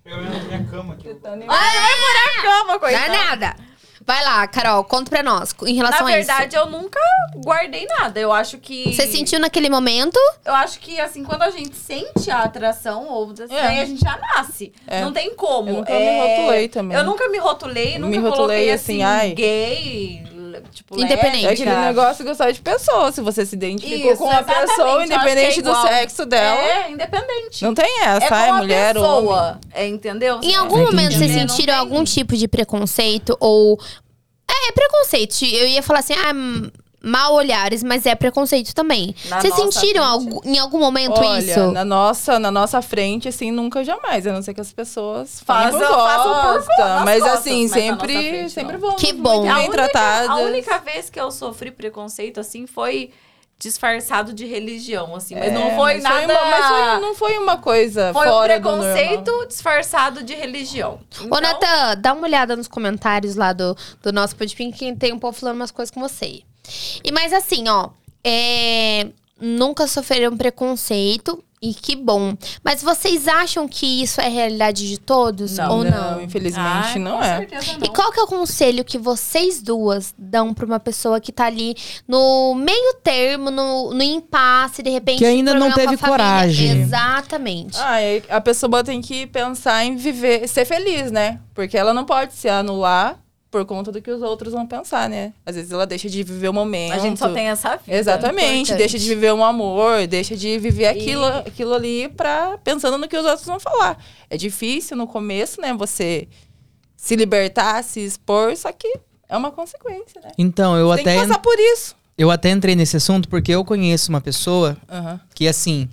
Pega 0.02 0.16
minha, 0.16 0.42
minha 0.44 0.64
cama 0.64 0.94
aqui. 0.94 1.14
Calma, 1.14 2.72
Não 2.72 2.78
coitada. 2.78 3.04
é 3.04 3.08
nada. 3.08 3.56
Vai 4.06 4.24
lá, 4.24 4.46
Carol, 4.46 4.82
conta 4.84 5.10
pra 5.10 5.22
nós. 5.22 5.54
Em 5.66 5.74
relação 5.74 6.06
Na 6.06 6.14
a 6.14 6.18
isso. 6.18 6.26
verdade, 6.26 6.56
eu 6.56 6.66
nunca 6.66 6.98
guardei 7.44 7.86
nada. 7.86 8.18
Eu 8.18 8.32
acho 8.32 8.58
que. 8.58 8.92
Você 8.94 9.06
sentiu 9.06 9.38
naquele 9.38 9.68
momento? 9.68 10.18
Eu 10.44 10.54
acho 10.54 10.80
que, 10.80 10.98
assim, 10.98 11.22
quando 11.22 11.42
a 11.42 11.50
gente 11.50 11.76
sente 11.76 12.30
a 12.30 12.40
atração, 12.40 13.06
ou 13.08 13.32
daí 13.32 13.46
É. 13.50 13.82
a 13.82 13.84
gente 13.84 14.00
já 14.00 14.18
nasce. 14.18 14.72
É. 14.86 15.02
Não 15.02 15.12
tem 15.12 15.34
como. 15.34 15.68
Eu 15.68 15.74
nunca 15.76 15.92
É, 15.92 15.98
me 16.22 16.36
rotulei 16.36 16.68
também. 16.68 16.96
Eu 16.96 17.04
nunca 17.04 17.28
me 17.28 17.38
rotulei, 17.38 17.92
Me 17.92 17.98
nunca 17.98 18.20
rotulei 18.20 18.36
coloquei 18.36 18.70
assim, 18.72 19.02
assim, 19.02 19.02
ai. 19.02 19.32
gay, 19.34 20.22
tipo, 20.72 21.00
Independente. 21.00 21.46
É 21.46 21.50
aquele 21.50 21.74
negócio 21.76 22.24
de 22.24 22.30
gostar 22.30 22.50
de 22.50 22.60
pessoa. 22.60 23.12
Se 23.12 23.20
você 23.20 23.44
se 23.46 23.54
identificou 23.56 24.12
Isso, 24.12 24.16
com 24.18 24.24
uma 24.24 24.40
exatamente, 24.40 24.68
pessoa, 24.68 25.02
é 25.02 25.04
independente 25.06 25.62
do 25.62 25.70
igual. 25.70 25.86
sexo 25.86 26.26
dela, 26.26 26.60
É, 26.60 26.90
independente. 26.90 27.62
não 27.64 27.74
tem 27.74 27.86
é 28.00 28.04
essa. 28.04 28.28
com 28.28 28.34
ai, 28.34 28.48
a 28.48 28.54
mulher 28.54 28.96
ou 28.96 29.04
homem. 29.04 29.20
pessoa, 29.22 29.60
é, 29.72 29.86
entendeu? 29.86 30.40
Em 30.42 30.54
algum 30.54 30.76
Entendi. 30.82 30.96
momento 30.96 31.12
vocês 31.18 31.30
É, 31.36 31.38
sentiram 31.46 31.74
algum 31.76 32.02
tipo 32.04 32.36
de 32.36 32.48
preconceito 32.48 33.36
ou. 33.40 33.78
É, 34.48 34.72
preconceito. 34.72 35.44
Eu 35.44 35.68
ia 35.68 35.82
falar 35.82 36.00
assim, 36.00 36.14
ah, 36.14 36.30
m- 36.34 36.70
mal 37.02 37.32
olhares, 37.34 37.82
mas 37.82 38.04
é 38.06 38.14
preconceito 38.14 38.74
também. 38.74 39.14
Na 39.26 39.40
Vocês 39.40 39.54
sentiram 39.54 40.04
algu- 40.04 40.42
em 40.44 40.58
algum 40.58 40.78
momento 40.78 41.18
Olha, 41.20 41.38
isso? 41.40 41.72
na 41.72 41.84
nossa, 41.84 42.38
na 42.38 42.50
nossa 42.50 42.82
frente, 42.82 43.28
assim, 43.28 43.50
nunca 43.50 43.82
jamais. 43.82 44.26
A 44.26 44.32
não 44.32 44.42
ser 44.42 44.52
que 44.54 44.60
as 44.60 44.72
pessoas 44.72 45.40
Façam- 45.40 45.78
por 45.80 45.86
façam 45.88 46.34
por 46.34 46.52
gosta. 46.54 46.74
co- 46.76 46.82
nas 46.82 47.04
Mas 47.04 47.20
costas, 47.22 47.38
assim, 47.40 47.62
mas 47.62 47.70
sempre, 47.72 48.12
frente, 48.12 48.50
sempre 48.50 48.72
não. 48.74 48.80
vamos 48.80 49.00
Que 49.00 49.12
bom. 49.12 49.38
muito 49.38 49.50
A 49.50 49.54
bem 49.54 49.68
única, 49.68 49.72
tratadas. 49.88 50.28
a 50.30 50.36
única 50.36 50.78
vez 50.78 51.08
que 51.08 51.18
eu 51.20 51.30
sofri 51.30 51.70
preconceito, 51.70 52.38
assim, 52.38 52.66
foi 52.66 53.10
disfarçado 53.58 54.32
de 54.32 54.46
religião, 54.46 55.14
assim. 55.14 55.34
Mas 55.34 55.48
É, 55.48 55.50
não 55.50 55.76
foi 55.76 55.94
mas 56.00 56.02
nada... 56.02 56.32
uma- 56.32 56.44
mas 56.50 56.66
foi- 56.66 57.00
não 57.00 57.14
foi 57.14 57.38
uma 57.38 57.56
coisa 57.58 58.10
Foi 58.12 58.26
um 58.26 58.30
fora 58.30 58.58
do 58.58 58.62
preconceito 58.68 59.46
disfarçado 59.48 60.22
de 60.22 60.34
religião. 60.34 60.98
Ô, 61.20 61.24
Então, 61.26 61.40
Natan, 61.42 61.96
dá 61.98 62.12
uma 62.14 62.26
olhada 62.26 62.56
nos 62.56 62.66
comentários 62.66 63.36
lá 63.36 63.52
do, 63.52 63.76
do 64.02 64.12
nosso 64.12 64.34
podcast, 64.34 64.72
que 64.78 64.96
tem 64.96 65.12
um 65.12 65.18
povo 65.18 65.38
falando 65.38 65.56
umas 65.56 65.70
coisas 65.70 65.90
com 65.90 66.00
você. 66.00 66.40
E 67.04 67.10
mais 67.12 67.32
assim, 67.32 67.68
ó, 67.68 67.90
é, 68.24 69.08
nunca 69.40 69.86
sofreram 69.86 70.36
preconceito. 70.36 71.42
E 71.62 71.74
que 71.74 71.94
bom. 71.94 72.34
Mas 72.64 72.82
vocês 72.82 73.28
acham 73.28 73.68
que 73.68 74.02
isso 74.02 74.18
é 74.18 74.28
realidade 74.30 74.88
de 74.88 74.96
todos 74.98 75.58
Não. 75.58 75.76
ou 75.76 75.84
não? 75.84 76.22
infelizmente 76.22 76.58
Ai, 76.94 76.98
não 76.98 77.18
com 77.18 77.22
é. 77.22 77.36
certeza 77.36 77.72
E 77.72 77.86
não. 77.86 77.92
qual 77.92 78.10
que 78.10 78.18
é 78.18 78.22
o 78.22 78.26
conselho 78.26 78.82
que 78.82 78.96
vocês 78.96 79.60
duas 79.60 80.14
dão 80.16 80.54
pra 80.54 80.64
uma 80.64 80.80
pessoa 80.80 81.20
que 81.20 81.30
tá 81.30 81.44
ali 81.44 81.76
no 82.08 82.54
meio 82.54 82.94
termo, 83.04 83.50
no, 83.50 83.92
no 83.92 84.02
impasse, 84.02 84.82
de 84.82 84.88
repente. 84.88 85.18
Que 85.18 85.26
ainda 85.26 85.52
não 85.52 85.70
teve 85.70 85.98
coragem. 85.98 86.80
Exatamente. 86.80 87.76
Ah, 87.78 87.98
a 88.30 88.40
pessoa 88.40 88.82
tem 88.82 89.02
que 89.02 89.26
pensar 89.26 89.84
em 89.84 89.96
viver, 89.96 90.48
ser 90.48 90.64
feliz, 90.64 91.10
né? 91.12 91.40
Porque 91.52 91.76
ela 91.76 91.92
não 91.92 92.06
pode 92.06 92.32
se 92.32 92.48
anular 92.48 93.18
por 93.50 93.64
conta 93.64 93.90
do 93.90 94.00
que 94.00 94.10
os 94.10 94.22
outros 94.22 94.52
vão 94.52 94.66
pensar, 94.66 95.08
né? 95.08 95.32
Às 95.44 95.56
vezes 95.56 95.72
ela 95.72 95.86
deixa 95.86 96.08
de 96.08 96.22
viver 96.22 96.48
o 96.48 96.52
momento. 96.52 96.92
A 96.92 96.98
gente 96.98 97.18
só 97.18 97.32
tem 97.32 97.48
essa 97.48 97.76
vida. 97.76 97.96
Exatamente, 97.98 98.46
Importante. 98.72 98.78
deixa 98.78 98.98
de 98.98 99.08
viver 99.08 99.32
um 99.32 99.44
amor, 99.44 100.06
deixa 100.06 100.36
de 100.36 100.56
viver 100.58 100.86
aquilo, 100.86 101.24
E- 101.24 101.48
aquilo 101.48 101.74
ali 101.74 102.08
pra, 102.10 102.58
pensando 102.62 102.96
no 102.96 103.08
que 103.08 103.16
os 103.16 103.24
outros 103.26 103.44
vão 103.46 103.58
falar. 103.58 103.98
É 104.28 104.36
difícil 104.36 104.96
no 104.96 105.06
começo, 105.06 105.60
né? 105.60 105.74
Você 105.74 106.28
se 106.96 107.16
libertar, 107.16 107.82
se 107.82 108.00
expor, 108.00 108.56
só 108.56 108.70
que 108.70 108.86
é 109.28 109.36
uma 109.36 109.50
consequência, 109.50 110.20
né? 110.22 110.30
Então, 110.38 110.76
eu 110.76 110.94
Tem 110.94 111.00
até, 111.02 111.14
que 111.14 111.26
passar 111.26 111.38
por 111.40 111.58
isso. 111.58 111.96
eu 112.16 112.30
até 112.30 112.50
entrei 112.50 112.76
nesse 112.76 112.96
assunto 112.98 113.28
porque 113.28 113.50
eu 113.52 113.64
conheço 113.64 114.10
uma 114.10 114.20
pessoa 114.20 114.76
Aham. 114.88 115.20
que, 115.34 115.48
assim, 115.48 115.88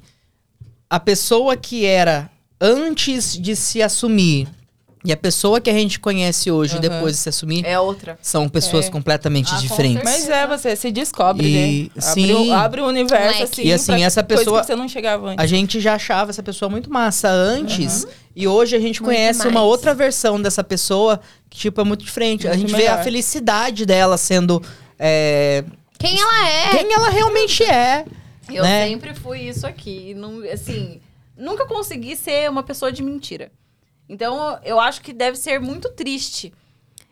a 0.89 0.99
pessoa 0.99 1.57
que 1.57 1.85
era 1.85 2.29
antes 2.61 3.37
de 3.37 3.55
se 3.55 3.81
assumir 3.81 4.47
e 5.05 5.11
a 5.13 5.17
pessoa 5.17 5.61
que 5.61 5.69
a 5.69 5.73
gente 5.73 5.99
conhece 5.99 6.49
hoje 6.51 6.73
Aham. 6.73 6.81
depois 6.81 7.13
de 7.15 7.19
se 7.21 7.29
assumir 7.29 7.65
É 7.65 7.79
outra. 7.79 8.17
são 8.21 8.49
pessoas 8.49 8.87
É. 8.87 8.89
completamente 8.89 9.53
Ah, 9.53 9.57
diferentes. 9.57 10.03
Mas 10.03 10.27
é, 10.29 10.45
você 10.47 10.75
se 10.75 10.91
descobre, 10.91 11.47
E- 11.47 11.91
né? 11.95 12.01
sim. 12.01 12.31
Abre, 12.31 12.33
o- 12.49 12.53
abre 12.53 12.81
o 12.81 12.85
universo, 12.87 13.43
assim, 13.43 13.63
E, 13.63 13.73
assim, 13.73 14.03
essa 14.03 14.23
pessoa- 14.23 14.61
que 14.61 14.67
você 14.67 14.75
não 14.75 14.87
chegava 14.87 15.29
antes. 15.29 15.43
A 15.43 15.47
gente 15.47 15.79
já 15.79 15.95
achava 15.95 16.31
essa 16.31 16.43
pessoa 16.43 16.67
muito 16.69 16.91
massa 16.91 17.29
antes. 17.29 18.05
E 18.35 18.47
hoje 18.47 18.75
a 18.75 18.79
gente 18.79 19.01
Muito 19.01 19.15
conhece 19.15 19.41
uma 19.47 19.51
mais. 19.61 19.65
outra 19.65 19.93
versão 19.95 20.39
dessa 20.41 20.63
pessoa 20.63 21.19
que, 21.49 21.57
tipo, 21.57 21.79
é 21.81 21.83
muito 21.83 22.03
diferente. 22.05 22.45
a 22.47 22.51
Muito 22.51 22.61
gente 22.61 22.71
vê 22.75 22.87
a 22.87 22.91
melhor. 22.91 23.03
felicidade 23.03 23.85
dela 23.85 24.17
sendo. 24.17 24.61
é, 24.99 25.63
Quem 25.99 26.19
ela 26.19 26.49
é? 26.49 26.69
Quem 26.71 26.93
ela 26.93 27.09
realmente 27.09 27.63
é. 27.63 28.05
Eu 28.51 28.63
né? 28.63 28.87
sempre 28.87 29.13
fui 29.13 29.41
isso 29.41 29.65
aqui. 29.67 30.13
Não, 30.15 30.41
assim, 30.51 30.99
nunca 31.37 31.65
consegui 31.65 32.15
ser 32.15 32.49
uma 32.49 32.63
pessoa 32.63 32.91
de 32.91 33.01
mentira. 33.03 33.51
Então, 34.09 34.59
eu 34.63 34.79
acho 34.79 35.01
que 35.01 35.11
deve 35.13 35.37
ser 35.37 35.59
muito 35.59 35.89
triste 35.89 36.53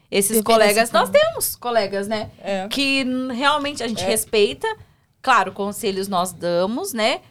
esses 0.09 0.37
Viver 0.37 0.43
colegas. 0.43 0.91
Nós 0.91 1.09
temos 1.09 1.55
colegas, 1.55 2.07
né? 2.07 2.29
É. 2.41 2.67
Que 2.69 3.03
realmente 3.33 3.83
a 3.83 3.87
gente 3.87 4.03
É. 4.03 4.07
respeita. 4.07 4.67
Claro, 5.21 5.51
conselhos 5.51 6.07
nós 6.07 6.31
damos, 6.31 6.93
né? 6.93 7.21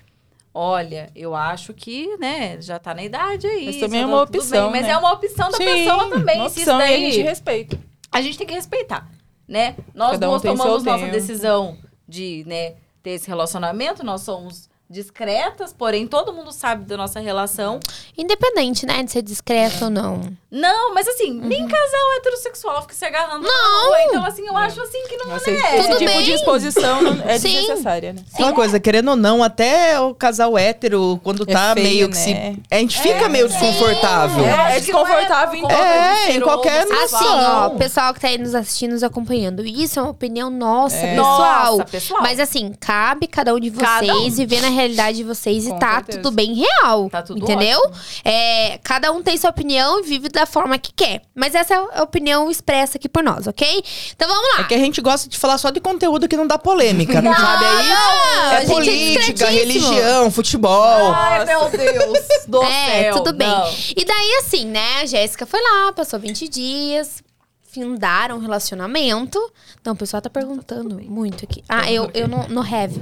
Olha, 0.53 1.11
eu 1.16 1.35
acho 1.35 1.73
que, 1.74 2.16
né, 2.19 2.61
já 2.61 2.78
tá 2.78 2.95
na 2.95 3.03
idade 3.03 3.47
aí. 3.47 3.66
Mas 3.66 3.77
também 3.78 4.01
é 4.01 4.03
tá 4.05 4.09
uma 4.09 4.23
opção, 4.23 4.70
Mas 4.70 4.82
né? 4.82 4.91
é 4.91 4.97
uma 4.97 5.12
opção 5.12 5.51
da 5.51 5.57
Sim, 5.57 5.65
pessoa 5.65 6.11
também. 6.11 6.36
Uma 6.36 6.47
opção 6.47 6.62
isso 6.62 6.70
e 6.70 6.73
a 6.73 6.78
daí, 6.78 7.12
gente 7.12 7.23
respeita. 7.24 7.78
a 8.12 8.20
gente 8.20 8.39
tem 8.39 8.47
que 8.47 8.55
respeitar, 8.55 9.09
né? 9.49 9.74
Nós 9.93 10.12
Cada 10.12 10.31
um 10.31 10.39
tomamos 10.39 10.85
nossa 10.85 10.99
tempo. 10.99 11.11
decisão 11.12 11.77
de, 12.07 12.45
né, 12.47 12.74
ter 13.03 13.11
esse 13.11 13.27
relacionamento, 13.28 14.05
nós 14.05 14.20
somos 14.20 14.69
discretas, 14.89 15.73
porém 15.73 16.06
todo 16.06 16.32
mundo 16.32 16.52
sabe 16.52 16.85
da 16.85 16.97
nossa 16.97 17.19
relação. 17.20 17.81
Independente, 18.16 18.86
né? 18.86 19.02
De 19.02 19.11
ser 19.11 19.23
discreto 19.23 19.85
ou 19.85 19.90
não. 19.90 20.20
Não, 20.51 20.94
mas 20.94 21.09
assim, 21.09 21.32
Uhum. 21.40 21.47
nem 21.48 21.66
casal 21.66 22.12
heterossexual 22.19 22.82
fica 22.82 22.94
se 22.94 23.05
agarrando 23.05 23.44
não. 23.44 23.86
rua, 23.89 23.97
então 24.02 24.24
assim, 24.24 24.47
eu 24.47 24.56
acho 24.56 24.81
assim 24.81 25.02
que 25.09 25.16
não 25.16 25.27
Nossa, 25.27 25.51
é. 25.51 25.55
esse 25.78 25.89
Tudo 25.89 25.98
tipo 25.98 26.11
bem. 26.12 26.23
de 26.23 26.31
exposição 26.32 27.01
é 27.27 27.39
Sim. 27.39 27.48
desnecessária, 27.59 28.12
né? 28.12 28.23
Aquela 28.32 28.52
coisa, 28.52 28.78
querendo 28.78 29.09
ou 29.11 29.16
não, 29.16 29.43
até 29.43 29.98
o 29.98 30.15
casal 30.15 30.56
hétero, 30.56 31.19
quando 31.24 31.43
É 31.48 31.52
tá 31.52 31.74
feio, 31.74 31.85
meio 31.89 32.09
que 32.09 32.15
né? 32.16 32.20
se. 32.55 32.62
A 32.70 32.77
gente 32.78 33.01
fica 33.01 33.28
meio 33.28 33.48
desconfortável. 33.48 34.44
É, 34.44 34.48
é 34.51 34.56
não 34.74 34.81
desconfortável 34.81 35.55
em 35.59 35.62
conta 35.62 35.74
É, 35.74 36.32
em 36.36 36.40
qualquer. 36.40 36.86
Assim, 37.02 37.24
ó, 37.24 37.66
o 37.69 37.77
pessoal 37.77 38.15
que 38.15 38.20
tá 38.20 38.28
aí 38.28 38.39
nos 38.39 38.55
assistindo, 38.55 38.93
nos 38.93 39.02
acompanhando. 39.02 39.65
Isso 39.66 39.98
é 39.98 40.02
uma 40.02 40.11
opinião 40.12 40.51
nossa, 40.51 40.97
É. 40.97 41.16
pessoal. 41.16 41.78
Nossa, 41.78 41.85
pessoal. 41.90 42.23
Mas 42.23 42.39
assim, 42.39 42.73
cabe 42.78 43.27
cada 43.27 43.52
um 43.55 43.59
de 43.59 43.70
vocês 43.70 44.39
um. 44.39 44.43
e 44.43 44.47
ver 44.47 44.61
na 44.62 44.69
realidade 44.74 45.16
de 45.18 45.24
vocês 45.24 45.66
Com 45.66 45.76
e 45.76 45.80
tá 45.80 45.94
certeza. 45.96 46.18
tudo 46.18 46.30
bem 46.34 46.55
real. 46.55 47.09
Tá 47.10 47.22
tudo 47.22 47.38
Entendeu? 47.42 47.78
É, 48.24 48.78
cada 48.82 49.10
um 49.12 49.22
tem 49.22 49.36
sua 49.38 49.51
opinião 49.51 50.01
e 50.01 50.02
vive 50.02 50.28
da 50.28 50.44
forma 50.46 50.76
que 50.78 50.92
quer. 50.92 51.22
Mas 51.34 51.55
essa 51.55 51.74
é 51.74 51.78
a 51.98 52.02
opinião 52.02 52.51
expressa 52.51 52.98
aqui 52.98 53.09
por 53.09 53.22
nós, 53.22 53.46
ok? 53.46 53.82
Então 54.14 54.28
vamos 54.28 54.44
lá. 54.56 54.60
É 54.60 54.64
que 54.64 54.74
a 54.74 54.78
gente 54.78 55.01
gosta 55.01 55.28
de 55.28 55.38
falar 55.38 55.56
só 55.59 55.70
de 55.70 55.80
conteúdo 55.80 56.28
que 56.28 56.36
não 56.36 56.46
dá 56.46 56.59
polêmica, 56.59 57.20
não, 57.22 57.34
sabe? 57.34 57.64
Aí 57.64 57.88
não, 57.88 58.51
a 58.51 58.55
é 58.60 58.62
é 58.62 58.66
política, 58.66 59.32
discretíssimo. 59.32 59.90
religião, 59.90 60.30
futebol. 60.30 61.12
Ai, 61.12 61.44
meu 61.44 61.68
Deus 61.70 62.24
do 62.46 62.62
É, 62.64 63.02
céu. 63.05 63.14
tudo 63.16 63.32
bem. 63.32 63.48
não. 63.48 63.68
E 63.96 64.05
daí, 64.05 64.40
assim, 64.40 64.66
né? 64.66 65.01
A 65.02 65.06
Jéssica 65.06 65.46
foi 65.46 65.60
lá, 65.60 65.92
passou 65.92 66.18
20 66.18 66.48
dias, 66.48 67.22
findaram 67.70 68.36
um 68.36 68.40
relacionamento. 68.40 69.38
Não, 69.84 69.92
o 69.92 69.96
pessoal 69.96 70.20
tá 70.22 70.30
perguntando 70.30 71.01
muito 71.09 71.44
aqui. 71.44 71.62
Ah, 71.68 71.90
eu, 71.90 72.10
eu 72.14 72.26
não, 72.28 72.48
no 72.48 72.60
have. 72.60 72.94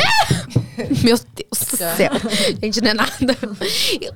Meu 1.02 1.16
Deus 1.16 1.66
do 1.70 1.76
céu. 1.76 2.10
Gente, 2.62 2.80
não 2.80 2.90
é 2.90 2.94
nada. 2.94 3.38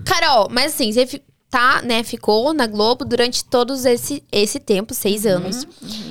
Carol, 0.05 0.49
mas 0.51 0.75
assim, 0.75 0.93
você 0.93 1.21
tá, 1.51 1.83
né, 1.83 2.03
ficou 2.03 2.53
na 2.53 2.67
Globo 2.67 3.05
durante 3.05 3.45
todos 3.45 3.85
esse, 3.85 4.23
esse 4.31 4.59
tempo, 4.59 4.95
seis 4.95 5.25
anos. 5.25 5.67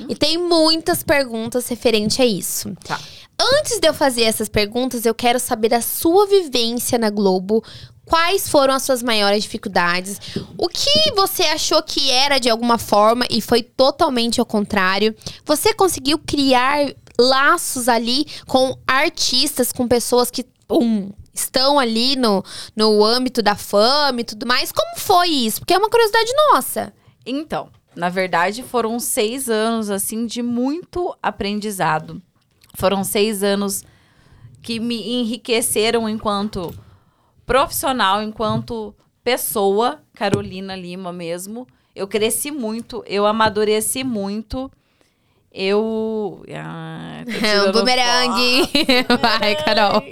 E 0.08 0.14
tem 0.14 0.38
muitas 0.38 1.02
perguntas 1.02 1.68
referente 1.68 2.20
a 2.20 2.26
isso. 2.26 2.74
Tá. 2.84 2.98
Antes 3.40 3.78
de 3.78 3.86
eu 3.86 3.94
fazer 3.94 4.22
essas 4.22 4.48
perguntas, 4.48 5.06
eu 5.06 5.14
quero 5.14 5.38
saber 5.38 5.72
a 5.72 5.80
sua 5.80 6.26
vivência 6.26 6.98
na 6.98 7.08
Globo. 7.08 7.62
Quais 8.04 8.48
foram 8.48 8.74
as 8.74 8.82
suas 8.82 9.02
maiores 9.02 9.44
dificuldades? 9.44 10.18
O 10.56 10.66
que 10.66 11.12
você 11.14 11.44
achou 11.44 11.80
que 11.82 12.10
era 12.10 12.38
de 12.38 12.48
alguma 12.48 12.78
forma 12.78 13.26
e 13.30 13.40
foi 13.40 13.62
totalmente 13.62 14.40
ao 14.40 14.46
contrário? 14.46 15.14
Você 15.44 15.72
conseguiu 15.72 16.18
criar 16.18 16.92
laços 17.20 17.88
ali 17.88 18.26
com 18.46 18.78
artistas, 18.86 19.72
com 19.72 19.88
pessoas 19.88 20.30
que 20.30 20.46
estão 21.34 21.78
ali 21.78 22.16
no, 22.16 22.44
no 22.76 23.04
âmbito 23.04 23.42
da 23.42 23.56
fama 23.56 24.20
e 24.20 24.24
tudo 24.24 24.46
mais? 24.46 24.72
Como 24.72 24.96
foi 24.96 25.28
isso? 25.28 25.60
Porque 25.60 25.74
é 25.74 25.78
uma 25.78 25.90
curiosidade 25.90 26.30
nossa. 26.52 26.92
Então, 27.24 27.70
na 27.94 28.08
verdade, 28.08 28.62
foram 28.62 28.98
seis 29.00 29.48
anos, 29.48 29.90
assim, 29.90 30.26
de 30.26 30.42
muito 30.42 31.16
aprendizado. 31.22 32.22
Foram 32.74 33.02
seis 33.02 33.42
anos 33.42 33.82
que 34.62 34.78
me 34.78 35.20
enriqueceram 35.20 36.08
enquanto 36.08 36.74
profissional, 37.44 38.22
enquanto 38.22 38.94
pessoa, 39.24 40.00
Carolina 40.14 40.76
Lima 40.76 41.12
mesmo. 41.12 41.66
Eu 41.94 42.06
cresci 42.06 42.50
muito, 42.50 43.02
eu 43.06 43.26
amadureci 43.26 44.04
muito. 44.04 44.70
Eu. 45.52 46.44
Ah, 46.54 47.24
É 47.42 47.62
um 47.62 47.72
bumerangue. 47.72 48.68
Vai, 49.20 49.56
Carol. 49.64 50.02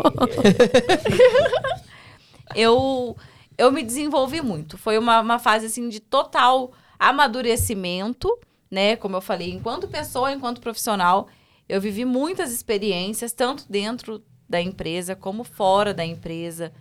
eu, 2.54 3.16
eu 3.58 3.72
me 3.72 3.82
desenvolvi 3.82 4.40
muito. 4.40 4.78
Foi 4.78 4.98
uma, 4.98 5.20
uma 5.20 5.38
fase, 5.38 5.66
assim, 5.66 5.88
de 5.88 6.00
total 6.00 6.72
amadurecimento, 6.98 8.28
né? 8.70 8.96
Como 8.96 9.16
eu 9.16 9.20
falei, 9.20 9.50
enquanto 9.52 9.88
pessoa, 9.88 10.32
enquanto 10.32 10.60
profissional, 10.60 11.28
eu 11.68 11.80
vivi 11.80 12.04
muitas 12.04 12.52
experiências, 12.52 13.32
tanto 13.32 13.64
dentro 13.68 14.22
da 14.48 14.60
empresa 14.60 15.14
como 15.14 15.44
fora 15.44 15.92
da 15.92 16.04
empresa. 16.04 16.72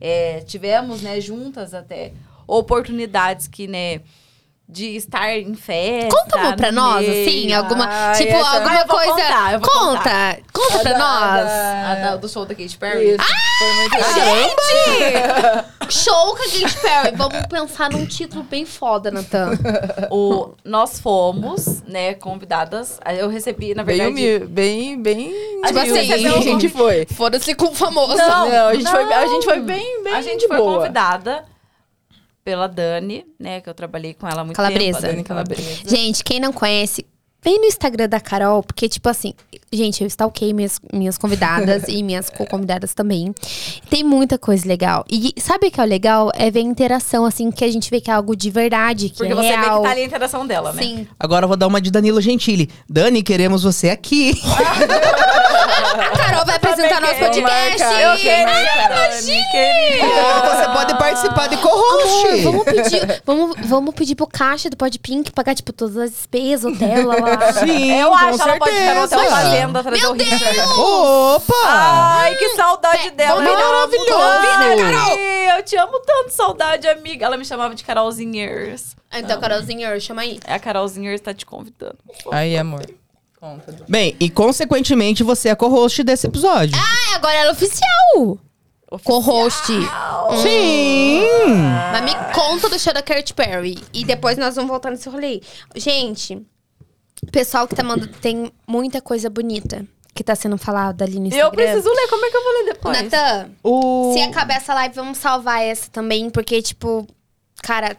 É, 0.00 0.40
tivemos, 0.40 1.00
né, 1.02 1.20
juntas 1.20 1.72
até, 1.72 2.12
oportunidades 2.46 3.48
que, 3.48 3.66
né, 3.66 4.02
de 4.68 4.96
estar 4.96 5.36
em 5.36 5.54
festa. 5.54 6.08
Conta 6.10 6.38
uma 6.38 6.56
pra 6.56 6.72
nós, 6.72 7.06
meio. 7.06 7.28
assim, 7.28 7.52
alguma. 7.52 7.86
Ai, 7.86 8.16
tipo, 8.16 8.32
essa- 8.34 8.50
alguma 8.50 8.70
Ah, 8.70 8.80
eu 8.80 8.86
vou 8.86 8.96
coisa. 8.96 9.12
contar, 9.12 9.52
eu 9.52 9.60
vou 9.60 9.68
conta! 9.70 10.38
Conta 10.52 10.78
pra 10.78 10.90
A 10.90 10.92
da- 10.94 10.98
nós! 10.98 11.50
a 11.50 11.92
A 11.92 11.94
da- 11.96 12.16
do 12.16 12.28
show 12.28 12.44
da 12.46 12.54
Katy 12.54 12.78
Perry. 12.78 13.14
Isso, 13.14 13.24
foi 13.58 13.72
muito 13.74 13.96
Gente! 14.14 15.64
Show 15.90 16.34
com 16.34 16.42
a 16.42 16.44
Katy 16.44 16.80
Perry. 16.80 17.16
Vamos 17.16 17.46
pensar 17.46 17.90
num 17.90 18.06
título 18.06 18.42
bem 18.42 18.64
foda, 18.64 19.10
Natan. 19.10 19.50
O, 20.10 20.54
nós 20.64 20.98
fomos, 20.98 21.82
né, 21.86 22.14
convidadas. 22.14 22.98
Eu 23.18 23.28
recebi, 23.28 23.74
na 23.74 23.84
Bem 23.84 23.96
verdade. 23.98 24.46
bem, 24.46 25.00
bem 25.00 25.34
A 25.62 25.68
humilde 25.70 25.90
recebeu 25.92 26.32
que 26.32 26.38
a 26.38 26.42
gente 26.42 26.68
foi. 26.68 27.06
Foda-se 27.14 27.54
com 27.54 27.66
o 27.66 27.74
famoso. 27.74 28.16
Não, 28.16 28.48
Não, 28.48 28.68
a 28.68 28.74
gente, 28.74 28.84
não. 28.84 28.90
Foi, 28.92 29.12
a 29.12 29.26
gente 29.26 29.44
foi 29.44 29.60
bem, 29.60 30.02
bem 30.02 30.14
a 30.14 30.22
gente 30.22 30.46
foi 30.48 30.56
boa. 30.56 30.76
convidada 30.78 31.44
pela 32.44 32.66
Dani, 32.66 33.24
né, 33.40 33.60
que 33.60 33.68
eu 33.68 33.74
trabalhei 33.74 34.12
com 34.12 34.28
ela 34.28 34.44
muito 34.44 34.56
Calabresa. 34.56 35.00
tempo. 35.00 35.12
Dani 35.12 35.24
Calabresa. 35.24 35.88
Gente, 35.88 36.22
quem 36.22 36.38
não 36.38 36.52
conhece, 36.52 37.06
vem 37.44 37.58
no 37.60 37.66
Instagram 37.66 38.08
da 38.08 38.18
Carol, 38.18 38.62
porque, 38.62 38.88
tipo 38.88 39.06
assim, 39.08 39.34
gente, 39.70 40.00
eu 40.02 40.06
stalkei 40.06 40.54
minhas, 40.54 40.80
minhas 40.90 41.18
convidadas 41.18 41.84
e 41.88 42.02
minhas 42.02 42.30
co-convidadas 42.30 42.94
também. 42.94 43.34
Tem 43.90 44.02
muita 44.02 44.38
coisa 44.38 44.66
legal. 44.66 45.04
E 45.10 45.34
sabe 45.38 45.66
o 45.66 45.70
que 45.70 45.78
é 45.78 45.84
o 45.84 45.86
legal? 45.86 46.32
É 46.34 46.50
ver 46.50 46.60
a 46.60 46.62
interação, 46.62 47.26
assim, 47.26 47.50
que 47.50 47.64
a 47.64 47.70
gente 47.70 47.90
vê 47.90 48.00
que 48.00 48.10
é 48.10 48.14
algo 48.14 48.34
de 48.34 48.50
verdade, 48.50 49.10
que 49.10 49.18
Porque 49.18 49.32
é 49.32 49.36
você 49.36 49.42
vê 49.42 49.56
real. 49.56 49.78
que 49.78 49.84
tá 49.84 49.90
ali 49.90 50.00
a 50.00 50.04
interação 50.04 50.46
dela, 50.46 50.72
né? 50.72 50.82
Sim. 50.82 51.06
Agora 51.20 51.44
eu 51.44 51.48
vou 51.48 51.56
dar 51.56 51.66
uma 51.66 51.80
de 51.80 51.90
Danilo 51.90 52.20
Gentili. 52.20 52.70
Dani, 52.88 53.22
queremos 53.22 53.62
você 53.62 53.90
aqui. 53.90 54.34
A 55.94 56.08
Carol 56.16 56.44
vai 56.44 56.56
apresentar 56.56 57.00
nosso 57.00 57.14
Vou 57.14 57.28
podcast. 57.28 57.82
Eu. 58.00 58.16
Você 60.50 60.68
pode 60.72 60.98
participar 60.98 61.46
de 61.48 61.56
co-host. 61.58 62.42
Vamos 62.42 62.64
pedir, 62.64 63.22
vamos, 63.24 63.56
vamos 63.66 63.94
pedir 63.94 64.14
pro 64.14 64.26
caixa 64.26 64.68
do 64.68 64.76
Podpink 64.76 65.30
pagar, 65.32 65.54
tipo, 65.54 65.72
todas 65.72 65.96
as 65.96 66.10
despesas, 66.10 66.72
hotel, 66.72 67.06
lá, 67.06 67.16
lá. 67.16 67.33
Sim, 67.52 67.92
Eu 68.00 68.08
com 68.08 68.14
acho, 68.14 68.42
ela 68.42 68.58
pode 68.58 68.72
ficar 68.72 68.94
no 68.94 69.02
hotel 69.04 69.18
certeza. 69.18 69.36
fazenda 69.36 69.82
trazer 69.82 70.00
Meu 70.00 70.10
o 70.10 70.14
Richard. 70.14 70.60
Opa! 70.78 71.54
Ai, 71.66 72.34
que 72.36 72.48
saudade 72.50 73.10
dela. 73.10 73.40
Maravilhoso. 73.42 74.10
Convida, 74.10 74.76
Carol. 74.82 75.18
Eu 75.56 75.62
te 75.62 75.76
amo 75.76 76.00
tanto, 76.00 76.30
saudade, 76.30 76.88
amiga. 76.88 77.26
Ela 77.26 77.36
me 77.36 77.44
chamava 77.44 77.74
de 77.74 77.84
Carolzinhers. 77.84 78.96
Então, 79.12 79.40
Carolzinha, 79.40 79.98
chama 80.00 80.22
aí. 80.22 80.40
É 80.46 80.54
a 80.54 80.58
Carolzinhers 80.58 81.20
tá 81.20 81.32
te 81.32 81.46
convidando. 81.46 81.98
Aí, 82.32 82.56
amor. 82.56 82.84
Conta. 83.40 83.74
Bem, 83.88 84.16
e 84.18 84.30
consequentemente 84.30 85.22
você 85.22 85.50
é 85.50 85.54
co-host 85.54 86.02
desse 86.02 86.26
episódio. 86.26 86.76
Ah, 86.78 87.16
agora 87.16 87.34
ela 87.34 87.50
é 87.50 87.52
oficial. 87.52 88.38
Co-host. 89.02 89.72
Sim! 90.42 91.26
Mas 91.92 92.02
me 92.04 92.14
conta 92.32 92.68
do 92.68 92.78
show 92.78 92.92
da 92.92 93.02
Katy 93.02 93.34
Perry. 93.34 93.78
E 93.92 94.04
depois 94.04 94.38
nós 94.38 94.54
vamos 94.54 94.70
voltar 94.70 94.90
nesse 94.90 95.08
rolê. 95.08 95.40
Gente, 95.74 96.40
pessoal 97.30 97.66
que 97.68 97.74
tá 97.74 97.82
mandando. 97.82 98.12
Tem 98.20 98.52
muita 98.66 99.00
coisa 99.00 99.28
bonita 99.30 99.86
que 100.14 100.22
tá 100.22 100.34
sendo 100.34 100.56
falada 100.56 101.04
ali 101.04 101.18
no 101.18 101.26
Instagram. 101.26 101.48
Eu 101.48 101.52
preciso 101.52 101.88
ler, 101.92 102.08
como 102.08 102.24
é 102.24 102.30
que 102.30 102.36
eu 102.36 102.42
vou 102.42 102.52
ler 102.52 102.64
depois? 102.72 103.02
Natan, 103.02 103.50
O... 103.62 104.12
se 104.14 104.22
acabar 104.22 104.54
essa 104.56 104.72
live, 104.74 104.94
vamos 104.94 105.18
salvar 105.18 105.62
essa 105.62 105.90
também. 105.90 106.30
Porque, 106.30 106.62
tipo, 106.62 107.06
cara, 107.62 107.96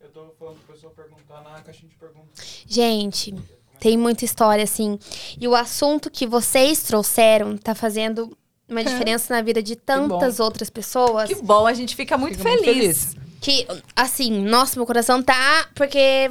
Eu 0.00 0.08
tô 0.10 0.26
falando 0.38 0.58
pro 0.58 0.74
pessoal 0.74 0.92
perguntar 0.92 1.42
na 1.42 1.60
caixinha 1.60 1.88
de 1.88 1.96
perguntas. 1.96 2.62
gente, 2.66 3.34
tem 3.80 3.96
muita 3.98 4.24
história, 4.24 4.62
assim. 4.62 4.96
E 5.40 5.48
o 5.48 5.56
assunto 5.56 6.08
que 6.08 6.26
vocês 6.28 6.82
trouxeram 6.84 7.56
tá 7.56 7.74
fazendo 7.74 8.36
uma 8.68 8.84
diferença 8.84 9.34
na 9.34 9.42
vida 9.42 9.60
de 9.60 9.74
tantas 9.74 10.38
outras 10.38 10.70
pessoas. 10.70 11.28
Que 11.28 11.34
bom, 11.42 11.66
a 11.66 11.74
gente 11.74 11.96
fica 11.96 12.16
muito 12.16 12.38
Fico 12.38 12.48
muito 12.48 12.64
feliz. 12.64 13.16
Que, 13.40 13.66
assim, 13.96 14.30
nossa, 14.44 14.78
meu 14.78 14.86
coração 14.86 15.20
tá. 15.20 15.66
Porque, 15.74 16.30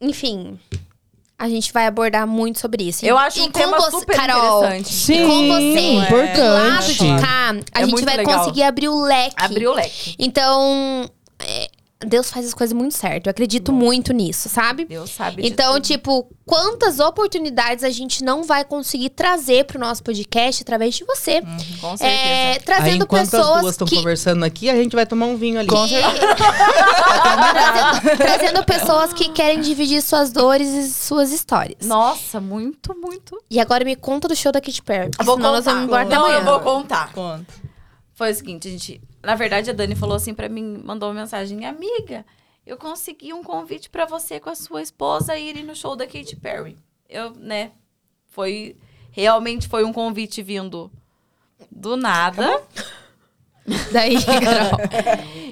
enfim. 0.00 0.56
A 1.42 1.48
gente 1.48 1.72
vai 1.72 1.88
abordar 1.88 2.24
muito 2.24 2.60
sobre 2.60 2.84
isso. 2.84 3.04
Eu 3.04 3.18
acho 3.18 3.40
e 3.40 3.42
um 3.42 3.46
com 3.46 3.50
tema 3.50 3.76
você, 3.76 3.98
super 3.98 4.14
Carol, 4.14 4.58
interessante. 4.64 4.94
Sim, 4.94 5.26
com 5.26 5.48
você, 5.48 5.80
do 5.80 5.96
lado 5.96 6.04
importante. 6.04 6.92
de 6.92 7.20
cá, 7.20 7.54
a 7.74 7.80
É 7.82 7.84
gente 7.86 8.04
vai 8.04 8.16
legal. 8.16 8.38
conseguir 8.38 8.62
abrir 8.62 8.88
o 8.88 9.02
leque. 9.02 9.34
Abrir 9.36 9.66
o 9.66 9.72
leque. 9.74 10.14
Então, 10.20 11.10
é, 11.40 11.68
Deus 12.06 12.30
faz 12.30 12.46
as 12.46 12.54
coisas 12.54 12.72
muito 12.72 12.94
certo. 12.94 13.26
Eu 13.26 13.30
acredito 13.30 13.72
muito 13.72 14.12
nisso, 14.12 14.48
sabe? 14.48 14.84
Deus 14.84 15.10
sabe 15.10 15.42
de 15.42 15.48
Então, 15.48 15.74
tudo. 15.74 15.82
tipo, 15.84 16.28
quantas 16.46 16.98
oportunidades 17.00 17.84
a 17.84 17.90
gente 17.90 18.22
não 18.24 18.42
vai 18.42 18.64
conseguir 18.64 19.10
trazer 19.10 19.64
pro 19.64 19.78
nosso 19.78 20.02
podcast 20.02 20.62
através 20.62 20.94
de 20.94 21.04
você? 21.04 21.40
Com 21.80 21.96
certeza. 21.96 22.04
É, 22.04 22.52
Aí, 22.52 22.60
trazendo 22.60 23.04
enquanto 23.04 23.22
as 23.22 23.30
pessoas 23.30 23.60
duas 23.60 23.74
estão 23.74 23.86
que 23.86 23.96
conversando 23.96 24.44
aqui, 24.44 24.68
a 24.70 24.74
gente 24.76 24.94
vai 24.94 25.06
tomar 25.06 25.26
um 25.26 25.36
vinho 25.36 25.58
ali. 25.58 25.68
trazendo, 27.52 28.16
trazendo 28.18 28.64
pessoas 28.64 29.12
que 29.12 29.28
querem 29.30 29.60
dividir 29.60 30.02
suas 30.02 30.30
dores 30.32 30.68
e 30.68 30.88
suas 30.92 31.32
histórias. 31.32 31.86
Nossa, 31.86 32.40
muito, 32.40 32.94
muito. 32.98 33.38
E 33.50 33.60
agora 33.60 33.84
me 33.84 33.96
conta 33.96 34.28
do 34.28 34.36
show 34.36 34.52
da 34.52 34.60
Katy 34.60 34.82
Perry. 34.82 35.10
vou 35.22 35.36
senão 35.36 35.52
nós 35.52 35.64
contar. 35.64 35.70
vamos 35.72 35.86
embora 35.86 36.04
Não, 36.04 36.24
amanhã. 36.26 36.38
eu 36.40 36.44
vou 36.44 36.60
contar. 36.60 37.12
Conta. 37.12 37.54
Foi 38.14 38.30
o 38.30 38.34
seguinte, 38.34 38.70
gente. 38.70 39.00
Na 39.22 39.34
verdade, 39.34 39.70
a 39.70 39.72
Dani 39.72 39.94
falou 39.94 40.16
assim 40.16 40.34
pra 40.34 40.48
mim, 40.48 40.80
mandou 40.84 41.08
uma 41.08 41.20
mensagem, 41.20 41.64
amiga, 41.64 42.24
eu 42.66 42.76
consegui 42.76 43.32
um 43.32 43.42
convite 43.42 43.88
pra 43.88 44.04
você 44.04 44.40
com 44.40 44.50
a 44.50 44.54
sua 44.54 44.82
esposa 44.82 45.36
irem 45.38 45.62
no 45.64 45.74
show 45.76 45.94
da 45.94 46.06
Katy 46.06 46.36
Perry. 46.36 46.76
Eu, 47.08 47.30
né? 47.30 47.70
Foi 48.26 48.76
realmente 49.10 49.68
foi 49.68 49.84
um 49.84 49.92
convite 49.92 50.42
vindo 50.42 50.90
do 51.70 51.96
nada. 51.96 52.62
Daí, 53.92 54.16
Carol. 54.24 54.78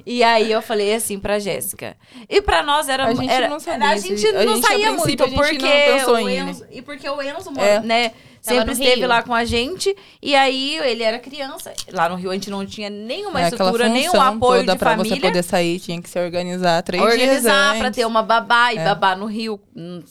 E 0.05 0.23
aí 0.25 0.51
eu 0.51 0.61
falei 0.61 0.93
assim 0.95 1.19
pra 1.21 1.39
Jéssica. 1.39 1.97
E 2.29 2.43
pra 2.43 2.61
nós 2.63 2.89
era 2.89 3.05
A 3.07 3.15
gente 3.15 3.31
era- 3.31 3.49
não 3.49 3.61
sabia 3.61 3.89
A 3.91 3.97
se- 3.99 4.09
gente 4.17 4.27
a 4.27 4.45
não 4.45 4.55
gente, 4.57 4.65
a 4.65 4.69
saía 4.69 4.93
muito 4.95 5.23
a 5.23 5.29
gente 5.29 5.37
porque 5.39 5.59
não 5.59 5.97
pensou 5.99 6.15
o? 6.17 6.29
Enzo, 6.29 6.67
e 6.73 6.83
porque 6.83 7.09
o 7.09 7.23
Enzo, 7.23 7.53
É. 7.61 7.79
né, 7.81 8.13
sempre 8.41 8.73
esteve 8.73 8.97
Rio. 9.01 9.09
lá 9.09 9.23
com 9.23 9.35
a 9.35 9.45
gente 9.45 9.95
e 10.23 10.35
aí 10.35 10.77
ele 10.79 11.03
era 11.03 11.19
criança. 11.19 11.73
Lá 11.93 12.09
no 12.09 12.17
Rio 12.17 12.31
a 12.31 12.35
gente 12.35 12.51
não 12.51 12.65
tinha 12.67 12.89
nenhuma 12.91 13.41
É 13.43 13.49
estrutura, 13.49 13.89
nenhum 13.89 14.21
apoio 14.21 14.61
toda 14.61 14.73
de 14.73 14.79
pra 14.79 14.91
família. 14.97 15.15
você 15.17 15.21
poder 15.21 15.43
sair, 15.43 15.79
tinha 15.81 16.01
que 16.01 16.09
se 16.09 16.19
organizar 16.19 16.83
três 16.83 17.03
dias 17.03 17.13
organizar 17.15 17.79
pra 17.79 17.91
ter 17.91 18.05
uma 18.07 18.23
babá 18.23 18.73
e 18.73 18.79
É. 18.79 18.85
babá 18.85 19.15
no 19.17 19.27
Rio. 19.27 19.61
hum, 19.77 20.03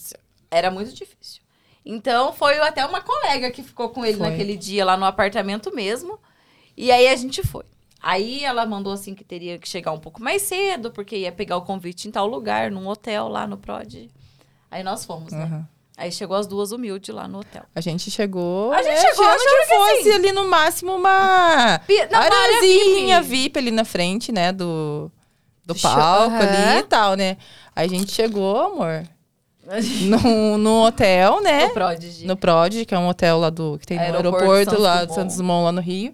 Era 0.51 0.71
muito 0.71 0.91
difícil. 0.93 1.41
Então 1.85 2.33
foi 2.33 2.57
até 2.59 2.85
uma 2.85 3.01
colega 3.01 3.49
que 3.51 3.63
ficou 3.63 3.89
com 3.89 4.05
ele 4.05 4.17
Foi. 4.17 4.29
naquele 4.29 4.55
dia 4.57 4.83
lá 4.85 4.95
no 4.97 5.05
apartamento 5.05 5.73
mesmo. 5.73 6.19
E 6.77 6.91
aí 6.91 7.07
a 7.07 7.15
gente 7.15 7.41
foi. 7.45 7.63
Aí 8.01 8.43
ela 8.43 8.65
mandou 8.65 8.93
assim 8.93 9.13
que 9.13 9.23
teria 9.23 9.57
que 9.59 9.67
chegar 9.67 9.91
um 9.91 9.99
pouco 9.99 10.21
mais 10.21 10.41
cedo, 10.43 10.89
porque 10.91 11.17
ia 11.17 11.31
pegar 11.31 11.57
o 11.57 11.61
convite 11.63 12.07
em 12.07 12.11
tal 12.11 12.25
lugar, 12.27 12.71
num 12.71 12.87
hotel 12.87 13.27
lá 13.27 13.45
no 13.45 13.57
Prod. 13.57 14.07
Aí 14.71 14.83
nós 14.83 15.03
fomos, 15.03 15.33
né? 15.33 15.45
Uhum. 15.45 15.65
Aí 15.99 16.13
chegou 16.13 16.37
as 16.37 16.47
duas 16.47 16.71
humildes 16.71 17.13
lá 17.13 17.27
no 17.27 17.39
hotel. 17.39 17.63
A 17.75 17.81
gente 17.81 18.09
chegou. 18.09 18.71
A 18.71 18.81
gente 18.81 18.93
né, 18.95 19.01
chegou 19.01 19.25
achando 19.25 19.43
que 19.43 19.65
que 19.65 19.75
fosse 19.75 19.99
assim. 19.99 20.11
ali 20.13 20.31
no 20.31 20.47
máximo 20.47 20.95
uma 20.95 21.81
areazinha 22.13 23.21
VIP. 23.21 23.43
VIP 23.43 23.59
ali 23.59 23.71
na 23.71 23.83
frente, 23.83 24.31
né? 24.31 24.53
Do, 24.53 25.11
do 25.65 25.73
Do 25.73 25.79
palco 25.81 26.33
aham. 26.35 26.39
ali 26.39 26.79
e 26.79 26.83
tal, 26.83 27.15
né? 27.15 27.35
Aí 27.75 27.85
a 27.85 27.89
gente 27.89 28.13
chegou, 28.13 28.61
amor, 28.61 29.03
no, 30.07 30.57
no 30.57 30.85
hotel, 30.85 31.41
né? 31.41 31.67
No 31.67 31.73
Prodigy. 31.73 32.25
No 32.25 32.37
Prod, 32.37 32.85
que 32.85 32.95
é 32.95 32.97
um 32.97 33.07
hotel 33.09 33.37
lá 33.37 33.49
do. 33.49 33.77
que 33.77 33.85
tem 33.85 33.97
no 33.97 34.03
Aeroporto 34.03 34.37
aeroporto, 34.37 34.69
Santos 34.71 34.83
lá 34.83 34.93
Dumont. 34.95 35.07
de 35.09 35.15
Santos 35.15 35.35
Dumont, 35.35 35.63
lá 35.65 35.71
no 35.73 35.81
Rio. 35.81 36.13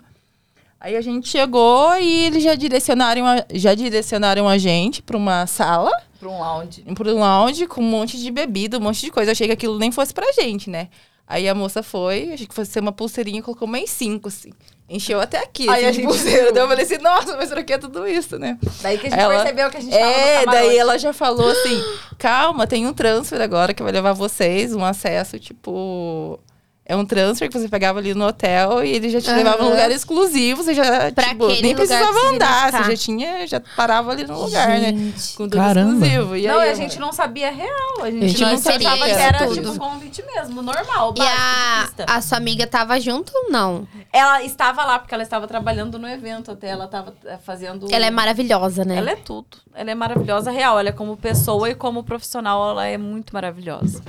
Aí 0.79 0.95
a 0.97 1.01
gente 1.01 1.29
chegou 1.29 1.95
e 1.97 2.25
eles 2.25 2.43
já 2.43 2.53
direcionaram 2.55 3.25
a, 3.25 3.45
já 3.53 3.73
direcionaram 3.75 4.47
a 4.47 4.57
gente 4.57 5.01
pra 5.01 5.15
uma 5.15 5.47
sala, 5.47 5.91
Pra 6.25 6.31
um 6.33 6.39
lounge. 6.39 6.81
pra 6.95 7.09
um 7.13 7.19
lounge 7.19 7.67
com 7.67 7.81
um 7.81 7.89
monte 7.89 8.17
de 8.17 8.31
bebida, 8.31 8.77
um 8.77 8.81
monte 8.81 9.01
de 9.01 9.11
coisa. 9.11 9.29
Eu 9.29 9.33
achei 9.33 9.47
que 9.47 9.53
aquilo 9.53 9.77
nem 9.77 9.91
fosse 9.91 10.13
pra 10.13 10.31
gente, 10.33 10.69
né? 10.69 10.89
Aí 11.27 11.49
a 11.49 11.55
moça 11.55 11.81
foi, 11.81 12.33
achei 12.33 12.45
que 12.45 12.53
fosse 12.53 12.71
ser 12.71 12.79
uma 12.79 12.91
pulseirinha, 12.91 13.41
colocou 13.41 13.67
mais 13.67 13.89
cinco, 13.89 14.27
assim. 14.27 14.51
Encheu 14.87 15.19
até 15.19 15.39
aqui, 15.39 15.67
Aí 15.67 15.77
assim, 15.79 15.85
a 15.85 15.91
gente 15.91 16.05
pulseira. 16.07 16.51
Daí 16.51 16.61
eu 16.63 16.67
falei 16.67 16.85
assim, 16.85 16.97
nossa, 16.99 17.35
mas 17.35 17.49
será 17.49 17.63
que 17.63 17.73
é 17.73 17.77
tudo 17.79 18.07
isso, 18.07 18.37
né? 18.37 18.59
Daí 18.83 18.97
que 18.99 19.07
a 19.07 19.09
gente 19.09 19.19
Ela- 19.19 19.33
percebeu 19.35 19.69
que 19.71 19.77
a 19.77 19.79
gente 19.81 19.91
tava 19.91 20.05
É, 20.11 20.39
camarote. 20.45 20.67
daí 20.67 20.77
ela 20.77 20.99
já 20.99 21.11
falou 21.13 21.49
assim: 21.49 21.83
calma, 22.19 22.67
tem 22.67 22.85
um 22.85 22.93
transfer 22.93 23.41
agora 23.41 23.73
que 23.73 23.81
vai 23.81 23.91
levar 23.91 24.13
vocês, 24.13 24.75
um 24.75 24.85
acesso, 24.85 25.39
tipo. 25.39 26.39
É 26.87 26.95
um 26.95 27.03
transfer 27.03 27.49
que 27.49 27.57
você 27.57 27.67
pegava 27.67 27.97
ali 27.97 28.13
no 28.13 28.27
hotel 28.27 28.83
e 28.83 28.91
ele 28.91 29.09
já 29.09 29.19
te 29.19 29.27
Aham. 29.27 29.37
levava 29.37 29.63
num 29.63 29.71
lugar 29.71 29.89
exclusivo, 29.89 30.63
você 30.63 30.75
já 30.75 31.11
Pra 31.11 31.29
tipo, 31.29 31.47
nem 31.47 31.73
precisava 31.73 32.15
andar, 32.27 32.71
você 32.71 32.83
já 32.91 32.95
tinha, 32.95 33.47
já 33.47 33.59
parava 33.75 34.11
ali 34.11 34.23
no 34.23 34.43
lugar, 34.43 34.69
né? 34.69 34.89
Gente. 34.91 35.33
Com 35.35 35.45
tudo 35.45 35.57
Caramba. 35.57 36.05
exclusivo. 36.05 36.35
E 36.35 36.45
não, 36.45 36.59
aí, 36.59 36.69
a 36.69 36.75
gente 36.75 36.99
não 36.99 37.11
sabia 37.11 37.49
real. 37.49 38.03
A 38.03 38.11
gente, 38.11 38.25
A 38.25 38.27
gente 38.27 38.41
não 38.41 38.57
sabia 38.59 38.97
que 38.97 39.09
era 39.09 39.39
tudo. 39.39 39.55
tipo 39.55 39.69
um 39.71 39.77
convite 39.79 40.23
mesmo, 40.23 40.61
normal, 40.61 41.15
E 41.15 41.19
básico, 41.19 42.03
a, 42.05 42.17
a 42.17 42.21
sua 42.21 42.37
amiga 42.37 42.67
tava 42.67 42.99
junto 42.99 43.31
ou 43.35 43.51
não? 43.51 43.87
Ela 44.13 44.43
estava 44.43 44.85
lá 44.85 44.99
porque 44.99 45.13
ela 45.15 45.23
estava 45.23 45.47
trabalhando 45.47 45.97
no 45.97 46.07
evento 46.07 46.51
até, 46.51 46.67
ela 46.67 46.85
estava 46.85 47.15
eh, 47.25 47.39
fazendo... 47.43 47.87
Ela 47.91 48.05
é 48.05 48.11
maravilhosa, 48.11 48.85
né? 48.85 48.97
Ela 48.97 49.09
é 49.09 49.15
tudo. 49.15 49.57
Ela 49.73 49.89
é 49.89 49.95
maravilhosa, 49.95 50.51
real. 50.51 50.79
Ela 50.79 50.89
é 50.89 50.91
como 50.91 51.17
pessoa 51.17 51.67
e 51.67 51.73
como 51.73 52.03
profissional, 52.03 52.69
ela 52.69 52.85
é 52.85 52.95
muito 52.97 53.33
maravilhosa. 53.33 54.03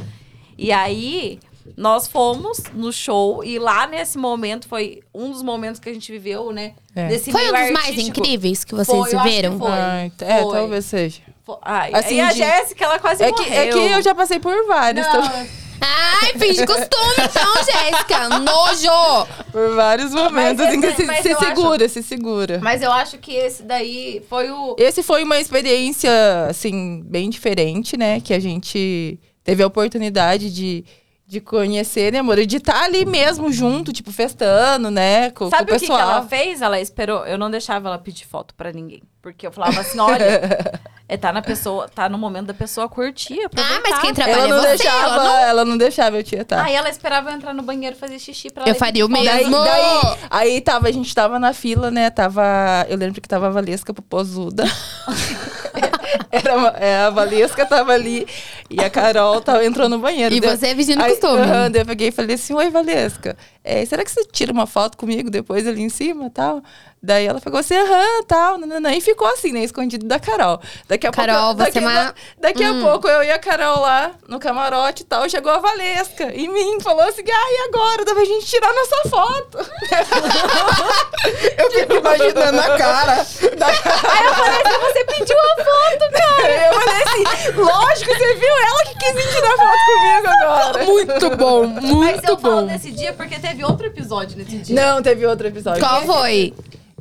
E 0.58 0.70
aí, 0.72 1.40
nós 1.76 2.06
fomos 2.06 2.62
no 2.74 2.92
show 2.92 3.42
e 3.44 3.58
lá 3.58 3.86
nesse 3.86 4.18
momento 4.18 4.68
foi 4.68 5.00
um 5.14 5.30
dos 5.30 5.42
momentos 5.42 5.80
que 5.80 5.88
a 5.88 5.92
gente 5.94 6.10
viveu, 6.12 6.52
né? 6.52 6.74
É. 6.94 7.08
Desse 7.08 7.30
Foi 7.32 7.40
um 7.42 7.44
dos 7.44 7.52
mais 7.52 7.74
artístico. 7.76 8.18
incríveis 8.20 8.64
que 8.64 8.74
vocês 8.74 8.86
Foi, 8.86 9.14
eu 9.14 9.18
acho 9.20 9.40
que 9.40 9.58
foi. 9.58 9.70
Ai, 9.70 10.12
é, 10.20 10.42
Foi. 10.42 10.52
talvez 10.56 10.84
seja. 10.84 11.20
Ai, 11.62 11.90
Assim, 11.94 12.16
e 12.16 12.20
a 12.20 12.32
de- 12.32 12.38
Jéssica, 12.38 12.84
ela 12.84 12.98
quase 12.98 13.22
É 13.22 13.30
que, 13.32 13.42
morreu. 13.42 13.54
é 13.62 13.66
que 13.68 13.78
eu 13.94 14.02
já 14.02 14.14
passei 14.14 14.38
por 14.40 14.66
vários, 14.66 15.06
Não, 15.06 15.22
também. 15.22 15.48
Ai, 15.78 16.32
finge 16.38 16.66
costume 16.66 17.14
então, 17.18 17.54
Jéssica. 17.62 18.28
Nojo! 18.40 19.28
por 19.52 19.74
vários 19.76 20.12
momentos, 20.12 20.64
Mas 20.64 20.84
assim, 20.84 21.06
se, 21.06 21.22
se 21.22 21.28
eu 21.30 21.38
acho- 21.38 21.46
segura, 21.46 21.88
se 21.88 22.02
segura. 22.02 22.60
mas 22.62 22.80
eu 22.82 22.90
acho 22.90 23.18
que 23.18 23.32
esse 23.32 23.62
daí 23.62 24.22
foi 24.28 24.50
o... 24.50 24.74
Esse 24.78 25.02
foi 25.02 25.22
uma 25.22 25.38
experiência, 25.38 26.10
assim, 26.48 27.02
bem 27.04 27.28
diferente, 27.30 27.96
né? 27.96 28.20
Que 28.20 28.32
a 28.34 28.40
gente 28.40 29.20
teve 29.44 29.62
a 29.62 29.66
oportunidade 29.66 30.52
de, 30.52 30.84
de 31.26 31.40
conhecer, 31.40 32.12
né, 32.12 32.20
amor? 32.20 32.38
E 32.38 32.46
de 32.46 32.58
estar 32.58 32.84
ali 32.84 33.04
mesmo 33.04 33.50
junto, 33.50 33.92
tipo, 33.92 34.12
festando, 34.12 34.90
né? 34.92 35.30
Com, 35.30 35.50
Sabe 35.50 35.70
com 35.70 35.76
o 35.76 35.80
que, 35.80 35.86
que 35.86 35.92
pessoal. 35.92 36.10
ela 36.10 36.22
fez? 36.22 36.62
Ela 36.62 36.80
esperou. 36.80 37.26
Eu 37.26 37.36
não 37.36 37.50
deixava 37.50 37.88
ela 37.88 37.98
pedir 37.98 38.24
foto 38.26 38.54
pra 38.54 38.72
ninguém. 38.72 39.02
Porque 39.20 39.44
eu 39.44 39.50
falava 39.50 39.80
assim: 39.80 39.98
olha, 39.98 40.80
é, 41.08 41.16
tá 41.16 41.32
na 41.32 41.42
pessoa, 41.42 41.88
tá 41.88 42.08
no 42.08 42.16
momento 42.16 42.46
da 42.46 42.54
pessoa 42.54 42.88
curtir. 42.88 43.40
Ah, 43.42 43.46
aproveitar. 43.46 43.82
mas 43.82 44.00
quem 44.00 44.14
trabalha 44.14 44.36
Ela 44.36 44.48
não, 44.48 44.58
é 44.58 44.60
você, 44.60 44.68
deixava, 44.84 45.04
ela 45.04 45.24
não... 45.24 45.36
ela 45.38 45.64
não 45.64 45.76
deixava 45.76 46.16
eu 46.16 46.22
tietar. 46.22 46.64
Aí 46.64 46.74
ela 46.76 46.88
esperava 46.88 47.30
eu 47.30 47.34
entrar 47.34 47.52
no 47.52 47.64
banheiro 47.64 47.96
fazer 47.96 48.20
xixi 48.20 48.48
pra 48.48 48.62
Eu 48.62 48.68
ela 48.68 48.76
ir 48.76 48.78
faria 48.78 49.04
o 49.04 49.08
mesmo. 49.08 49.50
Daí, 49.50 49.50
daí, 49.50 50.18
aí 50.30 50.60
tava, 50.60 50.86
a 50.86 50.92
gente 50.92 51.12
tava 51.12 51.40
na 51.40 51.52
fila, 51.52 51.90
né? 51.90 52.08
Tava. 52.08 52.86
Eu 52.88 52.96
lembro 52.96 53.20
que 53.20 53.28
tava 53.28 53.48
a 53.48 53.50
Valesca 53.50 53.92
Popozuda. 53.92 54.64
Era, 56.30 56.56
uma- 56.56 56.68
é, 56.78 56.96
a 56.98 57.10
Valesca 57.10 57.64
tava 57.66 57.92
ali 57.92 58.26
e 58.70 58.80
a 58.82 58.90
Carol 58.90 59.40
tava, 59.40 59.64
entrou 59.64 59.88
no 59.88 59.98
banheiro. 59.98 60.34
E 60.34 60.40
Daí- 60.40 60.56
você 60.56 60.68
é 60.68 60.74
vizinho 60.74 60.98
do 60.98 61.04
Aí, 61.04 61.10
costume. 61.12 61.40
aham, 61.42 61.70
daí 61.70 61.82
eu 61.82 61.86
peguei 61.86 62.08
e 62.08 62.12
falei 62.12 62.34
assim, 62.36 62.54
oi, 62.54 62.70
Valesca, 62.70 63.36
é, 63.64 63.84
será 63.84 64.04
que 64.04 64.10
você 64.10 64.24
tira 64.30 64.52
uma 64.52 64.66
foto 64.66 64.96
comigo 64.96 65.30
depois 65.30 65.66
ali 65.66 65.82
em 65.82 65.88
cima 65.88 66.30
tal? 66.30 66.62
Daí 67.06 67.24
ela 67.26 67.40
pegou 67.40 67.60
assim, 67.60 67.76
aham, 67.76 68.22
tal, 68.26 68.58
nananã, 68.58 68.92
e 68.92 69.00
ficou 69.00 69.28
assim, 69.28 69.52
né, 69.52 69.60
escondido 69.60 70.04
da 70.06 70.18
Carol. 70.18 70.60
Daqui 70.88 71.06
a 71.06 71.10
Carol, 71.12 71.54
pouco... 71.54 71.56
você 71.72 71.78
é 71.78 71.80
daqui, 71.80 71.86
uma- 71.86 72.14
daqui 72.40 72.64
Hum. 72.66 72.80
a 72.86 72.90
pouco 72.90 73.06
eu 73.08 73.22
e 73.22 73.30
a 73.30 73.38
Carol 73.38 73.80
lá 73.80 74.10
no 74.28 74.40
camarote 74.40 75.02
e 75.02 75.06
tal, 75.06 75.28
chegou 75.30 75.52
a 75.52 75.58
Valesca 75.58 76.24
em 76.34 76.48
mim, 76.48 76.80
falou 76.80 77.02
assim, 77.02 77.22
ah, 77.22 77.48
e 77.52 77.68
agora? 77.68 78.04
Dá 78.04 78.12
pra 78.12 78.24
gente 78.24 78.44
tirar 78.46 78.72
nossa 78.72 79.08
foto. 79.08 79.58
Eu 81.58 81.70
fico 81.70 81.94
imaginando 81.94 82.60
a 82.60 82.76
cara. 82.76 83.12
Aí 83.16 84.26
eu 84.26 84.34
falei 84.34 84.62
assim, 84.64 84.78
você 84.80 85.04
pediu 85.04 85.36
a 85.36 85.64
foto, 85.64 86.12
cara. 86.12 86.66
Eu 86.66 86.80
falei 86.80 87.02
assim, 87.02 87.52
lógico, 87.56 88.12
você 88.14 88.34
viu 88.34 88.48
ela 88.48 88.84
que 88.84 88.94
quis 88.98 89.14
vir 89.14 89.34
tirar 89.34 89.56
foto 89.56 89.78
comigo 89.86 90.28
agora. 90.42 90.84
Muito 90.86 91.36
bom, 91.36 91.66
Mas 91.66 91.82
muito 91.84 92.28
eu 92.28 92.38
falo 92.38 92.60
bom. 92.62 92.66
desse 92.66 92.90
dia 92.92 93.12
porque 93.12 93.38
teve 93.38 93.64
outro 93.64 93.86
episódio 93.86 94.36
nesse 94.36 94.58
dia. 94.58 94.74
Não, 94.74 95.02
teve 95.02 95.26
outro 95.26 95.46
episódio. 95.48 95.80
Qual 95.80 96.02
foi? 96.02 96.54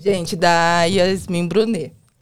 Gente, 0.05 0.35
da 0.35 0.83
Yasmin 0.83 1.47
Brunet. 1.47 1.91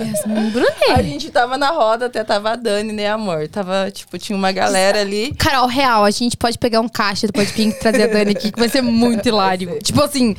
Yasmin 0.00 0.46
A 0.46 0.50
Brunet. 0.50 1.02
gente 1.02 1.30
tava 1.30 1.58
na 1.58 1.70
roda, 1.70 2.06
até 2.06 2.22
tava 2.22 2.50
a 2.52 2.56
Dani, 2.56 2.92
né, 2.92 3.08
amor? 3.10 3.48
Tava, 3.48 3.90
tipo, 3.90 4.16
tinha 4.16 4.36
uma 4.38 4.52
galera 4.52 5.00
ali. 5.00 5.34
Carol, 5.34 5.66
real, 5.66 6.04
a 6.04 6.10
gente 6.12 6.36
pode 6.36 6.56
pegar 6.58 6.80
um 6.80 6.88
caixa 6.88 7.26
do 7.26 7.32
Podpink 7.32 7.70
e 7.76 7.78
trazer 7.80 8.04
a 8.04 8.06
Dani 8.06 8.30
aqui, 8.32 8.52
que 8.52 8.58
vai 8.60 8.68
ser 8.68 8.80
muito 8.82 9.26
hilário. 9.26 9.78
Tipo 9.82 10.02
assim, 10.02 10.36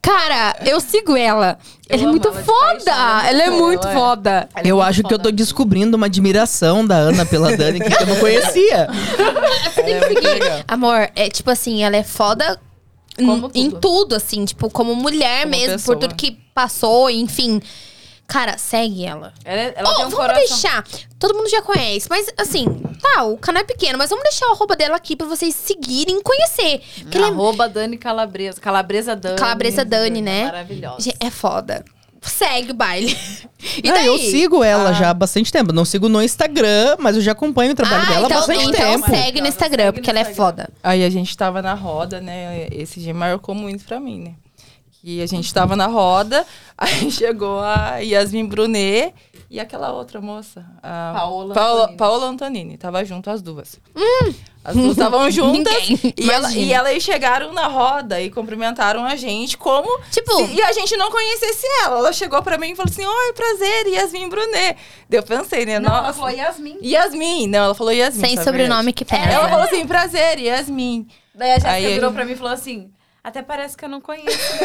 cara, 0.00 0.56
eu 0.64 0.80
sigo 0.80 1.14
ela. 1.16 1.58
Eu 1.88 1.98
ela 1.98 2.04
é 2.04 2.06
muito 2.10 2.28
ela 2.28 2.42
foda. 2.42 2.84
paixão, 2.84 2.94
ela 2.94 3.26
é 3.26 3.28
ela 3.28 3.42
é 3.42 3.50
muito 3.50 3.62
muito 3.64 3.82
foda, 3.82 3.92
foda. 3.92 4.48
Ela 4.54 4.66
é 4.66 4.70
Eu 4.70 4.76
muito 4.76 4.88
acho 4.88 5.00
que 5.02 5.06
eu 5.12 5.18
foda. 5.18 5.22
tô 5.24 5.30
descobrindo 5.30 5.96
uma 5.96 6.06
admiração 6.06 6.86
da 6.86 6.96
Ana 6.96 7.26
pela 7.26 7.54
Dani 7.54 7.80
que 7.80 7.92
eu 8.02 8.06
não 8.06 8.16
conhecia. 8.20 8.88
Você 9.74 9.82
tem 9.82 10.00
que 10.00 10.06
seguir. 10.08 10.64
Amor, 10.68 11.10
é 11.14 11.28
tipo 11.28 11.50
assim, 11.50 11.82
ela 11.84 11.96
é 11.96 12.02
foda 12.02 12.58
Como 13.16 13.50
em, 13.54 13.64
em 13.66 13.70
tudo. 13.70 13.80
tudo, 13.80 14.14
assim, 14.14 14.44
tipo, 14.44 14.70
como 14.70 14.94
mulher 14.94 15.42
Como 15.42 15.50
mesmo, 15.56 15.72
pessoa. 15.74 15.96
por 15.96 16.00
tudo 16.00 16.14
que 16.14 16.32
passou, 16.54 17.10
enfim. 17.10 17.60
Cara, 18.26 18.56
segue 18.56 19.04
ela. 19.04 19.34
Ela, 19.44 19.60
ela 19.76 19.90
Oh, 19.90 19.94
tem 19.94 20.06
um 20.06 20.08
vamos 20.08 20.14
coração. 20.14 20.42
deixar. 20.46 20.84
Todo 21.18 21.34
mundo 21.34 21.50
já 21.50 21.60
conhece, 21.60 22.06
mas 22.08 22.32
assim, 22.38 22.64
tá, 23.02 23.24
o 23.24 23.36
canal 23.36 23.62
é 23.62 23.66
pequeno, 23.66 23.98
mas 23.98 24.08
vamos 24.08 24.22
deixar 24.22 24.46
o 24.48 24.52
arroba 24.52 24.74
dela 24.74 24.96
aqui 24.96 25.14
pra 25.14 25.26
vocês 25.26 25.54
seguirem 25.54 26.18
e 26.18 26.22
conhecer. 26.22 26.80
É 27.14 27.18
Arroba 27.18 27.68
Dani 27.68 27.98
Calabresa. 27.98 28.58
Calabresa 28.58 29.14
Dani. 29.14 29.36
Calabresa 29.36 29.84
Dani, 29.84 30.22
né? 30.22 30.44
Maravilhosa. 30.46 31.12
É 31.20 31.30
foda. 31.30 31.84
Segue 32.22 32.70
o 32.70 32.74
baile. 32.74 33.16
E 33.84 33.88
Ah, 33.88 33.94
daí? 33.94 34.06
eu 34.06 34.18
sigo 34.18 34.64
ela 34.64 34.92
já 34.92 35.10
há 35.10 35.14
bastante 35.14 35.52
tempo. 35.52 35.72
Não 35.72 35.84
sigo 35.84 36.08
no 36.08 36.20
Instagram, 36.20 36.96
mas 36.98 37.14
eu 37.14 37.22
já 37.22 37.30
acompanho 37.30 37.70
o 37.70 37.74
trabalho 37.76 38.02
ah, 38.02 38.06
dela 38.06 38.26
há 38.26 38.26
então, 38.26 38.38
bastante 38.38 38.64
então 38.64 39.00
tempo. 39.00 39.08
segue 39.08 39.40
no 39.40 39.46
Instagram, 39.46 39.84
Segue 39.84 39.92
porque 40.00 40.12
no 40.12 40.18
ela 40.18 40.26
é 40.26 40.30
Instagram. 40.30 40.44
foda. 40.66 40.70
Aí 40.82 41.04
a 41.04 41.08
gente 41.08 41.36
tava 41.36 41.62
na 41.62 41.72
roda, 41.74 42.20
né? 42.20 42.66
Esse 42.72 42.98
dia 42.98 43.14
marcou 43.14 43.54
muito 43.54 43.84
pra 43.84 44.00
mim, 44.00 44.18
né? 44.24 44.34
E 45.04 45.22
a 45.22 45.26
gente 45.26 45.54
tava 45.54 45.76
na 45.76 45.86
roda, 45.86 46.44
aí 46.76 47.08
chegou 47.12 47.60
a 47.60 47.98
Yasmin 47.98 48.46
Brunet 48.46 49.14
e 49.48 49.60
aquela 49.60 49.92
outra 49.92 50.20
moça. 50.20 50.66
A 50.82 51.12
Paola 51.14 51.54
Paola, 51.54 51.80
Antonini. 51.82 51.96
Paola 51.96 52.26
Antonini. 52.26 52.76
Tava 52.78 53.04
junto 53.04 53.30
as 53.30 53.40
duas. 53.40 53.78
As 54.64 54.76
duas 54.76 54.92
estavam 54.92 55.28
juntas 55.32 55.74
Ninguém, 55.88 56.14
e, 56.16 56.30
ela, 56.30 56.52
e 56.52 56.72
elas 56.72 57.02
chegaram 57.02 57.52
na 57.52 57.66
roda 57.66 58.20
e 58.20 58.30
cumprimentaram 58.30 59.04
a 59.04 59.16
gente 59.16 59.56
como 59.58 59.88
Tipo- 60.10 60.36
se- 60.36 60.52
e 60.54 60.62
a 60.62 60.72
gente 60.72 60.96
não 60.96 61.10
conhecesse 61.10 61.66
ela. 61.84 61.98
Ela 61.98 62.12
chegou 62.12 62.40
pra 62.42 62.56
mim 62.58 62.70
e 62.70 62.76
falou 62.76 62.90
assim: 62.90 63.04
Oi, 63.04 63.32
prazer, 63.32 63.88
Yasmin 63.88 64.28
Brunet. 64.28 64.76
Daí 65.08 65.18
eu 65.18 65.22
pensei, 65.24 65.66
né? 65.66 65.80
Não, 65.80 65.90
ela 65.90 66.02
Nossa. 66.02 66.14
falou 66.14 66.30
Yasmin. 66.30 66.78
Yasmin. 66.82 67.46
Não, 67.48 67.64
ela 67.64 67.74
falou 67.74 67.92
Yasmin. 67.92 68.20
Sem 68.28 68.36
sobrenome 68.36 68.68
verdade. 68.76 68.92
que 68.94 69.04
pesa. 69.04 69.22
Ela 69.30 69.48
falou 69.48 69.64
assim: 69.64 69.86
prazer, 69.86 70.38
Yasmin. 70.38 71.08
Daí 71.34 71.50
a 71.50 71.54
Jéssica 71.54 71.72
virou 71.80 71.94
gente- 72.10 72.12
pra 72.14 72.24
mim 72.24 72.32
e 72.32 72.36
falou 72.36 72.52
assim... 72.52 72.90
Até 73.24 73.40
parece 73.40 73.76
que 73.76 73.84
eu 73.84 73.88
não 73.88 74.00
conheço. 74.00 74.26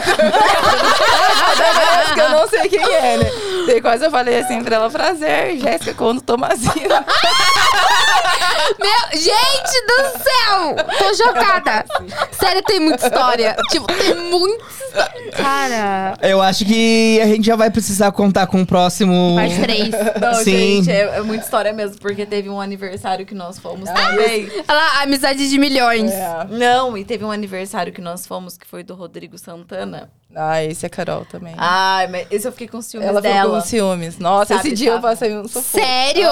Parece 1.57 2.13
que 2.15 2.19
eu 2.19 2.29
não 2.31 2.47
sei 2.47 2.67
quem 2.67 2.81
é, 2.81 3.17
né? 3.17 3.31
Daí 3.67 3.79
quase 3.79 4.03
eu 4.03 4.09
falei 4.09 4.39
assim 4.39 4.63
pra 4.63 4.77
ela, 4.77 4.89
prazer, 4.89 5.59
Jéssica 5.59 5.93
Conto 5.93 6.21
Tomazina. 6.23 7.05
Meu, 8.79 9.19
gente 9.19 9.85
do 9.87 10.19
céu! 10.19 10.75
Tô 10.97 11.13
chocada. 11.15 11.85
Sério, 12.31 12.61
tem 12.63 12.79
muita 12.79 13.05
história. 13.07 13.55
Tipo, 13.69 13.87
tem 13.87 14.15
muita 14.29 14.63
história. 14.69 15.31
Cara, 15.35 16.17
Eu 16.21 16.41
acho 16.41 16.65
que 16.65 17.19
a 17.21 17.25
gente 17.25 17.45
já 17.45 17.55
vai 17.55 17.69
precisar 17.69 18.11
contar 18.11 18.47
com 18.47 18.61
o 18.61 18.65
próximo. 18.65 19.35
parte 19.35 19.59
3. 19.59 19.89
Não, 20.21 20.33
Sim. 20.35 20.43
gente, 20.83 20.91
é, 20.91 21.17
é 21.17 21.21
muita 21.21 21.43
história 21.43 21.73
mesmo, 21.73 21.99
porque 21.99 22.25
teve 22.25 22.49
um 22.49 22.59
aniversário 22.61 23.25
que 23.25 23.33
nós 23.35 23.59
fomos 23.59 23.89
também. 23.89 24.47
Olha 24.49 24.63
lá, 24.77 25.01
amizade 25.03 25.49
de 25.49 25.57
milhões. 25.57 26.11
É. 26.11 26.45
Não, 26.49 26.97
e 26.97 27.03
teve 27.03 27.23
um 27.25 27.31
aniversário 27.31 27.91
que 27.91 28.01
nós 28.01 28.25
fomos, 28.27 28.57
que 28.57 28.65
foi 28.67 28.83
do 28.83 28.93
Rodrigo 28.95 29.37
Santana. 29.37 30.09
Ah, 30.35 30.63
esse 30.63 30.85
é 30.85 30.89
Carol 30.89 31.25
também. 31.25 31.55
Ai, 31.57 32.05
mas 32.07 32.27
esse 32.29 32.47
eu 32.47 32.51
fiquei 32.51 32.67
com 32.67 32.79
ciúmes 32.81 33.07
ela 33.07 33.21
ficou 33.21 33.33
dela. 33.35 33.59
com 33.61 33.65
ciúmes. 33.65 34.19
Nossa, 34.19 34.55
Sabe, 34.55 34.67
esse 34.67 34.75
dia 34.77 34.89
eu 34.89 34.95
sabe. 34.95 35.01
passei 35.07 35.35
um 35.35 35.47
sufoco. 35.47 35.65
Sério? 35.83 36.27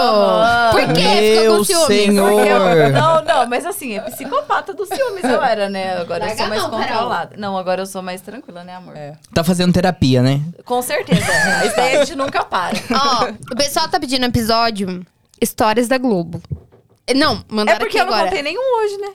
Por 0.72 0.94
quê? 0.94 1.38
Ficou 1.42 1.58
com 1.58 1.64
ciúmes? 1.64 1.88
senhor. 1.88 2.32
Porque 2.32 2.50
eu- 2.50 2.90
não, 2.92 3.24
não, 3.24 3.48
mas 3.50 3.66
assim, 3.66 3.96
é 3.98 4.02
psicopata 4.02 4.74
dos 4.74 4.90
ciúmes 4.90 5.24
eu 5.24 5.42
era, 5.42 5.70
né? 5.70 5.98
Agora 5.98 6.24
eu 6.26 6.28
Larga 6.28 6.38
sou 6.38 6.48
mais 6.50 6.64
a 6.64 6.68
mão, 6.68 6.80
Carol. 6.80 6.94
controlada. 6.96 7.38
Não, 7.38 7.58
agora 7.58 7.82
eu 7.82 7.86
sou 7.86 8.02
mais 8.04 8.22
tranquila, 8.22 8.64
né, 8.64 8.76
amor? 8.76 8.96
É. 8.96 9.14
Tá 9.34 9.44
fazendo 9.44 9.74
terapia, 9.74 10.22
né? 10.22 10.42
Com 10.66 10.82
certeza. 10.84 11.22
Isso 11.66 11.76
daí 11.76 11.96
a 11.98 12.06
gente 12.06 12.16
nunca 12.16 12.44
para. 12.44 12.78
Ó, 12.92 13.30
o 13.54 13.56
pessoal 13.56 13.88
tá 13.88 14.00
pedindo 14.00 14.26
episódio 14.26 15.04
Histórias 15.42 15.88
da 15.88 15.98
Globo. 15.98 16.42
Não, 17.16 17.34
É 17.36 17.40
mandaram 17.50 17.80
porque 17.80 17.98
aqui 17.98 18.06
eu 18.06 18.06
não 18.06 18.14
agora. 18.14 18.30
contei 18.30 18.44
nenhum 18.44 18.62
hoje, 18.84 18.98
né? 18.98 19.10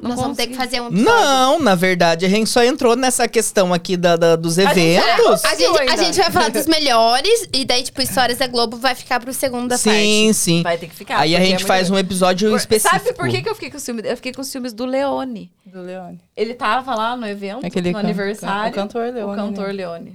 Nós 0.00 0.18
vamos 0.20 0.36
ter 0.36 0.46
que 0.46 0.54
fazer 0.54 0.80
um 0.80 0.88
episódio. 0.88 1.04
Não, 1.12 1.58
na 1.60 1.74
verdade, 1.74 2.24
a 2.24 2.28
gente 2.28 2.48
só 2.48 2.62
entrou 2.64 2.96
nessa 2.96 3.28
questão 3.28 3.72
aqui 3.74 3.96
da, 3.96 4.16
da- 4.16 4.36
dos 4.36 4.56
eventos. 4.58 5.44
A 5.44 5.54
gente, 5.54 5.78
a 5.90 5.96
gente 5.96 6.18
vai 6.18 6.30
falar 6.30 6.48
dos 6.50 6.66
melhores 6.68 7.48
e 7.52 7.64
daí, 7.64 7.82
tipo, 7.82 8.00
Histórias 8.00 8.38
da 8.38 8.46
Globo 8.46 8.76
vai 8.76 8.94
ficar 8.94 9.20
pro 9.20 9.32
segunda 9.32 9.76
Sim, 9.76 9.90
parte. 10.26 10.34
sim. 10.34 10.62
Vai 10.62 10.78
ter 10.78 10.86
que 10.88 10.94
ficar. 10.94 11.18
Aí 11.18 11.36
a 11.36 11.40
gente 11.40 11.64
é 11.64 11.66
faz 11.66 11.90
um 11.90 11.98
episódio 11.98 12.50
Por- 12.50 12.56
específico. 12.56 12.98
Sabe 12.98 13.12
por 13.14 13.28
que, 13.28 13.42
que 13.42 13.48
eu 13.48 13.54
fiquei 13.54 13.70
com 13.70 13.78
ciúmes? 13.78 14.04
Eu 14.04 14.16
fiquei 14.16 14.32
com 14.32 14.42
ciúmes 14.42 14.72
do 14.72 14.84
Leone. 14.86 15.50
Do 15.66 15.82
Leone. 15.82 16.20
Ele 16.36 16.54
tava 16.54 16.94
lá 16.94 17.16
no 17.16 17.26
evento, 17.26 17.64
Aquele 17.66 17.90
no 17.90 17.94
can- 17.94 18.00
aniversário. 18.00 18.72
o 18.72 18.74
cantor 18.74 19.12
Leone, 19.12 19.32
O 19.32 19.36
cantor 19.36 19.72
né? 19.74 20.12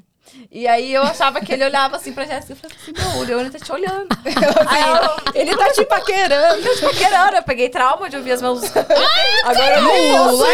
E 0.51 0.67
aí 0.67 0.93
eu 0.93 1.03
achava 1.03 1.41
que 1.41 1.51
ele 1.51 1.65
olhava 1.65 1.97
assim 1.97 2.13
pra 2.13 2.25
Jéssica 2.25 2.53
e 2.53 2.55
falava 2.55 2.79
assim, 2.81 2.93
não, 2.97 3.19
o 3.19 3.23
Leone 3.23 3.49
tá 3.49 3.59
te 3.59 3.71
olhando. 3.71 4.07
aí 4.67 4.81
eu, 4.81 5.41
Ele 5.41 5.57
tá 5.57 5.71
te 5.71 5.83
paquerando. 5.85 6.65
eu 6.67 6.75
tipo, 6.75 6.89
querendo, 6.95 7.35
eu 7.35 7.43
peguei 7.43 7.69
trauma 7.69 8.09
de 8.09 8.15
ouvir 8.17 8.31
as 8.31 8.41
meus... 8.41 8.61
Agora 9.43 9.75
eu 9.77 9.81
não 9.81 10.37
mão. 10.37 10.45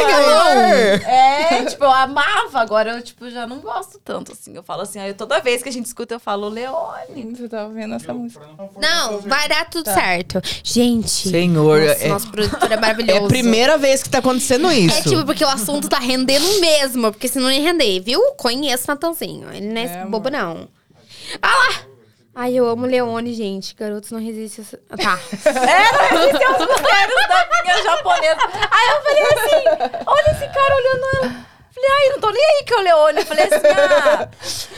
É, 1.05 1.65
tipo, 1.65 1.83
eu 1.83 1.91
amava, 1.91 2.59
agora 2.59 2.91
eu, 2.93 3.01
tipo, 3.01 3.29
já 3.29 3.45
não 3.45 3.59
gosto 3.59 3.99
tanto, 4.03 4.31
assim. 4.31 4.55
Eu 4.55 4.63
falo 4.63 4.81
assim, 4.81 4.99
aí 4.99 5.13
toda 5.13 5.39
vez 5.39 5.61
que 5.61 5.69
a 5.69 5.71
gente 5.71 5.85
escuta, 5.85 6.15
eu 6.15 6.19
falo 6.19 6.49
Leone. 6.49 7.35
Você 7.35 7.47
tá 7.47 7.67
vendo 7.67 7.95
essa 7.95 8.13
música? 8.13 8.45
Não, 8.79 9.19
vai 9.21 9.47
dar 9.47 9.69
tudo 9.69 9.85
certo. 9.93 10.41
Gente. 10.63 11.29
Senhor, 11.29 11.81
nossa, 11.81 12.03
é- 12.03 12.07
nosso 12.07 12.31
produtor 12.31 12.71
é 12.71 12.73
É 12.73 12.77
maravilhoso. 12.77 13.25
a 13.25 13.27
primeira 13.27 13.77
vez 13.77 14.01
que 14.01 14.09
tá 14.09 14.17
acontecendo 14.19 14.71
isso. 14.71 14.97
É 14.99 15.01
tipo, 15.03 15.25
porque 15.25 15.43
o 15.43 15.47
assunto 15.49 15.87
tá 15.89 15.99
rendendo 15.99 16.59
mesmo. 16.59 17.11
Porque 17.11 17.27
senão 17.27 17.41
não 17.41 17.51
ia 17.51 17.61
render, 17.61 17.99
viu? 17.99 18.19
Conheço 18.37 18.85
o 18.85 18.87
Natanzinho. 18.87 19.51
Ele 19.51 19.67
não 19.71 19.81
é, 19.81 19.85
É, 19.85 20.05
bobo, 20.05 20.29
não. 20.29 20.67
Ah 21.41 21.47
lá! 21.55 21.85
Ai, 22.33 22.53
eu 22.53 22.65
amo 22.67 22.85
Leone, 22.85 23.33
gente. 23.33 23.75
Garotos 23.75 24.09
não 24.11 24.19
resistem. 24.19 24.63
a- 24.89 24.97
Tá. 24.97 25.19
É, 25.45 26.13
não 26.13 26.23
existem 26.23 26.47
os 26.49 26.57
mistérios 26.59 27.27
da 27.27 27.61
minha 27.63 27.83
japonesa. 27.83 28.37
Aí 28.71 28.89
eu 28.89 29.01
falei 29.03 29.23
assim, 29.23 30.03
olha 30.05 30.31
esse 30.31 30.47
cara 30.53 30.75
olhando 30.75 31.05
ela. 31.15 31.45
Falei, 31.73 31.89
ai, 31.89 32.09
não 32.09 32.19
tô 32.19 32.29
nem 32.31 32.43
aí 32.43 32.63
que 32.65 32.73
é 32.73 32.77
o 32.77 32.81
Leone. 32.81 33.19
Eu 33.19 33.25
falei 33.25 33.45
assim, 33.45 33.67
ah, 33.67 34.27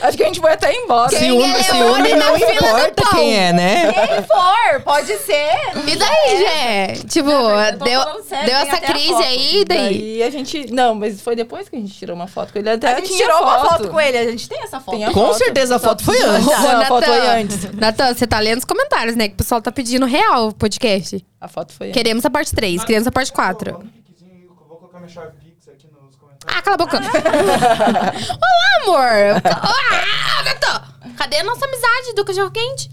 Acho 0.02 0.16
que 0.16 0.22
a 0.22 0.26
gente 0.26 0.40
vai 0.40 0.52
até 0.54 0.72
embora. 0.74 1.10
Quem 1.10 1.18
ciúme, 1.18 1.52
é 1.52 1.62
ciúme 1.62 2.14
não 2.14 2.36
importa 2.36 3.02
quem 3.10 3.36
é, 3.36 3.52
né? 3.52 3.92
quem 3.92 4.22
for, 4.22 4.80
pode 4.84 5.16
ser. 5.18 5.50
E 5.86 5.96
daí, 5.96 6.38
Jé? 6.38 6.92
Tipo, 7.08 7.30
tô 7.78 7.84
deu, 7.84 8.22
sério, 8.22 8.46
deu 8.46 8.56
essa 8.56 8.80
crise 8.80 9.08
foto. 9.08 9.22
aí, 9.24 9.60
e 9.60 9.64
daí? 9.64 9.98
Daí 9.98 10.22
a 10.22 10.30
gente. 10.30 10.72
Não, 10.72 10.94
mas 10.94 11.20
foi 11.20 11.34
depois 11.34 11.68
que 11.68 11.76
a 11.76 11.80
gente 11.80 11.92
tirou 11.94 12.14
uma 12.14 12.26
foto 12.28 12.52
com 12.52 12.58
ele. 12.60 12.70
Até 12.70 12.92
A 12.92 12.94
gente 12.96 13.08
tinha 13.08 13.26
tirou 13.26 13.42
uma 13.42 13.58
foto 13.58 13.88
com 13.88 14.00
ele, 14.00 14.18
a 14.18 14.30
gente 14.30 14.48
tem 14.48 14.62
essa 14.62 14.80
foto. 14.80 14.96
Tem 14.96 15.06
Com 15.06 15.26
foto. 15.26 15.38
certeza 15.38 15.76
a 15.76 15.78
foto 15.80 16.04
foi 16.04 16.20
antes. 16.22 16.46
Não, 16.46 16.80
a 16.80 16.86
foto 16.86 17.06
foi 17.06 17.26
antes. 17.26 17.72
Natan, 17.72 18.14
você 18.14 18.26
tá 18.26 18.38
lendo 18.38 18.58
os 18.58 18.64
comentários, 18.64 19.16
né? 19.16 19.26
Que 19.28 19.34
o 19.34 19.38
pessoal 19.38 19.60
tá 19.60 19.72
pedindo 19.72 20.06
real 20.06 20.48
o 20.48 20.54
podcast. 20.54 21.24
A 21.40 21.48
foto 21.48 21.72
foi 21.72 21.88
antes. 21.88 21.96
Queremos 22.00 22.24
a 22.24 22.30
parte 22.30 22.54
3, 22.54 22.84
queremos 22.84 23.06
a 23.08 23.12
parte 23.12 23.32
4. 23.32 23.72
Manda 23.72 23.84
um 23.84 23.88
piquezinho, 23.88 24.44
eu 24.44 24.54
vou 24.68 24.76
colocar 24.78 24.98
minha 24.98 25.08
chave 25.08 25.32
Pix 25.42 25.68
aqui 25.68 25.86
nos 25.88 26.14
comentários. 26.16 26.43
Ah, 26.54 26.62
cala 26.62 26.74
a 26.74 26.78
boca. 26.78 26.98
Olá, 27.02 28.82
amor. 28.82 29.42
Ah, 29.44 30.42
Natan. 30.44 31.14
Cadê 31.16 31.38
a 31.38 31.44
nossa 31.44 31.64
amizade 31.66 32.14
do 32.14 32.24
cachorro 32.24 32.50
quente? 32.52 32.88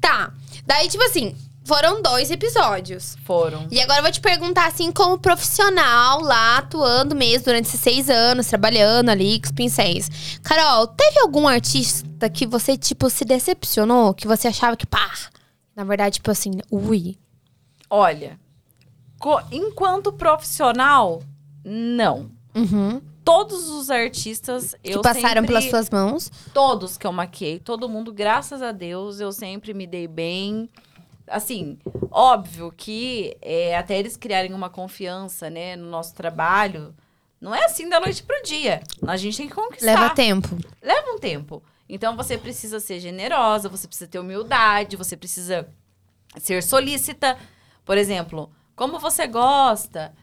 Tá. 0.00 0.32
Daí, 0.66 0.88
tipo 0.88 1.04
assim, 1.04 1.36
Foram 1.64 2.00
dois 2.00 2.30
episódios. 2.30 3.14
Foram. 3.24 3.68
E 3.70 3.78
agora 3.78 3.98
eu 3.98 4.02
vou 4.02 4.10
te 4.10 4.22
perguntar, 4.22 4.66
assim, 4.68 4.90
como 4.90 5.18
profissional 5.18 6.22
lá, 6.22 6.56
atuando 6.56 7.14
mesmo 7.14 7.44
durante 7.44 7.66
esses 7.66 7.80
seis 7.80 8.08
anos, 8.08 8.46
trabalhando 8.46 9.10
ali 9.10 9.38
com 9.38 9.46
os 9.46 9.52
pincéis. 9.52 10.40
Carol, 10.42 10.86
teve 10.86 11.20
algum 11.20 11.46
artista 11.46 12.30
que 12.30 12.46
você, 12.46 12.74
tipo, 12.76 13.10
se 13.10 13.22
decepcionou? 13.22 14.14
Que 14.14 14.26
você 14.26 14.48
achava 14.48 14.78
que, 14.78 14.86
pá, 14.86 15.12
na 15.76 15.84
verdade, 15.84 16.14
tipo 16.14 16.30
assim, 16.30 16.52
ui. 16.70 17.18
Olha, 17.90 18.40
enquanto 19.52 20.10
profissional, 20.10 21.22
não. 21.62 22.30
Uhum. 22.54 23.00
Todos 23.24 23.68
os 23.68 23.90
artistas 23.90 24.74
Que 24.82 24.92
eu 24.92 25.02
passaram 25.02 25.42
sempre, 25.42 25.48
pelas 25.48 25.64
suas 25.64 25.90
mãos. 25.90 26.30
todos 26.54 26.96
que 26.96 27.06
eu 27.06 27.12
maquiei, 27.12 27.58
todo 27.58 27.88
mundo, 27.88 28.12
graças 28.12 28.62
a 28.62 28.72
Deus, 28.72 29.20
eu 29.20 29.30
sempre 29.32 29.74
me 29.74 29.86
dei 29.86 30.08
bem. 30.08 30.68
Assim, 31.26 31.78
óbvio 32.10 32.72
que 32.74 33.36
é, 33.42 33.76
até 33.76 33.98
eles 33.98 34.16
criarem 34.16 34.54
uma 34.54 34.70
confiança, 34.70 35.50
né, 35.50 35.76
no 35.76 35.90
nosso 35.90 36.14
trabalho, 36.14 36.94
não 37.40 37.54
é 37.54 37.64
assim 37.66 37.88
da 37.88 38.00
noite 38.00 38.22
pro 38.22 38.42
dia. 38.42 38.82
A 39.06 39.16
gente 39.16 39.36
tem 39.36 39.48
que 39.48 39.54
conquistar. 39.54 39.86
Leva 39.86 40.10
tempo. 40.14 40.56
leva 40.82 41.10
um 41.10 41.18
tempo. 41.18 41.62
Então 41.88 42.16
você 42.16 42.36
precisa 42.36 42.80
ser 42.80 42.98
generosa, 42.98 43.68
você 43.68 43.86
precisa 43.86 44.08
ter 44.08 44.18
humildade, 44.18 44.96
você 44.96 45.16
precisa 45.16 45.68
ser 46.36 46.62
solícita. 46.62 47.36
Por 47.84 47.96
exemplo, 47.96 48.50
como 48.74 48.98
você 48.98 49.26
gosta? 49.26 50.14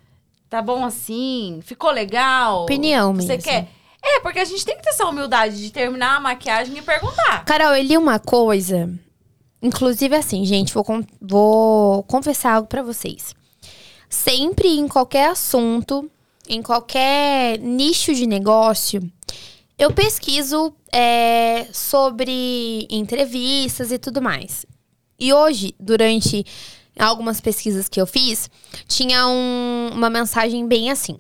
Tá 0.49 0.61
bom 0.61 0.85
assim? 0.85 1.59
Ficou 1.63 1.91
legal? 1.91 2.63
Opinião 2.63 3.13
Você 3.15 3.27
mesmo. 3.27 3.43
quer? 3.43 3.67
É, 4.03 4.19
porque 4.19 4.39
a 4.39 4.45
gente 4.45 4.63
tem 4.63 4.75
que 4.75 4.83
ter 4.83 4.89
essa 4.89 5.07
humildade 5.07 5.57
de 5.57 5.71
terminar 5.71 6.17
a 6.17 6.19
maquiagem 6.19 6.77
e 6.77 6.81
perguntar. 6.81 7.43
Carol, 7.43 7.75
eu 7.75 7.83
li 7.83 7.97
uma 7.97 8.19
coisa. 8.19 8.93
Inclusive, 9.61 10.15
assim, 10.15 10.45
gente, 10.45 10.73
vou, 10.73 10.85
vou 11.19 12.03
confessar 12.03 12.53
algo 12.53 12.67
pra 12.67 12.83
vocês. 12.83 13.33
Sempre 14.07 14.67
em 14.67 14.87
qualquer 14.87 15.29
assunto, 15.29 16.09
em 16.47 16.61
qualquer 16.61 17.57
nicho 17.57 18.13
de 18.13 18.27
negócio, 18.27 19.01
eu 19.77 19.91
pesquiso 19.91 20.71
é, 20.91 21.67
sobre 21.73 22.87
entrevistas 22.91 23.91
e 23.91 23.97
tudo 23.97 24.21
mais. 24.21 24.65
E 25.19 25.33
hoje, 25.33 25.73
durante 25.79 26.45
algumas 26.99 27.41
pesquisas 27.41 27.89
que 27.89 27.99
eu 27.99 28.07
fiz, 28.07 28.49
tinha 28.87 29.27
um- 29.27 29.89
uma 29.93 30.09
mensagem 30.09 30.67
bem 30.67 30.89
assim. 30.91 31.17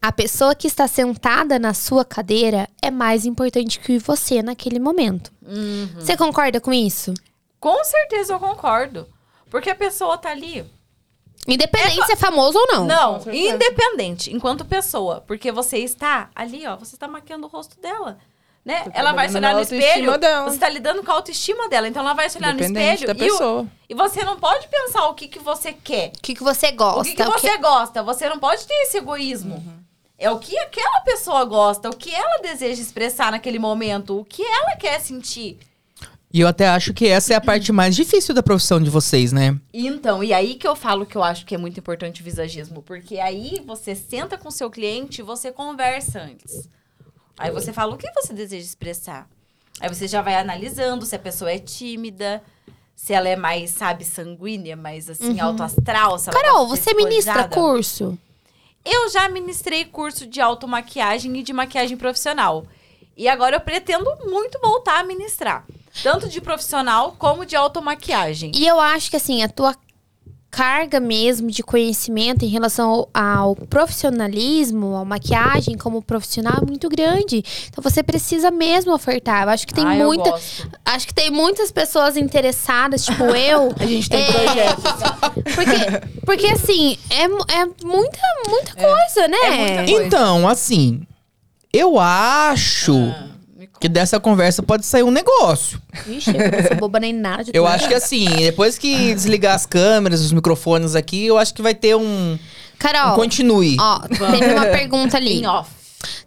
A 0.00 0.10
pessoa 0.10 0.54
que 0.54 0.66
está 0.66 0.88
sentada 0.88 1.58
na 1.60 1.72
sua 1.74 2.04
cadeira 2.04 2.68
é 2.82 2.90
mais 2.90 3.24
importante 3.24 3.78
que 3.78 3.98
você 3.98 4.42
naquele 4.42 4.80
momento. 4.80 5.32
Uhum. 5.40 5.88
Você 5.94 6.16
concorda 6.16 6.60
com 6.60 6.72
isso? 6.72 7.14
Com 7.60 7.84
certeza 7.84 8.32
eu 8.32 8.40
concordo. 8.40 9.06
Porque 9.48 9.70
a 9.70 9.74
pessoa 9.76 10.18
tá 10.18 10.30
ali. 10.30 10.64
Independente 11.46 12.04
se 12.06 12.12
é 12.12 12.16
famoso 12.16 12.58
ou 12.58 12.66
não. 12.68 12.86
Não, 12.86 13.20
independente, 13.32 14.32
enquanto 14.32 14.64
pessoa. 14.64 15.20
Porque 15.26 15.52
você 15.52 15.78
está 15.78 16.30
ali, 16.34 16.66
ó, 16.66 16.76
você 16.76 16.96
está 16.96 17.06
maquiando 17.06 17.46
o 17.46 17.50
rosto 17.50 17.80
dela. 17.80 18.18
Né? 18.64 18.84
Tá 18.84 18.90
Ela 18.94 19.12
vai 19.12 19.28
se 19.28 19.36
olhar 19.36 19.54
no 19.54 19.60
espelho. 19.60 20.16
dela. 20.18 20.48
Você 20.48 20.58
tá 20.58 20.68
lidando 20.68 21.02
com 21.02 21.10
a 21.10 21.14
autoestima 21.14 21.68
dela. 21.68 21.88
Então 21.88 22.02
ela 22.02 22.14
vai 22.14 22.30
se 22.30 22.38
olhar 22.38 22.54
no 22.54 22.60
espelho 22.60 23.06
da 23.06 23.12
e, 23.12 23.16
pessoa. 23.16 23.66
e 23.88 23.94
você 23.94 24.24
não 24.24 24.38
pode 24.38 24.68
pensar 24.68 25.08
o 25.08 25.14
que, 25.14 25.26
que 25.26 25.40
você 25.40 25.72
quer. 25.72 26.12
O 26.16 26.22
que, 26.22 26.34
que 26.34 26.44
você 26.44 26.70
gosta? 26.70 27.00
o 27.00 27.04
que, 27.04 27.14
que 27.16 27.22
o 27.22 27.32
você 27.32 27.58
gosta. 27.58 28.02
Você 28.02 28.28
não 28.28 28.38
pode 28.38 28.64
ter 28.66 28.74
esse 28.82 28.98
egoísmo. 28.98 29.56
Uhum. 29.56 29.82
É 30.16 30.30
o 30.30 30.38
que 30.38 30.56
aquela 30.56 31.00
pessoa 31.00 31.44
gosta, 31.44 31.90
o 31.90 31.96
que 31.96 32.14
ela 32.14 32.40
deseja 32.40 32.80
expressar 32.80 33.32
naquele 33.32 33.58
momento, 33.58 34.20
o 34.20 34.24
que 34.24 34.42
ela 34.42 34.76
quer 34.76 35.00
sentir. 35.00 35.58
E 36.32 36.40
eu 36.40 36.46
até 36.48 36.68
acho 36.68 36.94
que 36.94 37.08
essa 37.08 37.34
é 37.34 37.36
a 37.36 37.40
parte 37.40 37.72
mais 37.72 37.94
difícil 37.94 38.32
da 38.32 38.42
profissão 38.42 38.80
de 38.80 38.88
vocês, 38.88 39.32
né? 39.32 39.58
Então, 39.74 40.22
e 40.22 40.32
aí 40.32 40.54
que 40.54 40.66
eu 40.66 40.76
falo 40.76 41.04
que 41.04 41.16
eu 41.16 41.22
acho 41.22 41.44
que 41.44 41.54
é 41.54 41.58
muito 41.58 41.78
importante 41.78 42.22
o 42.22 42.24
visagismo, 42.24 42.82
porque 42.82 43.18
aí 43.18 43.60
você 43.66 43.94
senta 43.96 44.38
com 44.38 44.48
o 44.48 44.52
seu 44.52 44.70
cliente 44.70 45.20
e 45.20 45.24
você 45.24 45.50
conversa 45.50 46.20
antes. 46.20 46.68
Aí 47.42 47.50
você 47.50 47.72
fala 47.72 47.94
o 47.94 47.98
que 47.98 48.10
você 48.12 48.32
deseja 48.32 48.64
expressar. 48.64 49.28
Aí 49.80 49.88
você 49.88 50.06
já 50.06 50.22
vai 50.22 50.36
analisando 50.36 51.04
se 51.04 51.16
a 51.16 51.18
pessoa 51.18 51.50
é 51.50 51.58
tímida, 51.58 52.40
se 52.94 53.12
ela 53.12 53.28
é 53.28 53.34
mais, 53.34 53.70
sabe, 53.70 54.04
sanguínea, 54.04 54.76
mais 54.76 55.10
assim, 55.10 55.40
alto 55.40 55.60
astral. 55.60 56.18
Se 56.20 56.30
ela 56.30 56.40
Carol, 56.40 56.68
você 56.68 56.94
ministra 56.94 57.48
curso? 57.48 58.16
Eu 58.84 59.08
já 59.10 59.28
ministrei 59.28 59.84
curso 59.84 60.24
de 60.24 60.40
automaquiagem 60.40 61.36
e 61.36 61.42
de 61.42 61.52
maquiagem 61.52 61.96
profissional. 61.96 62.64
E 63.16 63.28
agora 63.28 63.56
eu 63.56 63.60
pretendo 63.60 64.08
muito 64.24 64.60
voltar 64.60 65.00
a 65.00 65.04
ministrar. 65.04 65.66
Tanto 66.00 66.28
de 66.28 66.40
profissional 66.40 67.16
como 67.18 67.44
de 67.44 67.56
automaquiagem. 67.56 68.52
E 68.54 68.66
eu 68.66 68.80
acho 68.80 69.10
que, 69.10 69.16
assim, 69.16 69.42
a 69.42 69.48
tua 69.48 69.74
carga 70.54 71.00
mesmo 71.00 71.50
de 71.50 71.62
conhecimento 71.62 72.44
em 72.44 72.48
relação 72.48 72.90
ao, 72.90 73.08
ao 73.14 73.56
profissionalismo, 73.56 74.94
à 74.96 75.04
maquiagem 75.04 75.78
como 75.78 76.02
profissional 76.02 76.58
é 76.62 76.66
muito 76.66 76.90
grande. 76.90 77.42
Então 77.70 77.82
você 77.82 78.02
precisa 78.02 78.50
mesmo 78.50 78.92
ofertar. 78.92 79.44
Eu 79.44 79.48
acho 79.48 79.66
que 79.66 79.72
tem 79.72 79.84
Ah, 79.86 79.94
muita. 79.94 80.30
Acho 80.84 81.06
que 81.06 81.14
tem 81.14 81.30
muitas 81.30 81.72
pessoas 81.72 82.18
interessadas, 82.18 83.02
tipo 83.06 83.24
eu. 83.24 83.72
A 83.80 83.86
gente 83.86 84.10
tem 84.10 84.20
É. 84.22 84.30
projetos. 84.30 84.84
Porque, 85.54 86.20
porque 86.26 86.46
assim, 86.48 86.98
é, 87.08 87.22
é 87.24 87.64
muita, 87.82 88.18
muita 88.46 88.74
coisa, 88.74 89.28
né? 89.28 89.38
é 89.44 89.56
muita 89.56 89.74
coisa. 89.92 90.06
Então, 90.06 90.46
assim, 90.48 91.00
eu 91.72 91.98
acho 91.98 92.92
Ah. 92.94 93.31
Que 93.82 93.88
dessa 93.88 94.20
conversa 94.20 94.62
pode 94.62 94.86
sair 94.86 95.02
um 95.02 95.10
negócio. 95.10 95.82
Vixe, 96.06 96.30
eu 96.30 96.34
não 96.52 96.68
sou 96.68 96.76
boba 96.76 97.00
nem 97.00 97.12
nada. 97.12 97.42
de 97.42 97.50
Eu 97.52 97.66
acho 97.66 97.88
que 97.88 97.94
assim, 97.94 98.26
depois 98.36 98.78
que 98.78 99.12
desligar 99.12 99.56
as 99.56 99.66
câmeras, 99.66 100.20
os 100.20 100.30
microfones 100.32 100.94
aqui, 100.94 101.26
eu 101.26 101.36
acho 101.36 101.52
que 101.52 101.60
vai 101.60 101.74
ter 101.74 101.96
um, 101.96 102.32
um 102.34 102.38
Carol, 102.78 103.16
continue. 103.16 103.76
ó, 103.80 103.98
teve 104.08 104.52
uma 104.54 104.66
pergunta 104.66 105.16
ali. 105.16 105.42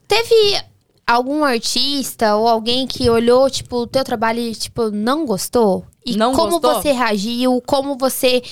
Teve 0.05 0.61
algum 1.07 1.45
artista 1.45 2.35
ou 2.35 2.45
alguém 2.47 2.85
que 2.85 3.09
olhou, 3.09 3.49
tipo, 3.49 3.77
o 3.83 3.87
teu 3.87 4.03
trabalho 4.03 4.39
e, 4.41 4.53
tipo, 4.53 4.89
não 4.91 5.25
gostou? 5.25 5.85
E 6.05 6.17
Não 6.17 6.33
como 6.33 6.59
gostou? 6.59 6.81
você 6.81 6.91
reagiu? 6.91 7.61
Como 7.65 7.97
você 7.97 8.43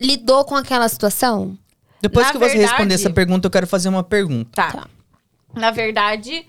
lidou 0.00 0.44
com 0.44 0.54
aquela 0.54 0.88
situação? 0.88 1.56
Depois 2.02 2.26
na 2.26 2.32
que 2.32 2.38
você 2.38 2.48
verdade- 2.50 2.68
responder 2.70 2.94
essa 2.94 3.10
pergunta, 3.10 3.46
eu 3.46 3.50
quero 3.50 3.66
fazer 3.66 3.88
uma 3.88 4.02
pergunta. 4.04 4.50
Tá. 4.54 4.72
Tá. 4.72 4.86
Na 5.54 5.70
verdade, 5.70 6.44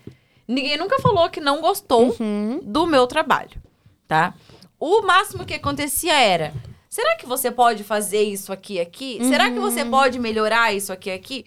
ninguém 0.53 0.77
nunca 0.77 0.99
falou 0.99 1.29
que 1.29 1.39
não 1.39 1.61
gostou 1.61 2.15
Uhum. 2.19 2.59
do 2.63 2.85
meu 2.85 3.05
trabalho, 3.07 3.61
tá? 4.07 4.33
O 4.79 5.01
máximo 5.03 5.45
que 5.45 5.53
acontecia 5.53 6.13
era: 6.13 6.53
será 6.89 7.15
que 7.15 7.25
você 7.25 7.51
pode 7.51 7.83
fazer 7.83 8.23
isso 8.23 8.51
aqui 8.51 8.79
aqui? 8.79 9.19
Será 9.25 9.51
que 9.51 9.59
você 9.59 9.83
Uhum. 9.83 9.91
pode 9.91 10.19
melhorar 10.19 10.73
isso 10.73 10.91
aqui 10.91 11.11
aqui? 11.11 11.45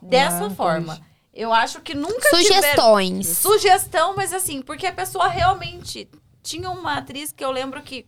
Dessa 0.00 0.46
Ah, 0.46 0.50
forma. 0.50 1.00
Eu 1.32 1.52
acho 1.52 1.80
que 1.80 1.94
nunca 1.94 2.28
Sugestões. 2.28 3.26
Sugestão, 3.28 4.14
mas 4.16 4.32
assim, 4.32 4.60
porque 4.60 4.86
a 4.86 4.92
pessoa 4.92 5.28
realmente 5.28 6.08
tinha 6.42 6.68
uma 6.70 6.98
atriz 6.98 7.32
que 7.32 7.42
eu 7.44 7.50
lembro 7.50 7.80
que 7.82 8.04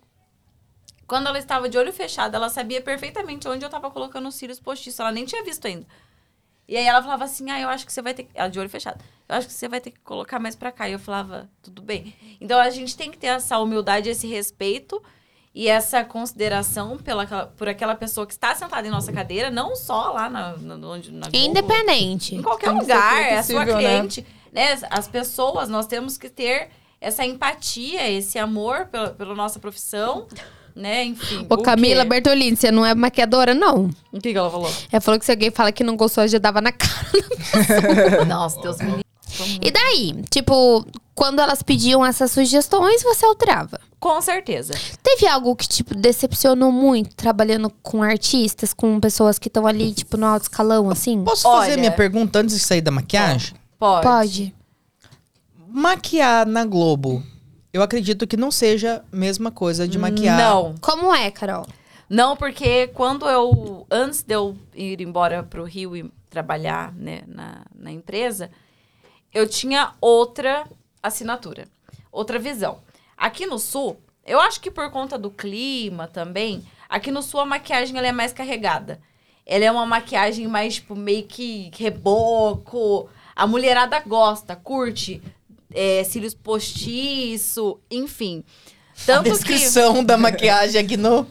quando 1.06 1.28
ela 1.28 1.38
estava 1.38 1.68
de 1.68 1.78
olho 1.78 1.92
fechado, 1.92 2.34
ela 2.34 2.48
sabia 2.48 2.80
perfeitamente 2.82 3.46
onde 3.48 3.64
eu 3.64 3.68
estava 3.68 3.90
colocando 3.90 4.26
os 4.28 4.34
cílios 4.34 4.58
postiços, 4.58 4.98
ela 5.00 5.12
nem 5.12 5.24
tinha 5.24 5.42
visto 5.44 5.66
ainda. 5.66 5.86
E 6.66 6.76
aí 6.76 6.84
ela 6.86 7.02
falava 7.02 7.24
assim: 7.24 7.50
"Ah, 7.50 7.60
eu 7.60 7.68
acho 7.68 7.84
que 7.86 7.92
você 7.92 8.00
vai 8.02 8.14
ter 8.14 8.24
que, 8.24 8.30
ela 8.34 8.48
de 8.48 8.58
olho 8.58 8.68
fechado. 8.70 9.02
Eu 9.28 9.36
acho 9.36 9.46
que 9.46 9.52
você 9.52 9.68
vai 9.68 9.80
ter 9.80 9.90
que 9.90 10.00
colocar 10.00 10.38
mais 10.38 10.54
pra 10.56 10.72
cá". 10.72 10.88
E 10.88 10.92
eu 10.92 10.98
falava: 10.98 11.48
"Tudo 11.62 11.82
bem". 11.82 12.14
Então 12.40 12.58
a 12.58 12.70
gente 12.70 12.96
tem 12.96 13.10
que 13.10 13.18
ter 13.18 13.28
essa 13.28 13.58
humildade, 13.58 14.08
esse 14.08 14.26
respeito 14.26 15.02
e 15.54 15.68
essa 15.68 16.04
consideração 16.04 16.96
pela, 16.98 17.26
por 17.56 17.68
aquela 17.68 17.94
pessoa 17.94 18.26
que 18.26 18.32
está 18.32 18.54
sentada 18.54 18.86
em 18.88 18.90
nossa 18.90 19.12
cadeira, 19.12 19.50
não 19.50 19.76
só 19.76 20.10
lá 20.10 20.28
na, 20.28 20.56
na, 20.56 20.74
onde- 20.88 21.12
na 21.12 21.28
Globo, 21.28 21.36
Independente. 21.36 22.34
em 22.34 22.42
qualquer 22.42 22.70
Tem 22.70 22.78
lugar, 22.80 23.22
é 23.22 23.38
a 23.38 23.42
sua 23.42 23.64
né? 23.64 23.72
cliente. 23.72 24.26
Né? 24.50 24.78
As 24.90 25.06
pessoas, 25.06 25.68
nós 25.68 25.86
temos 25.86 26.18
que 26.18 26.28
ter 26.28 26.70
essa 27.00 27.24
empatia, 27.24 28.10
esse 28.10 28.38
amor 28.38 28.86
pela, 28.86 29.10
pela 29.10 29.34
nossa 29.34 29.60
profissão, 29.60 30.26
né? 30.74 31.04
Enfim. 31.04 31.46
Ô, 31.48 31.54
o 31.54 31.62
Camila 31.62 32.02
quê? 32.02 32.08
Bertolini, 32.08 32.56
você 32.56 32.70
não 32.70 32.84
é 32.84 32.94
maquiadora, 32.94 33.54
não. 33.54 33.90
O 34.12 34.20
que, 34.20 34.32
que 34.32 34.38
ela 34.38 34.50
falou? 34.50 34.70
Ela 34.90 35.00
falou 35.00 35.18
que 35.20 35.24
se 35.26 35.30
alguém 35.32 35.50
fala 35.50 35.70
que 35.72 35.84
não 35.84 35.96
gostou, 35.96 36.26
já 36.26 36.38
dava 36.38 36.60
na 36.60 36.72
cara. 36.72 38.24
Nossa, 38.26 38.60
Deus 38.60 38.78
me 38.78 38.86
livre. 38.86 39.04
E 39.62 39.70
daí? 39.70 40.22
Tipo, 40.30 40.86
quando 41.14 41.40
elas 41.40 41.62
pediam 41.62 42.04
essas 42.04 42.30
sugestões, 42.30 43.02
você 43.02 43.24
alterava. 43.26 43.80
Com 43.98 44.20
certeza. 44.20 44.74
Teve 45.02 45.26
algo 45.26 45.56
que, 45.56 45.66
tipo, 45.66 45.94
decepcionou 45.94 46.70
muito 46.70 47.16
trabalhando 47.16 47.70
com 47.82 48.02
artistas, 48.02 48.72
com 48.74 49.00
pessoas 49.00 49.38
que 49.38 49.48
estão 49.48 49.66
ali, 49.66 49.92
tipo, 49.94 50.16
no 50.16 50.26
alto 50.26 50.42
escalão, 50.42 50.90
assim? 50.90 51.24
Posso 51.24 51.42
fazer 51.42 51.72
Olha- 51.72 51.76
minha 51.78 51.92
pergunta 51.92 52.38
antes 52.40 52.54
de 52.54 52.62
sair 52.62 52.80
da 52.80 52.90
maquiagem? 52.90 53.54
Pode. 53.78 54.02
Pode. 54.06 54.54
Maquiar 55.68 56.46
na 56.46 56.64
Globo, 56.64 57.22
eu 57.74 57.82
acredito 57.82 58.24
que 58.24 58.36
não 58.36 58.52
seja 58.52 59.04
a 59.12 59.16
mesma 59.16 59.50
coisa 59.50 59.88
de 59.88 59.98
maquiar. 59.98 60.38
Não. 60.38 60.76
Como 60.80 61.12
é, 61.12 61.28
Carol? 61.28 61.66
Não, 62.08 62.36
porque 62.36 62.86
quando 62.88 63.28
eu. 63.28 63.84
Antes 63.90 64.22
de 64.22 64.32
eu 64.32 64.56
ir 64.72 65.00
embora 65.00 65.42
pro 65.42 65.64
Rio 65.64 65.96
e 65.96 66.08
trabalhar 66.30 66.92
né, 66.94 67.22
na, 67.26 67.66
na 67.74 67.90
empresa, 67.90 68.48
eu 69.32 69.48
tinha 69.48 69.92
outra 70.00 70.64
assinatura, 71.02 71.66
outra 72.12 72.38
visão. 72.38 72.78
Aqui 73.16 73.44
no 73.44 73.58
Sul, 73.58 73.98
Eu 74.24 74.40
acho 74.40 74.60
que 74.60 74.70
por 74.70 74.88
conta 74.90 75.18
do 75.18 75.30
clima 75.30 76.06
também, 76.06 76.64
aqui 76.88 77.10
no 77.10 77.22
sul 77.22 77.40
a 77.40 77.44
maquiagem 77.44 77.98
ela 77.98 78.06
é 78.06 78.12
mais 78.12 78.32
carregada. 78.32 79.00
Ela 79.44 79.64
é 79.64 79.70
uma 79.70 79.84
maquiagem 79.84 80.46
mais, 80.46 80.76
tipo, 80.76 80.94
meio 80.94 81.24
que 81.26 81.70
reboco. 81.76 83.08
A 83.36 83.46
mulherada 83.46 84.00
gosta, 84.00 84.56
curte. 84.56 85.20
É, 85.74 86.04
cílios 86.04 86.32
postiço, 86.34 87.78
enfim. 87.90 88.44
A 89.02 89.06
Tanto 89.06 89.24
que. 89.24 89.30
descrição 89.30 90.04
da 90.04 90.16
maquiagem 90.16 90.80
aqui 90.80 90.96
no, 90.96 91.26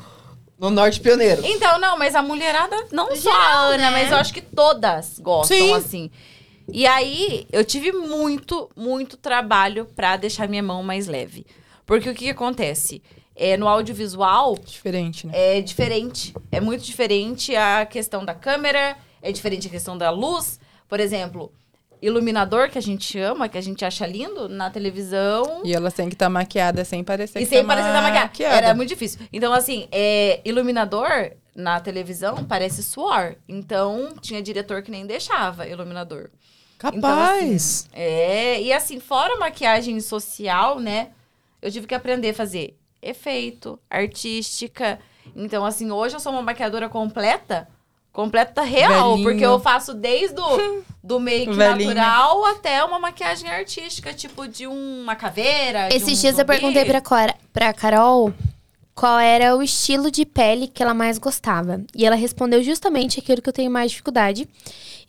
no 0.59 0.69
Norte 0.69 0.99
Pioneiro. 0.99 1.41
Então, 1.45 1.79
não, 1.79 1.97
mas 1.97 2.13
a 2.13 2.21
mulherada, 2.21 2.75
não 2.91 3.15
só 3.15 3.31
a 3.31 3.33
Geral, 3.33 3.65
Ana, 3.71 3.77
né? 3.77 3.89
mas 3.91 4.11
eu 4.11 4.17
acho 4.17 4.33
que 4.33 4.41
todas 4.41 5.19
gostam, 5.19 5.57
Sim. 5.57 5.73
assim. 5.73 6.11
E 6.71 6.85
aí, 6.85 7.47
eu 7.51 7.63
tive 7.63 7.91
muito, 7.91 8.69
muito 8.75 9.17
trabalho 9.17 9.85
pra 9.95 10.15
deixar 10.17 10.47
minha 10.47 10.63
mão 10.63 10.83
mais 10.83 11.07
leve. 11.07 11.45
Porque 11.85 12.09
o 12.09 12.13
que, 12.13 12.25
que 12.25 12.29
acontece? 12.29 13.01
É, 13.35 13.57
no 13.57 13.67
audiovisual, 13.67 14.55
Diferente, 14.63 15.25
né? 15.25 15.33
é 15.35 15.61
diferente. 15.61 16.33
É 16.51 16.61
muito 16.61 16.83
diferente 16.83 17.55
a 17.55 17.85
questão 17.85 18.23
da 18.23 18.33
câmera, 18.33 18.95
é 19.21 19.31
diferente 19.31 19.67
a 19.67 19.69
questão 19.71 19.97
da 19.97 20.09
luz. 20.09 20.59
Por 20.87 20.99
exemplo, 20.99 21.51
iluminador 22.03 22.69
que 22.69 22.77
a 22.77 22.81
gente 22.81 23.17
ama, 23.17 23.47
que 23.47 23.57
a 23.57 23.61
gente 23.61 23.85
acha 23.85 24.05
lindo, 24.05 24.49
na 24.49 24.69
televisão. 24.69 25.61
E 25.63 25.73
elas 25.73 25.93
têm 25.93 26.09
que 26.09 26.15
estar 26.15 26.29
maquiadas 26.29 26.87
sem 26.87 27.03
parecer 27.03 27.39
E 27.39 27.43
que 27.43 27.49
sem 27.49 27.61
tá 27.61 27.67
parecer 27.67 27.93
da 27.93 28.01
maquiagem. 28.01 28.23
maquiada. 28.23 28.55
Era 28.55 28.73
muito 28.73 28.89
difícil. 28.89 29.21
Então, 29.31 29.53
assim, 29.53 29.87
é, 29.91 30.41
iluminador 30.43 31.31
na 31.55 31.79
televisão 31.79 32.43
parece 32.43 32.83
suor. 32.83 33.35
Então, 33.47 34.13
tinha 34.21 34.41
diretor 34.41 34.81
que 34.81 34.91
nem 34.91 35.05
deixava 35.05 35.65
iluminador. 35.67 36.29
Capaz. 36.77 37.87
É, 37.93 38.61
e 38.61 38.73
assim, 38.73 38.99
fora 38.99 39.37
maquiagem 39.37 39.99
social, 40.01 40.79
né? 40.79 41.11
Eu 41.61 41.71
tive 41.71 41.87
que 41.87 41.95
aprender 41.95 42.31
a 42.31 42.33
fazer 42.33 42.77
efeito, 43.01 43.79
artística. 43.89 44.99
Então, 45.33 45.63
assim, 45.65 45.91
hoje 45.91 46.15
eu 46.15 46.19
sou 46.19 46.33
uma 46.33 46.41
maquiadora 46.41 46.89
completa. 46.89 47.69
Completa 48.13 48.61
real, 48.61 49.11
Velhinho. 49.15 49.27
porque 49.27 49.43
eu 49.43 49.59
faço 49.59 49.93
desde 49.93 50.39
o 50.39 50.83
do 51.03 51.19
make 51.19 51.51
Velhinho. 51.51 51.93
natural 51.95 52.45
até 52.45 52.83
uma 52.83 52.99
maquiagem 52.99 53.49
artística, 53.49 54.13
tipo 54.13 54.47
de 54.47 54.67
uma 54.67 55.15
caveira. 55.15 55.89
Esses 55.93 56.19
um 56.19 56.21
dias 56.21 56.37
eu 56.37 56.45
perguntei 56.45 56.85
pra, 56.85 57.01
Cora, 57.01 57.33
pra 57.51 57.73
Carol 57.73 58.31
qual 58.93 59.17
era 59.19 59.55
o 59.55 59.63
estilo 59.63 60.11
de 60.11 60.25
pele 60.25 60.67
que 60.67 60.83
ela 60.83 60.93
mais 60.93 61.17
gostava. 61.17 61.81
E 61.95 62.05
ela 62.05 62.15
respondeu 62.15 62.61
justamente 62.61 63.19
aquilo 63.19 63.41
que 63.41 63.49
eu 63.49 63.53
tenho 63.53 63.71
mais 63.71 63.89
dificuldade. 63.89 64.47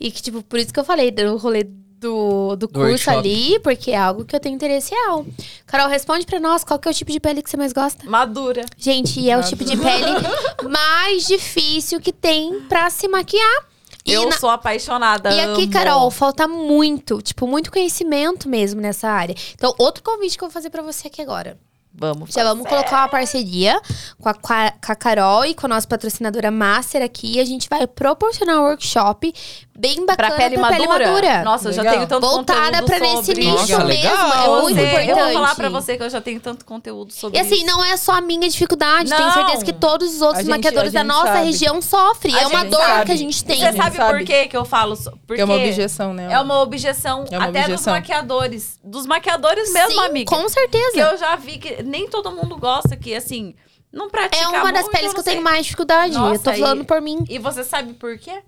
E 0.01 0.10
que, 0.10 0.22
tipo, 0.22 0.43
por 0.43 0.59
isso 0.59 0.72
que 0.72 0.81
eu 0.81 0.85
falei 0.85 1.10
do 1.10 1.36
rolê 1.36 1.64
do, 2.05 2.56
do 2.56 2.68
curso 2.68 2.89
workshop. 2.90 3.16
ali, 3.18 3.59
porque 3.60 3.90
é 3.90 3.97
algo 3.97 4.24
que 4.24 4.36
eu 4.36 4.40
tenho 4.40 4.55
interesse 4.55 4.93
real. 4.94 5.24
Carol, 5.66 5.89
responde 5.89 6.26
pra 6.26 6.39
nós 6.39 6.62
qual 6.62 6.78
que 6.78 6.86
é 6.86 6.90
o 6.90 6.94
tipo 6.94 7.10
de 7.10 7.18
pele 7.18 7.43
que 7.43 7.48
você 7.51 7.56
mais 7.56 7.72
gosta. 7.72 8.09
Madura. 8.09 8.64
Gente, 8.76 9.18
e 9.20 9.31
é 9.31 9.39
o 9.39 9.43
tipo 9.43 9.64
de 9.64 9.76
pele 9.76 10.68
mais 10.68 11.26
difícil 11.26 12.01
que 12.01 12.12
tem 12.12 12.60
pra 12.68 12.90
se 12.90 13.09
maquiar. 13.09 13.66
E 14.06 14.12
eu 14.12 14.28
na- 14.28 14.36
sou 14.36 14.51
apaixonada. 14.51 15.31
E 15.32 15.40
aqui, 15.40 15.62
amo. 15.62 15.70
Carol, 15.72 16.10
falta 16.10 16.47
muito, 16.47 17.22
tipo, 17.22 17.47
muito 17.47 17.72
conhecimento 17.72 18.48
mesmo 18.51 18.78
nessa 18.78 19.09
área. 19.09 19.35
Então, 19.55 19.74
outro 19.78 20.02
convite 20.02 20.36
que 20.36 20.44
eu 20.44 20.48
vou 20.48 20.52
fazer 20.52 20.68
pra 20.68 20.82
você 20.82 21.09
aqui 21.09 21.22
agora. 21.22 21.56
Vamos. 21.96 22.30
Já 22.34 22.42
vamos 22.42 22.66
colocar 22.68 22.98
uma 23.02 23.08
parceria 23.08 23.80
com 24.20 24.28
a, 24.28 24.34
com 24.34 24.52
a- 24.52 24.96
Carol 24.96 25.44
e 25.44 25.54
com 25.54 25.66
a 25.66 25.68
nossa 25.68 25.86
patrocinadora 25.86 26.50
Master 26.50 27.02
aqui. 27.02 27.38
A 27.40 27.44
gente 27.44 27.68
vai 27.68 27.86
proporcionar 27.86 28.56
um 28.58 28.62
workshop 28.64 29.32
bem 29.76 30.04
Pra 30.06 30.16
bacana 30.16 30.36
pele, 30.36 30.56
pra 30.58 30.68
pele 30.70 30.86
madura? 30.88 31.08
madura. 31.08 31.42
Nossa, 31.44 31.68
eu 31.68 31.72
já 31.72 31.82
Legal. 31.82 31.96
tenho 31.96 32.08
tanto 32.08 32.26
Voltada 32.26 32.80
conteúdo 32.82 32.86
pra 32.86 32.98
nesse 33.00 33.34
nicho 33.34 33.50
Nossa, 33.50 33.66
mesmo. 33.84 33.86
legal. 33.86 34.14
É 34.58 34.60
muito 34.62 34.74
Você- 34.74 34.82
importante. 34.86 35.08
Eu 35.10 35.16
vou 35.16 35.32
falar 35.34 35.54
pra 35.54 35.68
você 35.68 35.96
que 35.96 36.02
eu 36.02 36.10
já 36.10 36.20
tenho 36.20 36.40
tanto 36.40 36.64
conteúdo 36.64 37.12
sobre 37.12 37.38
E 37.38 37.40
assim, 37.40 37.54
isso. 37.56 37.66
não 37.66 37.84
é 37.84 37.96
só 37.96 38.12
a 38.12 38.20
minha 38.20 38.48
dificuldade. 38.48 39.10
Tenho 39.10 39.26
Não. 39.26 39.32
certeza 39.32 39.64
que 39.64 39.72
todos 39.72 40.14
os 40.14 40.20
outros 40.20 40.40
gente- 40.44 40.50
maquiadores 40.50 40.92
da 40.92 41.04
nossa 41.04 41.26
sabe. 41.32 41.44
região 41.46 41.80
sofrem. 41.80 42.34
A 42.34 42.42
É 42.42 42.46
uma 42.48 42.64
dor 42.64 42.80
sabe. 42.80 43.06
que 43.06 43.12
a 43.12 43.16
gente 43.16 43.44
tem. 43.44 43.56
Você 43.58 43.72
sabe, 43.72 43.96
sabe. 43.96 44.18
por 44.18 44.24
quê 44.26 44.46
que 44.46 44.56
eu 44.56 44.64
falo? 44.64 44.96
Porque 45.26 45.40
É 45.40 45.44
uma 45.44 45.54
objeção, 45.54 46.12
né? 46.12 46.32
É 46.32 46.40
uma 46.40 46.60
objeção 46.60 47.24
É 47.30 47.36
uma 47.38 47.46
até 47.48 47.60
dos 47.62 47.70
objeção. 47.70 47.92
maquiadores. 47.94 48.78
Dos 48.82 49.06
maquiadores 49.06 49.72
mesmo, 49.72 49.92
Sim, 49.92 50.06
amiga. 50.06 50.30
com 50.36 50.48
certeza. 50.48 50.92
Que 50.92 51.00
eu 51.00 51.16
já 51.18 51.36
vi 51.36 51.58
que 51.58 51.84
nem 51.85 52.09
todo 52.09 52.31
mundo 52.32 52.56
gosta, 52.56 52.97
que 52.97 53.15
assim, 53.15 53.55
não 53.93 54.11
pratica 54.11 54.43
É 54.44 54.48
uma 54.48 54.73
das 54.73 54.89
peles 54.89 55.06
eu 55.09 55.15
que 55.15 55.20
eu 55.20 55.24
tenho 55.24 55.43
mais 55.43 55.65
dificuldade. 55.66 56.15
eu 56.15 56.20
Nossa, 56.20 56.43
tô 56.52 56.52
falando 56.59 56.82
e- 56.82 56.86
por 56.86 57.01
mim. 57.01 57.24
E 57.28 57.39
você 57.39 57.62
sabe 57.62 57.94
por 57.94 58.19
quê? 58.19 58.43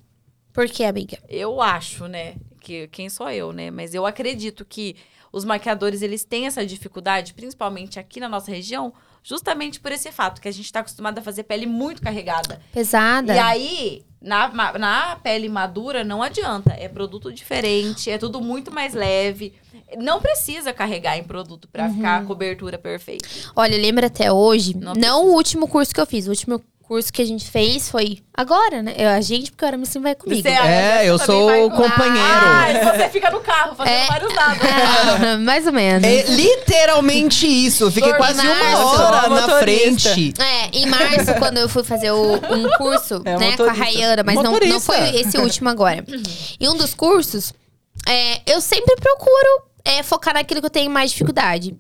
Por 0.53 0.69
quê, 0.69 0.85
amiga? 0.85 1.19
Eu 1.29 1.61
acho, 1.61 2.07
né? 2.09 2.35
Que 2.61 2.89
quem 2.89 3.09
sou 3.09 3.31
eu, 3.31 3.53
né? 3.53 3.71
Mas 3.71 3.95
eu 3.95 4.05
acredito 4.07 4.65
que 4.65 4.97
os 5.33 5.45
maquiadores, 5.45 6.01
eles 6.03 6.25
têm 6.25 6.47
essa 6.47 6.65
dificuldade, 6.65 7.35
principalmente 7.35 7.99
aqui 7.99 8.19
na 8.19 8.29
nossa 8.29 8.51
região, 8.51 8.93
justamente 9.23 9.79
por 9.79 9.93
esse 9.93 10.11
fato, 10.11 10.41
que 10.41 10.49
a 10.49 10.53
gente 10.53 10.73
tá 10.73 10.81
acostumado 10.81 11.19
a 11.19 11.23
fazer 11.23 11.43
pele 11.43 11.67
muito 11.67 12.01
carregada. 12.01 12.61
Pesada. 12.73 13.35
E 13.35 13.39
aí, 13.39 14.05
na, 14.27 14.48
na 14.78 15.16
pele 15.23 15.48
madura, 15.48 16.03
não 16.03 16.23
adianta. 16.23 16.74
É 16.77 16.89
produto 16.89 17.32
diferente, 17.32 18.11
é 18.11 18.19
tudo 18.19 18.40
muito 18.40 18.73
mais 18.73 18.93
leve. 18.93 19.55
Não 19.97 20.20
precisa 20.20 20.73
carregar 20.73 21.16
em 21.16 21.23
produto 21.23 21.69
pra 21.69 21.89
ficar 21.89 22.20
a 22.20 22.24
cobertura 22.24 22.77
perfeita. 22.77 23.27
Olha, 23.55 23.77
lembra 23.78 24.09
até 24.09 24.32
hoje, 24.32 24.77
Não 24.77 24.94
não, 24.94 25.27
o 25.27 25.35
último 25.35 25.69
curso 25.69 25.94
que 25.94 26.01
eu 26.01 26.07
fiz. 26.07 26.27
O 26.27 26.31
último 26.31 26.61
curso 26.87 27.13
que 27.13 27.21
a 27.21 27.25
gente 27.25 27.51
fez 27.51 27.91
foi 27.91 28.19
agora, 28.33 28.83
né? 28.83 28.95
Eu- 28.97 29.09
a 29.11 29.21
gente, 29.21 29.51
porque 29.51 29.65
o 29.65 29.69
Aramis 29.69 29.93
vai 29.95 30.15
comigo. 30.15 30.41
Você- 30.43 30.49
É, 30.49 31.03
eu 31.05 31.19
sou 31.19 31.47
vai 31.47 31.63
o 31.65 31.71
com- 31.71 31.77
companheiro. 31.83 32.19
Ah, 32.21 32.93
você 32.97 33.09
fica 33.09 33.31
no 33.31 33.41
carro 33.41 33.75
fazendo 33.75 33.95
É. 33.95 34.07
vários 34.07 34.35
dados. 34.35 34.59
Ah, 35.35 35.39
mais 35.39 35.67
ou 35.67 35.73
menos. 35.73 36.07
É 36.07 36.23
literalmente 36.25 37.47
isso. 37.47 37.85
Eu 37.85 37.91
fiquei 37.91 38.13
quase 38.15 38.43
na 38.43 38.53
uma 38.53 38.87
hora 38.87 39.29
na 39.29 39.41
Motorista. 39.43 40.11
frente. 40.11 40.35
É, 40.41 40.77
em 40.79 40.87
março, 40.87 41.35
quando 41.39 41.59
eu 41.59 41.69
fui 41.69 41.83
fazer 41.85 42.11
o- 42.11 42.35
um 42.35 42.69
curso, 42.77 43.23
É, 43.25 43.37
né, 43.39 43.57
com 43.57 43.65
a. 43.65 43.73
Rayana, 43.73 44.23
mas 44.23 44.35
não, 44.37 44.59
não 44.59 44.81
foi 44.81 45.17
esse 45.17 45.39
último 45.39 45.69
agora. 45.69 46.05
Em 46.61 46.69
um 46.69 46.75
dos 46.77 46.95
cursos, 46.95 47.53
é, 48.07 48.41
eu 48.47 48.61
sempre 48.61 48.95
procuro 48.97 49.67
é, 49.85 50.03
focar 50.03 50.35
naquilo 50.35 50.61
que 50.61 50.67
eu 50.67 50.71
tenho 50.71 50.91
mais 50.91 51.11
dificuldade. 51.13 51.77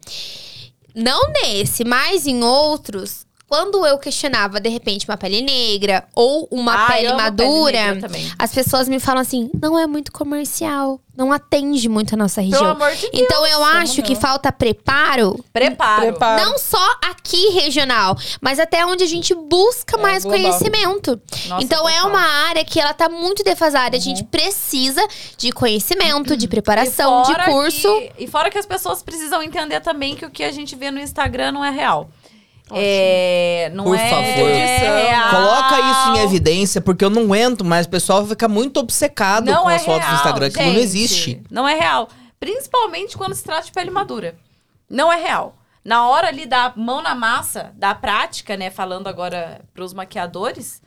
Não 0.94 1.20
nesse, 1.42 1.84
mas 1.84 2.26
em 2.26 2.42
outros, 2.42 3.25
quando 3.48 3.86
eu 3.86 3.98
questionava, 3.98 4.58
de 4.60 4.68
repente, 4.68 5.06
uma 5.08 5.16
pele 5.16 5.40
negra 5.42 6.04
ou 6.14 6.48
uma 6.50 6.84
Ah, 6.84 6.92
pele 6.92 7.12
madura, 7.12 7.98
as 8.38 8.52
pessoas 8.52 8.88
me 8.88 8.98
falam 8.98 9.20
assim: 9.22 9.50
não 9.60 9.78
é 9.78 9.86
muito 9.86 10.10
comercial, 10.12 11.00
não 11.16 11.32
atende 11.32 11.88
muito 11.88 12.14
a 12.14 12.16
nossa 12.16 12.40
região. 12.40 12.58
Pelo 12.60 12.70
amor 12.72 12.90
de 12.94 13.08
Deus. 13.10 13.12
Então 13.14 13.46
eu 13.46 13.64
acho 13.64 14.02
que 14.02 14.14
falta 14.16 14.50
preparo 14.52 15.42
Preparo. 15.52 16.02
Preparo. 16.02 16.42
não 16.44 16.58
só 16.58 16.84
aqui 17.08 17.48
regional, 17.50 18.16
mas 18.40 18.58
até 18.58 18.84
onde 18.84 19.04
a 19.04 19.06
gente 19.06 19.34
busca 19.34 19.96
É, 19.96 20.00
mais 20.02 20.24
global. 20.24 20.40
conhecimento. 20.40 21.20
Nossa, 21.48 21.64
então 21.64 21.88
é 21.88 22.02
uma 22.02 22.20
área 22.48 22.64
que 22.64 22.80
ela 22.80 22.92
tá 22.92 23.08
muito 23.08 23.42
defasada. 23.44 23.96
A 23.96 24.00
gente 24.00 24.24
precisa 24.24 25.06
de 25.38 25.52
conhecimento, 25.52 26.36
de 26.36 26.48
preparação, 26.48 27.22
de 27.22 27.34
curso. 27.44 27.88
que- 28.16 28.24
e 28.24 28.26
fora 28.26 28.50
que 28.50 28.58
as 28.58 28.66
pessoas 28.66 29.02
precisam 29.02 29.42
entender 29.42 29.80
também 29.80 30.14
que 30.16 30.24
o 30.26 30.30
que 30.30 30.42
a 30.44 30.50
gente 30.52 30.74
vê 30.76 30.90
no 30.90 30.98
Instagram 31.00 31.52
não 31.52 31.64
é 31.64 31.70
real. 31.70 32.10
É, 32.72 33.70
não 33.74 33.84
Por 33.84 33.96
é 33.96 34.10
favor. 34.10 34.48
real. 34.48 35.30
Coloca 35.30 35.80
isso 35.80 36.08
em 36.10 36.24
evidência, 36.24 36.80
porque 36.80 37.04
eu 37.04 37.10
não 37.10 37.22
aguento 37.22 37.64
mais. 37.64 37.86
O 37.86 37.90
pessoal 37.90 38.26
fica 38.26 38.48
muito 38.48 38.80
obcecado 38.80 39.46
Não 39.46 39.62
com 39.64 39.70
é 39.70 39.76
as 39.76 39.84
fotos 39.84 40.00
do 40.00 40.06
real, 40.06 40.16
Instagram. 40.16 40.46
Aquilo 40.46 40.72
não 40.72 40.80
existe. 40.80 41.42
Não 41.50 41.68
é 41.68 41.74
real. 41.74 42.08
Principalmente 42.40 43.16
quando 43.16 43.34
se 43.34 43.44
trata 43.44 43.66
de 43.66 43.72
pele 43.72 43.90
madura. 43.90 44.34
Não 44.90 45.12
é 45.12 45.16
real. 45.16 45.56
Na 45.84 46.08
hora 46.08 46.26
ali 46.28 46.46
da 46.46 46.72
mão 46.76 47.00
na 47.00 47.14
massa, 47.14 47.72
da 47.76 47.94
prática, 47.94 48.56
né? 48.56 48.70
Falando 48.70 49.06
agora 49.06 49.60
pros 49.72 49.94
maquiadores, 49.94 50.82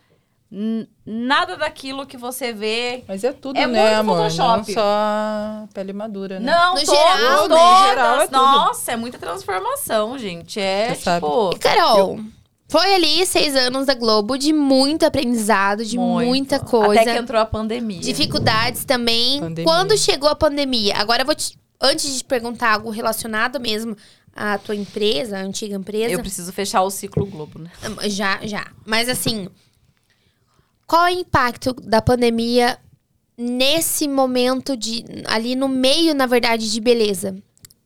nada 1.05 1.55
daquilo 1.57 2.05
que 2.05 2.17
você 2.17 2.51
vê. 2.51 3.03
Mas 3.07 3.23
é 3.23 3.31
tudo, 3.31 3.57
É 3.57 3.67
né, 3.67 3.81
muito 3.81 3.99
amor? 3.99 4.17
Não 4.17 4.29
Photoshop. 4.29 4.73
só 4.73 5.67
pele 5.73 5.93
madura, 5.93 6.39
né? 6.39 6.51
Não, 6.51 6.73
No 6.75 6.83
todas, 6.83 6.89
geral, 6.99 7.41
né? 7.41 7.55
todas. 7.55 7.59
No 7.81 7.87
geral 7.87 8.21
é 8.21 8.25
tudo. 8.27 8.37
Nossa, 8.37 8.91
é 8.91 8.95
muita 8.95 9.17
transformação, 9.19 10.17
gente. 10.17 10.59
É 10.59 10.93
Você 10.95 11.13
tipo. 11.15 11.51
E, 11.55 11.59
Carol, 11.59 12.19
foi 12.67 12.95
ali 12.95 13.25
seis 13.25 13.55
anos 13.55 13.85
da 13.85 13.93
Globo 13.93 14.37
de 14.37 14.51
muito 14.51 15.05
aprendizado, 15.05 15.85
de 15.85 15.97
muito. 15.97 16.27
muita 16.27 16.59
coisa. 16.59 17.01
Até 17.01 17.13
que 17.13 17.19
entrou 17.19 17.39
a 17.41 17.45
pandemia. 17.45 17.99
Dificuldades 17.99 18.83
também. 18.85 19.39
Pandemia. 19.39 19.63
Quando 19.71 19.97
chegou 19.97 20.29
a 20.29 20.35
pandemia? 20.35 20.95
Agora 20.97 21.21
eu 21.21 21.25
vou 21.25 21.35
te. 21.35 21.57
Antes 21.81 22.11
de 22.11 22.17
te 22.17 22.23
perguntar 22.25 22.73
algo 22.73 22.89
relacionado 22.89 23.57
mesmo 23.57 23.95
à 24.35 24.57
tua 24.57 24.75
empresa, 24.75 25.37
à 25.37 25.41
antiga 25.41 25.75
empresa. 25.75 26.11
Eu 26.13 26.19
preciso 26.19 26.51
fechar 26.51 26.81
o 26.81 26.89
ciclo 26.89 27.25
Globo, 27.25 27.57
né? 27.57 27.69
Já, 28.09 28.39
já. 28.43 28.67
Mas 28.85 29.07
assim, 29.07 29.47
qual 30.89 31.05
é 31.05 31.11
o 31.13 31.19
impacto 31.19 31.71
da 31.73 32.01
pandemia 32.01 32.77
nesse 33.37 34.07
momento 34.07 34.75
de 34.75 35.05
ali 35.27 35.55
no 35.55 35.67
meio, 35.67 36.15
na 36.15 36.25
verdade, 36.25 36.71
de 36.71 36.81
beleza? 36.81 37.35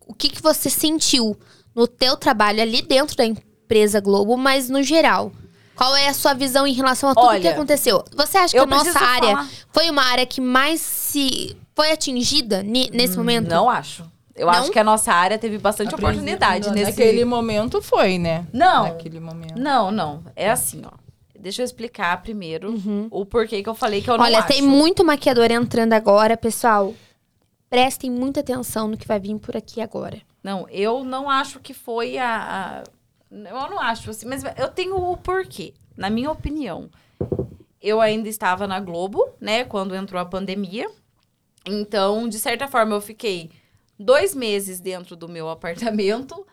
O 0.07 0.13
que 0.13 0.29
que 0.29 0.41
você 0.41 0.69
sentiu 0.69 1.37
no 1.75 1.85
teu 1.87 2.15
trabalho 2.15 2.61
ali 2.61 2.81
dentro 2.81 3.15
da 3.17 3.25
empresa 3.25 3.99
Globo, 3.99 4.37
mas 4.37 4.69
no 4.69 4.81
geral? 4.81 5.31
Qual 5.75 5.95
é 5.95 6.07
a 6.07 6.13
sua 6.13 6.33
visão 6.33 6.65
em 6.65 6.73
relação 6.73 7.09
a 7.09 7.15
tudo 7.15 7.25
Olha, 7.27 7.41
que 7.41 7.47
aconteceu? 7.47 8.03
Você 8.15 8.37
acha 8.37 8.53
que 8.53 8.57
a 8.59 8.65
nossa 8.65 8.99
área 8.99 9.29
falar- 9.31 9.49
foi 9.71 9.89
uma 9.89 10.03
área 10.03 10.25
que 10.25 10.39
mais 10.39 10.79
se 10.79 11.57
foi 11.75 11.91
atingida 11.91 12.63
nesse 12.63 13.17
momento? 13.17 13.49
Não 13.49 13.69
acho. 13.69 14.05
Eu 14.35 14.47
Não? 14.47 14.53
acho 14.53 14.71
que 14.71 14.79
a 14.79 14.83
nossa 14.83 15.11
área 15.13 15.37
teve 15.37 15.57
bastante 15.59 15.93
oportunidade 15.93 16.71
nesse... 16.71 16.91
Naquele 16.91 17.23
momento 17.25 17.81
foi, 17.81 18.17
né? 18.17 18.47
Não, 18.51 18.83
Naquele 18.85 19.19
momento. 19.19 19.59
não, 19.59 19.91
não. 19.91 20.23
É 20.35 20.49
assim, 20.49 20.81
ó. 20.85 21.02
Deixa 21.43 21.61
eu 21.61 21.65
explicar 21.65 22.21
primeiro 22.21 22.73
o 23.11 23.25
porquê 23.25 23.61
que 23.61 23.67
eu 23.69 23.75
falei 23.75 24.01
que 24.01 24.09
eu 24.09 24.17
não 24.17 24.23
Uhum. 24.23 24.29
Olha, 24.31 24.39
acho. 24.39 24.47
tem 24.47 24.61
muito 24.61 25.03
maquiador 25.03 25.51
entrando 25.51 25.91
agora, 25.93 26.37
pessoal. 26.37 26.93
Prestem 27.69 28.09
muita 28.09 28.39
atenção 28.39 28.87
no 28.87 28.97
que 28.97 29.05
vai 29.07 29.19
vir 29.19 29.37
por 29.39 29.57
aqui 29.57 29.81
agora. 29.81 30.21
Não, 30.41 30.67
eu 30.69 31.03
não 31.03 31.29
acho 31.29 31.59
que 31.59 31.73
foi 31.73 32.17
a, 32.17 32.81
a- 32.81 32.83
Eu 33.35 33.69
não 33.69 33.79
acho 33.79 34.09
assim, 34.09 34.25
mas 34.27 34.43
eu 34.57 34.69
tenho 34.69 34.95
o 34.95 35.17
porquê. 35.17 35.73
Na 35.97 36.09
minha 36.09 36.31
opinião, 36.31 36.89
eu 37.81 37.99
ainda 37.99 38.29
estava 38.29 38.65
na 38.65 38.79
Globo, 38.79 39.27
né, 39.41 39.63
quando 39.65 39.95
entrou 39.95 40.21
a 40.21 40.25
pandemia. 40.25 40.89
Então, 41.65 42.27
de 42.29 42.39
certa 42.39 42.67
forma, 42.67 42.95
eu 42.95 43.01
fiquei 43.01 43.49
dois 43.99 44.33
meses 44.35 44.79
dentro 44.79 45.15
do 45.15 45.27
meu 45.27 45.49
apartamento. 45.49 46.45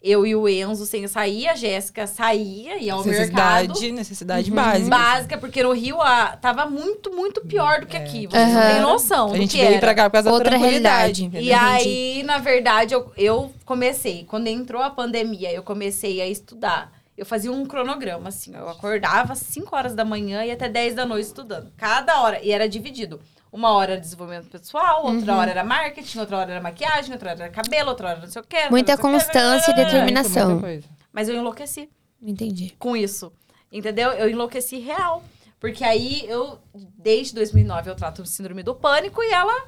Eu 0.00 0.24
e 0.24 0.32
o 0.36 0.48
Enzo 0.48 0.86
sem 0.86 1.08
sair, 1.08 1.48
a 1.48 1.56
Jéssica 1.56 2.06
saía, 2.06 2.78
ia 2.78 2.92
ao 2.94 3.04
mercado. 3.04 3.68
necessidade, 3.68 3.92
necessidade 3.92 4.50
Uhum. 4.50 4.54
básica. 4.56 4.88
Básica, 4.90 5.38
porque 5.38 5.62
no 5.62 5.72
Rio 5.72 6.00
a, 6.00 6.36
tava 6.36 6.66
muito, 6.66 7.10
muito 7.12 7.40
pior 7.40 7.80
do 7.80 7.86
que 7.86 7.96
aqui. 7.96 8.28
Vocês 8.28 8.42
Aham. 8.48 8.54
não 8.64 8.72
têm 8.72 8.80
noção 8.80 9.26
A 9.26 9.30
do 9.32 9.36
gente 9.38 9.50
que 9.50 9.58
veio 9.58 9.70
era. 9.70 9.80
pra 9.80 9.94
cá 9.96 10.04
por 10.08 10.12
causa 10.14 10.30
Outra 10.30 10.50
da 10.50 10.56
tranquilidade. 10.56 11.22
realidade. 11.22 11.24
entendeu? 11.24 11.48
E 11.48 11.52
aí, 11.52 12.22
na 12.22 12.38
verdade, 12.38 12.94
eu, 12.94 13.10
eu 13.16 13.52
comecei. 13.64 14.24
Quando 14.24 14.46
entrou 14.46 14.80
a 14.82 14.90
pandemia, 14.90 15.50
eu 15.52 15.64
comecei 15.64 16.20
a 16.20 16.28
estudar. 16.28 16.92
Eu 17.16 17.26
fazia 17.26 17.50
um 17.50 17.66
cronograma, 17.66 18.28
assim. 18.28 18.54
Eu 18.54 18.68
acordava 18.68 19.32
às 19.32 19.40
5 19.40 19.74
horas 19.74 19.92
da 19.96 20.04
manhã 20.04 20.44
e 20.44 20.52
até 20.52 20.68
10 20.68 20.94
da 20.94 21.04
noite 21.04 21.26
estudando. 21.26 21.72
Cada 21.76 22.20
hora. 22.22 22.40
E 22.40 22.52
era 22.52 22.68
dividido. 22.68 23.20
Uma 23.58 23.72
hora 23.72 23.92
era 23.94 24.00
desenvolvimento 24.00 24.48
pessoal, 24.48 25.04
outra 25.04 25.32
Uhum. 25.32 25.38
hora 25.40 25.50
era 25.50 25.64
marketing, 25.64 26.18
outra 26.20 26.36
hora 26.38 26.52
era 26.52 26.60
maquiagem, 26.60 27.12
outra 27.12 27.30
hora 27.32 27.44
era 27.46 27.52
cabelo, 27.52 27.88
outra 27.88 28.10
hora 28.10 28.20
não 28.20 28.28
sei 28.28 28.40
o 28.40 28.44
quê. 28.44 28.68
Muita 28.70 28.94
o 28.94 28.96
quê. 28.96 29.02
constância 29.02 29.72
e 29.72 29.74
É, 29.74 29.84
determinação. 29.84 30.60
coisa. 30.60 30.86
Mas 31.12 31.28
eu 31.28 31.34
enlouqueci 31.34 31.90
Entendi. 32.22 32.76
com 32.78 32.96
isso. 32.96 33.32
Entendeu? 33.72 34.12
Eu 34.12 34.30
enlouqueci 34.30 34.78
real. 34.78 35.24
Porque 35.58 35.82
aí 35.82 36.24
eu, 36.28 36.60
desde 36.96 37.34
2009, 37.34 37.90
eu 37.90 37.96
trato 37.96 38.24
síndrome 38.24 38.62
do 38.62 38.76
pânico 38.76 39.20
e 39.24 39.32
ela 39.32 39.66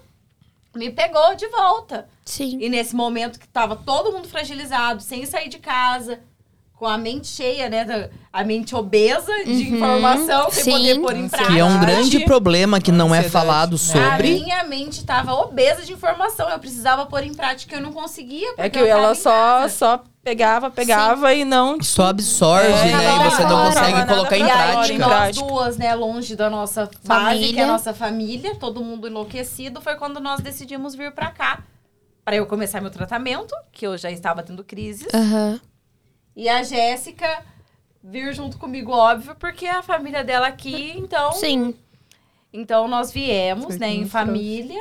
me 0.76 0.88
pegou 0.88 1.34
de 1.34 1.48
volta. 1.48 2.08
Sim. 2.24 2.58
E 2.60 2.68
nesse 2.68 2.94
momento 2.94 3.40
que 3.40 3.48
tava 3.48 3.74
todo 3.74 4.12
mundo 4.12 4.28
fragilizado, 4.28 5.02
sem 5.02 5.26
sair 5.26 5.48
de 5.48 5.58
casa, 5.58 6.20
com 6.80 6.86
a 6.86 6.96
mente 6.96 7.26
cheia, 7.26 7.68
né? 7.68 8.08
A 8.32 8.42
mente 8.42 8.74
obesa 8.74 9.30
de 9.44 9.50
Uhum, 9.50 9.76
informação, 9.76 10.50
sem 10.50 10.64
sim. 10.64 10.70
poder 10.70 10.98
pôr 10.98 11.14
em 11.14 11.24
Que 11.24 11.28
prática. 11.28 11.52
Que 11.52 11.58
é 11.60 11.64
um 11.64 11.78
grande 11.78 12.20
problema 12.20 12.80
que 12.80 12.90
não 12.90 13.14
é 13.14 13.22
falado 13.22 13.74
A 13.74 13.78
sobre. 13.78 14.40
minha 14.40 14.64
mente 14.64 15.04
tava 15.04 15.34
obesa 15.34 15.82
de 15.84 15.92
informação. 15.92 16.48
Eu 16.48 16.58
precisava 16.58 17.04
pôr 17.04 17.22
em 17.22 17.34
prática, 17.34 17.76
eu 17.76 17.82
não 17.82 17.92
conseguia. 17.92 18.48
É 18.56 18.62
porque 18.70 18.78
que 18.82 18.88
ela 18.88 19.14
só, 19.14 19.68
só 19.68 20.02
pegava, 20.24 20.70
pegava 20.70 21.34
e 21.34 21.44
não. 21.44 21.82
Só 21.82 22.06
absorve, 22.06 22.66
É, 22.88 22.96
né? 22.96 23.16
E 23.26 23.30
você 23.30 23.42
não 23.42 23.66
consegue 23.66 24.06
colocar 24.06 24.38
em 24.38 24.46
E 24.46 24.50
prática. 24.50 24.94
em 24.94 24.98
nós 24.98 25.36
duas, 25.36 25.76
né, 25.76 25.94
longe 25.94 26.34
da 26.34 26.48
nossa 26.48 26.88
base, 27.04 27.40
que 27.40 27.44
é 27.44 27.46
Família. 27.48 27.64
a 27.64 27.66
nossa 27.66 27.92
família, 27.92 28.54
todo 28.54 28.82
mundo 28.82 29.06
enlouquecido, 29.06 29.82
foi 29.82 29.96
quando 29.96 30.18
nós 30.18 30.40
decidimos 30.40 30.94
vir 30.94 31.12
pra 31.12 31.26
cá. 31.30 31.58
Pra 32.24 32.36
eu 32.36 32.46
começar 32.46 32.80
meu 32.80 32.90
tratamento, 32.90 33.54
que 33.70 33.86
eu 33.86 33.98
já 33.98 34.10
estava 34.10 34.42
tendo 34.42 34.64
crises. 34.64 35.08
Aham. 35.12 35.60
E 36.40 36.48
a 36.48 36.62
Jéssica 36.62 37.44
vir 38.02 38.32
junto 38.32 38.56
comigo, 38.56 38.92
óbvio, 38.92 39.36
porque 39.38 39.66
a 39.66 39.82
família 39.82 40.24
dela 40.24 40.46
aqui, 40.46 40.94
então. 40.96 41.32
Sim. 41.32 41.74
Então 42.50 42.88
nós 42.88 43.12
viemos, 43.12 43.66
Foi 43.66 43.78
né, 43.78 43.90
em 43.90 44.06
família, 44.06 44.80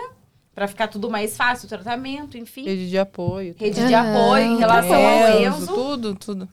pra 0.56 0.70
ficar 0.70 0.88
tudo 0.88 1.10
mais 1.10 1.36
fácil, 1.36 1.66
o 1.66 1.68
tratamento, 1.68 2.38
enfim. 2.38 2.64
Rede 2.64 2.90
de 2.90 2.98
apoio. 2.98 3.54
Rede 3.60 3.86
de 3.86 3.94
apoio 3.94 4.46
em 4.46 4.58
relação 4.58 5.06
ao 5.06 5.28
Enzo, 5.38 5.64
Enzo. 5.64 5.76
Tudo, 5.76 6.16
tudo. 6.16 6.50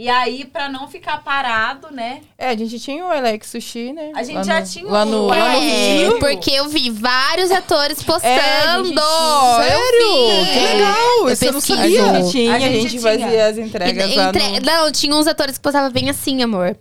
E 0.00 0.08
aí, 0.08 0.44
pra 0.44 0.68
não 0.68 0.86
ficar 0.86 1.24
parado, 1.24 1.88
né? 1.90 2.20
É, 2.38 2.50
a 2.50 2.56
gente 2.56 2.78
tinha 2.78 3.04
o 3.04 3.10
Alex 3.10 3.48
Sushi, 3.50 3.92
né? 3.92 4.12
A 4.14 4.22
gente 4.22 4.36
Lá 4.36 4.42
já 4.44 4.60
no- 4.60 4.66
tinha 4.68 4.86
Lá 4.88 5.02
o- 5.02 5.06
no, 5.06 5.26
lá 5.26 5.36
no 5.36 5.42
É, 5.58 5.58
Rio. 5.98 6.18
porque 6.20 6.52
eu 6.52 6.68
vi 6.68 6.88
vários 6.88 7.50
atores 7.50 8.00
postando. 8.00 8.28
É, 8.32 8.76
gente, 8.84 8.96
Eu 8.96 9.60
sério? 9.60 10.44
vi. 10.44 10.52
Que 10.52 10.60
legal! 10.60 11.18
Eu 11.26 11.28
Isso 11.32 11.44
eu 11.46 11.52
não 11.52 11.60
sabia. 11.60 12.12
A 12.12 12.20
gente 12.20 12.30
tinha, 12.30 12.52
A 12.52 12.56
a 12.56 12.60
gente 12.60 12.80
gente, 12.82 12.90
tinha. 12.90 13.02
fazia 13.02 13.46
as 13.48 13.58
entregas 13.58 14.10
E- 14.12 14.14
lá 14.14 14.28
entre- 14.28 14.60
no... 14.60 14.66
Não, 14.66 14.92
tinha 14.92 15.16
uns 15.16 15.26
atores 15.26 15.58
que 15.58 15.62
postavam 15.64 15.90
bem 15.90 16.08
assim, 16.08 16.44
amor. 16.44 16.76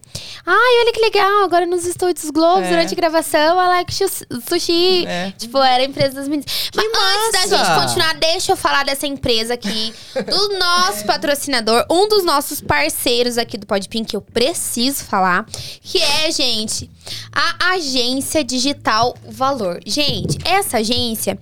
Ai, 0.46 0.80
olha 0.84 0.94
que 0.94 1.00
legal, 1.00 1.44
agora 1.44 1.66
nos 1.66 1.88
estúdios 1.88 2.30
Globo, 2.30 2.62
É. 2.62 2.70
durante 2.70 2.94
a 2.94 2.96
gravação, 2.96 3.60
Alex 3.60 4.00
Sushi. 4.48 5.08
É. 5.08 5.32
Tipo, 5.36 5.58
era 5.58 5.82
a 5.82 5.86
empresa 5.88 6.14
das 6.14 6.28
meninas. 6.28 6.70
Mas 6.76 6.86
antes 6.86 7.50
da 7.50 7.58
massa! 7.58 7.74
gente 7.74 7.82
continuar, 7.82 8.14
deixa 8.14 8.52
eu 8.52 8.56
falar 8.56 8.86
dessa 8.86 9.08
empresa 9.08 9.56
aqui, 9.56 9.92
do 10.14 10.60
nosso 10.60 11.04
patrocinador, 11.04 11.84
um 11.90 12.08
dos 12.08 12.24
nossos 12.24 12.62
parceiros 12.62 13.07
aqui 13.38 13.58
do 13.58 13.66
Podpin, 13.66 14.04
que 14.04 14.18
eu 14.18 14.22
preciso 14.22 15.06
falar, 15.06 15.46
que 15.82 15.98
é, 15.98 16.30
gente, 16.30 16.90
a 17.32 17.72
Agência 17.72 18.44
Digital 18.44 19.16
Valor. 19.30 19.80
Gente, 19.86 20.38
essa 20.44 20.80
agência. 20.80 21.40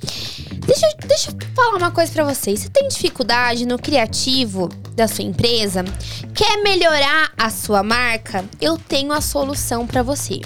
Deixa, 0.66 0.88
deixa 1.08 1.32
eu 1.32 1.56
falar 1.56 1.78
uma 1.78 1.90
coisa 1.90 2.12
pra 2.12 2.24
vocês. 2.24 2.60
Você 2.60 2.70
tem 2.70 2.88
dificuldade 2.88 3.66
no 3.66 3.80
criativo 3.80 4.70
da 4.96 5.08
sua 5.08 5.24
empresa? 5.24 5.84
Quer 6.36 6.62
melhorar 6.62 7.32
a 7.36 7.50
sua 7.50 7.82
marca? 7.82 8.46
Eu 8.62 8.78
tenho 8.78 9.12
a 9.12 9.20
solução 9.20 9.88
pra 9.88 10.04
você 10.04 10.42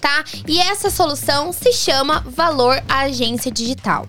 tá? 0.00 0.24
E 0.46 0.60
essa 0.60 0.90
solução 0.90 1.52
se 1.52 1.72
chama 1.72 2.24
Valor 2.26 2.82
Agência 2.88 3.50
Digital. 3.50 4.08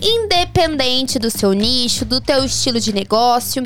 Independente 0.00 1.18
do 1.18 1.30
seu 1.30 1.52
nicho, 1.52 2.04
do 2.04 2.20
teu 2.20 2.44
estilo 2.44 2.78
de 2.78 2.92
negócio, 2.92 3.62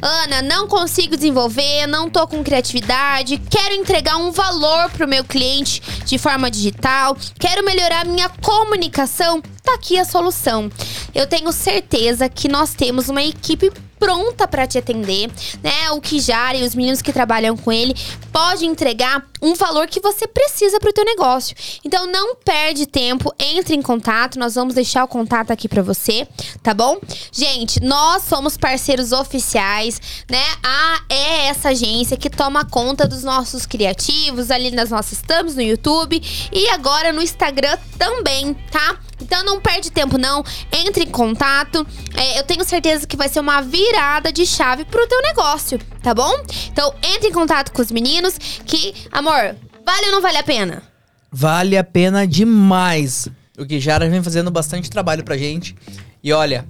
Ana, 0.00 0.42
não 0.42 0.68
consigo 0.68 1.16
desenvolver, 1.16 1.86
não 1.86 2.10
tô 2.10 2.26
com 2.26 2.44
criatividade, 2.44 3.40
quero 3.50 3.74
entregar 3.74 4.16
um 4.16 4.30
valor 4.30 4.90
pro 4.90 5.08
meu 5.08 5.24
cliente 5.24 5.80
de 6.04 6.18
forma 6.18 6.50
digital, 6.50 7.16
quero 7.38 7.64
melhorar 7.64 8.04
minha 8.04 8.28
comunicação, 8.28 9.40
tá 9.62 9.74
aqui 9.74 9.98
a 9.98 10.04
solução. 10.04 10.70
Eu 11.14 11.26
tenho 11.26 11.50
certeza 11.52 12.28
que 12.28 12.48
nós 12.48 12.74
temos 12.74 13.08
uma 13.08 13.22
equipe 13.22 13.72
pronta 14.04 14.46
para 14.46 14.66
te 14.66 14.76
atender, 14.76 15.30
né? 15.62 15.90
O 15.92 16.00
Kijara 16.00 16.58
e 16.58 16.62
os 16.62 16.74
meninos 16.74 17.00
que 17.00 17.10
trabalham 17.10 17.56
com 17.56 17.72
ele 17.72 17.94
pode 18.30 18.66
entregar 18.66 19.24
um 19.40 19.54
valor 19.54 19.86
que 19.86 19.98
você 19.98 20.26
precisa 20.26 20.78
para 20.78 20.90
o 20.90 20.92
teu 20.92 21.06
negócio. 21.06 21.56
Então 21.82 22.06
não 22.06 22.34
perde 22.36 22.84
tempo, 22.84 23.32
entre 23.38 23.74
em 23.74 23.80
contato, 23.80 24.38
nós 24.38 24.56
vamos 24.56 24.74
deixar 24.74 25.04
o 25.04 25.08
contato 25.08 25.50
aqui 25.52 25.68
para 25.68 25.82
você, 25.82 26.28
tá 26.62 26.74
bom? 26.74 26.98
Gente, 27.32 27.82
nós 27.82 28.24
somos 28.24 28.58
parceiros 28.58 29.10
oficiais, 29.12 29.98
né? 30.28 30.44
A 30.62 31.00
é 31.08 31.46
essa 31.46 31.70
agência 31.70 32.16
que 32.16 32.28
toma 32.28 32.62
conta 32.62 33.08
dos 33.08 33.22
nossos 33.22 33.64
criativos 33.64 34.50
ali 34.50 34.70
nas 34.70 34.90
nossas 34.90 35.22
thumbs 35.22 35.54
no 35.54 35.62
YouTube 35.62 36.20
e 36.52 36.68
agora 36.68 37.10
no 37.10 37.22
Instagram 37.22 37.78
também, 37.98 38.52
tá? 38.70 38.98
Então 39.20 39.42
não 39.44 39.60
perde 39.60 39.90
tempo 39.90 40.18
não, 40.18 40.44
entre 40.70 41.04
em 41.04 41.10
contato. 41.10 41.86
É, 42.16 42.38
eu 42.38 42.44
tenho 42.44 42.64
certeza 42.64 43.06
que 43.06 43.16
vai 43.16 43.28
ser 43.28 43.40
uma 43.40 43.60
virada 43.94 44.32
de 44.32 44.44
chave 44.44 44.84
pro 44.84 45.06
teu 45.06 45.22
negócio, 45.22 45.78
tá 46.02 46.12
bom? 46.12 46.32
Então 46.72 46.92
entre 47.14 47.28
em 47.28 47.32
contato 47.32 47.70
com 47.70 47.80
os 47.80 47.92
meninos 47.92 48.36
que, 48.66 48.92
amor, 49.12 49.54
vale 49.86 50.06
ou 50.06 50.12
não 50.12 50.20
vale 50.20 50.36
a 50.36 50.42
pena? 50.42 50.82
Vale 51.30 51.78
a 51.78 51.84
pena 51.84 52.26
demais. 52.26 53.28
O 53.56 53.64
que 53.64 53.78
Jara 53.78 54.08
vem 54.10 54.20
fazendo 54.20 54.50
bastante 54.50 54.90
trabalho 54.90 55.22
pra 55.22 55.36
gente. 55.36 55.76
E 56.24 56.32
olha, 56.32 56.66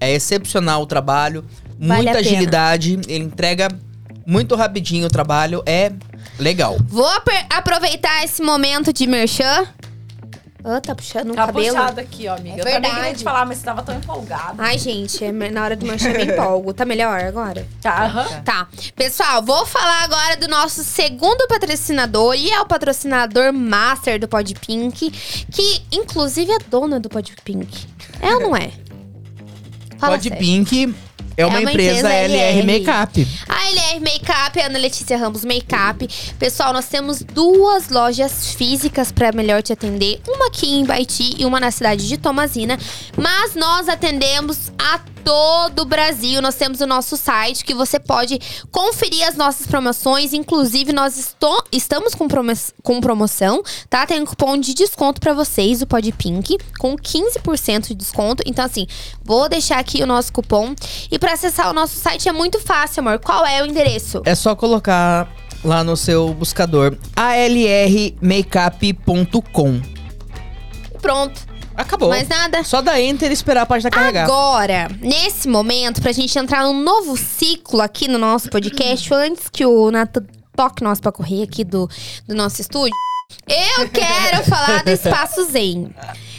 é 0.00 0.14
excepcional 0.14 0.80
o 0.80 0.86
trabalho, 0.86 1.44
Vale 1.78 2.04
muita 2.04 2.18
agilidade, 2.18 2.98
ele 3.06 3.24
entrega 3.24 3.68
muito 4.26 4.56
rapidinho 4.56 5.06
o 5.06 5.10
trabalho, 5.10 5.62
é 5.66 5.92
legal. 6.38 6.78
Vou 6.88 7.06
aproveitar 7.50 8.24
esse 8.24 8.40
momento 8.42 8.94
de 8.94 9.06
merchan. 9.06 9.66
Ah, 10.64 10.80
tá 10.80 10.94
puxando 10.94 11.32
o 11.32 11.34
Tá 11.34 11.46
cabelo. 11.46 11.74
puxado 11.76 12.00
aqui, 12.00 12.28
ó, 12.28 12.36
amiga. 12.36 12.56
É 12.56 12.60
eu 12.60 12.64
também 12.64 12.80
queria 12.82 12.94
verdade. 12.94 13.18
te 13.18 13.24
falar, 13.24 13.44
mas 13.44 13.58
você 13.58 13.64
tava 13.64 13.82
tão 13.82 13.96
empolgada. 13.96 14.54
Ai, 14.58 14.78
gente, 14.78 15.24
é 15.24 15.32
na 15.32 15.64
hora 15.64 15.74
do 15.74 15.84
merchan 15.84 16.10
eu 16.10 16.24
me 16.24 16.32
empolgo. 16.32 16.72
Tá 16.72 16.84
melhor 16.84 17.20
agora? 17.20 17.66
Tá, 17.80 18.04
aham. 18.04 18.42
Tá. 18.44 18.68
Pessoal, 18.94 19.42
vou 19.42 19.66
falar 19.66 20.04
agora 20.04 20.36
do 20.36 20.46
nosso 20.46 20.84
segundo 20.84 21.48
patrocinador 21.48 22.34
e 22.36 22.50
é 22.50 22.60
o 22.60 22.66
patrocinador 22.66 23.52
master 23.52 24.20
do 24.20 24.28
Podpink, 24.28 25.10
que 25.50 25.82
inclusive 25.90 26.52
é 26.52 26.58
dona 26.68 27.00
do 27.00 27.08
Podpink. 27.08 27.86
É 28.20 28.32
ou 28.34 28.40
não 28.40 28.56
é? 28.56 28.70
Fala 29.98 30.12
Pode 30.12 30.28
sério. 30.28 30.44
É 31.36 31.46
uma, 31.46 31.58
uma 31.58 31.70
empresa, 31.70 31.98
empresa 31.98 32.12
LR 32.12 32.60
LR. 32.60 32.78
Makeup. 32.78 33.28
A 33.48 33.70
LR 33.70 34.00
Makeup, 34.00 34.60
a 34.60 34.66
Ana 34.66 34.78
Letícia 34.78 35.16
Ramos 35.16 35.44
Makeup. 35.44 36.08
Pessoal, 36.38 36.72
nós 36.72 36.86
temos 36.86 37.22
duas 37.22 37.88
lojas 37.88 38.54
físicas 38.54 39.10
para 39.10 39.32
melhor 39.32 39.62
te 39.62 39.72
atender. 39.72 40.20
Uma 40.28 40.46
aqui 40.46 40.68
em 40.68 40.84
Baiti 40.84 41.34
e 41.38 41.44
uma 41.44 41.58
na 41.58 41.70
cidade 41.70 42.06
de 42.08 42.16
Tomazina. 42.16 42.78
Mas 43.16 43.54
nós 43.54 43.88
atendemos 43.88 44.70
a 44.78 45.00
todo 45.24 45.80
o 45.80 45.84
Brasil. 45.84 46.40
Nós 46.42 46.54
temos 46.54 46.80
o 46.80 46.86
nosso 46.86 47.16
site 47.16 47.64
que 47.64 47.74
você 47.74 47.98
pode 47.98 48.38
conferir 48.70 49.26
as 49.26 49.34
nossas 49.36 49.66
promoções. 49.66 50.32
Inclusive, 50.32 50.92
nós 50.92 51.18
esto- 51.18 51.64
estamos 51.72 52.14
com, 52.14 52.28
promo- 52.28 52.52
com 52.82 53.00
promoção, 53.00 53.62
tá? 53.88 54.06
Tem 54.06 54.20
um 54.20 54.26
cupom 54.26 54.56
de 54.56 54.74
desconto 54.74 55.20
pra 55.20 55.32
vocês, 55.32 55.80
o 55.82 55.86
Pod 55.86 56.10
Pink, 56.12 56.58
com 56.78 56.96
15% 56.96 57.88
de 57.88 57.94
desconto. 57.94 58.42
Então, 58.46 58.64
assim, 58.64 58.86
vou 59.24 59.48
deixar 59.48 59.78
aqui 59.78 60.02
o 60.02 60.06
nosso 60.06 60.32
cupom. 60.32 60.74
E 61.10 61.18
pra 61.18 61.32
acessar 61.34 61.70
o 61.70 61.72
nosso 61.72 61.96
site 61.98 62.28
é 62.28 62.32
muito 62.32 62.60
fácil, 62.60 63.00
amor. 63.00 63.18
Qual 63.20 63.44
é 63.46 63.62
o 63.62 63.66
endereço? 63.66 64.22
É 64.24 64.34
só 64.34 64.54
colocar 64.54 65.28
lá 65.64 65.82
no 65.84 65.96
seu 65.96 66.32
buscador 66.34 66.96
alrmakeup.com. 67.16 69.80
Pronto. 71.00 71.51
Acabou. 71.76 72.08
Mais 72.10 72.28
nada? 72.28 72.62
Só 72.64 72.80
dar 72.82 73.00
enter 73.00 73.30
e 73.30 73.34
esperar 73.34 73.62
a 73.62 73.66
página 73.66 73.90
carregar. 73.90 74.24
Agora, 74.24 74.88
nesse 75.00 75.48
momento, 75.48 76.00
pra 76.02 76.12
gente 76.12 76.38
entrar 76.38 76.64
num 76.64 76.80
novo 76.82 77.16
ciclo 77.16 77.80
aqui 77.80 78.08
no 78.08 78.18
nosso 78.18 78.48
podcast, 78.50 79.12
antes 79.14 79.48
que 79.50 79.64
o 79.64 79.90
Nathan 79.90 80.24
toque 80.54 80.82
nós 80.84 81.00
pra 81.00 81.10
correr 81.12 81.42
aqui 81.44 81.64
do, 81.64 81.88
do 82.26 82.34
nosso 82.34 82.60
estúdio, 82.60 82.92
eu 83.48 83.88
quero 83.88 84.44
falar 84.44 84.84
do 84.84 84.90
Espaço 84.90 85.44
Zen. 85.50 85.94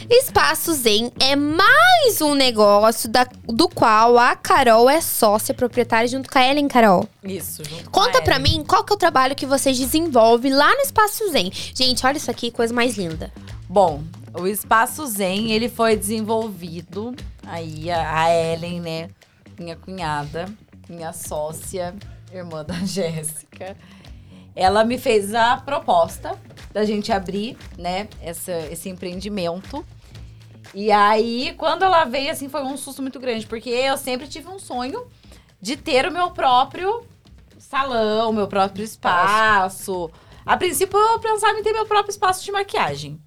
Espaço 0.08 0.72
Zen 0.74 1.10
é 1.18 1.34
mais 1.34 2.20
um 2.20 2.34
negócio 2.34 3.08
da- 3.08 3.26
do 3.46 3.68
qual 3.68 4.18
a 4.18 4.36
Carol 4.36 4.88
é 4.88 5.00
sócia 5.00 5.52
proprietária 5.54 6.06
junto 6.06 6.30
com 6.30 6.38
a 6.38 6.46
Ellen 6.46 6.68
Carol. 6.68 7.08
Isso, 7.24 7.64
junto 7.64 7.90
com 7.90 8.02
Conta 8.02 8.18
a 8.18 8.22
pra 8.22 8.36
Ellen. 8.36 8.58
mim 8.58 8.64
qual 8.64 8.84
que 8.84 8.92
é 8.92 8.96
o 8.96 8.98
trabalho 8.98 9.34
que 9.34 9.46
vocês 9.46 9.76
desenvolvem 9.78 10.52
lá 10.52 10.68
no 10.74 10.82
Espaço 10.82 11.28
Zen. 11.32 11.50
Gente, 11.74 12.06
olha 12.06 12.18
isso 12.18 12.30
aqui, 12.30 12.50
coisa 12.50 12.72
mais 12.72 12.96
linda. 12.96 13.32
Bom, 13.68 14.02
o 14.34 14.46
Espaço 14.46 15.06
Zen, 15.06 15.52
ele 15.52 15.68
foi 15.68 15.96
desenvolvido, 15.96 17.14
aí 17.46 17.90
a, 17.90 18.28
Ellen, 18.34 18.80
né, 18.80 19.10
minha 19.58 19.76
cunhada, 19.76 20.46
minha 20.88 21.12
sócia, 21.12 21.94
irmã 22.32 22.64
da 22.64 22.74
Jéssica, 22.84 23.76
ela 24.56 24.84
me 24.84 24.98
fez 24.98 25.34
a 25.34 25.56
proposta 25.56 26.38
da 26.72 26.84
gente 26.84 27.12
abrir, 27.12 27.56
né, 27.78 28.08
essa, 28.20 28.52
esse 28.70 28.88
empreendimento. 28.88 29.84
E 30.74 30.90
aí, 30.90 31.54
quando 31.56 31.84
ela 31.84 32.04
veio, 32.04 32.30
assim, 32.30 32.48
foi 32.48 32.62
um 32.62 32.76
susto 32.76 33.00
muito 33.00 33.20
grande, 33.20 33.46
porque 33.46 33.70
eu 33.70 33.96
sempre 33.96 34.26
tive 34.26 34.48
um 34.48 34.58
sonho 34.58 35.06
de 35.60 35.76
ter 35.76 36.06
o 36.06 36.12
meu 36.12 36.32
próprio 36.32 37.04
salão, 37.56 38.32
meu 38.32 38.48
próprio 38.48 38.84
espaço. 38.84 40.10
A 40.44 40.56
princípio, 40.56 40.98
eu 40.98 41.20
pensava 41.20 41.58
em 41.58 41.62
ter 41.62 41.72
meu 41.72 41.86
próprio 41.86 42.10
espaço 42.10 42.44
de 42.44 42.50
maquiagem. 42.50 43.20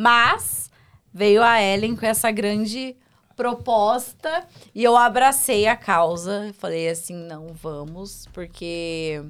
Mas 0.00 0.70
veio 1.12 1.42
a 1.42 1.60
Ellen 1.60 1.96
com 1.96 2.06
essa 2.06 2.30
grande 2.30 2.94
proposta 3.34 4.46
e 4.72 4.84
eu 4.84 4.96
abracei 4.96 5.66
a 5.66 5.74
causa. 5.74 6.54
Falei 6.56 6.88
assim: 6.88 7.16
não, 7.16 7.48
vamos, 7.48 8.28
porque 8.32 9.20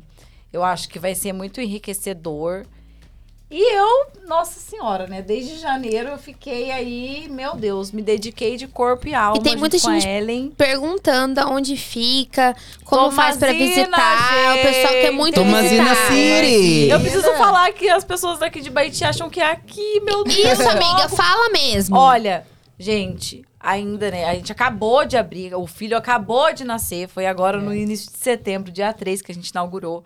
eu 0.53 0.63
acho 0.63 0.91
que 0.91 0.99
vai 0.99 1.15
ser 1.15 1.33
muito 1.33 1.59
enriquecedor. 1.59 2.67
E 3.51 3.75
eu, 3.75 4.09
nossa 4.27 4.61
senhora, 4.61 5.07
né? 5.07 5.23
Desde 5.23 5.57
janeiro 5.57 6.11
eu 6.11 6.19
fiquei 6.19 6.71
aí, 6.71 7.27
meu 7.31 7.57
Deus, 7.57 7.91
me 7.91 8.03
dediquei 8.03 8.59
de 8.59 8.69
corpo 8.69 9.09
e 9.09 9.15
alma. 9.15 9.39
E 9.39 9.43
tem 9.43 9.57
muita 9.57 9.79
gente 9.79 10.07
Ellen. 10.07 10.51
perguntando 10.51 11.41
aonde 11.41 11.75
fica, 11.75 12.55
como 12.85 13.11
faz 13.11 13.39
pra 13.39 13.49
Tomazina, 13.49 13.75
visitar. 13.75 14.55
O 14.55 14.63
pessoal 14.63 14.93
quer 14.93 15.11
muito 15.13 15.35
Tomazina 15.37 15.95
visitar. 15.95 16.13
City. 16.13 16.89
Eu 16.91 17.01
preciso 17.01 17.33
falar 17.39 17.73
que 17.73 17.89
as 17.89 18.05
pessoas 18.05 18.39
daqui 18.39 18.61
de 18.61 18.69
Baiti 18.69 19.03
acham 19.03 19.31
que 19.31 19.41
é 19.41 19.51
aqui, 19.51 20.01
meu 20.01 20.25
Deus. 20.25 20.37
Isso, 20.37 20.69
amiga, 20.69 21.09
fala 21.09 21.49
mesmo. 21.49 21.97
Olha, 21.97 22.47
gente, 22.79 23.43
ainda, 23.59 24.11
né? 24.11 24.27
A 24.27 24.35
gente 24.35 24.53
acabou 24.53 25.07
de 25.07 25.17
abrir, 25.17 25.55
o 25.55 25.67
filho 25.67 25.97
acabou 25.97 26.53
de 26.53 26.65
nascer, 26.65 27.09
foi 27.09 27.25
agora 27.25 27.59
no 27.59 27.75
início 27.75 28.13
de 28.13 28.19
setembro, 28.19 28.71
dia 28.71 28.93
3, 28.93 29.23
que 29.23 29.33
a 29.33 29.35
gente 29.35 29.49
inaugurou. 29.49 30.05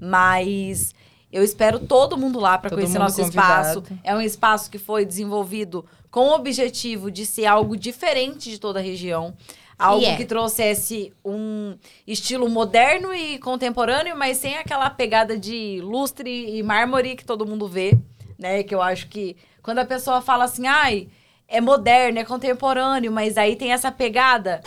Mas 0.00 0.94
eu 1.32 1.44
espero 1.44 1.78
todo 1.78 2.16
mundo 2.16 2.40
lá 2.40 2.56
para 2.56 2.70
conhecer 2.70 2.98
nosso 2.98 3.20
convidado. 3.20 3.80
espaço. 3.80 4.00
É 4.02 4.14
um 4.14 4.20
espaço 4.20 4.70
que 4.70 4.78
foi 4.78 5.04
desenvolvido 5.04 5.84
com 6.10 6.28
o 6.28 6.34
objetivo 6.34 7.10
de 7.10 7.26
ser 7.26 7.46
algo 7.46 7.76
diferente 7.76 8.50
de 8.50 8.58
toda 8.58 8.78
a 8.78 8.82
região. 8.82 9.34
Algo 9.78 10.02
E 10.02 10.06
é. 10.06 10.16
que 10.16 10.24
trouxesse 10.24 11.12
um 11.24 11.76
estilo 12.04 12.48
moderno 12.48 13.14
e 13.14 13.38
contemporâneo, 13.38 14.16
mas 14.16 14.38
sem 14.38 14.56
aquela 14.56 14.90
pegada 14.90 15.38
de 15.38 15.80
lustre 15.82 16.56
e 16.56 16.62
mármore 16.64 17.14
que 17.14 17.24
todo 17.24 17.46
mundo 17.46 17.68
vê, 17.68 17.96
né? 18.36 18.64
Que 18.64 18.74
eu 18.74 18.82
acho 18.82 19.06
que 19.08 19.36
quando 19.62 19.78
a 19.78 19.84
pessoa 19.84 20.20
fala 20.20 20.44
assim, 20.44 20.66
ai, 20.66 21.08
é 21.46 21.60
moderno, 21.60 22.18
é 22.18 22.24
contemporâneo, 22.24 23.12
mas 23.12 23.38
aí 23.38 23.54
tem 23.54 23.72
essa 23.72 23.92
pegada. 23.92 24.62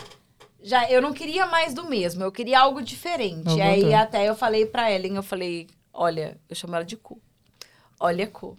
Já 0.62 0.90
eu 0.90 1.02
não 1.02 1.12
queria 1.12 1.44
mais 1.44 1.74
do 1.74 1.84
mesmo, 1.84 2.22
eu 2.22 2.32
queria 2.32 2.60
algo 2.60 2.80
diferente. 2.80 3.50
Algo 3.50 3.62
aí 3.62 3.92
até 3.92 4.28
eu 4.28 4.34
falei 4.34 4.64
pra 4.64 4.90
Ellen, 4.90 5.16
eu 5.16 5.22
falei, 5.22 5.66
olha, 5.92 6.36
eu 6.48 6.56
chamo 6.56 6.74
ela 6.74 6.84
de 6.84 6.96
cu. 6.96 7.20
Olha, 8.00 8.26
cu. 8.26 8.56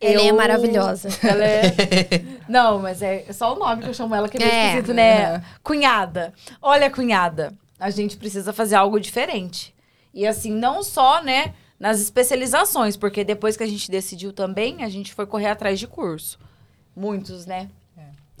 Ela 0.00 0.22
é 0.22 0.30
Eu- 0.30 0.36
maravilhosa. 0.36 1.08
Ela 1.22 1.44
é... 1.44 1.62
Não, 2.48 2.78
mas 2.78 3.02
é 3.02 3.30
só 3.32 3.54
o 3.54 3.58
nome 3.58 3.82
que 3.82 3.88
eu 3.88 3.94
chamo 3.94 4.14
ela 4.14 4.28
que 4.28 4.36
é 4.38 4.40
meio 4.40 4.52
É. 4.52 4.66
esquisito, 4.68 4.94
né? 4.94 5.34
Uhum. 5.36 5.42
Cunhada. 5.62 6.32
Olha, 6.62 6.90
cunhada, 6.90 7.52
a 7.78 7.90
gente 7.90 8.16
precisa 8.16 8.52
fazer 8.52 8.76
algo 8.76 8.98
diferente. 8.98 9.74
E 10.14 10.26
assim, 10.26 10.50
não 10.52 10.82
só, 10.82 11.22
né, 11.22 11.54
nas 11.78 12.00
especializações, 12.00 12.96
porque 12.96 13.22
depois 13.24 13.56
que 13.56 13.62
a 13.62 13.66
gente 13.66 13.90
decidiu 13.90 14.32
também, 14.32 14.82
a 14.82 14.88
gente 14.88 15.12
foi 15.14 15.26
correr 15.26 15.48
atrás 15.48 15.78
de 15.78 15.86
curso. 15.86 16.38
Muitos, 16.96 17.44
né? 17.46 17.68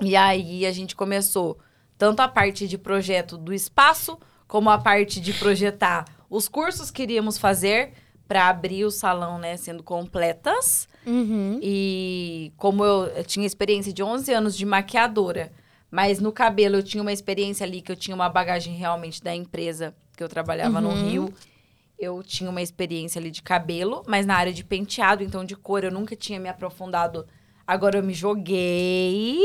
E 0.00 0.16
aí 0.16 0.64
a 0.64 0.72
gente 0.72 0.96
começou 0.96 1.58
tanto 1.98 2.20
a 2.20 2.28
parte 2.28 2.66
de 2.66 2.78
projeto 2.78 3.36
do 3.36 3.52
espaço, 3.52 4.18
como 4.48 4.70
a 4.70 4.78
parte 4.78 5.20
de 5.20 5.34
projetar 5.34 6.06
os 6.30 6.48
cursos 6.48 6.90
que 6.90 7.02
iríamos 7.02 7.36
fazer 7.36 7.92
para 8.26 8.48
abrir 8.48 8.84
o 8.84 8.90
salão, 8.92 9.38
né, 9.38 9.56
sendo 9.56 9.82
completas. 9.82 10.88
Uhum. 11.04 11.58
E 11.60 12.52
como 12.56 12.84
eu, 12.84 13.06
eu 13.08 13.24
tinha 13.24 13.44
experiência 13.44 13.92
de 13.92 14.02
11 14.02 14.32
anos 14.32 14.56
de 14.56 14.64
maquiadora, 14.64 15.50
mas 15.90 16.20
no 16.20 16.30
cabelo 16.30 16.76
eu 16.76 16.82
tinha 16.82 17.02
uma 17.02 17.12
experiência 17.12 17.66
ali 17.66 17.82
que 17.82 17.90
eu 17.90 17.96
tinha 17.96 18.14
uma 18.14 18.28
bagagem 18.28 18.74
realmente 18.76 19.20
da 19.20 19.34
empresa 19.34 19.92
que 20.16 20.22
eu 20.22 20.28
trabalhava 20.28 20.80
no 20.80 20.90
Uhum. 20.90 21.08
Rio. 21.08 21.34
Eu 21.98 22.22
tinha 22.22 22.48
uma 22.48 22.62
experiência 22.62 23.18
ali 23.18 23.30
de 23.30 23.42
cabelo, 23.42 24.02
mas 24.06 24.24
na 24.24 24.36
área 24.36 24.52
de 24.52 24.64
penteado, 24.64 25.24
então 25.24 25.44
de 25.44 25.56
cor 25.56 25.82
eu 25.82 25.90
nunca 25.90 26.14
tinha 26.14 26.38
me 26.38 26.48
aprofundado. 26.48 27.26
Agora 27.66 27.98
eu 27.98 28.02
me 28.02 28.14
joguei, 28.14 29.40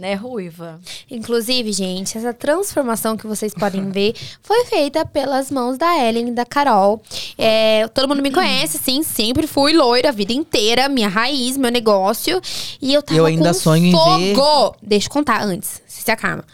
né, 0.00 0.14
ruiva. 0.14 0.80
Inclusive, 1.10 1.70
gente, 1.72 2.16
essa 2.18 2.32
transformação 2.32 3.16
que 3.16 3.26
vocês 3.26 3.52
podem 3.54 3.90
ver 3.90 4.14
foi 4.42 4.64
feita 4.64 5.04
pelas 5.06 5.50
mãos 5.50 5.76
da 5.78 5.96
Ellen 5.98 6.28
e 6.28 6.32
da 6.32 6.44
Carol. 6.44 7.00
É, 7.38 7.86
todo 7.94 8.08
mundo 8.08 8.22
me 8.22 8.30
conhece, 8.32 8.78
sim, 8.78 9.02
sempre 9.02 9.46
fui 9.46 9.72
loira 9.74 10.08
a 10.08 10.12
vida 10.12 10.32
inteira, 10.32 10.88
minha 10.88 11.08
raiz, 11.08 11.56
meu 11.56 11.70
negócio. 11.70 12.40
E 12.80 12.92
eu 12.94 13.02
tava 13.02 13.18
Eu 13.20 13.26
ainda 13.26 13.48
com 13.48 13.54
sonho 13.54 13.86
em 13.86 13.90
ver- 13.92 14.34
fogo. 14.34 14.76
Deixa 14.82 15.06
eu 15.06 15.12
contar 15.12 15.42
antes, 15.42 15.80
se 15.86 16.02
se 16.02 16.10
acalma. 16.10 16.44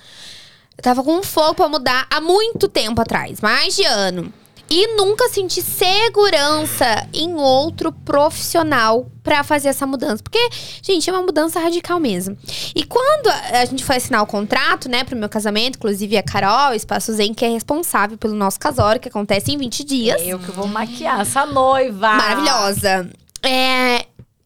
Eu 0.77 0.83
tava 0.83 1.03
com 1.03 1.23
fogo 1.23 1.55
pra 1.55 1.69
mudar 1.69 2.07
há 2.11 2.21
muito 2.21 2.69
tempo 2.69 3.01
atrás, 3.01 3.41
mais 3.41 3.75
de 3.77 3.85
ano. 3.85 4.31
E 4.69 4.97
nunca 4.97 5.29
senti 5.29 5.63
segurança 5.63 7.07
em 7.13 7.35
outro 7.35 7.93
profissional 7.93 9.07
pra 9.23 9.45
fazer 9.45 9.69
essa 9.69 9.87
mudança. 9.87 10.23
Porque, 10.23 10.39
gente, 10.83 11.09
é 11.09 11.13
uma 11.13 11.23
mudança 11.23 11.61
radical 11.61 12.01
mesmo. 12.01 12.37
E 12.75 12.83
quando 12.83 13.29
a 13.29 13.65
gente 13.65 13.85
foi 13.85 13.97
assinar 13.97 14.23
o 14.23 14.27
contrato, 14.27 14.89
né, 14.89 15.05
pro 15.05 15.17
meu 15.17 15.29
casamento, 15.29 15.77
inclusive 15.77 16.17
a 16.17 16.23
Carol, 16.23 16.75
Espaço 16.75 17.13
Zen, 17.13 17.33
que 17.33 17.45
é 17.45 17.49
responsável 17.49 18.19
pelo 18.19 18.35
nosso 18.35 18.59
casório, 18.59 19.01
que 19.01 19.09
acontece 19.09 19.53
em 19.53 19.57
20 19.57 19.85
dias. 19.85 20.21
É 20.21 20.27
eu 20.27 20.39
que 20.39 20.51
vou 20.51 20.67
maquiar 20.67 21.21
essa 21.21 21.47
noiva. 21.47 22.15
Maravilhosa. 22.15 23.09
É, 23.45 24.05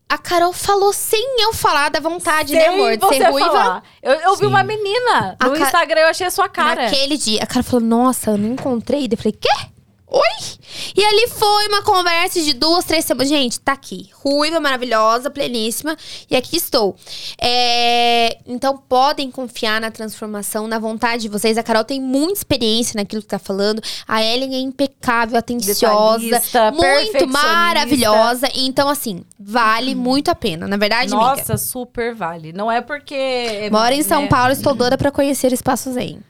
a 0.09 0.18
Carol 0.18 0.52
falou 0.52 0.92
sem 0.92 1.36
eu 1.40 1.55
falar 1.55 1.88
da 1.90 1.98
vontade, 2.01 2.52
né, 2.52 2.60
Sem 2.60 2.68
amor? 2.68 2.92
De 2.97 2.98
você 2.98 3.16
ser 3.16 3.30
ruiva. 3.30 3.48
falar. 3.51 3.82
Eu, 4.02 4.12
eu 4.12 4.36
vi 4.36 4.44
uma 4.44 4.62
menina 4.62 5.36
A 5.40 5.47
no 5.48 5.55
ca- 5.56 5.64
Instagram, 5.64 6.01
eu 6.02 6.09
achei 6.09 6.26
a 6.26 6.30
sua 6.30 6.48
cara. 6.48 6.82
Naquele 6.84 7.16
dia, 7.16 7.42
a 7.42 7.47
cara 7.47 7.62
falou: 7.62 7.80
Nossa, 7.86 8.30
eu 8.32 8.36
não 8.38 8.51
encontrei. 8.52 9.09
Daí 9.09 9.16
Eu 9.16 9.22
falei: 9.22 9.38
Quê? 9.40 9.48
Oi? 10.10 10.60
E 10.96 11.04
ali 11.04 11.28
foi 11.28 11.68
uma 11.68 11.82
conversa 11.82 12.40
de 12.40 12.52
duas, 12.52 12.84
três 12.84 13.04
semanas. 13.04 13.28
Gente, 13.28 13.60
tá 13.60 13.72
aqui. 13.72 14.10
Ruiva, 14.12 14.58
maravilhosa, 14.58 15.30
pleníssima. 15.30 15.96
E 16.28 16.34
aqui 16.34 16.56
estou. 16.56 16.96
É, 17.40 18.38
Então, 18.46 18.76
podem 18.76 19.30
confiar 19.30 19.80
na 19.80 19.90
transformação, 19.90 20.66
na 20.66 20.78
vontade 20.78 21.22
de 21.22 21.28
vocês. 21.28 21.56
A 21.56 21.62
Carol 21.62 21.84
tem 21.84 22.00
muita 22.00 22.40
experiência 22.40 22.96
naquilo 22.96 23.22
que 23.22 23.28
tá 23.28 23.38
falando. 23.38 23.80
A 24.06 24.22
Ellen 24.22 24.54
é 24.54 24.58
impecável, 24.58 25.38
atenciosa. 25.38 26.18
Detalhista, 26.18 26.72
Muito 26.72 27.28
maravilhosa. 27.28 28.48
Então, 28.54 28.88
assim, 28.88 29.22
vale 29.38 29.94
muito 29.94 30.28
a 30.30 30.34
pena. 30.34 30.66
Na 30.66 30.76
verdade, 30.76 31.14
amiga. 31.14 31.36
Nossa, 31.36 31.56
super 31.56 32.14
vale. 32.14 32.52
Não 32.52 32.70
é 32.70 32.80
porque. 32.80 33.68
Moro 33.70 33.94
em 33.94 34.02
São 34.02 34.22
né? 34.22 34.28
Paulo, 34.28 34.52
estou 34.52 34.74
doida 34.74 34.98
pra 34.98 35.10
conhecer 35.10 35.50
o 35.52 35.54
Espaço 35.54 35.92
Zen. 35.92 36.20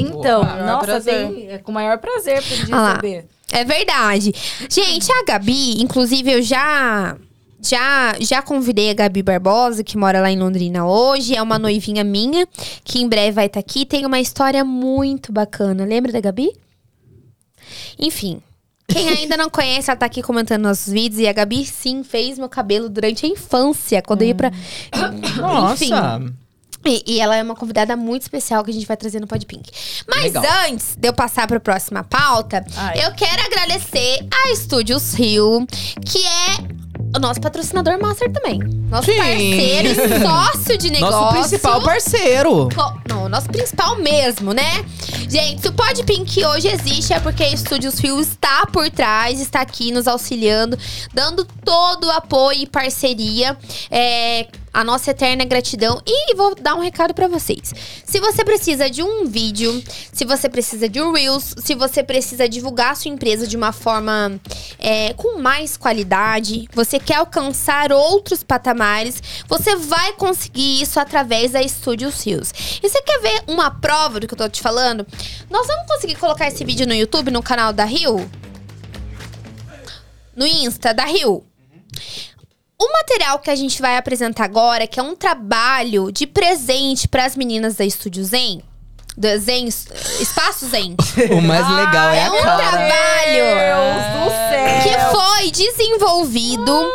Então, 0.00 0.40
Com 0.44 0.46
o 0.46 0.52
maior 0.52 0.66
nossa, 0.86 1.10
é 1.10 1.58
com 1.58 1.70
o 1.70 1.74
maior 1.74 1.98
prazer 1.98 2.42
pra 2.42 2.56
gente 2.56 2.72
Ah 2.72 2.76
lá. 2.80 2.88
receber. 2.90 3.26
É 3.52 3.64
verdade. 3.64 4.32
Gente, 4.68 5.10
a 5.10 5.24
Gabi, 5.24 5.80
inclusive, 5.82 6.30
eu 6.32 6.42
já 6.42 7.16
já, 7.62 8.14
já 8.20 8.42
convidei 8.42 8.90
a 8.90 8.94
Gabi 8.94 9.22
Barbosa, 9.22 9.82
que 9.82 9.96
mora 9.96 10.20
lá 10.20 10.30
em 10.30 10.38
Londrina 10.38 10.86
hoje. 10.86 11.34
É 11.34 11.42
uma 11.42 11.58
noivinha 11.58 12.04
minha, 12.04 12.46
que 12.84 13.00
em 13.00 13.08
breve 13.08 13.32
vai 13.32 13.46
estar 13.46 13.60
aqui. 13.60 13.84
Tem 13.86 14.04
uma 14.06 14.20
história 14.20 14.64
muito 14.64 15.32
bacana. 15.32 15.84
Lembra 15.84 16.12
da 16.12 16.20
Gabi? 16.20 16.52
Enfim. 17.98 18.40
Quem 18.88 19.08
ainda 19.08 19.36
não 19.36 19.50
conhece, 19.50 19.90
ela 19.90 19.98
tá 19.98 20.06
aqui 20.06 20.22
comentando 20.22 20.62
nossos 20.62 20.92
vídeos. 20.92 21.20
E 21.20 21.26
a 21.26 21.32
Gabi, 21.32 21.64
sim, 21.64 22.04
fez 22.04 22.38
meu 22.38 22.48
cabelo 22.48 22.88
durante 22.88 23.26
a 23.26 23.28
infância. 23.28 24.00
Quando 24.00 24.22
eu 24.22 24.28
ia 24.28 24.34
pra. 24.34 24.52
Enfim. 25.72 25.90
E, 26.86 27.02
e 27.06 27.20
ela 27.20 27.36
é 27.36 27.42
uma 27.42 27.54
convidada 27.54 27.96
muito 27.96 28.22
especial 28.22 28.64
que 28.64 28.70
a 28.70 28.74
gente 28.74 28.86
vai 28.86 28.96
trazer 28.96 29.20
no 29.20 29.26
Podpink. 29.26 29.70
Mas 30.08 30.32
Legal. 30.32 30.44
antes 30.68 30.96
de 30.96 31.08
eu 31.08 31.12
passar 31.12 31.46
para 31.46 31.56
a 31.56 31.60
próxima 31.60 32.04
pauta, 32.04 32.64
Ai. 32.76 33.04
eu 33.04 33.12
quero 33.12 33.42
agradecer 33.42 34.26
a 34.32 34.52
Estúdios 34.52 35.14
Rio, 35.14 35.66
que 36.04 36.18
é 36.18 36.76
o 37.14 37.18
nosso 37.18 37.40
patrocinador 37.40 38.00
master 38.00 38.30
também. 38.32 38.60
Nosso 38.88 39.10
Sim. 39.10 39.16
parceiro 39.16 39.88
e 39.88 40.20
sócio 40.20 40.78
de 40.78 40.90
negócio. 40.92 41.20
Nosso 41.20 41.38
principal 41.38 41.82
parceiro. 41.82 42.68
Não, 43.08 43.24
o 43.24 43.28
nosso 43.28 43.48
principal 43.48 43.96
mesmo, 43.96 44.52
né? 44.52 44.84
Gente, 45.28 45.62
se 45.62 45.68
o 45.68 45.72
Podpink 45.72 46.44
hoje 46.44 46.68
existe 46.68 47.12
é 47.12 47.20
porque 47.20 47.42
a 47.42 47.48
Estúdios 47.50 48.00
Fio 48.00 48.20
está 48.20 48.66
por 48.66 48.88
trás, 48.90 49.40
está 49.40 49.60
aqui 49.60 49.90
nos 49.90 50.06
auxiliando, 50.06 50.78
dando 51.12 51.44
todo 51.64 52.06
o 52.06 52.10
apoio 52.10 52.62
e 52.62 52.66
parceria. 52.66 53.56
É, 53.90 54.46
a 54.76 54.84
nossa 54.84 55.10
eterna 55.10 55.42
gratidão. 55.46 56.02
E 56.06 56.34
vou 56.34 56.54
dar 56.54 56.74
um 56.74 56.80
recado 56.80 57.14
pra 57.14 57.26
vocês. 57.26 57.72
Se 58.04 58.20
você 58.20 58.44
precisa 58.44 58.90
de 58.90 59.02
um 59.02 59.24
vídeo, 59.24 59.82
se 60.12 60.26
você 60.26 60.50
precisa 60.50 60.86
de 60.86 61.00
um 61.00 61.12
Reels, 61.12 61.54
se 61.56 61.74
você 61.74 62.02
precisa 62.02 62.46
divulgar 62.46 62.92
a 62.92 62.94
sua 62.94 63.10
empresa 63.10 63.46
de 63.46 63.56
uma 63.56 63.72
forma 63.72 64.38
é, 64.78 65.14
com 65.14 65.38
mais 65.40 65.78
qualidade, 65.78 66.68
você 66.74 66.98
quer 66.98 67.14
alcançar 67.14 67.90
outros 67.90 68.42
patamares, 68.42 69.22
você 69.48 69.76
vai 69.76 70.12
conseguir 70.12 70.82
isso 70.82 71.00
através 71.00 71.52
da 71.52 71.66
Studios 71.66 72.22
Rios. 72.22 72.52
E 72.82 72.86
você 72.86 73.00
quer 73.00 73.18
ver 73.22 73.44
uma 73.46 73.70
prova 73.70 74.20
do 74.20 74.28
que 74.28 74.34
eu 74.34 74.38
tô 74.38 74.46
te 74.46 74.60
falando? 74.60 75.06
Nós 75.48 75.66
vamos 75.66 75.86
conseguir 75.86 76.16
colocar 76.16 76.48
esse 76.48 76.62
vídeo 76.66 76.86
no 76.86 76.92
YouTube, 76.92 77.30
no 77.30 77.42
canal 77.42 77.72
da 77.72 77.86
Rio? 77.86 78.30
No 80.36 80.46
Insta 80.46 80.92
da 80.92 81.06
Rio? 81.06 81.42
O 82.78 82.92
material 82.92 83.38
que 83.38 83.50
a 83.50 83.54
gente 83.54 83.80
vai 83.80 83.96
apresentar 83.96 84.44
agora, 84.44 84.86
que 84.86 85.00
é 85.00 85.02
um 85.02 85.16
trabalho 85.16 86.12
de 86.12 86.26
presente 86.26 87.08
para 87.08 87.24
as 87.24 87.34
meninas 87.34 87.74
da 87.76 87.84
Estúdio 87.86 88.22
Zen, 88.22 88.62
da 89.16 89.38
Zen, 89.38 89.66
Espaço 89.66 90.68
Zen, 90.68 90.94
O 91.32 91.40
mais 91.40 91.66
legal 91.70 92.10
é 92.10 92.18
é 92.18 92.26
a 92.26 92.32
um 92.32 92.42
cara. 92.42 92.56
trabalho 92.68 93.44
Deus 93.56 94.24
do 94.24 94.30
céu! 94.30 94.82
que 94.82 95.16
foi 95.16 95.50
desenvolvido 95.50 96.90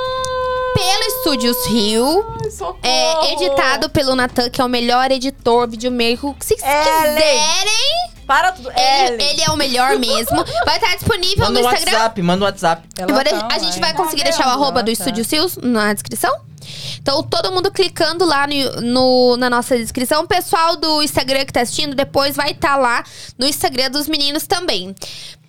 pelo 0.73 1.03
Estúdios 1.17 1.65
Rio, 1.67 2.25
Socorro! 2.51 2.79
é, 2.83 3.33
editado 3.33 3.89
pelo 3.89 4.15
Natan, 4.15 4.49
que 4.49 4.61
é 4.61 4.65
o 4.65 4.69
melhor 4.69 5.11
editor 5.11 5.67
videomaker. 5.69 6.33
Se 6.39 6.55
vocês 6.57 6.61
Ellen. 6.63 7.15
quiserem, 7.15 8.11
Para 8.27 8.51
tudo. 8.51 8.71
ele, 8.75 9.23
ele 9.23 9.41
é 9.43 9.49
o 9.51 9.57
melhor 9.57 9.97
mesmo. 9.97 10.43
Vai 10.65 10.75
estar 10.77 10.95
disponível 10.95 11.45
Manda 11.45 11.59
no 11.61 11.67
um 11.67 11.71
Instagram. 11.71 11.91
WhatsApp, 11.97 12.21
manda 12.21 12.43
um 12.43 12.47
WhatsApp. 12.47 12.87
De- 12.87 13.05
tá 13.05 13.47
a 13.51 13.59
gente 13.59 13.79
vai 13.79 13.93
conseguir 13.93 14.23
deixar 14.23 14.47
o 14.47 14.49
arroba 14.51 14.81
do 14.81 14.85
tá. 14.87 14.91
Estúdio 14.91 15.25
Rios 15.29 15.57
na 15.61 15.93
descrição? 15.93 16.31
Então, 17.01 17.23
todo 17.23 17.51
mundo 17.51 17.71
clicando 17.71 18.23
lá 18.23 18.45
no, 18.47 18.81
no- 18.81 19.37
na 19.37 19.49
nossa 19.49 19.75
descrição. 19.77 20.23
O 20.23 20.27
pessoal 20.27 20.75
do 20.77 21.01
Instagram 21.01 21.43
que 21.45 21.51
tá 21.53 21.61
assistindo, 21.61 21.95
depois 21.95 22.35
vai 22.35 22.51
estar 22.51 22.77
lá 22.77 23.03
no 23.37 23.47
Instagram 23.47 23.89
dos 23.89 24.07
meninos 24.07 24.45
também. 24.47 24.95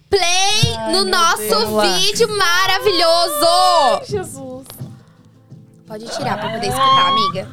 Play 0.09 0.77
no 0.93 1.05
nosso 1.05 1.39
Deus. 1.39 1.82
vídeo 2.01 2.28
maravilhoso! 2.36 4.05
Jesus. 4.09 4.66
Pode 5.93 6.06
tirar 6.06 6.39
pra 6.39 6.52
poder 6.52 6.69
escutar, 6.69 7.09
amiga. 7.10 7.47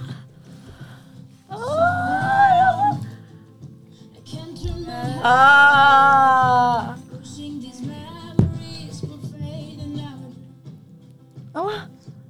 Ah! 5.22 6.96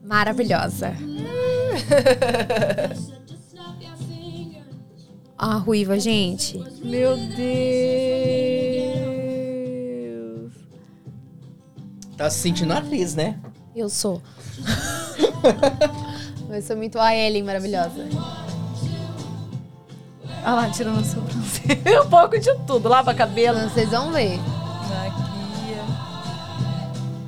Maravilhosa. 0.04 0.96
A 5.38 5.58
ruiva, 5.58 6.00
gente. 6.00 6.58
Meu 6.84 7.16
Deus. 7.18 7.38
Tá 12.18 12.32
se 12.32 12.40
sentindo 12.40 12.74
atriz, 12.74 13.14
né? 13.14 13.40
Eu 13.76 13.90
sou. 13.90 14.24
Eu 16.50 16.62
sou 16.62 16.76
muito 16.76 17.00
a 17.00 17.16
Ellen 17.16 17.44
maravilhosa. 17.44 18.08
Ah 20.44 20.56
lá, 20.56 20.70
tirando 20.70 21.00
a 21.00 21.04
sobrancelha. 21.04 22.02
Um 22.04 22.10
pouco 22.10 22.40
de 22.40 22.54
tudo. 22.66 22.90
Lava 22.90 23.14
cabelo. 23.14 23.60
Vocês 23.70 23.90
vão 23.90 24.12
ver. 24.12 24.40
Aqui, 25.06 25.78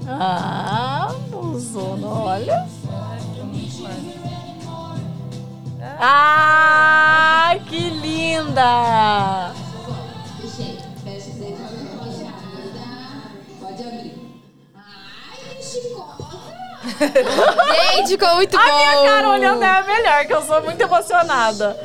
Ah, 0.08 1.14
buzona, 1.30 2.08
olha. 2.08 2.68
Ah, 6.00 7.56
que 7.68 7.90
linda! 7.90 9.54
Gente, 17.08 18.10
ficou 18.10 18.36
muito 18.36 18.58
A 18.58 18.60
bom. 18.66 18.76
minha 18.78 19.04
cara 19.12 19.30
olhando 19.30 19.64
é 19.64 19.70
a 19.70 19.84
melhor, 19.84 20.26
que 20.26 20.34
eu 20.34 20.42
sou 20.44 20.62
muito 20.62 20.82
emocionada. 20.82 21.78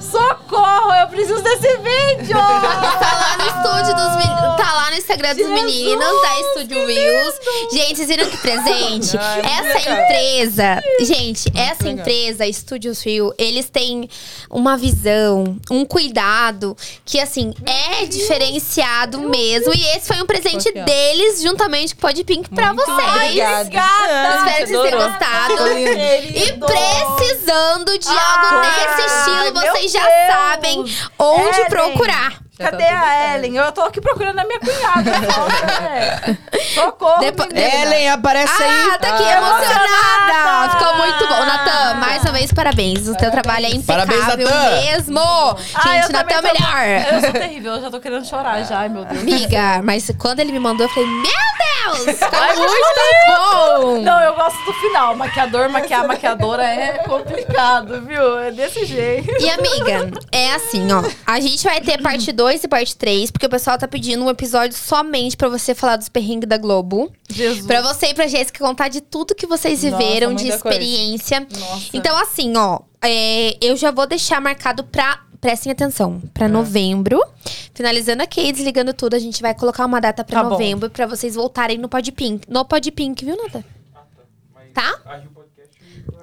Socorro, 0.00 0.41
eu 0.56 1.08
preciso 1.08 1.42
desse 1.42 1.68
vídeo! 1.78 2.36
Tá 3.02 3.12
lá 3.18 3.36
no 3.36 3.44
estúdio 3.46 3.94
dos 3.96 4.16
meninos. 4.16 4.56
Tá 4.56 4.72
lá 4.74 4.90
no 4.90 4.96
Instagram 4.96 5.28
dos 5.34 5.46
Jesus, 5.46 5.62
meninos 5.62 6.22
da 6.22 6.40
Estúdio 6.40 6.86
Reels. 6.86 7.34
Gente, 7.72 7.96
vocês 7.96 8.08
viram 8.08 8.26
que 8.30 8.36
presente? 8.36 9.16
essa 9.16 9.90
empresa, 9.90 10.82
gente, 11.00 11.52
essa 11.54 11.84
legal. 11.84 12.00
empresa, 12.00 12.46
Estúdios 12.46 13.04
Rio, 13.04 13.32
eles 13.38 13.68
têm 13.70 14.08
uma 14.50 14.76
visão, 14.76 15.56
um 15.70 15.84
cuidado 15.84 16.76
que, 17.04 17.18
assim, 17.20 17.52
é 17.66 18.04
diferenciado 18.06 19.20
mesmo. 19.20 19.72
E 19.74 19.96
esse 19.96 20.06
foi 20.06 20.22
um 20.22 20.26
presente 20.26 20.70
deles, 20.72 21.42
juntamente 21.42 21.94
com 21.94 22.06
o 22.06 22.10
Podpink, 22.10 22.48
pra 22.50 22.72
Muito 22.72 22.86
vocês. 22.86 23.08
obrigada. 23.10 24.38
Espero 24.38 24.66
que 24.66 24.72
vocês 24.72 24.90
tenham 24.90 25.08
gostado. 25.08 25.78
E 25.78 26.52
precisando 27.16 27.98
de 27.98 28.08
algo 28.08 28.46
Ai, 28.50 28.86
nesse 28.86 29.02
estilo, 29.06 29.52
vocês 29.54 29.92
já 29.92 30.00
Deus. 30.00 30.12
Sabem 30.42 30.84
onde 31.18 31.56
Ellen. 31.56 31.68
procurar. 31.68 32.40
Já 32.62 32.70
Cadê 32.70 32.84
tá 32.84 32.94
a 32.94 33.00
certo. 33.00 33.34
Ellen? 33.36 33.56
Eu 33.56 33.72
tô 33.72 33.80
aqui 33.82 34.00
procurando 34.00 34.38
a 34.38 34.44
minha 34.44 34.60
cunhada. 34.60 35.10
É. 35.92 36.36
Socorro! 36.74 37.20
Depo- 37.20 37.46
menina. 37.46 37.74
Ellen, 37.84 38.10
aparece 38.10 38.62
aí. 38.62 38.90
Ah, 38.92 38.98
tá 38.98 39.08
aqui, 39.14 39.24
Ah. 39.24 39.36
emocionada! 39.38 40.78
Ficou 40.78 40.96
muito 40.96 41.26
bom. 41.28 41.44
Natan, 41.44 41.94
mais 41.94 42.22
uma 42.22 42.32
vez, 42.32 42.52
parabéns. 42.52 43.08
O 43.08 43.16
teu 43.16 43.30
trabalho 43.30 43.66
é 43.66 43.70
impecável 43.70 44.06
Parabéns, 44.06 44.26
Natan. 44.26 44.80
mesmo. 44.82 45.20
Ah, 45.20 45.82
Gente, 45.82 46.12
Natan 46.12 46.34
é 46.34 46.40
tô- 46.42 46.42
melhor. 46.52 47.12
Eu 47.14 47.20
sou 47.20 47.32
terrível, 47.32 47.72
eu 47.74 47.80
já 47.82 47.90
tô 47.90 48.00
querendo 48.00 48.24
chorar 48.26 48.62
já, 48.64 48.78
ai 48.78 48.88
meu 48.88 49.04
Deus. 49.04 49.20
Amiga, 49.22 49.80
mas 49.82 50.10
quando 50.18 50.40
ele 50.40 50.52
me 50.52 50.58
mandou, 50.60 50.86
eu 50.86 50.90
falei, 50.90 51.08
meu 51.08 51.22
Deus! 51.22 52.16
Ficou 52.16 52.38
Ai, 52.38 52.54
muito 52.56 52.72
bom! 53.26 54.00
Não, 54.02 54.20
eu 54.20 54.34
gosto 54.34 54.56
do 54.64 54.72
final. 54.74 55.16
Maquiador, 55.16 55.68
maquiar, 55.68 56.06
maquiadora 56.06 56.62
é 56.64 56.98
complicado, 57.06 58.00
viu? 58.06 58.38
É 58.38 58.50
desse 58.50 58.84
jeito. 58.84 59.30
E 59.40 59.50
amiga, 59.50 60.10
é 60.30 60.52
assim, 60.54 60.86
ó. 60.92 61.02
A 61.26 61.40
gente 61.40 61.62
vai 61.64 61.80
ter 61.80 62.00
parte 62.00 62.30
2 62.32 62.51
e 62.62 62.68
parte 62.68 62.96
3, 62.96 63.30
porque 63.30 63.46
o 63.46 63.48
pessoal 63.50 63.78
tá 63.78 63.86
pedindo 63.88 64.24
um 64.24 64.30
episódio 64.30 64.76
somente 64.76 65.36
pra 65.36 65.48
você 65.48 65.74
falar 65.74 65.96
dos 65.96 66.08
perrengues 66.08 66.48
da 66.48 66.56
Globo. 66.58 67.10
Jesus. 67.30 67.66
Pra 67.66 67.80
você 67.82 68.06
e 68.08 68.14
pra 68.14 68.26
Jéssica 68.26 68.64
contar 68.64 68.88
de 68.88 69.00
tudo 69.00 69.34
que 69.34 69.46
vocês 69.46 69.82
Nossa, 69.82 69.96
viveram 69.96 70.34
de 70.34 70.44
muita 70.44 70.58
coisa. 70.58 70.78
experiência. 70.78 71.46
Nossa. 71.58 71.88
Então, 71.94 72.16
assim, 72.16 72.56
ó, 72.56 72.80
é, 73.02 73.56
eu 73.60 73.76
já 73.76 73.90
vou 73.90 74.06
deixar 74.06 74.40
marcado 74.40 74.84
pra. 74.84 75.20
Prestem 75.40 75.72
atenção, 75.72 76.22
pra 76.32 76.46
novembro. 76.48 77.20
Finalizando 77.74 78.22
aqui, 78.22 78.52
desligando 78.52 78.94
tudo, 78.94 79.14
a 79.14 79.18
gente 79.18 79.42
vai 79.42 79.52
colocar 79.52 79.84
uma 79.86 80.00
data 80.00 80.22
pra 80.22 80.40
Tá 80.40 80.48
novembro 80.48 80.88
pra 80.88 81.04
vocês 81.06 81.34
voltarem 81.34 81.78
no 81.78 81.88
Podpink. 81.88 82.48
No 82.48 82.64
Podpink, 82.64 83.24
viu, 83.24 83.36
Nata? 83.36 83.64
Ah, 83.92 84.02
tá. 84.14 84.22
Mas 84.54 84.72
Tá? 84.72 85.00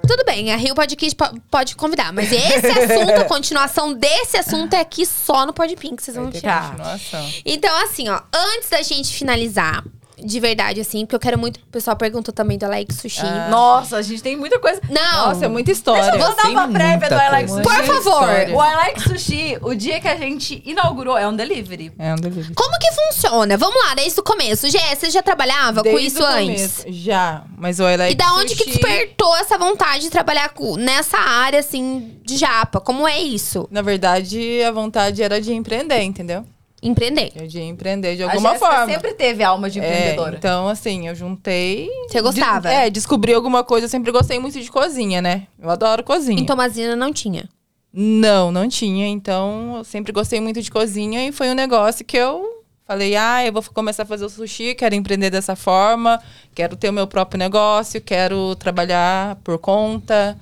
Tudo 0.06 0.24
bem, 0.24 0.52
a 0.52 0.56
Rio 0.56 0.74
Podcast 0.74 1.14
po- 1.14 1.40
pode 1.50 1.76
convidar, 1.76 2.12
mas 2.12 2.32
esse 2.32 2.66
assunto, 2.66 3.20
a 3.20 3.24
continuação 3.24 3.92
desse 3.92 4.36
assunto 4.36 4.74
é 4.74 4.80
aqui 4.80 5.06
só 5.06 5.46
no 5.46 5.52
Podpink, 5.52 6.02
vocês 6.02 6.16
vão 6.16 6.30
tirar. 6.30 6.70
continuação. 6.70 7.30
Então, 7.44 7.76
assim, 7.84 8.08
ó, 8.08 8.20
antes 8.34 8.68
da 8.70 8.82
gente 8.82 9.14
finalizar, 9.14 9.84
de 10.24 10.40
verdade, 10.40 10.80
assim, 10.80 11.04
porque 11.04 11.16
eu 11.16 11.20
quero 11.20 11.38
muito. 11.38 11.56
O 11.58 11.66
pessoal 11.72 11.96
perguntou 11.96 12.32
também 12.32 12.56
do 12.58 12.64
Alex 12.64 12.96
Sushi. 12.96 13.20
Ah. 13.24 13.48
Nossa, 13.50 13.96
a 13.96 14.02
gente 14.02 14.22
tem 14.22 14.36
muita 14.36 14.58
coisa. 14.58 14.80
Não! 14.88 15.28
Nossa, 15.28 15.44
é 15.44 15.48
muita 15.48 15.70
história. 15.70 16.10
Deixa 16.10 16.26
eu 16.28 16.34
tem 16.36 16.50
uma 16.52 16.68
prévia 16.68 17.08
do 17.08 17.14
muita 17.14 17.26
I 17.26 17.30
Like 17.30 17.48
coisa. 17.50 17.62
Sushi. 17.64 17.76
Por 17.76 17.86
favor. 17.94 18.22
História. 18.22 18.56
O 18.56 18.62
I 18.64 18.74
Like 18.74 19.02
Sushi, 19.02 19.58
o 19.62 19.74
dia 19.74 20.00
que 20.00 20.08
a 20.08 20.16
gente 20.16 20.62
inaugurou, 20.64 21.16
é 21.18 21.26
um 21.28 21.34
delivery. 21.34 21.92
É 21.98 22.12
um 22.12 22.16
delírio. 22.16 22.52
Como 22.54 22.78
que 22.78 22.88
funciona? 22.92 23.56
Vamos 23.56 23.76
lá, 23.86 23.94
desde 23.94 24.18
o 24.20 24.22
começo. 24.22 24.68
Gé, 24.70 24.94
você 24.94 25.10
já 25.10 25.22
trabalhava 25.22 25.82
com 25.82 25.90
Desde 25.90 26.06
isso 26.06 26.22
o 26.22 26.26
antes? 26.26 26.84
Já, 26.88 27.44
mas 27.56 27.80
o 27.80 27.88
I 27.88 27.96
Like 27.96 28.12
E 28.12 28.16
da 28.16 28.32
onde 28.34 28.54
que 28.54 28.64
Sushi- 28.64 28.78
despertou 28.78 29.36
essa 29.36 29.56
vontade 29.58 30.02
de 30.02 30.10
trabalhar 30.10 30.48
com- 30.50 30.76
nessa 30.76 31.18
área, 31.18 31.60
assim, 31.60 32.16
de 32.24 32.36
japa? 32.36 32.80
Como 32.80 33.06
é 33.06 33.18
isso? 33.20 33.68
Na 33.70 33.82
verdade, 33.82 34.62
a 34.62 34.70
vontade 34.70 35.22
era 35.22 35.40
de 35.40 35.52
empreender, 35.52 36.02
entendeu? 36.02 36.44
Empreender. 36.82 37.30
É 37.36 37.46
De 37.46 37.60
empreender 37.60 38.16
de 38.16 38.22
a 38.22 38.26
alguma 38.26 38.50
Jéssica 38.52 38.70
forma. 38.70 38.86
sempre 38.92 39.12
teve 39.14 39.42
alma 39.42 39.68
de 39.68 39.80
É, 39.80 39.84
empreendedora. 39.86 40.36
então, 40.36 40.66
assim, 40.68 41.08
eu 41.08 41.14
juntei. 41.14 41.88
Você 42.08 42.20
gostava? 42.22 42.68
De- 42.68 42.74
é, 42.74 42.88
descobri 42.90 43.34
alguma 43.34 43.62
coisa. 43.62 43.84
Eu 43.84 43.90
sempre 43.90 44.10
gostei 44.10 44.38
muito 44.38 44.60
de 44.60 44.70
cozinha, 44.70 45.20
né? 45.20 45.46
Eu 45.60 45.68
adoro 45.68 46.02
cozinha. 46.02 46.40
Em 46.40 46.46
Tomazina 46.46 46.96
não 46.96 47.12
tinha. 47.12 47.48
Não, 47.92 48.50
não 48.52 48.68
tinha. 48.68 49.06
Então, 49.08 49.74
eu 49.78 49.84
sempre 49.84 50.12
gostei 50.12 50.40
muito 50.40 50.62
de 50.62 50.70
cozinha 50.70 51.26
e 51.26 51.32
foi 51.32 51.50
um 51.50 51.54
negócio 51.54 52.04
que 52.04 52.16
eu 52.16 52.62
falei: 52.86 53.14
ah, 53.16 53.44
eu 53.44 53.52
vou 53.52 53.62
começar 53.74 54.04
a 54.04 54.06
fazer 54.06 54.24
o 54.24 54.30
sushi, 54.30 54.74
quero 54.74 54.94
empreender 54.94 55.28
dessa 55.28 55.56
forma, 55.56 56.20
quero 56.54 56.76
ter 56.76 56.88
o 56.88 56.92
meu 56.92 57.06
próprio 57.06 57.38
negócio, 57.38 58.00
quero 58.00 58.54
trabalhar 58.56 59.36
por 59.44 59.58
conta. 59.58 60.38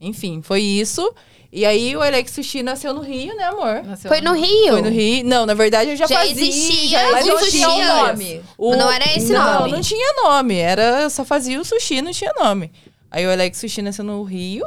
Enfim, 0.00 0.42
foi 0.42 0.60
isso. 0.60 1.12
E 1.50 1.64
aí 1.64 1.96
o 1.96 2.02
Alex 2.02 2.32
Sushi 2.32 2.62
nasceu 2.62 2.92
no 2.92 3.00
Rio, 3.00 3.34
né, 3.34 3.44
amor? 3.44 3.82
Nasceu 3.82 4.10
Foi 4.10 4.20
no 4.20 4.34
Rio. 4.34 4.72
Foi 4.72 4.82
no 4.82 4.90
Rio. 4.90 5.24
Não, 5.24 5.46
na 5.46 5.54
verdade 5.54 5.90
eu 5.90 5.96
já, 5.96 6.06
Já 6.06 6.18
fazia. 6.18 6.32
existia 6.32 6.88
já 6.90 7.10
Mas 7.12 7.24
o 7.24 7.28
não 7.28 7.38
sushi 7.38 7.50
tinha 7.52 7.70
o 7.70 7.84
nome. 8.06 8.42
O- 8.58 8.76
Não 8.76 8.90
era 8.92 9.04
esse 9.16 9.32
não, 9.32 9.60
nome. 9.60 9.72
Não 9.72 9.80
tinha 9.80 10.12
nome. 10.22 10.56
Era, 10.56 11.02
eu 11.02 11.10
só 11.10 11.24
fazia 11.24 11.58
o 11.58 11.64
sushi, 11.64 12.02
não 12.02 12.12
tinha 12.12 12.32
nome. 12.38 12.70
Aí 13.10 13.26
o 13.26 13.30
Alex 13.32 13.56
Sushi 13.58 13.80
nasceu 13.80 14.04
no 14.04 14.22
Rio. 14.24 14.66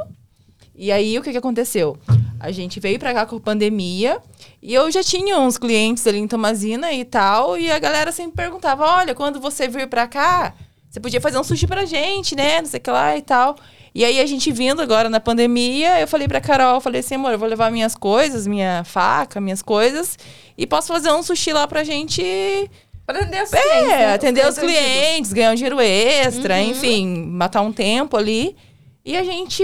E 0.74 0.90
aí, 0.90 1.16
o 1.16 1.22
que, 1.22 1.30
que 1.30 1.38
aconteceu? 1.38 1.96
A 2.40 2.50
gente 2.50 2.80
veio 2.80 2.98
pra 2.98 3.14
cá 3.14 3.26
com 3.26 3.36
a 3.36 3.40
pandemia. 3.40 4.18
E 4.60 4.74
eu 4.74 4.90
já 4.90 5.04
tinha 5.04 5.38
uns 5.38 5.56
clientes 5.56 6.04
ali 6.06 6.18
em 6.18 6.26
Tomazina 6.26 6.92
e 6.92 7.04
tal. 7.04 7.56
E 7.56 7.70
a 7.70 7.78
galera 7.78 8.10
sempre 8.10 8.34
perguntava, 8.36 8.84
olha, 8.84 9.14
quando 9.14 9.38
você 9.38 9.68
vir 9.68 9.86
pra 9.86 10.08
cá, 10.08 10.52
você 10.90 10.98
podia 10.98 11.20
fazer 11.20 11.38
um 11.38 11.44
sushi 11.44 11.66
pra 11.68 11.84
gente, 11.84 12.34
né? 12.34 12.60
Não 12.60 12.66
sei 12.68 12.80
o 12.80 12.82
que 12.82 12.90
lá 12.90 13.16
e 13.16 13.22
tal. 13.22 13.54
E 13.94 14.04
aí, 14.04 14.20
a 14.20 14.26
gente 14.26 14.50
vindo 14.50 14.80
agora 14.80 15.10
na 15.10 15.20
pandemia, 15.20 16.00
eu 16.00 16.08
falei 16.08 16.26
pra 16.26 16.40
Carol, 16.40 16.76
eu 16.76 16.80
falei 16.80 17.00
assim, 17.00 17.16
amor, 17.16 17.32
eu 17.32 17.38
vou 17.38 17.48
levar 17.48 17.70
minhas 17.70 17.94
coisas, 17.94 18.46
minha 18.46 18.82
faca, 18.84 19.40
minhas 19.40 19.60
coisas. 19.62 20.18
E 20.56 20.66
posso 20.66 20.88
fazer 20.88 21.10
um 21.12 21.22
sushi 21.22 21.52
lá 21.52 21.66
pra 21.68 21.84
gente 21.84 22.22
Pra 23.04 23.18
atender 23.18 23.42
os 23.42 23.50
clientes. 23.50 23.90
é, 23.92 24.12
atender 24.14 24.46
os 24.46 24.58
clientes, 24.58 25.32
ganhar 25.32 25.50
um 25.52 25.54
dinheiro 25.54 25.80
extra, 25.80 26.54
Uhum. 26.56 26.70
enfim, 26.70 27.24
matar 27.26 27.60
um 27.60 27.72
tempo 27.72 28.16
ali. 28.16 28.56
E 29.04 29.16
a 29.16 29.24
gente 29.24 29.62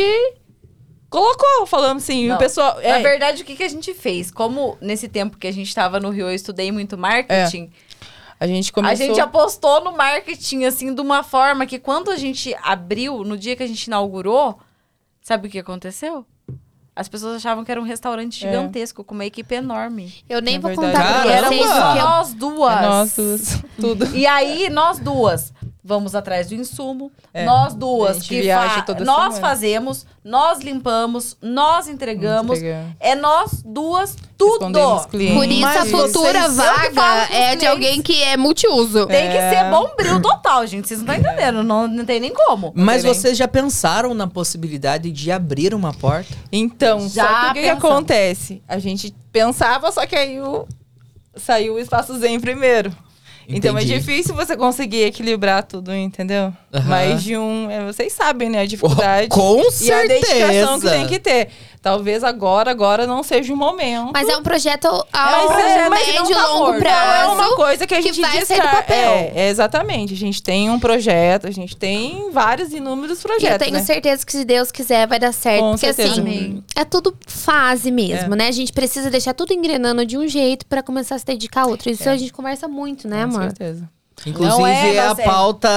colocou, 1.09 1.67
falando 1.67 1.99
assim, 1.99 2.29
Não, 2.29 2.37
o 2.37 2.39
pessoal. 2.39 2.75
Na 2.77 2.83
É, 2.83 3.03
verdade, 3.03 3.43
o 3.43 3.45
que, 3.47 3.57
que 3.57 3.63
a 3.63 3.69
gente 3.69 3.95
fez? 3.95 4.31
Como 4.31 4.77
nesse 4.81 5.09
tempo 5.09 5.39
que 5.39 5.47
a 5.47 5.53
gente 5.53 5.75
tava 5.75 5.99
no 5.99 6.11
Rio, 6.11 6.29
eu 6.29 6.35
estudei 6.35 6.71
muito 6.71 6.99
marketing, 6.99 7.71
a 8.41 8.47
gente 8.47 8.73
começou. 8.73 8.93
a 9.05 9.09
gente 9.09 9.21
apostou 9.21 9.83
no 9.85 9.93
marketing, 9.97 10.65
assim, 10.65 10.95
de 10.95 11.01
uma 11.01 11.23
forma 11.23 11.67
que 11.67 11.79
quando 11.79 12.11
a 12.11 12.17
gente 12.17 12.55
abriu, 12.63 13.25
no 13.25 13.37
dia 13.37 13.57
que 13.57 13.63
a 13.63 13.67
gente 13.67 13.85
inaugurou, 13.85 14.59
sabe 15.23 15.49
o 15.49 15.51
que 15.51 15.59
aconteceu? 15.59 16.25
As 16.95 17.09
pessoas 17.09 17.37
achavam 17.37 17.65
que 17.65 17.71
era 17.71 17.81
um 17.81 17.85
restaurante 17.85 18.45
É. 18.45 18.51
gigantesco, 18.51 19.05
com 19.05 19.15
uma 19.15 19.25
equipe 19.25 19.55
enorme. 19.55 20.13
Eu 20.29 20.43
nem 20.43 20.59
Na 20.59 20.69
vou 20.69 20.71
verdade, 20.77 20.97
contar 20.97 21.23
pra 21.23 21.49
vocês 21.49 21.61
eu 21.63 22.05
nós 22.05 22.35
duas. 22.35 22.77
É 22.77 22.83
nós 22.83 23.15
duas, 23.17 23.63
tudo. 23.81 24.17
E 24.17 24.27
aí, 24.27 24.69
nós 24.69 24.99
duas 24.99 25.53
vamos 25.89 26.15
atrás 26.15 26.49
do 26.49 26.55
insumo. 26.55 27.11
É, 27.33 27.47
nós 27.47 27.73
duas 27.75 28.23
que 28.23 28.43
fa- 28.47 28.85
nós 29.01 29.35
semana. 29.35 29.41
fazemos, 29.41 30.05
nós 30.23 30.61
limpamos, 30.61 31.35
nós 31.41 31.89
entregamos. 31.89 32.61
É 33.01 33.15
nós 33.15 33.63
duas 33.65 34.15
tudo. 34.37 34.71
Por 35.11 35.21
isso 35.49 35.61
Mas 35.63 35.77
a 35.79 35.85
futura 35.87 36.43
que 36.43 36.49
vaga 36.91 37.35
é 37.35 37.57
de 37.57 37.67
alguém 37.67 38.03
que 38.03 38.23
é 38.23 38.37
multiuso. 38.37 39.07
Tem 39.07 39.31
que 39.31 39.37
É. 39.39 39.51
ser 39.51 39.71
bombril 39.71 40.21
total, 40.21 40.67
gente. 40.67 40.87
Vocês 40.87 41.03
não 41.03 41.15
estão 41.15 41.33
entendendo. 41.33 41.63
Não, 41.63 41.89
não 41.89 42.05
tem 42.05 42.21
nem 42.21 42.35
como. 42.35 42.71
Mas 42.77 43.03
vocês 43.03 43.37
já 43.39 43.49
pensaram 43.49 44.13
na 44.13 44.27
possibilidade 44.27 45.11
de 45.11 45.33
abrir 45.33 45.73
uma 45.75 45.95
porta? 45.95 46.35
Então, 46.53 47.09
Já 47.09 47.27
só 47.27 47.29
que 47.45 47.51
o 47.51 47.55
que, 47.55 47.61
que 47.63 47.69
acontece? 47.71 48.63
A 48.69 48.79
gente 48.79 49.15
pensava, 49.33 49.91
só 49.91 50.05
que 50.07 50.15
aí 50.15 50.39
o... 50.41 50.67
saiu 51.35 51.75
o 51.75 51.79
espaço 51.79 52.19
Zen 52.19 52.39
primeiro. 52.41 52.95
Então 53.51 53.79
é 53.79 53.83
Entendi. 53.83 53.99
difícil 53.99 54.35
você 54.35 54.55
conseguir 54.55 55.05
equilibrar 55.05 55.63
tudo, 55.63 55.95
entendeu? 55.95 56.53
Aham. 56.73 56.87
Mais 56.89 57.23
de 57.23 57.35
um. 57.35 57.71
é, 57.71 57.87
vocês 57.87 58.13
sabem, 58.13 58.51
né? 58.51 58.61
A 58.61 58.67
dificuldade. 58.67 59.29
Com 59.29 59.63
E 59.81 59.91
a 59.91 60.03
dedicação 60.07 60.79
que 60.79 60.81
certeza. 60.83 60.91
tem 60.91 61.07
que 61.07 61.19
ter. 61.19 61.49
Talvez 61.81 62.25
agora, 62.25 62.71
agora 62.71 63.07
não 63.07 63.23
seja 63.23 63.53
o 63.53 63.57
momento. 63.57 64.11
Mas 64.13 64.29
é 64.29 64.37
um 64.37 64.43
projeto 64.43 64.87
a 65.13 65.33
É 65.33 65.37
um 65.45 65.47
projeto 65.49 65.91
mas 65.91 66.03
que 66.03 66.13
médio 66.13 66.31
e 66.31 66.35
tá 66.35 66.47
longo 66.49 66.65
morto. 66.67 66.79
Prazo. 66.81 67.23
é 67.23 67.27
uma 67.35 67.57
coisa 67.57 67.87
que 67.87 67.95
a 67.95 68.03
que 68.03 68.13
gente 68.13 68.21
descarta. 68.31 68.69
papel. 68.77 68.97
É, 69.13 69.33
é, 69.35 69.49
exatamente. 69.49 70.15
A 70.15 70.17
gente 70.17 70.43
tem 70.43 70.71
um 70.71 70.79
projeto, 70.79 71.47
a 71.47 71.51
gente 71.51 71.77
tem 71.77 72.31
vários 72.33 72.73
inúmeros 72.73 73.23
projetos. 73.23 73.53
eu 73.53 73.59
tenho 73.59 73.73
né? 73.73 73.83
certeza 73.85 74.25
que 74.27 74.33
se 74.33 74.45
Deus 74.45 74.71
quiser 74.73 75.07
vai 75.07 75.19
dar 75.19 75.33
certo. 75.33 75.61
Com 75.61 75.71
porque 75.73 75.87
certeza. 75.93 76.13
assim, 76.13 76.21
Amém. 76.21 76.65
é 76.75 76.85
tudo 76.85 77.17
fase 77.27 77.91
mesmo, 77.91 78.35
né? 78.35 78.49
A 78.49 78.53
gente 78.53 78.73
precisa 78.73 79.11
deixar 79.11 79.35
tudo 79.35 79.53
engrenando 79.53 80.05
de 80.05 80.19
um 80.19 80.27
jeito 80.27 80.67
pra 80.67 80.83
começar 80.83 81.15
a 81.15 81.19
se 81.19 81.25
dedicar 81.27 81.63
a 81.63 81.67
outro. 81.67 81.91
Isso 81.91 82.09
a 82.09 82.17
gente 82.17 82.33
conversa 82.33 82.67
muito, 82.69 83.07
né, 83.09 83.19
Com 83.27 83.35
amor? 83.37 83.43
certeza. 83.45 83.89
Inclusive, 84.27 84.59
Não 84.59 84.67
é, 84.67 84.95
é, 84.97 84.99
a 85.01 85.11
é. 85.17 85.25
pauta 85.25 85.69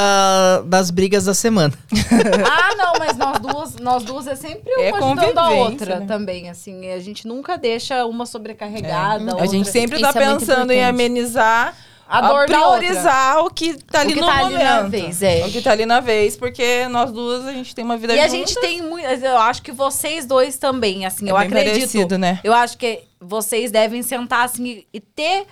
das 0.65 0.89
brigas 0.91 1.25
da 1.25 1.33
semana. 1.33 1.73
Ah, 2.49 2.75
não, 2.75 2.93
mas 2.99 3.17
nós 3.17 3.39
duas, 3.39 3.75
nós 3.77 4.03
duas 4.03 4.27
é 4.27 4.35
sempre 4.35 4.71
uma 4.73 4.83
É 4.83 4.89
ajudando 4.89 5.37
a 5.37 5.49
outra 5.51 5.99
né? 5.99 6.05
também, 6.05 6.49
assim. 6.49 6.89
A 6.91 6.99
gente 6.99 7.27
nunca 7.27 7.57
deixa 7.57 8.05
uma 8.05 8.25
sobrecarregada. 8.25 9.35
A 9.35 9.45
gente 9.45 9.57
outra- 9.57 9.71
sempre 9.71 10.01
Isso 10.01 10.11
tá 10.13 10.19
é 10.21 10.25
pensando 10.25 10.71
em 10.71 10.83
amenizar, 10.83 11.75
A 12.07 12.17
a, 12.17 12.21
dor 12.27 12.47
da 12.47 12.67
outra. 12.67 12.79
priorizar 12.79 13.37
o 13.45 13.49
que 13.49 13.73
tá 13.83 14.01
ali 14.01 14.13
que 14.13 14.19
no 14.21 14.25
tá 14.27 14.33
ali 14.37 14.43
momento. 14.53 14.63
na 14.63 14.81
vez, 14.83 15.21
é. 15.23 15.45
O 15.45 15.51
que 15.51 15.61
tá 15.61 15.71
ali 15.71 15.85
na 15.85 15.99
vez, 15.99 16.35
porque 16.35 16.87
nós 16.89 17.11
duas, 17.11 17.45
a 17.47 17.53
gente 17.53 17.73
tem 17.75 17.85
uma 17.85 17.97
vida 17.97 18.13
E 18.13 18.19
a 18.19 18.27
juntas. 18.27 18.49
gente 18.49 18.59
tem 18.59 18.81
muito. 18.81 19.05
Eu 19.05 19.37
acho 19.37 19.61
que 19.61 19.71
vocês 19.71 20.25
dois 20.25 20.57
também, 20.57 21.05
assim, 21.05 21.27
É 21.27 21.31
eu 21.31 21.37
acredito. 21.37 21.73
merecido, 21.75 22.17
né? 22.17 22.39
Eu 22.43 22.53
acho 22.53 22.77
que 22.77 23.03
vocês 23.19 23.71
devem 23.71 24.01
sentar 24.03 24.45
assim 24.45 24.83
e 24.93 24.99
ter 24.99 25.45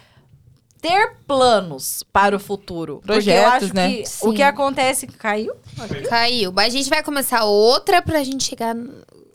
ter 0.81 1.13
planos 1.27 2.03
para 2.11 2.35
o 2.35 2.39
futuro. 2.39 2.95
Eu 2.95 3.13
Projetos, 3.13 3.63
acho 3.65 3.75
né? 3.75 3.93
que 3.93 4.05
Sim. 4.05 4.27
o 4.29 4.33
que 4.33 4.41
acontece 4.43 5.07
caiu. 5.07 5.53
Caiu. 6.09 6.51
Mas 6.53 6.73
a 6.73 6.77
gente 6.77 6.89
vai 6.89 7.03
começar 7.03 7.43
outra 7.43 8.01
pra 8.01 8.23
gente 8.23 8.43
chegar 8.43 8.71
ali 8.75 8.89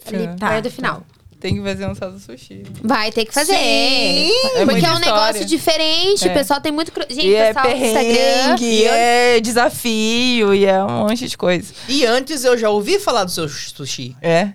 Sim. 0.09 0.37
perto 0.39 0.65
do 0.65 0.71
final. 0.71 1.03
Tem 1.41 1.57
que 1.57 1.62
fazer 1.62 1.87
um 1.87 1.95
saldo 1.95 2.19
sushi. 2.19 2.62
Vai 2.83 3.12
ter 3.12 3.27
que 3.27 3.35
fazer. 3.35 3.53
É 3.55 4.65
Porque 4.65 4.87
é 4.87 4.93
um 4.93 4.99
negócio 4.99 5.43
história. 5.43 5.45
diferente. 5.45 6.27
É. 6.27 6.31
O 6.31 6.35
pessoal 6.35 6.59
tem 6.59 6.73
muito. 6.73 6.91
Gente, 7.11 7.27
e 7.27 7.35
é 7.35 7.53
pessoal 7.53 7.66
do 7.66 7.85
Instagram. 7.85 8.03
perrengue, 8.15 8.65
e 8.65 8.85
é 8.87 9.41
desafio, 9.41 10.55
e 10.55 10.65
é 10.65 10.83
um 10.83 11.01
monte 11.01 11.29
de 11.29 11.37
coisa. 11.37 11.75
E 11.87 12.07
antes 12.07 12.45
eu 12.45 12.57
já 12.57 12.71
ouvi 12.71 12.99
falar 12.99 13.25
do 13.25 13.31
seu 13.31 13.47
sushi. 13.47 14.16
É. 14.23 14.55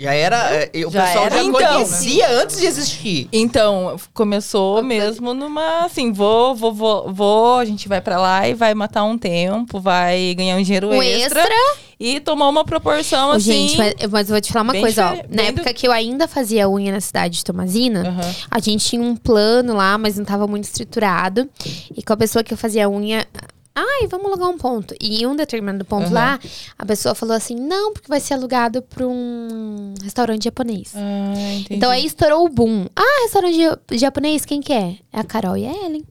Já 0.00 0.14
era. 0.14 0.36
é, 0.54 0.70
O 0.86 0.90
Já 0.90 1.04
pessoal 1.04 1.26
era 1.26 1.36
já 1.36 1.42
então. 1.44 1.72
conhecia 1.74 2.40
antes 2.42 2.58
de 2.58 2.66
existir. 2.66 3.28
Então, 3.30 3.96
começou 4.14 4.82
mesmo 4.82 5.34
numa 5.34 5.84
assim, 5.84 6.10
vou, 6.10 6.54
vou, 6.54 6.72
vou, 6.72 7.12
vou, 7.12 7.58
a 7.58 7.64
gente 7.66 7.86
vai 7.86 8.00
pra 8.00 8.18
lá 8.18 8.48
e 8.48 8.54
vai 8.54 8.72
matar 8.74 9.04
um 9.04 9.18
tempo, 9.18 9.78
vai 9.78 10.34
ganhar 10.34 10.56
um 10.56 10.62
dinheiro 10.62 10.88
Um 10.88 11.02
extra, 11.02 11.40
extra. 11.42 11.54
e 12.00 12.18
tomar 12.18 12.48
uma 12.48 12.64
proporção 12.64 13.32
assim. 13.32 13.68
Gente, 13.68 13.76
mas, 13.76 13.94
mas 14.10 14.28
eu 14.30 14.34
vou 14.34 14.40
te 14.40 14.50
falar 14.50 14.62
uma 14.62 14.80
coisa, 14.80 15.10
ó. 15.12 15.16
Na 15.28 15.42
época 15.42 15.74
que 15.74 15.86
eu 15.86 15.92
ainda 15.92 16.26
fazia 16.26 16.66
unha 16.66 16.92
na 16.92 17.00
cidade 17.00 17.36
de 17.36 17.44
Tomazina, 17.44 18.08
Aham. 18.08 18.34
a 18.50 18.58
gente 18.58 18.86
tinha 18.88 19.02
um 19.02 19.14
plano 19.14 19.74
lá, 19.76 19.98
mas 19.98 20.16
não 20.16 20.24
tava 20.24 20.46
muito 20.46 20.64
estruturado. 20.64 21.46
E 21.94 22.02
com 22.02 22.12
a 22.14 22.16
pessoa 22.16 22.42
que 22.42 22.54
eu 22.54 22.58
fazia 22.58 22.88
unha. 22.88 23.26
Ai, 23.74 24.06
vamos 24.08 24.26
alugar 24.26 24.48
um 24.50 24.58
ponto. 24.58 24.94
E 25.00 25.22
em 25.22 25.26
um 25.26 25.36
determinado 25.36 25.84
ponto 25.84 26.06
Aham. 26.06 26.12
lá, 26.14 26.40
a 26.78 26.84
pessoa 26.86 27.14
falou 27.14 27.34
assim: 27.36 27.54
não, 27.54 27.92
porque 27.92 28.08
vai 28.08 28.20
ser 28.20 28.34
alugado 28.34 28.82
pra 28.82 29.06
um 29.06 29.94
restaurante 30.02 30.44
japonês. 30.44 30.92
Ah. 30.94 31.32
Então 31.70 31.90
aí 31.90 32.04
estourou 32.04 32.44
o 32.44 32.48
boom. 32.48 32.86
Ah, 32.96 33.22
restaurante 33.24 33.56
ja- 33.56 33.78
japonês, 33.92 34.44
quem 34.44 34.60
que 34.60 34.72
é? 34.72 34.96
É 35.12 35.20
a 35.20 35.24
Carol 35.24 35.56
e 35.56 35.66
a 35.66 35.72
Ellen. 35.86 36.04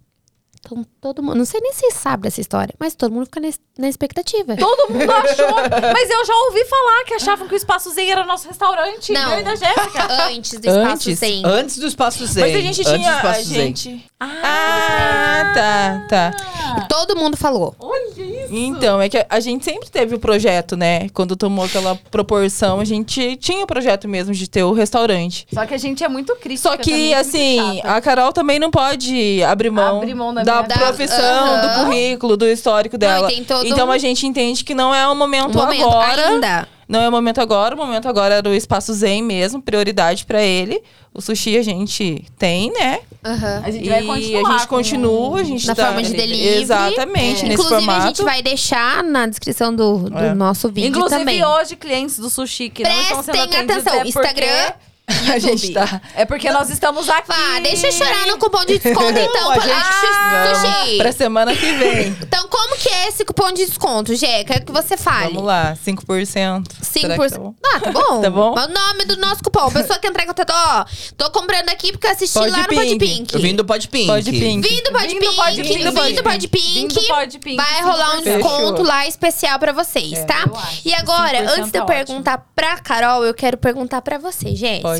Então 0.60 0.86
todo 1.02 1.24
mundo. 1.24 1.36
Não 1.38 1.46
sei 1.46 1.60
nem 1.62 1.72
se 1.74 1.80
vocês 1.80 1.94
sabem 1.94 2.24
dessa 2.24 2.42
história, 2.42 2.74
mas 2.80 2.94
todo 2.96 3.12
mundo 3.12 3.26
fica 3.26 3.40
na, 3.78 3.88
expectativa. 3.88 4.56
Todo 4.58 4.92
mundo 4.92 5.12
achou. 5.12 5.48
Mas 5.94 6.10
eu 6.10 6.26
já 6.26 6.36
ouvi 6.48 6.66
falar 6.66 7.04
que 7.06 7.14
achavam 7.14 7.48
que 7.48 7.54
o 7.54 7.58
Espaço 7.58 7.90
Zen 7.92 8.12
era 8.12 8.26
nosso 8.26 8.48
restaurante. 8.48 9.12
Não. 9.14 9.34
Eu 9.34 9.40
e 9.40 9.44
da 9.44 9.56
Jéssica. 9.56 10.08
Antes 10.28 10.60
do 10.60 10.68
espaço 10.68 11.10
Antes? 11.10 11.20
100. 11.20 11.46
Antes 11.46 11.78
do 11.78 11.88
espaço 11.88 12.26
Zen. 12.26 12.44
Mas 12.44 12.56
a 12.56 12.60
gente 12.60 12.82
antes 12.82 12.94
tinha 12.94 13.12
do 13.12 13.16
espaço 13.18 13.40
a 13.40 13.44
Zen. 13.44 13.56
gente. 13.56 14.06
Ah, 14.20 15.52
tá, 15.56 16.06
tá. 16.10 16.86
Todo 16.90 17.16
mundo 17.16 17.38
falou. 17.38 17.74
Olha 17.80 18.10
isso. 18.18 18.54
Então, 18.54 19.02
é 19.02 19.08
que 19.08 19.26
a 19.30 19.40
gente 19.40 19.64
sempre 19.64 19.90
teve 19.90 20.16
o 20.16 20.20
projeto, 20.20 20.76
né? 20.76 21.08
Quando 21.10 21.36
tomou 21.36 21.64
aquela 21.66 21.96
proporção, 21.96 22.80
a 22.80 22.86
gente 22.86 23.38
tinha 23.38 23.64
o 23.64 23.68
projeto 23.68 24.08
mesmo 24.08 24.34
de 24.34 24.50
ter 24.50 24.64
o 24.64 24.74
restaurante. 24.74 25.48
Só 25.54 25.66
que 25.66 25.74
a 25.74 25.78
gente 25.78 26.04
é 26.04 26.10
muito 26.10 26.36
crítica. 26.36 26.70
Só 26.70 26.78
que, 26.78 27.14
assim, 27.14 27.82
a 27.84 28.02
Carol 28.02 28.34
também 28.34 28.60
não 28.60 28.70
pode 28.70 29.42
abrir 29.44 29.70
mão, 29.70 29.98
Abrir 29.98 30.16
mão 30.16 30.34
da 30.34 30.44
da, 30.44 30.62
Da- 30.64 30.89
profissão, 30.94 31.46
Aham. 31.56 31.62
do 31.80 31.86
currículo, 31.86 32.38
do 32.38 32.46
histórico 32.48 32.98
dela. 32.98 33.22
Não, 33.22 33.28
tem 33.36 33.44
todo 33.44 33.66
então 33.68 33.88
um- 33.88 33.92
a 33.92 33.98
gente 33.98 34.26
entende 34.28 34.64
que 34.64 34.74
não 34.76 34.94
é 34.94 35.08
o 35.08 35.16
momento, 35.16 35.58
Um 35.58 35.62
momento 35.62 35.84
agora. 35.88 36.28
ainda. 36.30 36.68
Não 36.88 37.00
é 37.02 37.08
o 37.08 37.12
momento 37.12 37.40
agora, 37.40 37.76
o 37.76 37.78
momento 37.78 38.08
agora 38.10 38.34
era 38.36 38.50
o 38.50 38.54
espaço 38.54 38.92
zen 38.94 39.22
mesmo, 39.22 39.62
prioridade 39.62 40.26
pra 40.26 40.42
ele. 40.42 40.82
O 41.14 41.22
sushi 41.22 41.56
a 41.56 41.62
gente 41.62 42.26
tem, 42.38 42.72
né? 42.74 43.00
Aham. 43.24 43.62
A 43.64 43.70
gente 43.70 43.86
e 43.86 43.90
vai 43.90 44.02
continuar 44.04 44.50
a 44.50 44.58
gente 44.58 44.68
continua, 44.68 45.40
a 45.40 45.44
gente 45.44 45.68
Na 45.68 45.76
tá 45.76 45.86
forma 45.86 46.02
de 46.02 46.14
delivery. 46.14 46.62
Exatamente, 46.64 47.44
nesse 47.44 47.54
Inclusive, 47.54 47.76
formato. 47.76 48.02
a 48.04 48.08
gente 48.08 48.24
vai 48.24 48.42
deixar 48.42 49.04
na 49.04 49.28
descrição 49.28 49.76
do, 49.76 50.10
do 50.10 50.18
É. 50.18 50.34
nosso 50.34 50.68
vídeo 50.70 50.90
Inclusive, 50.90 51.20
também. 51.20 51.46
hoje, 51.46 51.76
clientes 51.76 52.18
do 52.18 52.28
sushi 52.30 52.70
que 52.72 52.82
não 52.82 52.90
estão 53.02 53.22
sendo 53.24 53.38
Prestem 53.38 53.60
atenção. 53.62 53.94
é 53.94 54.12
porque- 54.12 54.74
Instagram, 55.10 55.34
a 55.36 55.40
gente 55.40 55.72
tá. 55.74 56.02
É 56.16 56.26
porque 56.26 56.50
nós 56.52 56.70
estamos 56.70 57.10
aqui. 57.10 57.28
Vá, 57.28 57.60
deixa 57.62 57.88
eu 57.88 57.92
chorar 57.92 58.28
no 58.28 58.38
cupom 58.38 58.66
de 58.66 58.80
desconto, 58.80 59.12
então, 59.20 59.52
a 59.52 59.54
pra 59.56 59.62
gente- 59.64 60.86
Sushi. 60.86 60.98
Pra 60.98 61.12
semana 61.12 61.56
que 61.56 61.72
vem. 61.74 62.08
Então, 62.22 62.48
como 62.48 62.76
que 62.78 62.90
é 62.90 63.08
esse 63.08 63.24
cupom 63.26 63.52
de 63.52 63.66
desconto, 63.66 64.16
Gê? 64.16 64.44
Quero 64.44 64.66
que 64.66 64.72
você 64.72 64.96
fale. 64.98 65.28
Vamos 65.34 65.44
lá, 65.44 65.78
5%. 65.86 66.64
Será 66.82 67.16
que 67.16 67.22
5%. 67.22 67.30
tá 67.32 67.38
bom? 67.40 67.54
Ah, 67.66 67.80
tá 67.80 67.92
bom. 67.92 68.20
Tá 68.22 68.30
bom? 68.30 68.56
É 68.58 68.66
o 68.66 68.70
nome 68.70 69.06
do 69.06 69.18
nosso 69.18 69.42
cupom. 69.44 69.70
Pessoa 69.72 69.98
que 70.00 70.08
entrar 70.08 70.24
em 70.24 70.28
contato, 70.28 70.52
ó, 70.54 70.86
tô 71.18 71.30
comprando 71.32 71.70
aqui 71.70 71.92
porque 71.92 72.08
eu 72.08 72.12
assisti 72.12 72.38
Pode 72.38 72.52
lá 72.52 72.58
no 72.60 72.68
Pink. 72.68 72.80
Podpink. 72.98 73.56
Do 73.60 73.66
Podpink. 73.66 74.08
Pode 74.08 74.32
pink. 74.32 74.68
Vindo 74.70 74.84
do 74.84 74.92
Podpink, 74.92 75.20
Vindo 75.20 75.30
do 75.30 75.36
Podpink. 75.36 75.74
vindo 75.74 76.16
do 76.16 76.24
Podpink. 76.24 76.74
Vindo 76.80 76.94
do 76.96 77.08
Podpink, 77.08 77.56
Vai 77.56 77.82
rolar 77.84 78.16
um 78.18 78.22
5%. 78.22 78.24
desconto 78.24 78.72
Fechou. 78.72 78.86
lá 78.86 79.08
especial 79.08 79.60
pra 79.60 79.72
vocês, 79.72 80.14
É, 80.14 80.24
tá? 80.26 80.44
E 80.86 80.94
agora, 80.94 81.40
5% 81.40 81.50
antes 81.60 81.72
de 81.72 81.78
eu 81.78 81.82
é 81.82 81.84
ótimo. 81.84 81.86
perguntar 82.06 82.46
pra 82.56 82.78
Carol, 82.78 83.24
eu 83.26 83.34
quero 83.34 83.58
perguntar 83.58 84.02
pra 84.02 84.18
você, 84.18 84.54
Pode 84.82 84.99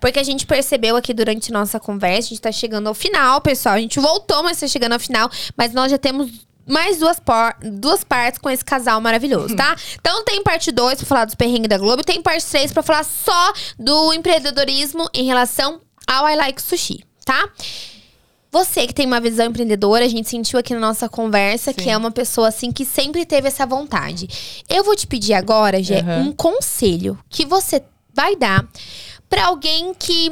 Porque 0.00 0.18
a 0.18 0.22
gente 0.22 0.46
percebeu 0.46 0.96
aqui 0.96 1.12
durante 1.14 1.50
nossa 1.52 1.78
conversa, 1.80 2.28
a 2.28 2.30
gente 2.30 2.40
tá 2.40 2.52
chegando 2.52 2.86
ao 2.88 2.94
final, 2.94 3.40
pessoal. 3.40 3.74
A 3.74 3.80
gente 3.80 3.98
voltou, 4.00 4.42
mas 4.42 4.58
tá 4.60 4.66
chegando 4.68 4.92
ao 4.92 5.00
final. 5.00 5.30
Mas 5.56 5.72
nós 5.72 5.90
já 5.90 5.98
temos 5.98 6.30
mais 6.66 6.98
duas, 6.98 7.18
por- 7.18 7.56
duas 7.62 8.04
partes 8.04 8.38
com 8.38 8.48
esse 8.48 8.64
casal 8.64 9.00
maravilhoso, 9.00 9.56
tá? 9.56 9.74
Então 10.00 10.24
tem 10.24 10.42
parte 10.42 10.70
2 10.70 10.98
pra 10.98 11.06
falar 11.06 11.24
dos 11.24 11.34
perrengues 11.34 11.68
da 11.68 11.78
Globo 11.78 12.04
tem 12.04 12.22
parte 12.22 12.44
3 12.46 12.72
pra 12.72 12.82
falar 12.82 13.04
só 13.04 13.52
do 13.78 14.12
empreendedorismo 14.12 15.08
em 15.12 15.24
relação 15.26 15.80
ao 16.06 16.28
I 16.28 16.36
Like 16.36 16.62
Sushi, 16.62 17.04
tá? 17.24 17.48
Você 18.52 18.84
que 18.86 18.92
tem 18.92 19.06
uma 19.06 19.20
visão 19.20 19.46
empreendedora, 19.46 20.04
a 20.04 20.08
gente 20.08 20.28
sentiu 20.28 20.58
aqui 20.58 20.74
na 20.74 20.80
nossa 20.80 21.08
conversa 21.08 21.72
que 21.72 21.84
Sim. 21.84 21.90
é 21.90 21.96
uma 21.96 22.10
pessoa 22.10 22.48
assim 22.48 22.72
que 22.72 22.84
sempre 22.84 23.24
teve 23.24 23.46
essa 23.46 23.64
vontade. 23.64 24.28
Eu 24.68 24.82
vou 24.82 24.96
te 24.96 25.06
pedir 25.06 25.34
agora, 25.34 25.80
Gé, 25.80 26.00
Aham. 26.00 26.22
um 26.22 26.32
conselho 26.32 27.16
que 27.28 27.46
você 27.46 27.80
vai 28.12 28.34
dar 28.34 28.66
pra 29.30 29.46
alguém 29.46 29.94
que 29.98 30.30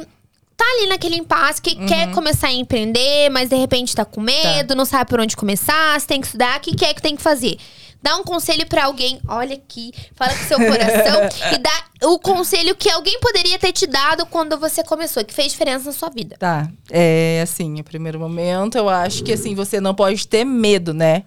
tá 0.55 0.65
ali 0.77 0.87
naquele 0.87 1.15
impasse, 1.15 1.61
que 1.61 1.75
Uhum. 1.75 1.87
quer 1.87 2.11
começar 2.11 2.47
a 2.47 2.53
empreender, 2.53 3.29
mas 3.29 3.49
de 3.49 3.55
repente 3.55 3.95
tá 3.95 4.03
com 4.03 4.19
medo, 4.19 4.75
não 4.75 4.83
sabe 4.85 5.09
por 5.09 5.19
onde 5.21 5.35
começar, 5.37 5.99
se 6.01 6.05
tem 6.05 6.19
que 6.19 6.27
estudar, 6.27 6.57
o 6.57 6.61
que 6.61 6.75
quer 6.75 6.93
que 6.93 7.01
tem 7.01 7.15
que 7.15 7.21
fazer? 7.21 7.57
Dá 8.01 8.15
um 8.15 8.23
conselho 8.23 8.65
pra 8.65 8.85
alguém, 8.85 9.19
olha 9.27 9.55
aqui, 9.55 9.91
fala 10.15 10.31
com 10.33 10.43
seu 10.45 10.57
coração 10.57 11.29
e 11.53 11.57
dá 11.57 12.07
o 12.07 12.19
conselho 12.19 12.75
que 12.75 12.89
alguém 12.89 13.19
poderia 13.19 13.57
ter 13.57 13.71
te 13.73 13.87
dado 13.87 14.25
quando 14.25 14.57
você 14.57 14.83
começou, 14.83 15.23
que 15.23 15.33
fez 15.33 15.51
diferença 15.53 15.85
na 15.85 15.91
sua 15.93 16.09
vida. 16.09 16.35
Tá. 16.37 16.69
É 16.89 17.41
assim, 17.41 17.79
o 17.79 17.83
primeiro 17.83 18.19
momento, 18.19 18.77
eu 18.77 18.87
acho 18.89 19.23
que 19.23 19.33
assim, 19.33 19.55
você 19.55 19.81
não 19.81 19.93
pode 19.95 20.27
ter 20.27 20.43
medo, 20.45 20.93
né? 20.93 21.23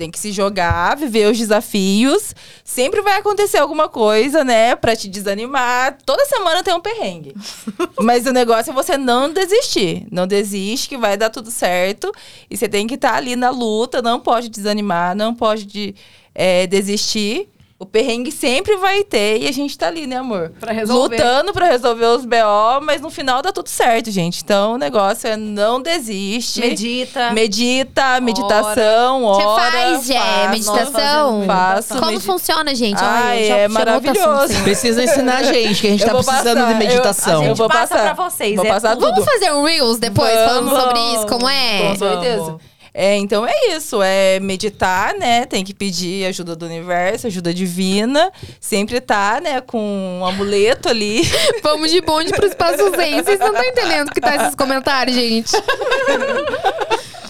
Tem 0.00 0.10
que 0.10 0.18
se 0.18 0.32
jogar, 0.32 0.96
viver 0.96 1.30
os 1.30 1.36
desafios. 1.36 2.34
Sempre 2.64 3.02
vai 3.02 3.18
acontecer 3.18 3.58
alguma 3.58 3.86
coisa, 3.86 4.42
né? 4.42 4.74
Pra 4.74 4.96
te 4.96 5.06
desanimar. 5.08 5.98
Toda 6.06 6.24
semana 6.24 6.62
tem 6.62 6.72
um 6.72 6.80
perrengue. 6.80 7.34
Mas 8.00 8.24
o 8.24 8.32
negócio 8.32 8.70
é 8.70 8.74
você 8.74 8.96
não 8.96 9.30
desistir. 9.30 10.06
Não 10.10 10.26
desiste, 10.26 10.88
que 10.88 10.96
vai 10.96 11.18
dar 11.18 11.28
tudo 11.28 11.50
certo. 11.50 12.10
E 12.48 12.56
você 12.56 12.66
tem 12.66 12.86
que 12.86 12.94
estar 12.94 13.14
ali 13.14 13.36
na 13.36 13.50
luta, 13.50 14.00
não 14.00 14.18
pode 14.18 14.48
desanimar, 14.48 15.14
não 15.14 15.34
pode 15.34 15.66
de- 15.66 15.94
é, 16.34 16.66
desistir. 16.66 17.46
O 17.82 17.86
perrengue 17.86 18.30
sempre 18.30 18.76
vai 18.76 19.02
ter 19.02 19.40
e 19.40 19.48
a 19.48 19.52
gente 19.52 19.76
tá 19.78 19.86
ali, 19.86 20.06
né, 20.06 20.16
amor? 20.16 20.52
Pra 20.60 20.70
resolver. 20.70 21.16
Lutando 21.16 21.50
pra 21.50 21.64
resolver 21.64 22.04
os 22.04 22.26
BO, 22.26 22.80
mas 22.82 23.00
no 23.00 23.08
final 23.08 23.40
dá 23.40 23.50
tudo 23.52 23.68
certo, 23.70 24.10
gente. 24.10 24.42
Então 24.44 24.74
o 24.74 24.76
negócio 24.76 25.26
é 25.26 25.34
não 25.34 25.80
desiste. 25.80 26.60
Medita. 26.60 27.30
Medita, 27.30 28.20
meditação, 28.20 29.22
Você 29.22 29.42
ora. 29.46 29.70
faz, 29.70 30.06
faço, 30.08 30.50
meditação? 30.50 31.44
Faço. 31.46 31.94
Como 31.94 32.10
medi- 32.12 32.24
funciona, 32.26 32.74
gente? 32.74 33.00
Já 33.00 33.34
é 33.34 33.66
maravilhoso. 33.66 34.62
Precisa 34.62 35.02
ensinar 35.02 35.36
a 35.38 35.42
gente, 35.44 35.80
que 35.80 35.86
a 35.86 35.90
gente 35.90 36.02
Eu 36.02 36.08
tá 36.08 36.14
precisando 36.16 36.44
passar, 36.58 36.66
de 36.66 36.72
eu- 36.72 36.76
meditação. 36.78 37.42
eu 37.42 37.48
gente 37.48 37.56
vou 37.56 37.68
passa 37.68 37.94
passar. 37.96 38.14
pra 38.14 38.28
vocês, 38.28 38.56
Vou 38.56 38.66
é 38.66 38.68
passar 38.68 38.94
tudo. 38.94 39.06
Vamos 39.10 39.24
fazer 39.24 39.52
um 39.52 39.62
Reels 39.64 39.98
depois 39.98 40.34
falando 40.34 40.68
Vamos. 40.68 40.82
sobre 40.84 41.00
isso, 41.14 41.26
como 41.26 41.48
é? 41.48 41.88
Com 41.88 41.96
certeza. 41.96 42.56
É, 42.92 43.16
então 43.16 43.46
é 43.46 43.76
isso, 43.76 44.00
é 44.02 44.40
meditar, 44.40 45.14
né? 45.14 45.46
Tem 45.46 45.64
que 45.64 45.72
pedir 45.72 46.26
ajuda 46.26 46.56
do 46.56 46.66
universo, 46.66 47.26
ajuda 47.28 47.54
divina. 47.54 48.32
Sempre 48.60 49.00
tá, 49.00 49.40
né, 49.40 49.60
com 49.60 50.18
um 50.20 50.26
amuleto 50.26 50.88
ali. 50.88 51.22
Vamos 51.62 51.90
de 51.90 52.00
bonde 52.00 52.32
pro 52.32 52.46
espaço 52.46 52.90
zen. 52.96 53.22
Vocês 53.22 53.38
não 53.38 53.48
estão 53.48 53.64
entendendo 53.64 54.08
o 54.08 54.12
que 54.12 54.20
tá 54.20 54.34
esses 54.36 54.54
comentários, 54.54 55.14
gente. 55.16 55.52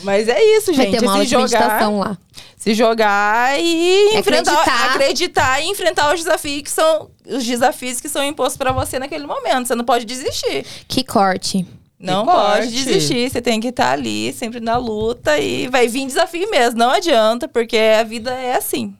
Mas 0.03 0.28
é 0.28 0.43
isso, 0.57 0.73
Vai 0.73 0.87
gente. 0.87 0.99
ter 0.99 1.05
uma 1.05 1.12
é 1.12 1.15
aula 1.15 1.24
se 1.24 1.28
de 1.28 1.32
jogar, 1.32 1.91
lá. 1.91 2.19
se 2.57 2.74
jogar 2.74 3.61
e 3.61 4.16
enfrentar, 4.16 4.53
Acreditar. 4.53 4.91
acreditar 4.95 5.61
e 5.61 5.66
enfrentar 5.66 6.15
os 6.15 6.20
desafios 6.20 6.62
que 6.62 6.70
são 6.70 7.11
os 7.27 7.45
desafios 7.45 8.01
que 8.01 8.09
são 8.09 8.24
impostos 8.24 8.57
pra 8.57 8.73
você 8.73 8.99
naquele 8.99 9.27
momento. 9.27 9.69
Você 9.69 9.74
não 9.74 9.85
pode 9.85 10.05
desistir. 10.07 10.65
Que 10.89 11.05
corte. 11.05 11.66
Não 12.01 12.24
pode 12.24 12.70
desistir. 12.70 13.31
Você 13.31 13.43
tem 13.43 13.60
que 13.60 13.68
estar 13.68 13.93
ali, 13.93 14.32
sempre 14.32 14.59
na 14.59 14.78
luta 14.78 15.39
e 15.39 15.68
vai 15.68 15.86
vir 15.86 16.06
desafio 16.06 16.51
mesmo. 16.51 16.78
Não 16.78 16.90
adianta, 16.90 17.47
porque 17.47 17.77
a 17.77 18.02
vida 18.02 18.31
é 18.31 18.56
assim. 18.56 18.94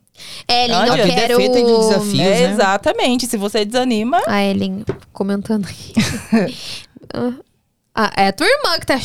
Ellen, 0.47 0.69
Não 0.69 0.87
eu 0.87 0.93
adianta. 0.93 1.03
A 1.03 1.07
vida 1.07 1.21
é 1.21 1.27
quero... 1.27 1.37
feita 1.37 1.63
de 1.63 1.79
desafios. 1.79 2.21
É, 2.21 2.47
né? 2.47 2.53
Exatamente. 2.53 3.27
Se 3.27 3.37
você 3.39 3.65
desanima, 3.65 4.21
A 4.27 4.45
Ellen 4.45 4.85
comentando 5.13 5.67
aqui. 5.67 5.95
Ah, 7.93 8.13
é 8.17 8.29
a 8.29 8.33
tua 8.33 8.47
irmã 8.47 8.79
que 8.79 8.87
tá 8.87 8.99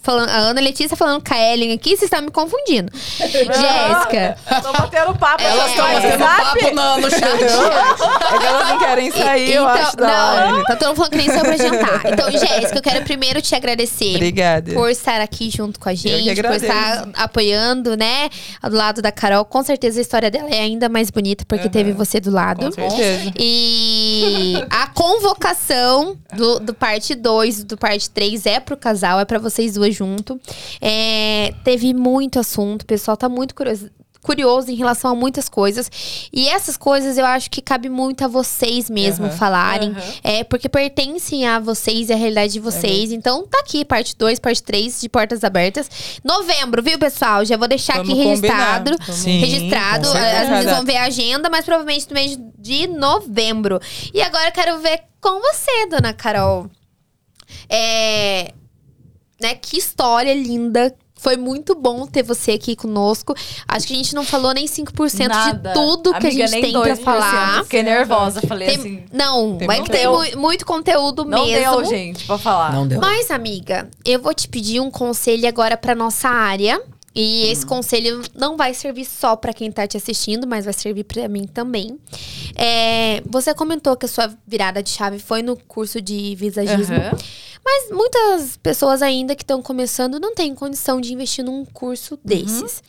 falando. 0.00 0.28
A 0.28 0.36
Ana 0.38 0.60
Letícia 0.60 0.96
falando 0.96 1.22
com 1.22 1.32
a 1.32 1.38
Ellen 1.38 1.72
aqui, 1.72 1.90
vocês 1.90 2.02
estão 2.02 2.20
me 2.20 2.32
confundindo. 2.32 2.90
Jéssica. 2.98 4.36
Tô 4.60 4.72
batendo 4.72 5.16
papo. 5.16 5.42
Elas 5.42 5.72
tão 5.74 5.86
no 5.86 5.94
batendo 5.94 6.24
WhatsApp. 6.24 6.60
papo 6.60 6.74
no, 6.74 6.98
no 6.98 7.10
chat. 7.10 7.22
é 8.34 8.38
que 8.38 8.46
elas 8.46 8.68
não 8.68 8.78
querem 8.80 9.10
sair, 9.12 9.52
eu 9.54 9.68
acho, 9.68 9.96
da 9.96 10.50
não, 10.50 10.64
tá 10.64 10.74
todo 10.76 10.88
mundo 10.88 10.96
falando 10.96 11.10
que 11.12 11.16
nem 11.16 11.28
saiu 11.28 11.44
pra 11.44 11.56
jantar. 11.56 12.12
Então, 12.12 12.30
Jéssica, 12.32 12.78
eu 12.78 12.82
quero 12.82 13.04
primeiro 13.04 13.40
te 13.40 13.54
agradecer. 13.54 14.16
Obrigada. 14.16 14.72
Por 14.72 14.90
estar 14.90 15.20
aqui 15.20 15.48
junto 15.48 15.78
com 15.78 15.88
a 15.88 15.94
gente, 15.94 16.42
por 16.42 16.54
estar 16.54 17.08
apoiando, 17.14 17.96
né? 17.96 18.28
Do 18.62 18.76
lado 18.76 19.00
da 19.00 19.12
Carol. 19.12 19.44
Com 19.44 19.62
certeza 19.62 20.00
a 20.00 20.02
história 20.02 20.28
dela 20.28 20.50
é 20.50 20.60
ainda 20.60 20.88
mais 20.88 21.08
bonita, 21.10 21.44
porque 21.46 21.64
Aham. 21.64 21.72
teve 21.72 21.92
você 21.92 22.18
do 22.18 22.32
lado. 22.32 22.66
Com 22.74 22.90
certeza. 22.90 23.32
E 23.38 24.54
a 24.68 24.88
convocação 24.88 26.16
do, 26.34 26.58
do 26.58 26.74
parte 26.74 27.14
2, 27.14 27.62
do 27.62 27.76
parte 27.76 28.07
3 28.08 28.46
é 28.46 28.60
pro 28.60 28.76
casal, 28.76 29.20
é 29.20 29.24
pra 29.24 29.38
vocês 29.38 29.74
duas 29.74 29.94
junto. 29.94 30.40
É, 30.80 31.54
teve 31.64 31.94
muito 31.94 32.38
assunto, 32.38 32.82
o 32.82 32.86
pessoal 32.86 33.16
tá 33.16 33.28
muito 33.28 33.54
curioso. 33.54 33.90
Curioso 34.20 34.68
em 34.70 34.74
relação 34.74 35.12
a 35.12 35.14
muitas 35.14 35.48
coisas. 35.48 35.88
E 36.32 36.48
essas 36.48 36.76
coisas 36.76 37.16
eu 37.16 37.24
acho 37.24 37.48
que 37.48 37.62
cabe 37.62 37.88
muito 37.88 38.24
a 38.24 38.28
vocês 38.28 38.90
mesmo 38.90 39.26
Aham. 39.26 39.36
falarem. 39.36 39.90
Aham. 39.90 40.12
É, 40.24 40.44
porque 40.44 40.68
pertencem 40.68 41.46
a 41.46 41.60
vocês 41.60 42.10
e 42.10 42.12
a 42.12 42.16
realidade 42.16 42.52
de 42.54 42.60
vocês. 42.60 43.12
Então 43.12 43.46
tá 43.46 43.60
aqui, 43.60 43.84
parte 43.84 44.16
2, 44.16 44.40
parte 44.40 44.62
3 44.64 45.00
de 45.00 45.08
portas 45.08 45.44
abertas. 45.44 45.88
Novembro, 46.24 46.82
viu, 46.82 46.98
pessoal? 46.98 47.44
Já 47.44 47.56
vou 47.56 47.68
deixar 47.68 47.98
Vamos 47.98 48.12
aqui 48.12 48.22
registrado 48.24 48.90
Sim, 49.12 49.38
registrado. 49.38 50.08
As 50.08 50.48
meninas 50.50 50.74
vão 50.74 50.84
ver 50.84 50.96
a 50.96 51.04
agenda, 51.04 51.48
mas 51.48 51.64
provavelmente 51.64 52.08
no 52.08 52.14
mês 52.14 52.36
de 52.58 52.88
novembro. 52.88 53.80
E 54.12 54.20
agora 54.20 54.48
eu 54.48 54.52
quero 54.52 54.78
ver 54.80 55.00
com 55.20 55.40
você, 55.40 55.86
dona 55.86 56.12
Carol. 56.12 56.68
É. 57.68 58.52
Né, 59.40 59.54
que 59.54 59.78
história 59.78 60.34
linda. 60.34 60.94
Foi 61.20 61.36
muito 61.36 61.74
bom 61.74 62.06
ter 62.06 62.22
você 62.22 62.52
aqui 62.52 62.76
conosco. 62.76 63.34
Acho 63.66 63.88
que 63.88 63.92
a 63.92 63.96
gente 63.96 64.14
não 64.14 64.22
falou 64.22 64.54
nem 64.54 64.66
5% 64.68 65.26
Nada. 65.28 65.70
de 65.70 65.74
tudo 65.74 66.10
que 66.10 66.26
a 66.26 66.30
Amiga, 66.30 66.46
gente 66.46 66.50
nem 66.52 66.62
tem 66.62 66.72
pra 66.72 66.94
2%. 66.94 67.02
falar. 67.02 67.64
Fiquei 67.64 67.82
nervosa. 67.82 68.40
Falei 68.42 68.68
Tem- 68.68 68.76
assim. 68.78 69.02
não, 69.12 69.56
Tem- 69.56 69.66
vai 69.66 69.78
não 69.78 69.84
que 69.84 69.90
tem 69.90 70.02
deu. 70.02 70.38
muito 70.38 70.64
conteúdo 70.64 71.24
Não 71.24 71.44
mesmo. 71.44 71.76
deu, 71.80 71.84
gente, 71.86 72.24
pra 72.24 72.38
falar. 72.38 72.72
Não 72.72 72.86
deu. 72.86 73.00
Mas, 73.00 73.32
amiga, 73.32 73.90
eu 74.04 74.22
vou 74.22 74.32
te 74.32 74.46
pedir 74.46 74.78
um 74.80 74.92
conselho 74.92 75.48
agora 75.48 75.76
pra 75.76 75.92
nossa 75.92 76.28
área. 76.28 76.80
E 77.20 77.50
esse 77.50 77.66
conselho 77.66 78.22
não 78.32 78.56
vai 78.56 78.72
servir 78.72 79.04
só 79.04 79.34
pra 79.34 79.52
quem 79.52 79.72
tá 79.72 79.88
te 79.88 79.96
assistindo, 79.96 80.46
mas 80.46 80.64
vai 80.66 80.72
servir 80.72 81.02
pra 81.02 81.26
mim 81.26 81.48
também. 81.48 81.98
É, 82.54 83.20
você 83.26 83.52
comentou 83.52 83.96
que 83.96 84.06
a 84.06 84.08
sua 84.08 84.32
virada 84.46 84.80
de 84.80 84.90
chave 84.90 85.18
foi 85.18 85.42
no 85.42 85.56
curso 85.56 86.00
de 86.00 86.36
visagismo. 86.36 86.94
Aham. 86.94 87.18
Mas 87.64 87.90
muitas 87.90 88.56
pessoas 88.56 89.02
ainda 89.02 89.34
que 89.34 89.42
estão 89.42 89.60
começando 89.60 90.20
não 90.20 90.32
têm 90.32 90.54
condição 90.54 91.00
de 91.00 91.12
investir 91.12 91.44
num 91.44 91.64
curso 91.64 92.16
desses. 92.24 92.84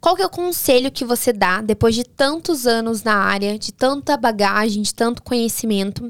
Qual 0.00 0.16
que 0.16 0.22
é 0.22 0.26
o 0.26 0.30
conselho 0.30 0.90
que 0.90 1.04
você 1.04 1.30
dá 1.30 1.60
depois 1.60 1.94
de 1.94 2.04
tantos 2.04 2.66
anos 2.66 3.02
na 3.02 3.14
área, 3.14 3.58
de 3.58 3.70
tanta 3.70 4.16
bagagem, 4.16 4.80
de 4.80 4.94
tanto 4.94 5.22
conhecimento, 5.22 6.08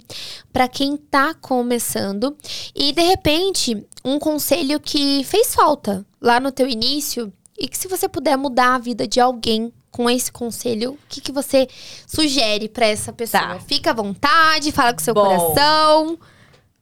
para 0.53 0.69
quem 0.69 0.97
tá 0.97 1.35
começando 1.35 2.37
e 2.73 2.93
de 2.93 3.03
repente 3.03 3.85
um 4.05 4.19
conselho 4.21 4.79
que 4.79 5.25
fez 5.25 5.55
falta 5.55 6.07
lá 6.21 6.39
no 6.39 6.53
teu 6.53 6.69
início 6.69 7.33
e 7.59 7.69
que 7.69 7.79
se 7.79 7.89
você 7.89 8.09
puder 8.09 8.37
mudar 8.37 8.75
a 8.75 8.79
vida 8.79 9.07
de 9.07 9.21
alguém 9.21 9.73
com 9.91 10.11
esse 10.11 10.31
conselho, 10.33 10.93
o 10.93 10.99
que, 11.09 11.21
que 11.21 11.31
você 11.31 11.69
sugere 12.07 12.69
pra 12.69 12.87
essa 12.87 13.13
pessoa? 13.13 13.43
Tá. 13.43 13.61
Fica 13.61 13.91
à 13.91 13.95
vontade, 13.95 14.73
fala 14.73 14.93
com 14.93 14.99
seu 14.99 15.15
Bom. 15.15 15.23
coração. 15.23 16.19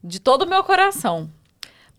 De 0.03 0.19
todo 0.19 0.41
o 0.43 0.49
meu 0.49 0.63
coração. 0.63 1.29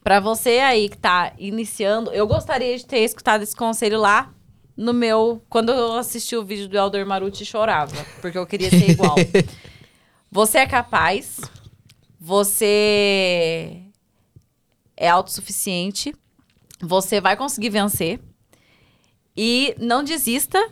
Pra 0.03 0.21
você 0.21 0.59
aí 0.59 0.89
que 0.89 0.99
tá 0.99 1.33
iniciando, 1.39 2.11
eu 2.13 2.27
gostaria 2.27 2.77
de 2.77 2.85
ter 2.85 2.99
escutado 2.99 3.43
esse 3.43 3.57
conselho 3.57 3.99
lá 4.01 4.35
no 4.77 4.93
meu. 4.93 5.43
Quando 5.49 5.71
eu 5.71 5.95
assisti 5.95 6.37
o 6.37 6.45
vídeo 6.45 6.69
do 6.69 6.77
Elder 6.77 7.07
Maruti 7.07 7.45
chorava, 7.45 8.05
porque 8.21 8.37
eu 8.37 8.47
queria 8.47 8.69
ser 8.69 8.91
igual. 8.91 9.15
você 10.31 10.59
é 10.59 10.67
capaz, 10.67 11.41
você 12.21 13.83
é 14.97 15.09
autossuficiente, 15.09 16.15
você 16.83 17.21
vai 17.21 17.37
conseguir 17.37 17.71
vencer. 17.71 18.21
E 19.37 19.75
não 19.79 20.05
desista. 20.05 20.71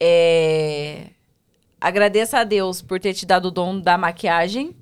É, 0.00 1.10
Agradeça 1.80 2.40
a 2.40 2.44
Deus 2.44 2.82
por 2.82 2.98
ter 2.98 3.14
te 3.14 3.24
dado 3.24 3.46
o 3.46 3.50
dom 3.50 3.78
da 3.78 3.96
maquiagem. 3.96 4.74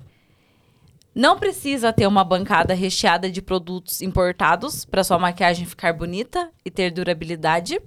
Não 1.15 1.39
precisa 1.39 1.93
ter 1.93 2.07
uma 2.07 2.25
bancada 2.25 2.73
recheada 2.75 3.31
de 3.31 3.43
produtos 3.43 4.01
importados 4.01 4.85
para 4.85 5.05
sua 5.05 5.19
maquiagem 5.19 5.67
ficar 5.67 5.93
bonita 5.93 6.51
e 6.65 6.71
ter 6.71 6.91
durabilidade. 6.91 7.81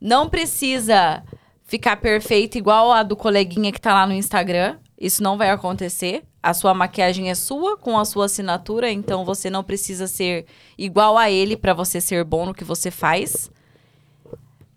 Não 0.00 0.28
precisa 0.28 1.22
ficar 1.64 1.96
perfeita 1.96 2.58
igual 2.58 2.90
a 2.90 3.04
do 3.04 3.16
coleguinha 3.16 3.72
que 3.72 3.80
tá 3.80 3.94
lá 3.94 4.06
no 4.06 4.12
Instagram. 4.12 4.78
Isso 4.98 5.22
não 5.22 5.38
vai 5.38 5.50
acontecer. 5.50 6.24
A 6.42 6.52
sua 6.52 6.74
maquiagem 6.74 7.30
é 7.30 7.34
sua, 7.34 7.76
com 7.76 7.96
a 7.96 8.04
sua 8.04 8.24
assinatura, 8.24 8.90
então 8.90 9.24
você 9.24 9.48
não 9.48 9.62
precisa 9.62 10.08
ser 10.08 10.44
igual 10.76 11.16
a 11.16 11.30
ele 11.30 11.56
para 11.56 11.72
você 11.72 12.00
ser 12.00 12.24
bom 12.24 12.46
no 12.46 12.54
que 12.54 12.64
você 12.64 12.90
faz. 12.90 13.48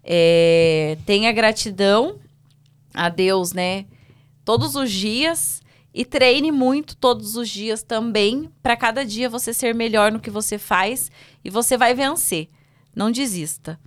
É, 0.03 0.97
tenha 1.05 1.31
gratidão 1.31 2.19
a 2.93 3.09
Deus, 3.09 3.51
né? 3.51 3.85
Todos 4.43 4.75
os 4.75 4.91
dias 4.91 5.63
e 5.91 6.05
treine 6.05 6.51
muito 6.51 6.95
todos 6.95 7.35
os 7.35 7.49
dias 7.49 7.81
também 7.81 8.51
para 8.61 8.77
cada 8.77 9.03
dia 9.03 9.27
você 9.27 9.53
ser 9.53 9.73
melhor 9.73 10.11
no 10.11 10.19
que 10.19 10.29
você 10.29 10.59
faz 10.59 11.09
e 11.43 11.49
você 11.49 11.75
vai 11.75 11.95
vencer. 11.95 12.47
Não 12.95 13.09
desista. 13.09 13.79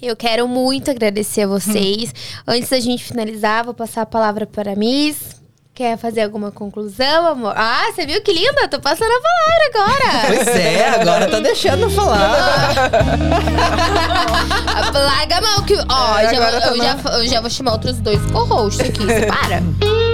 Eu 0.00 0.14
quero 0.14 0.46
muito 0.46 0.90
agradecer 0.90 1.42
a 1.42 1.46
vocês. 1.46 2.14
Antes 2.46 2.70
da 2.70 2.78
gente 2.78 3.04
finalizar, 3.04 3.64
vou 3.64 3.74
passar 3.74 4.02
a 4.02 4.06
palavra 4.06 4.46
para 4.46 4.72
a 4.72 4.76
Miss. 4.76 5.41
Quer 5.74 5.96
fazer 5.96 6.20
alguma 6.20 6.52
conclusão, 6.52 7.28
amor? 7.28 7.54
Ah, 7.56 7.90
você 7.94 8.04
viu 8.04 8.20
que 8.20 8.30
linda? 8.30 8.68
Tô 8.68 8.78
passando 8.78 9.10
a 9.10 9.22
palavra 9.22 9.70
agora. 9.72 10.26
Pois 10.26 10.46
é, 10.48 10.86
agora 10.90 11.30
tá 11.30 11.40
deixando 11.40 11.84
eu 11.84 11.90
falar. 11.90 12.74
Larga 14.92 15.38
a 15.38 15.40
mão 15.40 15.62
que. 15.64 15.74
Ó, 15.88 16.18
É, 16.18 16.24
já 16.24 16.30
agora 16.36 16.52
vou- 16.52 16.60
tá 16.60 16.68
eu, 16.68 16.76
já, 16.76 16.94
eu 17.20 17.26
já 17.28 17.40
vou 17.40 17.48
chamar 17.48 17.72
outros 17.72 17.98
dois 18.00 18.20
co-hosts 18.30 18.86
aqui. 18.86 19.00
Você 19.02 19.24
para. 19.26 19.62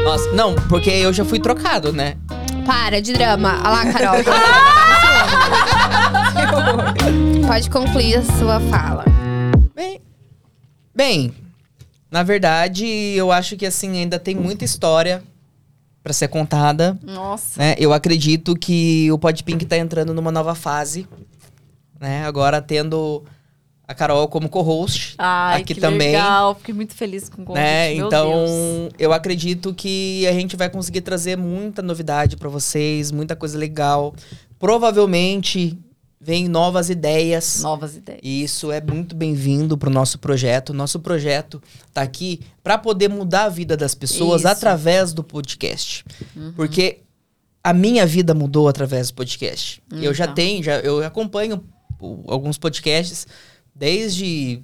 Nossa, 0.05 0.31
não, 0.31 0.55
porque 0.69 0.91
eu 0.91 1.13
já 1.13 1.25
fui 1.25 1.41
trocado, 1.41 1.93
né? 1.93 2.15
Para 2.65 3.03
de 3.03 3.13
drama. 3.13 3.59
Olha 3.65 3.71
lá, 3.71 3.93
Carol. 3.93 4.23
Pode 7.49 7.69
concluir 7.69 8.19
a 8.19 8.23
sua 8.39 8.61
fala. 8.71 9.05
Bem, 9.75 10.01
bem, 10.95 11.35
na 12.11 12.23
verdade, 12.23 12.87
eu 13.17 13.33
acho 13.33 13.57
que 13.57 13.67
assim 13.67 13.97
ainda 13.99 14.21
tem 14.21 14.37
muita 14.37 14.65
história 14.65 15.21
pra 16.09 16.15
ser 16.15 16.29
contada, 16.29 16.99
Nossa. 17.03 17.61
né? 17.61 17.75
Eu 17.79 17.93
acredito 17.93 18.57
que 18.57 19.13
o 19.13 19.19
Podpink 19.19 19.67
tá 19.67 19.77
entrando 19.77 20.15
numa 20.15 20.33
nova 20.33 20.55
fase, 20.55 21.07
né? 22.01 22.25
Agora 22.25 22.63
tendo 22.63 23.23
a 23.87 23.93
Carol 23.95 24.27
como 24.27 24.49
co-host 24.49 25.15
Ai, 25.19 25.61
aqui 25.61 25.75
que 25.75 25.81
também, 25.83 26.13
legal. 26.13 26.55
Fiquei 26.55 26.73
muito 26.75 26.95
feliz 26.95 27.29
com 27.29 27.43
o 27.43 27.45
convite. 27.45 27.63
né? 27.63 27.93
Então, 27.93 28.31
Deus. 28.31 28.93
eu 28.99 29.13
acredito 29.13 29.75
que 29.75 30.27
a 30.27 30.33
gente 30.33 30.57
vai 30.57 30.71
conseguir 30.71 31.03
trazer 31.03 31.37
muita 31.37 31.83
novidade 31.83 32.39
pra 32.39 32.49
vocês, 32.49 33.13
muita 33.13 33.37
coisa 33.37 33.59
legal. 33.59 34.15
Provavelmente 34.59 35.79
vem 36.29 36.47
novas 36.47 36.91
ideias. 36.91 37.63
Novas 37.63 37.97
ideias. 37.97 38.21
E 38.23 38.43
isso 38.43 38.71
é 38.71 38.83
muito 38.83 39.17
bem-vindo 39.17 39.79
pro 39.79 39.89
nosso 39.89 40.19
projeto. 40.19 40.75
Nosso 40.75 41.01
projeto 41.01 41.59
tá 41.95 42.03
aqui 42.03 42.41
para 42.63 42.77
poder 42.77 43.09
mudar 43.09 43.45
a 43.45 43.49
vida 43.49 43.79
das 43.79 43.95
pessoas 43.95 44.43
Isso. 44.43 44.49
através 44.49 45.15
do 45.15 45.25
podcast. 45.25 46.05
Uhum. 46.37 46.53
Porque 46.55 46.99
a 47.65 47.73
minha 47.73 48.05
vida 48.05 48.35
mudou 48.35 48.69
através 48.69 49.09
do 49.11 49.15
podcast. 49.15 49.83
Eu 49.91 50.13
já 50.13 50.25
Então. 50.25 50.35
tenho, 50.35 50.63
já 50.63 50.75
eu 50.81 51.03
acompanho 51.03 51.65
o- 51.99 52.23
alguns 52.31 52.59
podcasts 52.59 53.27
desde 53.75 54.61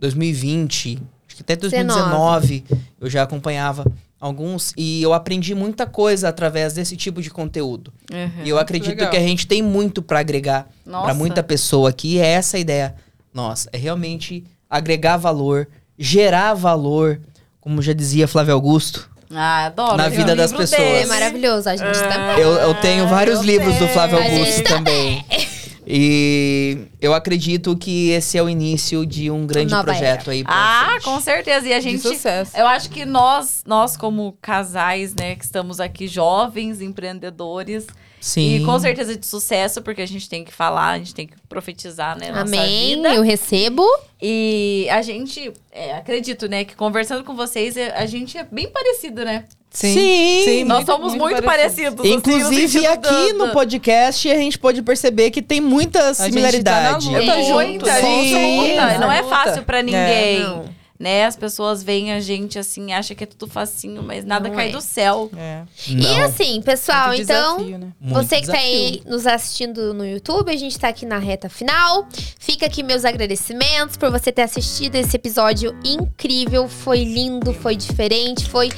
2020, 0.00 1.02
acho 1.28 1.36
que 1.36 1.42
até 1.42 1.54
2019 1.54 2.64
eu 2.98 3.10
já 3.10 3.24
acompanhava 3.24 3.84
alguns 4.24 4.72
e 4.74 5.02
eu 5.02 5.12
aprendi 5.12 5.54
muita 5.54 5.84
coisa 5.84 6.30
através 6.30 6.72
desse 6.72 6.96
tipo 6.96 7.20
de 7.20 7.28
conteúdo. 7.28 7.92
Uhum. 8.10 8.42
E 8.42 8.48
eu 8.48 8.58
acredito 8.58 8.96
legal. 8.96 9.10
que 9.10 9.16
a 9.18 9.20
gente 9.20 9.46
tem 9.46 9.62
muito 9.62 10.00
para 10.00 10.20
agregar 10.20 10.66
para 10.82 11.12
muita 11.12 11.42
pessoa 11.42 11.90
aqui. 11.90 12.18
É 12.18 12.28
essa 12.28 12.56
a 12.56 12.60
ideia 12.60 12.94
nossa. 13.34 13.68
É 13.70 13.76
realmente 13.76 14.42
agregar 14.70 15.18
valor, 15.18 15.68
gerar 15.98 16.54
valor, 16.54 17.20
como 17.60 17.82
já 17.82 17.92
dizia 17.92 18.26
Flávio 18.26 18.54
Augusto. 18.54 19.10
Ah, 19.30 19.66
adoro. 19.66 19.98
Na 19.98 20.08
vida 20.08 20.34
das 20.34 20.52
pessoas. 20.52 20.80
É 20.80 20.92
desse. 21.00 21.08
maravilhoso, 21.08 21.68
a 21.68 21.76
gente 21.76 21.98
também. 21.98 22.38
Eu, 22.38 22.52
eu 22.52 22.74
tenho 22.76 23.06
vários 23.06 23.40
eu 23.40 23.44
livros 23.44 23.74
do 23.74 23.84
sei. 23.84 23.88
Flávio 23.88 24.18
A 24.18 24.22
gente 24.22 24.38
Augusto 24.38 24.62
também. 24.64 25.24
E 25.86 26.86
eu 27.00 27.12
acredito 27.14 27.76
que 27.76 28.10
esse 28.10 28.38
é 28.38 28.42
o 28.42 28.48
início 28.48 29.04
de 29.04 29.30
um 29.30 29.46
grande 29.46 29.70
Nova 29.72 29.84
projeto 29.84 30.30
aí. 30.30 30.42
pra 30.42 30.52
Ah, 30.54 30.86
frente. 30.92 31.04
com 31.04 31.20
certeza. 31.20 31.68
E 31.68 31.72
a 31.72 31.78
De 31.78 31.84
gente. 31.84 32.00
sucesso. 32.02 32.56
Eu 32.56 32.66
acho 32.66 32.88
que 32.90 33.04
nós, 33.04 33.62
nós 33.66 33.96
como 33.96 34.36
casais, 34.40 35.14
né, 35.14 35.34
que 35.36 35.44
estamos 35.44 35.80
aqui 35.80 36.06
jovens, 36.08 36.80
empreendedores, 36.80 37.86
Sim. 38.20 38.56
e 38.56 38.64
com 38.64 38.78
certeza 38.78 39.16
de 39.16 39.26
sucesso, 39.26 39.82
porque 39.82 40.00
a 40.00 40.06
gente 40.06 40.28
tem 40.28 40.44
que 40.44 40.52
falar, 40.52 40.92
a 40.92 40.98
gente 40.98 41.14
tem 41.14 41.26
que 41.26 41.34
profetizar, 41.48 42.18
né, 42.18 42.28
nossa 42.30 42.42
Amém. 42.42 42.96
vida. 42.96 43.14
Eu 43.14 43.22
recebo. 43.22 43.84
E 44.22 44.88
a 44.90 45.02
gente, 45.02 45.52
é, 45.70 45.94
acredito, 45.94 46.48
né, 46.48 46.64
que 46.64 46.74
conversando 46.74 47.22
com 47.24 47.36
vocês, 47.36 47.76
é- 47.76 47.94
a 47.94 48.06
gente 48.06 48.38
é 48.38 48.44
bem 48.50 48.68
parecido, 48.70 49.22
né? 49.24 49.44
Sim. 49.74 50.64
Nós 50.64 50.86
somos 50.86 51.14
muito, 51.14 51.42
parecidos. 51.42 52.00
assim, 52.00 52.08
no 52.10 52.14
Inclusive, 52.16 52.68
sentido 52.68 52.86
aqui 52.92 53.32
do- 53.32 53.38
no 53.46 53.52
podcast, 53.52 54.30
a 54.30 54.36
gente 54.36 54.58
pode 54.58 54.80
perceber 54.82 55.30
que 55.30 55.42
tem 55.42 55.60
muita 55.60 55.98
A 55.98 56.12
gente 56.12 56.16
tá 56.16 56.22
na 56.22 56.28
similaridade. 56.30 57.06
Tem. 57.10 57.44
junto, 57.44 57.54
Muita, 57.54 58.00
gente, 58.00 58.34
muita. 58.34 58.92
Sim. 58.92 58.98
Não 58.98 59.12
é 59.12 59.22
fácil 59.24 59.62
pra 59.64 59.82
ninguém. 59.82 60.40
Não. 60.40 60.74
Né? 60.96 61.24
As 61.26 61.34
pessoas 61.34 61.82
veem 61.82 62.12
a 62.12 62.20
gente 62.20 62.56
assim, 62.56 62.92
acham 62.92 63.16
que 63.16 63.24
é 63.24 63.26
tudo 63.26 63.48
facinho, 63.50 64.00
mas 64.00 64.24
nada 64.24 64.48
Não 64.48 64.54
cai 64.54 64.68
é. 64.68 64.72
do 64.72 64.80
céu. 64.80 65.28
É. 65.36 65.62
E 65.88 66.06
assim, 66.20 66.62
pessoal, 66.62 67.08
Muito 67.08 67.22
então. 67.22 67.56
desafio, 67.56 67.78
né? 67.78 67.88
muito 68.00 68.14
Você 68.14 68.40
que 68.40 68.46
tá 68.46 68.56
aí 68.56 69.02
nos 69.04 69.26
assistindo 69.26 69.92
no 69.92 70.06
YouTube, 70.06 70.52
a 70.52 70.56
gente 70.56 70.78
tá 70.78 70.88
aqui 70.88 71.04
na 71.04 71.18
reta 71.18 71.48
final. 71.48 72.06
Fica 72.38 72.66
aqui 72.66 72.84
meus 72.84 73.04
agradecimentos 73.04 73.96
por 73.96 74.08
você 74.10 74.30
ter 74.30 74.42
assistido 74.42 74.94
esse 74.94 75.16
episódio 75.16 75.76
incrível. 75.84 76.68
Foi 76.68 77.02
lindo, 77.02 77.52
foi 77.52 77.74
diferente, 77.74 78.48
foi. 78.48 78.70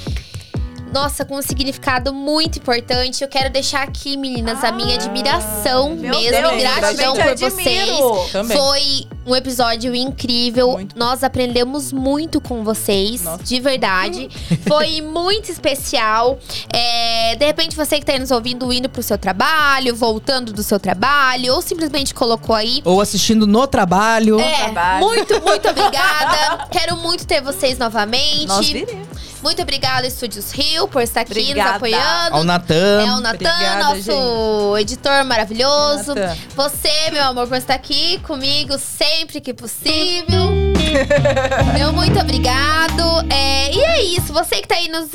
Nossa, 0.93 1.25
com 1.25 1.37
um 1.37 1.43
significado 1.43 2.13
muito 2.13 2.59
importante. 2.59 3.23
Eu 3.23 3.29
quero 3.29 3.51
deixar 3.51 3.83
aqui, 3.83 4.17
meninas, 4.17 4.63
a 4.65 4.73
minha 4.73 4.95
admiração 4.95 5.91
Meu 5.97 6.11
mesmo. 6.11 6.49
Deus, 6.49 6.63
gratidão 6.63 7.15
por 7.15 7.35
te 7.35 7.51
vocês. 7.51 7.83
admiro. 7.91 8.29
Também. 8.33 8.57
Foi 8.57 9.07
um 9.27 9.35
episódio 9.35 9.95
incrível. 9.95 10.73
Muito. 10.73 10.99
Nós 10.99 11.25
aprendemos 11.25 11.93
muito 11.93 12.41
com 12.41 12.63
vocês, 12.63 13.23
Nossa. 13.23 13.43
de 13.43 13.61
verdade. 13.61 14.29
Foi 14.67 15.01
muito 15.03 15.51
especial. 15.51 16.39
É, 16.73 17.35
de 17.37 17.45
repente, 17.45 17.77
você 17.77 17.99
que 17.99 18.07
tá 18.07 18.13
aí 18.13 18.19
nos 18.19 18.31
ouvindo, 18.31 18.73
indo 18.73 18.89
pro 18.89 19.03
seu 19.03 19.19
trabalho, 19.19 19.95
voltando 19.95 20.53
do 20.53 20.63
seu 20.63 20.79
trabalho, 20.79 21.55
ou 21.55 21.61
simplesmente 21.61 22.15
colocou 22.15 22.55
aí. 22.55 22.81
Ou 22.85 23.01
assistindo 23.01 23.47
no 23.47 23.67
trabalho. 23.67 24.39
É, 24.41 24.65
trabalho. 24.65 25.05
muito, 25.05 25.43
muito 25.43 25.69
obrigada. 25.69 26.67
Quero 26.71 26.97
muito 26.97 27.27
ter 27.27 27.41
vocês 27.43 27.77
novamente. 27.79 28.47
Nós 28.47 28.67
viremos. 28.69 29.06
Muito 29.47 29.63
obrigada, 29.63 30.05
Estúdios 30.09 30.51
Rio, 30.51 30.89
por 30.89 31.01
estar 31.03 31.21
aqui 31.21 31.31
Obrigada. 31.31 31.69
nos 31.69 31.77
apoiando. 31.77 32.37
Ao 32.37 32.43
Natan. 32.43 33.07
É 33.07 33.13
o 33.13 33.21
Natan, 33.21 33.79
nosso 33.79 34.77
editor 34.77 35.25
maravilhoso. 35.25 36.15
Você, 36.57 37.13
meu 37.13 37.23
amor, 37.23 37.47
por 37.47 37.57
estar 37.57 37.75
aqui 37.75 38.19
comigo 38.27 38.77
sempre 38.77 39.41
que 39.41 39.55
possível. 39.55 40.66
meu 41.77 41.93
muito 41.93 42.19
obrigado. 42.19 43.03
É, 43.31 43.73
e 43.75 43.81
é 43.81 44.03
isso. 44.05 44.33
Você 44.33 44.57
que 44.57 44.69
tá 44.69 44.77
aí 44.77 44.89
nos- 44.89 45.13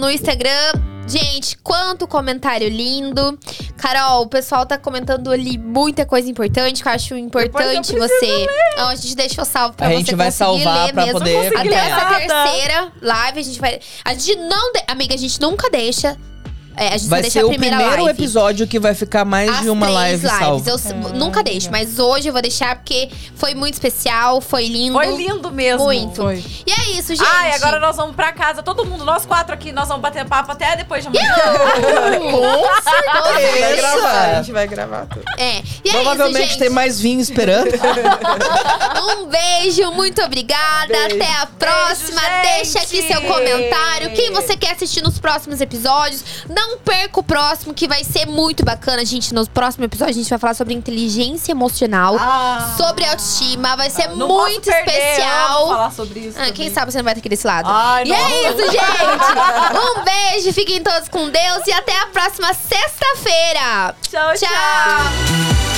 no 0.00 0.10
Instagram. 0.10 0.72
Gente, 1.06 1.58
quanto 1.58 2.06
comentário 2.06 2.68
lindo. 2.68 3.36
Carol, 3.76 4.22
o 4.22 4.26
pessoal 4.28 4.64
tá 4.64 4.78
comentando 4.78 5.32
ali 5.32 5.58
muita 5.58 6.06
coisa 6.06 6.30
importante 6.30 6.80
que 6.80 6.88
eu 6.88 6.92
acho 6.92 7.16
importante 7.16 7.92
você. 7.98 8.46
Então, 8.72 8.88
a 8.88 8.94
gente 8.94 9.16
deixou 9.16 9.44
salvo 9.44 9.74
pra 9.76 9.88
A 9.88 9.90
você 9.90 9.96
gente 9.96 10.14
vai 10.14 10.26
conseguir 10.28 10.38
salvar 10.62 10.86
ler 10.86 10.92
pra 10.92 11.02
mesmo. 11.04 11.18
poder 11.18 11.56
Até 11.56 11.74
essa 11.74 12.06
terceira 12.14 12.92
live, 13.02 13.40
a 13.40 13.42
gente 13.42 13.60
vai. 13.60 13.80
A 14.04 14.14
gente 14.14 14.36
não. 14.36 14.72
de- 14.72 14.84
Amiga, 14.86 15.14
a 15.14 15.18
gente 15.18 15.40
nunca 15.40 15.68
deixa 15.70 16.16
É, 16.76 16.88
a 16.88 16.96
gente 16.96 17.08
Vai 17.08 17.22
ser 17.30 17.40
a 17.40 17.46
o 17.46 17.48
primeira 17.50 17.76
primeiro 17.76 18.04
live. 18.04 18.18
episódio 18.18 18.66
que 18.66 18.78
vai 18.78 18.94
ficar 18.94 19.24
mais 19.24 19.50
As 19.50 19.60
de 19.60 19.70
uma 19.70 19.86
três 19.86 19.94
live 20.22 20.26
lives. 20.26 20.38
salva. 20.38 20.70
Eu 20.70 21.14
nunca 21.14 21.42
deixo, 21.42 21.70
mas 21.70 21.98
hoje 21.98 22.28
eu 22.28 22.32
vou 22.32 22.40
deixar 22.42 22.76
porque 22.76 23.10
foi 23.34 23.54
muito 23.54 23.74
especial, 23.74 24.40
foi 24.40 24.66
lindo. 24.68 24.94
Foi 24.94 25.14
lindo 25.14 25.50
mesmo. 25.50 25.84
Muito. 25.84 26.16
Foi. 26.22 26.42
E 26.66 26.70
é 26.72 26.90
isso, 26.98 27.14
gente. 27.14 27.28
Ai, 27.30 27.52
agora 27.54 27.78
nós 27.78 27.96
vamos 27.96 28.16
pra 28.16 28.32
casa, 28.32 28.62
todo 28.62 28.84
mundo, 28.86 29.04
nós 29.04 29.26
quatro 29.26 29.52
aqui, 29.54 29.70
nós 29.72 29.88
vamos 29.88 30.02
bater 30.02 30.24
papo 30.26 30.50
até 30.52 30.74
depois 30.76 31.02
de 31.04 31.08
amanhã. 31.08 31.32
Com 32.30 32.62
Vai 32.62 33.42
certeza. 33.42 33.76
gravar, 33.76 34.22
a 34.30 34.34
gente 34.42 34.52
vai 34.52 34.66
gravar 34.66 35.06
tudo. 35.06 35.24
É. 35.38 35.62
E 35.84 35.88
é 35.88 35.92
Provavelmente 35.92 36.40
isso, 36.40 36.48
gente. 36.52 36.58
tem 36.58 36.70
mais 36.70 37.00
vinho 37.00 37.20
esperando. 37.20 37.72
Um 39.22 39.26
beijo, 39.26 39.90
muito 39.92 40.22
obrigada. 40.22 40.86
Beijo. 40.88 41.16
Até 41.16 41.32
a 41.40 41.46
próxima. 41.46 42.20
gente. 42.20 42.42
Deixa 42.56 42.78
aqui 42.80 43.02
seu 43.02 43.20
comentário. 43.22 44.10
Quem 44.12 44.30
você 44.32 44.56
quer 44.56 44.72
assistir 44.72 45.02
nos 45.02 45.18
próximos 45.18 45.60
episódios. 45.60 46.22
Não 46.48 46.61
perca 46.84 47.20
o 47.20 47.22
próximo, 47.22 47.72
que 47.74 47.86
vai 47.88 48.02
ser 48.04 48.26
muito 48.26 48.64
bacana, 48.64 49.04
gente. 49.04 49.32
No 49.34 49.46
próximo 49.48 49.84
episódio, 49.84 50.12
a 50.12 50.16
gente 50.16 50.28
vai 50.30 50.38
falar 50.38 50.54
sobre 50.54 50.74
inteligência 50.74 51.52
emocional, 51.52 52.16
Ah. 52.18 52.74
sobre 52.76 53.04
autoestima. 53.04 53.76
Vai 53.76 53.90
ser 53.90 54.08
Não 54.08 54.28
muito 54.28 54.64
posso 54.70 54.84
perder, 54.84 54.92
eu 54.92 55.10
especial. 55.12 55.68
falar 55.68 55.90
sobre 55.92 56.20
isso. 56.20 56.38
Ah, 56.40 56.50
quem 56.52 56.70
sabe 56.72 56.90
você 56.92 56.98
não 56.98 57.04
vai 57.04 57.14
ter 57.14 57.20
aqui 57.20 57.28
desse 57.28 57.46
lado. 57.46 57.68
Ai, 57.70 58.04
e 58.06 58.12
é 58.12 58.18
nossa. 58.18 58.62
isso, 58.62 58.70
gente. 58.72 58.82
Um 59.92 60.04
beijo, 60.04 60.52
fiquem 60.52 60.82
todos 60.82 61.08
com 61.08 61.28
Deus 61.28 61.66
e 61.66 61.72
até 61.72 61.96
a 62.00 62.06
próxima 62.06 62.52
sexta-feira. 62.54 63.94
Tchau, 64.10 64.32
tchau. 64.34 64.48
Tchau. 64.48 65.71